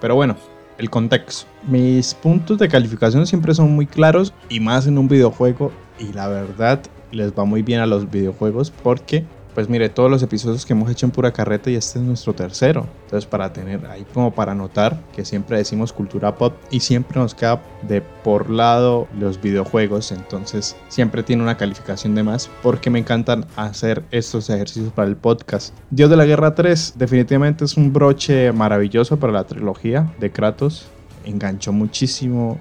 pero 0.01 0.15
bueno, 0.15 0.35
el 0.77 0.89
contexto. 0.89 1.47
Mis 1.67 2.13
puntos 2.13 2.57
de 2.57 2.67
calificación 2.67 3.25
siempre 3.25 3.53
son 3.53 3.71
muy 3.71 3.85
claros 3.85 4.33
y 4.49 4.59
más 4.59 4.87
en 4.87 4.97
un 4.97 5.07
videojuego 5.07 5.71
y 5.99 6.11
la 6.11 6.27
verdad 6.27 6.81
les 7.13 7.31
va 7.31 7.45
muy 7.45 7.61
bien 7.61 7.79
a 7.79 7.85
los 7.85 8.09
videojuegos 8.09 8.71
porque 8.71 9.25
pues 9.53 9.69
mire, 9.69 9.89
todos 9.89 10.09
los 10.09 10.23
episodios 10.23 10.65
que 10.65 10.73
hemos 10.73 10.89
hecho 10.89 11.05
en 11.05 11.11
Pura 11.11 11.31
Carreta 11.31 11.69
y 11.69 11.75
este 11.75 11.99
es 11.99 12.05
nuestro 12.05 12.33
tercero. 12.33 12.87
Entonces 13.03 13.29
para 13.29 13.53
tener 13.53 13.85
ahí 13.85 14.03
como 14.13 14.33
para 14.33 14.55
notar 14.55 14.99
que 15.15 15.23
siempre 15.25 15.57
decimos 15.57 15.93
cultura 15.93 16.35
pop 16.35 16.55
y 16.71 16.79
siempre 16.79 17.19
nos 17.19 17.35
queda 17.35 17.61
de 17.87 18.01
por 18.01 18.49
lado 18.49 19.07
los 19.19 19.39
videojuegos. 19.39 20.11
Entonces 20.11 20.75
siempre 20.87 21.21
tiene 21.23 21.43
una 21.43 21.57
calificación 21.57 22.15
de 22.15 22.23
más 22.23 22.49
porque 22.63 22.89
me 22.89 22.97
encantan 22.99 23.45
hacer 23.55 24.03
estos 24.11 24.49
ejercicios 24.49 24.91
para 24.91 25.07
el 25.07 25.15
podcast. 25.15 25.73
Dios 25.91 26.09
de 26.09 26.17
la 26.17 26.25
Guerra 26.25 26.55
3 26.55 26.95
definitivamente 26.97 27.65
es 27.65 27.77
un 27.77 27.93
broche 27.93 28.51
maravilloso 28.51 29.17
para 29.17 29.33
la 29.33 29.43
trilogía 29.43 30.11
de 30.19 30.31
Kratos. 30.31 30.87
Enganchó 31.25 31.71
muchísimo. 31.71 32.57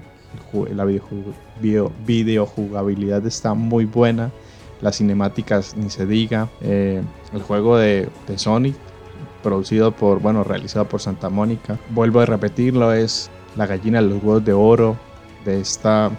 La 0.75 0.85
videojugabilidad 0.85 3.25
está 3.25 3.53
muy 3.53 3.85
buena 3.85 4.31
las 4.83 4.97
cinemáticas 4.97 5.75
ni 5.77 5.89
se 5.89 6.05
diga, 6.05 6.49
eh, 6.61 7.01
el 7.33 7.41
juego 7.41 7.77
de, 7.77 8.09
de, 8.27 8.37
Sonic, 8.37 8.75
producido 9.41 9.93
por, 9.93 10.19
bueno, 10.19 10.43
realizado 10.43 10.85
por 10.85 11.01
Santa 11.01 11.29
Mónica, 11.29 11.79
vuelvo 11.89 12.19
a 12.19 12.25
repetirlo, 12.25 12.91
es 12.91 13.31
la 13.55 13.65
gallina 13.65 14.01
de 14.01 14.09
los 14.09 14.21
huevos 14.21 14.43
de 14.43 14.51
oro 14.51 14.97
de 15.45 15.61
esta, 15.61 16.11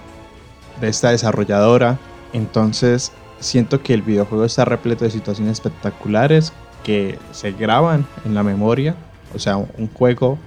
de 0.80 0.88
esta 0.88 1.10
desarrolladora. 1.10 1.98
Entonces, 2.32 3.12
siento 3.38 3.82
que 3.82 3.92
el 3.92 4.00
videojuego 4.00 4.46
está 4.46 4.64
repleto 4.64 5.04
de 5.04 5.10
situaciones 5.10 5.52
espectaculares 5.52 6.52
que 6.84 7.18
se 7.32 7.52
graban 7.52 8.06
en 8.24 8.34
la 8.34 8.42
memoria. 8.42 8.96
O 9.34 9.38
sea, 9.38 9.58
un 9.58 9.90
juego 9.92 10.38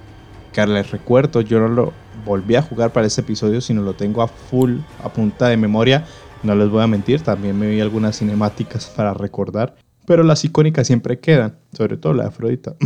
que 0.52 0.66
les 0.66 0.90
recuerdo, 0.90 1.40
yo 1.40 1.60
no 1.60 1.68
lo 1.68 1.92
volví 2.24 2.56
a 2.56 2.62
jugar 2.62 2.92
para 2.92 3.06
este 3.06 3.20
episodio, 3.20 3.60
sino 3.60 3.82
lo 3.82 3.94
tengo 3.94 4.22
a 4.22 4.28
full, 4.28 4.78
a 5.04 5.08
punta 5.08 5.46
de 5.48 5.56
memoria 5.56 6.04
no 6.42 6.54
les 6.54 6.68
voy 6.68 6.82
a 6.82 6.86
mentir, 6.86 7.20
también 7.22 7.58
me 7.58 7.68
vi 7.68 7.80
algunas 7.80 8.18
cinemáticas 8.18 8.86
para 8.86 9.14
recordar, 9.14 9.76
pero 10.06 10.22
las 10.22 10.44
icónicas 10.44 10.86
siempre 10.86 11.18
quedan, 11.18 11.56
sobre 11.72 11.96
todo 11.96 12.14
la 12.14 12.24
de 12.24 12.28
Afrodita. 12.28 12.74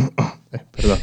Eh, 0.53 0.59
perdón. 0.69 0.99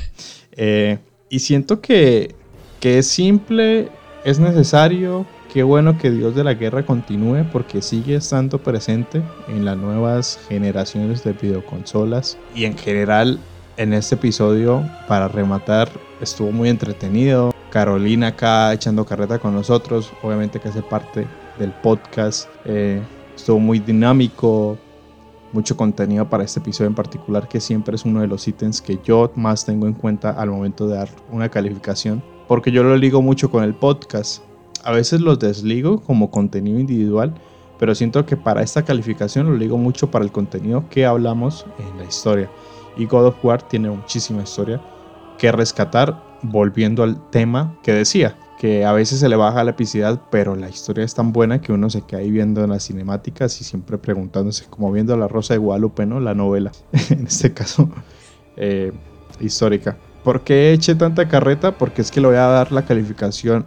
Eh, 0.53 0.99
y 1.29 1.41
siento 1.41 1.81
que, 1.81 2.37
que 2.79 2.99
es 2.99 3.09
simple, 3.09 3.89
es 4.25 4.39
necesario, 4.39 5.27
qué 5.53 5.65
bueno 5.65 5.99
que 5.99 6.13
Dios 6.13 6.37
de 6.37 6.45
la 6.45 6.55
Guerra 6.55 6.87
continúe 6.87 7.45
porque 7.51 7.83
sigue 7.83 8.15
estando 8.15 8.63
presente 8.63 9.23
en 9.49 9.65
las 9.65 9.77
nuevas 9.77 10.39
generaciones 10.49 11.25
de 11.25 11.33
videoconsolas 11.33 12.39
y 12.55 12.65
en 12.65 12.79
general 12.79 13.41
en 13.77 13.95
este 13.95 14.15
episodio, 14.15 14.85
para 15.09 15.27
rematar, 15.27 15.91
estuvo 16.21 16.53
muy 16.53 16.69
entretenido. 16.69 17.53
Carolina 17.71 18.29
acá 18.29 18.73
echando 18.75 19.07
carreta 19.07 19.39
con 19.39 19.55
nosotros, 19.55 20.13
obviamente 20.23 20.61
que 20.61 20.69
hace 20.69 20.83
parte 20.83 21.27
del 21.61 21.73
podcast. 21.73 22.49
Eh, 22.65 23.01
estuvo 23.37 23.61
muy 23.61 23.79
dinámico, 23.79 24.77
mucho 25.53 25.77
contenido 25.77 26.29
para 26.29 26.43
este 26.43 26.59
episodio 26.59 26.89
en 26.89 26.95
particular, 26.95 27.47
que 27.47 27.61
siempre 27.61 27.95
es 27.95 28.05
uno 28.05 28.21
de 28.21 28.27
los 28.27 28.49
ítems 28.49 28.81
que 28.81 28.99
yo 29.05 29.31
más 29.37 29.65
tengo 29.65 29.87
en 29.87 29.93
cuenta 29.93 30.31
al 30.31 30.51
momento 30.51 30.89
de 30.89 30.97
dar 30.97 31.09
una 31.31 31.49
calificación, 31.49 32.23
porque 32.49 32.73
yo 32.73 32.83
lo 32.83 32.97
ligo 32.97 33.23
mucho 33.23 33.51
con 33.51 33.63
el 33.63 33.75
podcast. 33.75 34.43
A 34.83 34.93
veces 34.93 35.21
los 35.21 35.39
desligo 35.39 36.01
como 36.01 36.31
contenido 36.31 36.81
individual, 36.81 37.35
pero 37.79 37.95
siento 37.95 38.27
que 38.27 38.37
para 38.37 38.63
esta 38.63 38.85
calificación 38.85 39.47
lo 39.47 39.57
ligo 39.57 39.79
mucho 39.79 40.11
para 40.11 40.25
el 40.25 40.33
contenido 40.33 40.85
que 40.89 41.07
hablamos 41.07 41.67
en 41.79 41.99
la 41.99 42.05
historia. 42.05 42.51
Y 42.97 43.07
God 43.07 43.27
of 43.27 43.45
War 43.45 43.63
tiene 43.63 43.91
muchísima 43.91 44.43
historia 44.43 44.81
que 45.39 45.53
rescatar, 45.53 46.39
volviendo 46.43 47.03
al 47.03 47.31
tema 47.31 47.79
que 47.83 47.93
decía, 47.93 48.37
que 48.61 48.85
a 48.85 48.93
veces 48.93 49.21
se 49.21 49.31
le 49.31 49.37
baja 49.37 49.65
la 49.65 49.71
epicidad, 49.71 50.21
pero 50.31 50.55
la 50.55 50.69
historia 50.69 51.03
es 51.03 51.15
tan 51.15 51.33
buena 51.33 51.63
que 51.63 51.73
uno 51.73 51.89
se 51.89 52.03
queda 52.03 52.21
ahí 52.21 52.31
viendo 52.31 52.63
en 52.63 52.69
las 52.69 52.85
cinemáticas 52.85 53.59
y 53.63 53.65
siempre 53.65 53.97
preguntándose, 53.97 54.67
como 54.69 54.93
viendo 54.93 55.17
La 55.17 55.29
Rosa 55.29 55.55
de 55.55 55.59
Guadalupe, 55.59 56.05
¿no? 56.05 56.21
La 56.21 56.35
novela, 56.35 56.71
en 57.09 57.27
este 57.27 57.55
caso, 57.55 57.89
eh, 58.59 58.93
histórica. 59.41 59.97
¿Por 60.23 60.43
qué 60.43 60.75
eché 60.75 60.95
tanta 60.95 61.27
carreta? 61.27 61.79
Porque 61.79 62.03
es 62.03 62.11
que 62.11 62.21
le 62.21 62.27
voy 62.27 62.37
a 62.37 62.49
dar 62.49 62.71
la 62.71 62.85
calificación 62.85 63.67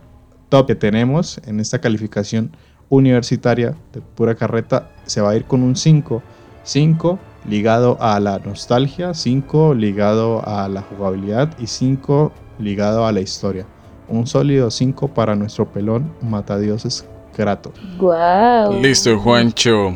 top 0.50 0.68
que 0.68 0.76
tenemos 0.76 1.42
en 1.48 1.60
esta 1.60 1.82
calificación 1.82 2.56
universitaria 2.90 3.76
de 3.94 4.02
pura 4.02 4.36
carreta. 4.36 4.92
Se 5.08 5.22
va 5.22 5.32
a 5.32 5.36
ir 5.36 5.46
con 5.46 5.64
un 5.64 5.76
5. 5.76 6.22
5 6.62 7.20
ligado 7.50 7.98
a 8.00 8.20
la 8.20 8.38
nostalgia, 8.38 9.16
5 9.16 9.74
ligado 9.74 10.48
a 10.48 10.68
la 10.70 10.84
jugabilidad 10.84 11.58
y 11.58 11.66
5 11.66 12.32
ligado 12.60 13.08
a 13.08 13.12
la 13.12 13.22
historia. 13.22 13.66
Un 14.08 14.28
sólido 14.28 14.70
5 14.72 15.08
para 15.10 15.36
nuestro 15.36 15.66
pelón 15.72 16.14
matadioses 16.22 17.06
Kratos. 17.36 17.74
Wow. 17.98 18.82
Listo, 18.82 19.18
Juancho. 19.20 19.94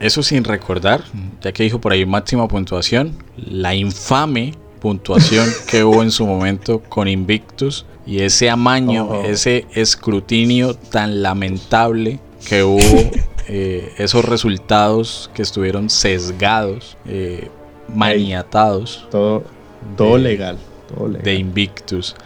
Eso 0.00 0.22
sin 0.22 0.44
recordar, 0.44 1.02
ya 1.42 1.52
que 1.52 1.62
dijo 1.62 1.80
por 1.80 1.92
ahí 1.92 2.06
máxima 2.06 2.48
puntuación, 2.48 3.12
la 3.36 3.74
infame 3.74 4.54
puntuación 4.80 5.46
que 5.70 5.84
hubo 5.84 6.02
en 6.02 6.10
su 6.10 6.26
momento 6.26 6.80
con 6.88 7.06
Invictus 7.06 7.84
y 8.06 8.20
ese 8.22 8.48
amaño, 8.48 9.06
Oh. 9.10 9.24
ese 9.24 9.66
escrutinio 9.74 10.74
tan 10.74 11.22
lamentable 11.22 12.18
que 12.48 12.64
hubo, 12.64 12.80
eh, 13.48 13.92
esos 13.98 14.24
resultados 14.24 15.30
que 15.34 15.42
estuvieron 15.42 15.90
sesgados, 15.90 16.96
eh, 17.06 17.50
maniatados 17.94 19.06
Todo, 19.10 19.44
todo 19.96 20.16
De- 20.16 20.22
legal. 20.22 20.58
Todo 20.94 21.08
legal. 21.08 21.22
de 21.24 21.34
Invictus. 21.34 22.16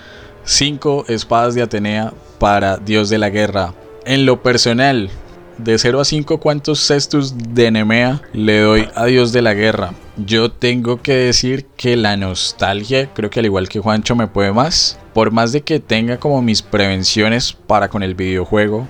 Cinco 0.47 1.07
espadas 1.09 1.55
de 1.55 1.62
Atenea 1.62 2.12
para 2.39 2.77
Dios 2.77 3.09
de 3.09 3.16
la 3.16 3.31
Guerra. 3.31 3.73
En 4.05 4.27
lo 4.27 4.43
personal, 4.43 5.09
de 5.57 5.79
0 5.79 6.01
a 6.01 6.05
5, 6.05 6.39
¿cuántos 6.39 6.87
cestus 6.87 7.35
de 7.55 7.71
Nemea 7.71 8.21
le 8.35 8.61
doy 8.61 8.89
a 8.95 9.07
Dios 9.07 9.33
de 9.33 9.41
la 9.41 9.55
Guerra? 9.55 9.95
Yo 10.19 10.51
tengo 10.51 11.01
que 11.01 11.15
decir 11.15 11.65
que 11.79 11.97
la 11.97 12.19
nostalgia, 12.19 13.11
creo 13.15 13.31
que 13.31 13.41
al 13.41 13.47
igual 13.47 13.71
que 13.71 13.81
Juancho 13.81 14.16
me 14.16 14.27
puede 14.27 14.53
más. 14.53 14.99
Por 15.15 15.31
más 15.31 15.53
de 15.53 15.62
que 15.62 15.81
tenga 15.81 16.19
como 16.19 16.43
mis 16.43 16.61
prevenciones 16.61 17.55
para 17.55 17.89
con 17.89 18.03
el 18.03 18.15
videojuego, 18.15 18.87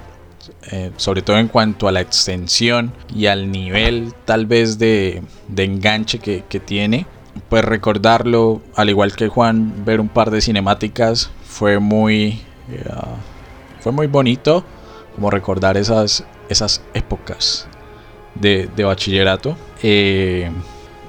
eh, 0.73 0.91
sobre 0.97 1.23
todo 1.23 1.39
en 1.39 1.47
cuanto 1.47 1.87
a 1.87 1.93
la 1.93 2.01
extensión 2.01 2.93
y 3.15 3.27
al 3.27 3.53
nivel 3.53 4.13
tal 4.25 4.47
vez 4.47 4.79
de, 4.79 5.23
de 5.47 5.65
enganche 5.65 6.19
que, 6.19 6.43
que 6.49 6.59
tiene, 6.59 7.07
pues 7.49 7.65
recordarlo, 7.65 8.61
al 8.75 8.91
igual 8.91 9.15
que 9.15 9.29
Juan, 9.29 9.85
ver 9.85 10.01
un 10.01 10.09
par 10.09 10.33
de 10.33 10.41
cinemáticas 10.41 11.31
fue 11.55 11.79
muy, 11.79 12.41
eh, 12.69 12.85
fue 13.79 13.93
muy 13.93 14.09
bonito, 14.09 14.65
como 15.15 15.31
recordar 15.31 15.77
esas, 15.77 16.25
esas 16.49 16.83
épocas 16.95 17.69
de, 18.35 18.69
de 18.75 18.83
bachillerato. 18.83 19.57
Eh, 19.81 20.51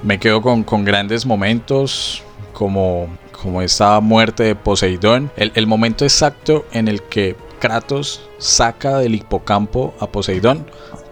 me 0.04 0.20
quedo 0.20 0.40
con, 0.40 0.62
con 0.62 0.84
grandes 0.84 1.26
momentos, 1.26 2.22
como, 2.52 3.08
como 3.42 3.60
esta 3.60 3.98
muerte 3.98 4.44
de 4.44 4.54
Poseidón, 4.54 5.32
el, 5.36 5.50
el 5.56 5.66
momento 5.66 6.04
exacto 6.04 6.64
en 6.70 6.86
el 6.86 7.02
que 7.02 7.34
Kratos 7.58 8.28
saca 8.38 8.98
del 8.98 9.16
hipocampo 9.16 9.94
a 9.98 10.06
Poseidón, 10.06 10.64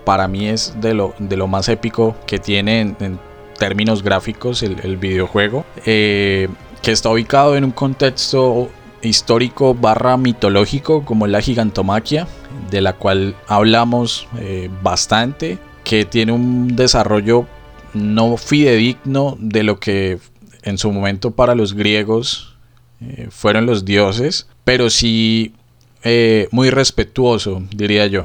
para 0.05 0.29
mí 0.29 0.47
es 0.47 0.75
de 0.81 0.95
lo, 0.95 1.13
de 1.19 1.37
lo 1.37 1.49
más 1.49 1.69
épico 1.69 2.15
que 2.29 2.39
tiene 2.39 2.95
en, 3.01 3.19
términos 3.59 4.03
gráficos 4.03 4.63
el, 4.63 4.79
el 4.85 4.97
videojuego, 4.97 5.65
eh, 5.87 6.49
que 6.83 6.93
está 6.93 7.09
ubicado 7.09 7.57
en 7.57 7.65
un 7.65 7.71
contexto 7.73 8.69
histórico 9.05 9.75
barra 9.75 10.17
mitológico 10.17 11.05
como 11.05 11.27
la 11.27 11.41
gigantomaquia, 11.41 12.27
de 12.71 12.81
la 12.81 12.95
cual 12.95 13.37
hablamos 13.47 14.29
eh, 14.39 14.71
bastante, 14.83 15.59
que 15.85 16.05
tiene 16.05 16.33
un 16.33 16.77
desarrollo 16.77 17.47
no 17.93 18.37
fidedigno 18.37 19.37
de 19.39 19.63
lo 19.63 19.79
que 19.79 20.19
en 20.63 20.79
su 20.79 20.91
momento 20.91 21.31
para 21.31 21.55
los 21.55 21.75
griegos 21.75 22.57
eh, 23.01 23.29
fueron 23.31 23.67
los 23.67 23.85
dioses, 23.85 24.49
pero 24.65 24.91
sí 24.91 25.55
eh, 26.03 26.49
muy 26.51 26.71
respetuoso, 26.71 27.63
diría 27.75 28.07
yo. 28.07 28.25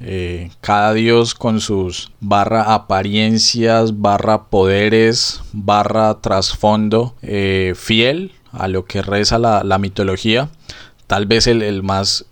Eh, 0.00 0.50
cada 0.60 0.92
dios 0.92 1.34
con 1.34 1.60
sus 1.60 2.12
barra 2.20 2.74
apariencias, 2.74 4.00
barra 4.00 4.44
poderes, 4.50 5.40
barra 5.52 6.20
trasfondo, 6.20 7.14
eh, 7.22 7.72
fiel 7.76 8.32
a 8.58 8.68
lo 8.68 8.84
que 8.84 9.02
reza 9.02 9.38
la, 9.38 9.64
la 9.64 9.78
mitología. 9.78 10.48
Tal 11.06 11.26
vez 11.26 11.46
el, 11.46 11.62
el, 11.62 11.82
más, 11.82 12.26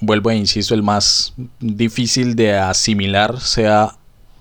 vuelvo 0.00 0.30
e 0.30 0.36
insisto, 0.36 0.74
el 0.74 0.82
más 0.82 1.34
difícil 1.60 2.36
de 2.36 2.54
asimilar 2.54 3.40
sea, 3.40 3.96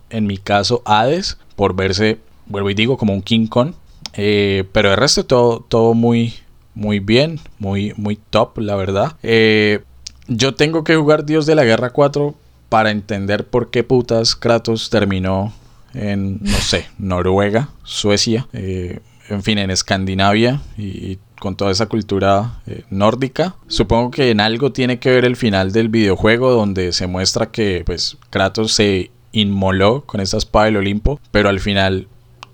en 0.09 0.27
mi 0.27 0.37
caso, 0.37 0.81
Hades, 0.85 1.37
por 1.55 1.75
verse, 1.75 2.19
vuelvo 2.45 2.69
y 2.69 2.73
digo, 2.73 2.97
como 2.97 3.13
un 3.13 3.21
King 3.21 3.47
Kong. 3.47 3.73
Eh, 4.13 4.65
pero 4.71 4.91
el 4.91 4.97
resto 4.97 5.25
todo, 5.25 5.65
todo 5.67 5.93
muy, 5.93 6.33
muy 6.73 6.99
bien, 6.99 7.39
muy, 7.59 7.93
muy 7.97 8.17
top, 8.29 8.57
la 8.59 8.75
verdad. 8.75 9.15
Eh, 9.23 9.83
yo 10.27 10.55
tengo 10.55 10.83
que 10.83 10.95
jugar 10.95 11.25
Dios 11.25 11.45
de 11.45 11.55
la 11.55 11.63
Guerra 11.63 11.91
4 11.91 12.35
para 12.69 12.91
entender 12.91 13.45
por 13.47 13.69
qué 13.69 13.83
putas 13.83 14.35
Kratos 14.35 14.89
terminó 14.89 15.53
en, 15.93 16.39
no 16.41 16.57
sé, 16.57 16.87
Noruega, 16.97 17.69
Suecia, 17.83 18.47
eh, 18.53 18.99
en 19.33 19.43
fin, 19.43 19.57
en 19.57 19.71
Escandinavia 19.71 20.61
y, 20.77 21.19
con 21.39 21.55
toda 21.55 21.71
esa 21.71 21.87
cultura 21.87 22.61
eh, 22.67 22.83
nórdica. 22.91 23.55
Supongo 23.67 24.11
que 24.11 24.29
en 24.29 24.39
algo 24.39 24.71
tiene 24.71 24.99
que 24.99 25.09
ver 25.09 25.25
el 25.25 25.35
final 25.35 25.71
del 25.71 25.89
videojuego 25.89 26.51
donde 26.51 26.91
se 26.93 27.07
muestra 27.07 27.47
que 27.47 27.81
pues 27.83 28.17
Kratos 28.29 28.73
se 28.73 29.09
inmoló 29.31 30.01
con 30.05 30.21
esta 30.21 30.37
espada 30.37 30.65
del 30.65 30.77
Olimpo, 30.77 31.19
pero 31.31 31.49
al 31.49 31.59
final 31.59 32.07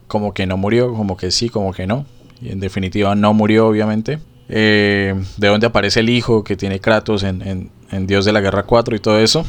como 0.08 0.34
que 0.34 0.46
no 0.46 0.56
murió, 0.56 0.94
como 0.94 1.18
que 1.18 1.32
sí, 1.32 1.50
como 1.50 1.74
que 1.74 1.86
no. 1.86 2.06
En 2.42 2.62
definitiva 2.62 3.14
no 3.16 3.34
murió 3.34 3.68
obviamente. 3.68 4.20
Eh, 4.48 5.16
de 5.36 5.48
dónde 5.50 5.68
aparece 5.68 6.00
el 6.00 6.10
hijo 6.10 6.46
que 6.46 6.56
tiene 6.56 6.80
Kratos 6.80 7.24
en 7.24 7.72
Dios 8.08 8.24
de 8.24 8.32
la 8.32 8.40
Guerra 8.40 8.64
4 8.64 8.96
y 8.96 9.00
todo 9.00 9.20
eso 9.20 9.46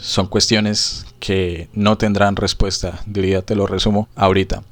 son 0.00 0.26
cuestiones 0.26 1.06
que 1.18 1.68
no 1.72 1.98
tendrán 1.98 2.36
respuesta, 2.36 3.00
diría, 3.06 3.42
te 3.42 3.54
lo 3.54 3.66
resumo 3.66 4.08
ahorita. 4.16 4.62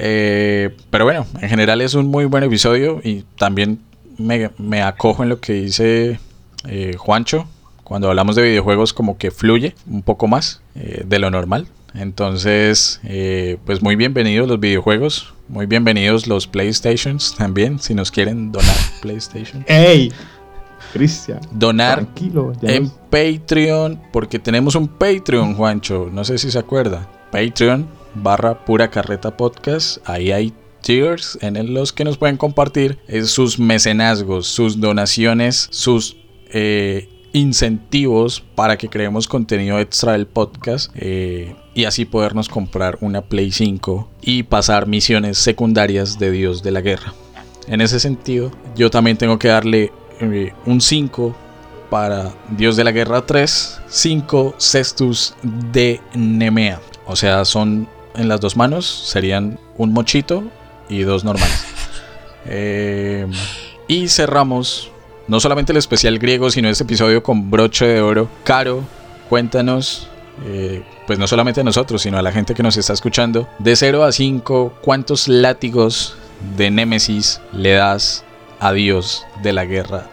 Eh, 0.00 0.70
pero 0.90 1.04
bueno, 1.04 1.26
en 1.40 1.48
general 1.48 1.80
es 1.80 1.94
un 1.94 2.06
muy 2.06 2.24
buen 2.24 2.44
episodio 2.44 3.00
y 3.02 3.24
también 3.36 3.80
me, 4.16 4.50
me 4.56 4.80
acojo 4.82 5.24
en 5.24 5.28
lo 5.28 5.40
que 5.40 5.54
dice 5.54 6.20
eh, 6.68 6.94
Juancho. 6.96 7.48
Cuando 7.82 8.08
hablamos 8.08 8.36
de 8.36 8.42
videojuegos 8.42 8.92
como 8.92 9.18
que 9.18 9.32
fluye 9.32 9.74
un 9.90 10.02
poco 10.02 10.28
más 10.28 10.62
eh, 10.76 11.02
de 11.04 11.18
lo 11.18 11.30
normal. 11.30 11.66
Entonces, 11.94 13.00
pues 13.64 13.82
muy 13.82 13.96
bienvenidos 13.96 14.46
los 14.46 14.60
videojuegos, 14.60 15.32
muy 15.48 15.66
bienvenidos 15.66 16.26
los 16.26 16.46
PlayStations 16.46 17.34
también, 17.34 17.78
si 17.78 17.94
nos 17.94 18.10
quieren 18.10 18.52
donar 18.52 18.76
PlayStation. 19.02 19.64
¡Ey! 19.66 20.12
Cristian. 20.92 21.40
Donar 21.50 22.06
en 22.62 22.90
Patreon, 23.10 24.00
porque 24.12 24.38
tenemos 24.38 24.74
un 24.74 24.86
Patreon, 24.86 25.54
Juancho. 25.54 26.08
No 26.12 26.24
sé 26.24 26.38
si 26.38 26.50
se 26.50 26.58
acuerda. 26.58 27.08
Patreon 27.32 27.86
barra 28.14 28.64
pura 28.64 28.90
carreta 28.90 29.36
podcast. 29.36 29.98
Ahí 30.08 30.32
hay 30.32 30.52
tiers 30.80 31.38
en 31.40 31.74
los 31.74 31.92
que 31.92 32.04
nos 32.04 32.18
pueden 32.18 32.36
compartir 32.36 32.98
eh, 33.08 33.22
sus 33.24 33.58
mecenazgos, 33.58 34.46
sus 34.46 34.80
donaciones, 34.80 35.68
sus 35.70 36.16
eh, 36.50 37.08
incentivos 37.32 38.40
para 38.54 38.78
que 38.78 38.88
creemos 38.88 39.28
contenido 39.28 39.78
extra 39.78 40.12
del 40.12 40.26
podcast 40.26 40.90
eh, 40.94 41.54
y 41.74 41.84
así 41.84 42.04
podernos 42.04 42.48
comprar 42.48 42.98
una 43.00 43.22
Play 43.22 43.52
5 43.52 44.08
y 44.22 44.44
pasar 44.44 44.86
misiones 44.86 45.38
secundarias 45.38 46.18
de 46.18 46.30
Dios 46.30 46.62
de 46.62 46.70
la 46.70 46.80
Guerra. 46.80 47.12
En 47.66 47.80
ese 47.80 48.00
sentido, 48.00 48.50
yo 48.74 48.90
también 48.90 49.18
tengo 49.18 49.38
que 49.38 49.48
darle 49.48 49.92
un 50.64 50.80
5 50.80 51.36
para 51.90 52.34
Dios 52.56 52.76
de 52.76 52.84
la 52.84 52.92
Guerra 52.92 53.24
3, 53.24 53.80
5 53.88 54.54
cestus 54.58 55.34
de 55.42 56.00
Nemea. 56.14 56.80
O 57.06 57.14
sea, 57.14 57.44
son 57.44 57.88
en 58.18 58.28
las 58.28 58.40
dos 58.40 58.56
manos, 58.56 58.86
serían 58.86 59.58
un 59.76 59.92
mochito 59.92 60.44
y 60.88 61.02
dos 61.02 61.24
normales. 61.24 61.64
Eh, 62.50 63.26
y 63.88 64.08
cerramos 64.08 64.90
no 65.26 65.38
solamente 65.38 65.72
el 65.72 65.76
especial 65.76 66.18
griego, 66.18 66.50
sino 66.50 66.70
este 66.70 66.84
episodio 66.84 67.22
con 67.22 67.50
broche 67.50 67.84
de 67.84 68.00
oro. 68.00 68.30
Caro, 68.42 68.82
cuéntanos, 69.28 70.08
eh, 70.46 70.82
pues 71.06 71.18
no 71.18 71.26
solamente 71.26 71.60
a 71.60 71.64
nosotros, 71.64 72.00
sino 72.00 72.16
a 72.16 72.22
la 72.22 72.32
gente 72.32 72.54
que 72.54 72.62
nos 72.62 72.78
está 72.78 72.94
escuchando, 72.94 73.46
de 73.58 73.76
0 73.76 74.02
a 74.02 74.12
5, 74.12 74.78
¿cuántos 74.80 75.28
látigos 75.28 76.16
de 76.56 76.70
Némesis 76.70 77.42
le 77.52 77.72
das 77.72 78.24
a 78.60 78.72
Dios 78.72 79.26
de 79.42 79.52
la 79.52 79.66
Guerra 79.66 80.06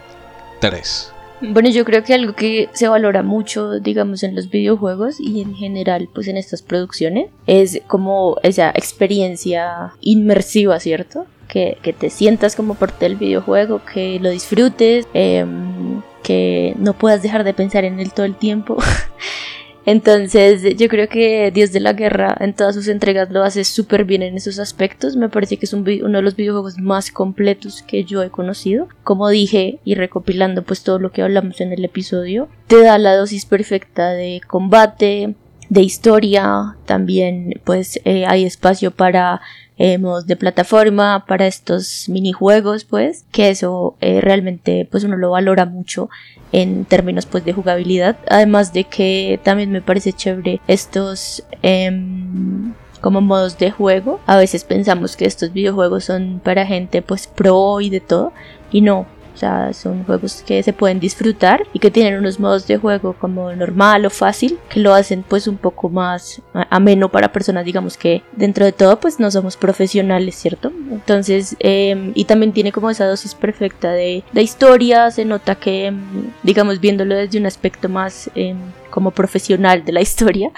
3? 0.60 1.12
Bueno, 1.40 1.68
yo 1.68 1.84
creo 1.84 2.02
que 2.02 2.14
algo 2.14 2.34
que 2.34 2.68
se 2.72 2.88
valora 2.88 3.22
mucho, 3.22 3.78
digamos, 3.78 4.22
en 4.22 4.34
los 4.34 4.48
videojuegos 4.48 5.20
y 5.20 5.42
en 5.42 5.54
general, 5.54 6.08
pues 6.14 6.28
en 6.28 6.36
estas 6.36 6.62
producciones, 6.62 7.28
es 7.46 7.82
como 7.86 8.38
esa 8.42 8.70
experiencia 8.70 9.92
inmersiva, 10.00 10.80
¿cierto? 10.80 11.26
Que, 11.46 11.78
te 11.98 12.10
sientas 12.10 12.56
como 12.56 12.74
parte 12.74 13.04
del 13.04 13.16
videojuego, 13.16 13.80
que 13.84 14.18
lo 14.20 14.30
disfrutes, 14.30 15.06
em, 15.14 16.02
que 16.22 16.74
no 16.78 16.94
puedas 16.94 17.22
dejar 17.22 17.44
de 17.44 17.54
pensar 17.54 17.84
en 17.84 18.00
él 18.00 18.12
todo 18.12 18.26
el 18.26 18.34
tiempo. 18.34 18.76
Entonces 19.86 20.76
yo 20.76 20.88
creo 20.88 21.08
que 21.08 21.52
Dios 21.52 21.72
de 21.72 21.78
la 21.78 21.92
Guerra 21.92 22.36
en 22.40 22.54
todas 22.54 22.74
sus 22.74 22.88
entregas 22.88 23.30
lo 23.30 23.44
hace 23.44 23.62
súper 23.62 24.04
bien 24.04 24.22
en 24.22 24.36
esos 24.36 24.58
aspectos. 24.58 25.16
Me 25.16 25.28
parece 25.28 25.56
que 25.56 25.66
es 25.66 25.72
uno 25.72 25.84
de 25.84 26.22
los 26.22 26.34
videojuegos 26.34 26.78
más 26.78 27.12
completos 27.12 27.82
que 27.86 28.02
yo 28.02 28.22
he 28.24 28.30
conocido. 28.30 28.88
Como 29.04 29.28
dije 29.28 29.78
y 29.84 29.94
recopilando 29.94 30.64
pues 30.64 30.82
todo 30.82 30.98
lo 30.98 31.12
que 31.12 31.22
hablamos 31.22 31.60
en 31.60 31.72
el 31.72 31.84
episodio, 31.84 32.48
te 32.66 32.82
da 32.82 32.98
la 32.98 33.14
dosis 33.14 33.46
perfecta 33.46 34.10
de 34.10 34.40
combate, 34.44 35.36
de 35.68 35.82
historia, 35.82 36.76
también 36.84 37.60
pues 37.62 38.00
eh, 38.04 38.26
hay 38.26 38.44
espacio 38.44 38.90
para 38.90 39.40
eh, 39.78 39.98
modos 39.98 40.26
de 40.26 40.36
plataforma, 40.36 41.24
para 41.26 41.46
estos 41.46 42.08
minijuegos 42.08 42.84
pues, 42.84 43.24
que 43.30 43.50
eso 43.50 43.96
eh, 44.00 44.20
realmente 44.20 44.88
pues 44.90 45.04
uno 45.04 45.16
lo 45.16 45.30
valora 45.30 45.66
mucho 45.66 46.08
en 46.52 46.84
términos 46.84 47.26
pues 47.26 47.44
de 47.44 47.52
jugabilidad. 47.52 48.16
Además 48.28 48.72
de 48.72 48.84
que 48.84 49.40
también 49.42 49.70
me 49.70 49.82
parece 49.82 50.12
chévere 50.12 50.60
estos 50.66 51.44
em, 51.62 52.72
como 53.00 53.20
modos 53.20 53.58
de 53.58 53.70
juego. 53.70 54.20
A 54.26 54.36
veces 54.36 54.64
pensamos 54.64 55.16
que 55.16 55.26
estos 55.26 55.52
videojuegos 55.52 56.04
son 56.04 56.40
para 56.42 56.66
gente 56.66 57.02
pues 57.02 57.26
pro 57.26 57.80
y 57.80 57.90
de 57.90 58.00
todo 58.00 58.32
y 58.70 58.80
no 58.80 59.06
o 59.36 59.38
sea, 59.38 59.74
son 59.74 60.02
juegos 60.04 60.42
que 60.46 60.62
se 60.62 60.72
pueden 60.72 60.98
disfrutar 60.98 61.66
y 61.74 61.78
que 61.78 61.90
tienen 61.90 62.18
unos 62.18 62.40
modos 62.40 62.66
de 62.66 62.78
juego 62.78 63.12
como 63.12 63.52
normal 63.52 64.06
o 64.06 64.10
fácil 64.10 64.58
que 64.70 64.80
lo 64.80 64.94
hacen 64.94 65.22
pues 65.28 65.46
un 65.46 65.58
poco 65.58 65.90
más 65.90 66.40
ameno 66.70 67.10
para 67.10 67.32
personas 67.32 67.66
digamos 67.66 67.98
que 67.98 68.22
dentro 68.32 68.64
de 68.64 68.72
todo 68.72 68.98
pues 68.98 69.20
no 69.20 69.30
somos 69.30 69.58
profesionales, 69.58 70.36
¿cierto? 70.36 70.72
Entonces, 70.90 71.54
em, 71.58 72.12
y 72.14 72.24
también 72.24 72.52
tiene 72.52 72.72
como 72.72 72.88
esa 72.88 73.04
dosis 73.04 73.34
perfecta 73.34 73.92
de, 73.92 74.24
de 74.32 74.42
historia, 74.42 75.10
se 75.10 75.26
nota 75.26 75.56
que 75.56 75.86
em, 75.86 76.00
digamos 76.42 76.80
viéndolo 76.80 77.14
desde 77.14 77.38
un 77.38 77.44
aspecto 77.44 77.90
más 77.90 78.30
em, 78.34 78.56
como 78.88 79.10
profesional 79.10 79.84
de 79.84 79.92
la 79.92 80.00
historia, 80.00 80.50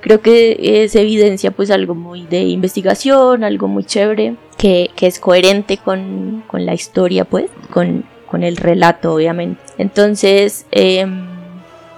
creo 0.00 0.22
que 0.22 0.86
se 0.88 1.00
evidencia 1.02 1.50
pues 1.50 1.70
algo 1.70 1.94
muy 1.94 2.22
de 2.26 2.42
investigación, 2.44 3.44
algo 3.44 3.68
muy 3.68 3.84
chévere, 3.84 4.36
que, 4.56 4.90
que 4.96 5.06
es 5.06 5.18
coherente 5.18 5.76
con, 5.78 6.42
con, 6.46 6.64
la 6.64 6.74
historia 6.74 7.24
pues, 7.24 7.50
con, 7.70 8.04
con 8.26 8.42
el 8.42 8.56
relato, 8.56 9.14
obviamente. 9.14 9.60
Entonces, 9.78 10.66
em, 10.70 11.26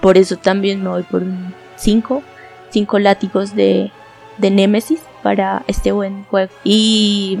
por 0.01 0.17
eso 0.17 0.37
también 0.37 0.83
me 0.83 0.89
voy 0.89 1.03
por 1.03 1.23
un 1.23 1.53
5, 1.75 2.23
5 2.69 2.99
látigos 2.99 3.55
de, 3.55 3.91
de 4.37 4.51
Nemesis 4.51 5.01
para 5.23 5.63
este 5.67 5.91
buen 5.91 6.23
juego. 6.25 6.51
Y, 6.63 7.37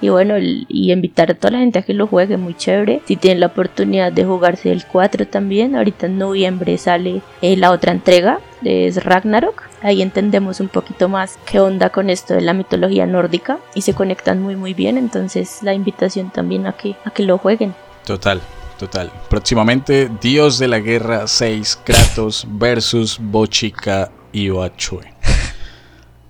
y 0.00 0.08
bueno, 0.10 0.34
y 0.38 0.92
invitar 0.92 1.30
a 1.30 1.34
toda 1.34 1.52
la 1.52 1.58
gente 1.60 1.78
a 1.78 1.82
que 1.82 1.94
lo 1.94 2.06
juegue, 2.06 2.36
muy 2.36 2.54
chévere. 2.54 3.00
Si 3.06 3.16
tienen 3.16 3.40
la 3.40 3.46
oportunidad 3.46 4.12
de 4.12 4.24
jugarse 4.24 4.70
el 4.70 4.84
4 4.84 5.26
también, 5.28 5.76
ahorita 5.76 6.06
en 6.06 6.18
noviembre 6.18 6.76
sale 6.78 7.22
eh, 7.40 7.56
la 7.56 7.70
otra 7.70 7.92
entrega, 7.92 8.40
es 8.62 9.02
Ragnarok. 9.02 9.62
Ahí 9.82 10.02
entendemos 10.02 10.60
un 10.60 10.68
poquito 10.68 11.08
más 11.08 11.38
qué 11.46 11.60
onda 11.60 11.90
con 11.90 12.10
esto 12.10 12.34
de 12.34 12.40
la 12.40 12.54
mitología 12.54 13.06
nórdica 13.06 13.58
y 13.74 13.82
se 13.82 13.94
conectan 13.94 14.42
muy 14.42 14.56
muy 14.56 14.74
bien, 14.74 14.96
entonces 14.96 15.62
la 15.62 15.74
invitación 15.74 16.30
también 16.30 16.66
a 16.66 16.72
que, 16.72 16.96
a 17.04 17.10
que 17.10 17.22
lo 17.22 17.38
jueguen. 17.38 17.74
Total, 18.04 18.40
total. 18.78 19.10
Próximamente, 19.30 20.10
Dios 20.20 20.58
de 20.58 20.68
la 20.68 20.78
Guerra 20.78 21.26
6, 21.26 21.80
Kratos 21.84 22.46
versus 22.48 23.18
Bochica 23.20 24.10
y 24.32 24.50
Oachue. 24.50 25.12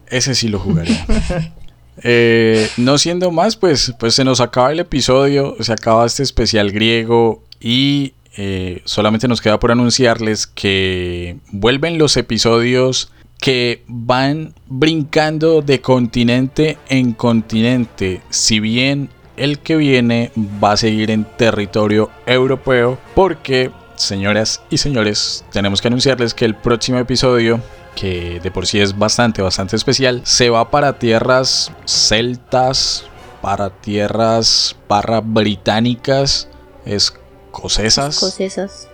Ese 0.07 0.35
sí 0.35 0.49
lo 0.49 0.59
jugaré. 0.59 0.97
Eh, 2.03 2.69
no 2.77 2.99
siendo 2.99 3.31
más, 3.31 3.55
pues, 3.55 3.95
pues 4.01 4.17
se 4.17 4.25
nos 4.25 4.41
acaba 4.41 4.73
el 4.73 4.81
episodio, 4.81 5.55
se 5.61 5.73
acaba 5.73 6.05
este 6.05 6.25
especial 6.25 6.73
griego 6.73 7.45
y 7.61 8.15
eh, 8.37 8.83
solamente 8.85 9.29
nos 9.29 9.41
queda 9.41 9.61
por 9.61 9.71
anunciarles 9.71 10.49
que 10.49 11.37
vuelven 11.53 11.97
los 11.97 12.17
episodios 12.17 13.13
que 13.39 13.85
van 13.87 14.55
brincando 14.67 15.63
de 15.63 15.81
continente 15.81 16.79
en 16.89 17.13
continente. 17.13 18.23
Si 18.29 18.59
bien 18.59 19.09
el 19.37 19.59
que 19.59 19.77
viene 19.77 20.31
va 20.63 20.73
a 20.73 20.77
seguir 20.77 21.11
en 21.11 21.25
territorio 21.25 22.11
europeo 22.27 22.99
porque, 23.15 23.71
señoras 23.97 24.63
y 24.71 24.79
señores, 24.79 25.45
tenemos 25.53 25.81
que 25.81 25.89
anunciarles 25.89 26.35
que 26.35 26.45
el 26.45 26.55
próximo 26.55 26.99
episodio 26.99 27.61
que 27.95 28.41
de 28.41 28.51
por 28.51 28.67
sí 28.67 28.81
es 28.81 28.99
bastante, 28.99 29.41
bastante 29.41 29.77
especial, 29.77 30.21
se 30.25 30.51
va 30.51 30.71
para 30.71 30.99
tierras 30.99 31.73
celtas, 31.85 33.05
para 33.41 33.71
tierras 33.71 34.77
para 34.87 35.21
británicas, 35.21 36.49
escocesas. 36.85 38.17
Escocesas. 38.17 38.89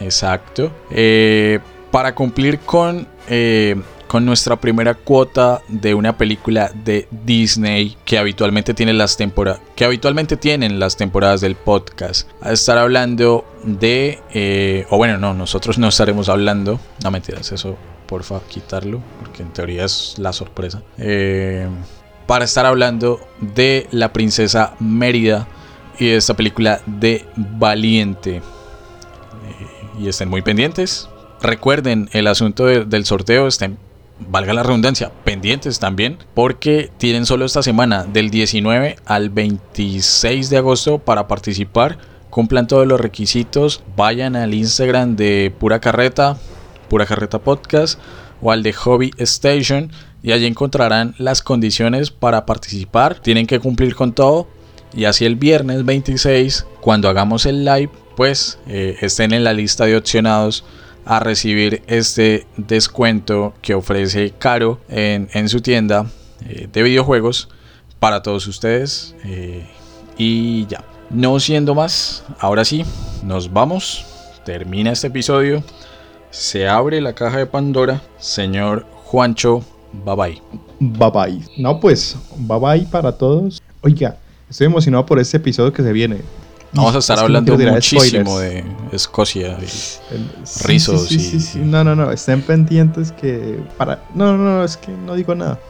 Exacto. 0.00 0.72
Eh, 0.90 1.60
para 1.90 2.14
cumplir 2.14 2.60
con 2.60 3.06
eh, 3.28 3.80
con 4.12 4.26
nuestra 4.26 4.56
primera 4.56 4.92
cuota 4.92 5.62
de 5.68 5.94
una 5.94 6.18
película 6.18 6.70
de 6.84 7.08
Disney 7.24 7.96
que 8.04 8.18
habitualmente 8.18 8.74
tiene 8.74 8.92
las 8.92 9.16
temporadas 9.16 9.62
que 9.74 9.86
habitualmente 9.86 10.36
tienen 10.36 10.78
las 10.78 10.98
temporadas 10.98 11.40
del 11.40 11.54
podcast. 11.54 12.28
A 12.42 12.52
estar 12.52 12.76
hablando 12.76 13.46
de 13.64 14.20
eh, 14.34 14.84
o 14.90 14.98
bueno 14.98 15.16
no 15.16 15.32
nosotros 15.32 15.78
no 15.78 15.88
estaremos 15.88 16.28
hablando. 16.28 16.78
No 17.02 17.10
mentiras 17.10 17.52
eso 17.52 17.78
porfa 18.06 18.38
quitarlo 18.50 19.00
porque 19.18 19.44
en 19.44 19.50
teoría 19.54 19.86
es 19.86 20.16
la 20.18 20.34
sorpresa. 20.34 20.82
Eh, 20.98 21.66
para 22.26 22.44
estar 22.44 22.66
hablando 22.66 23.18
de 23.40 23.86
la 23.92 24.12
princesa 24.12 24.74
Mérida 24.78 25.48
y 25.98 26.08
de 26.08 26.16
esta 26.16 26.34
película 26.34 26.82
de 26.84 27.24
Valiente. 27.34 28.36
Eh, 28.36 28.42
y 30.00 30.08
estén 30.08 30.28
muy 30.28 30.42
pendientes. 30.42 31.08
Recuerden 31.40 32.10
el 32.12 32.26
asunto 32.26 32.66
del 32.66 33.06
sorteo 33.06 33.46
estén 33.46 33.78
valga 34.28 34.52
la 34.52 34.62
redundancia, 34.62 35.12
pendientes 35.24 35.78
también, 35.78 36.18
porque 36.34 36.90
tienen 36.98 37.26
solo 37.26 37.44
esta 37.44 37.62
semana, 37.62 38.04
del 38.04 38.30
19 38.30 38.96
al 39.04 39.30
26 39.30 40.50
de 40.50 40.56
agosto, 40.58 40.98
para 40.98 41.28
participar. 41.28 41.98
Cumplan 42.30 42.66
todos 42.66 42.86
los 42.86 43.00
requisitos, 43.00 43.82
vayan 43.96 44.36
al 44.36 44.54
Instagram 44.54 45.16
de 45.16 45.52
Pura 45.58 45.80
Carreta, 45.80 46.38
Pura 46.88 47.06
Carreta 47.06 47.38
Podcast, 47.38 47.98
o 48.40 48.50
al 48.50 48.62
de 48.62 48.72
Hobby 48.72 49.10
Station, 49.18 49.90
y 50.22 50.32
allí 50.32 50.46
encontrarán 50.46 51.14
las 51.18 51.42
condiciones 51.42 52.10
para 52.10 52.46
participar. 52.46 53.18
Tienen 53.20 53.46
que 53.46 53.60
cumplir 53.60 53.94
con 53.94 54.12
todo, 54.12 54.48
y 54.94 55.04
así 55.04 55.24
el 55.24 55.36
viernes 55.36 55.84
26, 55.84 56.66
cuando 56.80 57.08
hagamos 57.08 57.46
el 57.46 57.64
live, 57.64 57.90
pues 58.16 58.58
eh, 58.66 58.96
estén 59.00 59.32
en 59.32 59.44
la 59.44 59.52
lista 59.52 59.84
de 59.84 59.96
opcionados 59.96 60.64
a 61.04 61.20
recibir 61.20 61.82
este 61.86 62.46
descuento 62.56 63.54
que 63.62 63.74
ofrece 63.74 64.32
Caro 64.38 64.80
en, 64.88 65.48
su 65.48 65.60
tienda 65.60 66.06
eh, 66.46 66.68
de 66.72 66.82
videojuegos 66.82 67.48
para 67.98 68.22
todos 68.22 68.46
ustedes. 68.46 69.14
Eh, 69.24 69.66
y 70.16 70.66
ya, 70.66 70.84
no 71.10 71.38
siendo 71.40 71.74
más, 71.74 72.24
ahora 72.38 72.64
sí, 72.64 72.84
nos 73.24 73.52
vamos. 73.52 74.06
Termina 74.44 74.92
este 74.92 75.08
episodio. 75.08 75.62
Se 76.30 76.66
abre 76.66 77.00
la 77.00 77.14
caja 77.14 77.38
de 77.38 77.46
Pandora. 77.46 78.02
Señor 78.18 78.86
Juancho, 79.04 79.62
bye 80.04 80.16
bye. 80.16 80.42
Bye 80.80 81.10
bye. 81.10 81.40
No, 81.58 81.78
pues, 81.78 82.16
bye 82.36 82.58
bye 82.58 82.86
para 82.90 83.12
todos. 83.12 83.60
Oiga, 83.82 84.16
estoy 84.48 84.66
emocionado 84.66 85.04
por 85.06 85.18
este 85.18 85.36
episodio 85.36 85.72
que 85.72 85.82
se 85.82 85.92
viene. 85.92 86.22
Vamos 86.74 86.94
a 86.94 86.98
estar 86.98 87.18
hablando 87.18 87.56
muchísimo 87.56 88.38
de 88.38 88.64
Escocia 88.92 89.58
y 89.60 90.64
rizos 90.64 91.12
y... 91.12 91.58
No, 91.58 91.84
no, 91.84 91.94
no, 91.94 92.10
estén 92.10 92.40
pendientes 92.42 93.12
que 93.12 93.62
para... 93.76 94.02
No, 94.14 94.36
no, 94.36 94.44
no, 94.44 94.64
es 94.64 94.76
que 94.76 94.90
no 94.90 95.14
digo 95.14 95.34
nada. 95.34 95.60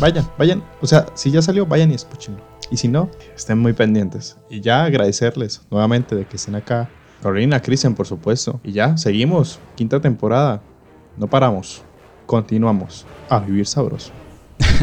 Vayan, 0.00 0.28
vayan. 0.36 0.62
O 0.82 0.86
sea, 0.86 1.06
si 1.14 1.30
ya 1.30 1.40
salió, 1.40 1.66
vayan 1.66 1.90
y 1.90 1.94
escúchenlo. 1.94 2.42
Y 2.70 2.76
si 2.76 2.88
no, 2.88 3.10
estén 3.34 3.58
muy 3.58 3.72
pendientes. 3.72 4.36
Y 4.50 4.60
ya 4.60 4.84
agradecerles 4.84 5.62
nuevamente 5.70 6.14
de 6.14 6.26
que 6.26 6.36
estén 6.36 6.54
acá. 6.54 6.90
Carolina, 7.22 7.60
Cristian, 7.60 7.94
por 7.94 8.06
supuesto. 8.06 8.60
Y 8.62 8.72
ya, 8.72 8.96
seguimos. 8.96 9.58
Quinta 9.76 10.00
temporada. 10.00 10.60
No 11.16 11.26
paramos. 11.26 11.82
Continuamos. 12.26 13.06
A 13.28 13.38
vivir 13.38 13.66
sabroso. 13.66 14.12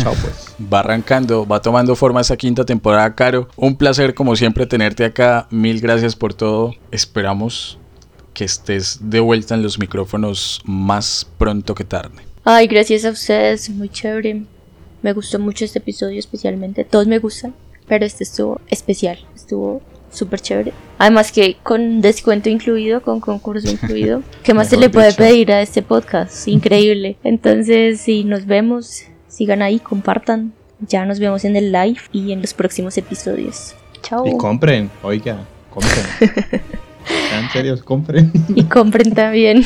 Chao 0.01 0.13
pues. 0.21 0.55
Va 0.73 0.79
arrancando, 0.79 1.45
va 1.45 1.61
tomando 1.61 1.95
forma 1.95 2.21
esta 2.21 2.37
quinta 2.37 2.65
temporada, 2.65 3.13
Caro. 3.15 3.47
Un 3.55 3.75
placer 3.75 4.13
como 4.13 4.35
siempre 4.35 4.65
tenerte 4.65 5.03
acá. 5.03 5.47
Mil 5.49 5.81
gracias 5.81 6.15
por 6.15 6.33
todo. 6.33 6.75
Esperamos 6.91 7.77
que 8.33 8.45
estés 8.45 8.99
de 9.01 9.19
vuelta 9.19 9.55
en 9.55 9.63
los 9.63 9.79
micrófonos 9.79 10.61
más 10.65 11.27
pronto 11.37 11.75
que 11.75 11.83
tarde. 11.83 12.23
Ay, 12.43 12.67
gracias 12.67 13.05
a 13.05 13.11
ustedes, 13.11 13.69
muy 13.69 13.89
chévere. 13.89 14.43
Me 15.01 15.13
gustó 15.13 15.39
mucho 15.39 15.65
este 15.65 15.79
episodio 15.79 16.19
especialmente. 16.19 16.83
Todos 16.85 17.07
me 17.07 17.19
gustan, 17.19 17.53
pero 17.87 18.05
este 18.05 18.23
estuvo 18.23 18.61
especial. 18.69 19.19
Estuvo 19.35 19.81
súper 20.11 20.41
chévere. 20.41 20.73
Además 20.97 21.31
que 21.31 21.57
con 21.63 22.01
descuento 22.01 22.49
incluido, 22.49 23.01
con 23.01 23.19
concurso 23.19 23.67
incluido. 23.71 24.23
¿Qué 24.43 24.53
más 24.53 24.69
se 24.69 24.77
le 24.77 24.89
puede 24.89 25.13
pedir 25.13 25.51
a 25.51 25.61
este 25.61 25.81
podcast? 25.81 26.47
Increíble. 26.47 27.17
Entonces, 27.23 28.01
si 28.01 28.23
nos 28.23 28.45
vemos, 28.45 29.03
sigan 29.31 29.61
ahí, 29.61 29.79
compartan. 29.79 30.53
Ya 30.79 31.05
nos 31.05 31.19
vemos 31.19 31.45
en 31.45 31.55
el 31.55 31.71
live 31.71 31.99
y 32.11 32.31
en 32.31 32.41
los 32.41 32.53
próximos 32.53 32.97
episodios. 32.97 33.75
Chao. 34.01 34.27
Y 34.27 34.35
compren, 34.37 34.89
oiga, 35.03 35.45
compren. 35.69 36.05
en 37.39 37.49
serio, 37.51 37.83
compren. 37.83 38.31
Y 38.49 38.63
compren 38.63 39.13
también. 39.13 39.63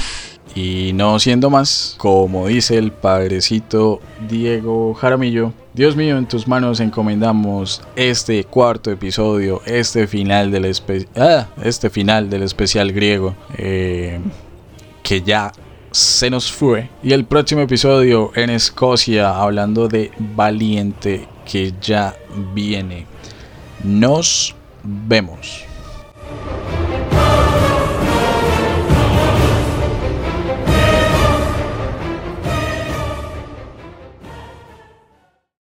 Y 0.54 0.92
no 0.94 1.20
siendo 1.20 1.50
más, 1.50 1.96
como 1.98 2.48
dice 2.48 2.78
el 2.78 2.92
padrecito 2.92 4.00
Diego 4.30 4.94
Jaramillo, 4.94 5.54
Dios 5.74 5.98
mío, 5.98 6.18
en 6.18 6.28
tus 6.28 6.48
manos 6.48 6.80
encomendamos 6.80 7.82
este 7.98 8.46
cuarto 8.46 8.90
episodio, 8.92 9.62
este 9.66 10.08
final 10.08 10.52
del, 10.52 10.74
ah, 11.18 11.48
este 11.62 11.90
final 11.90 12.30
del 12.30 12.44
especial 12.44 12.94
griego, 12.94 13.36
eh, 13.58 14.22
que 15.04 15.22
ya 15.22 15.52
se 15.96 16.30
nos 16.30 16.52
fue. 16.52 16.90
Y 17.02 17.14
el 17.14 17.24
próximo 17.24 17.62
episodio 17.62 18.34
en 18.36 18.50
Escocia, 18.50 19.30
hablando 19.30 19.88
de 19.88 20.12
Valiente, 20.18 21.26
que 21.50 21.74
ya 21.80 22.14
viene. 22.54 23.06
Nos 23.82 24.54
vemos. 24.84 25.64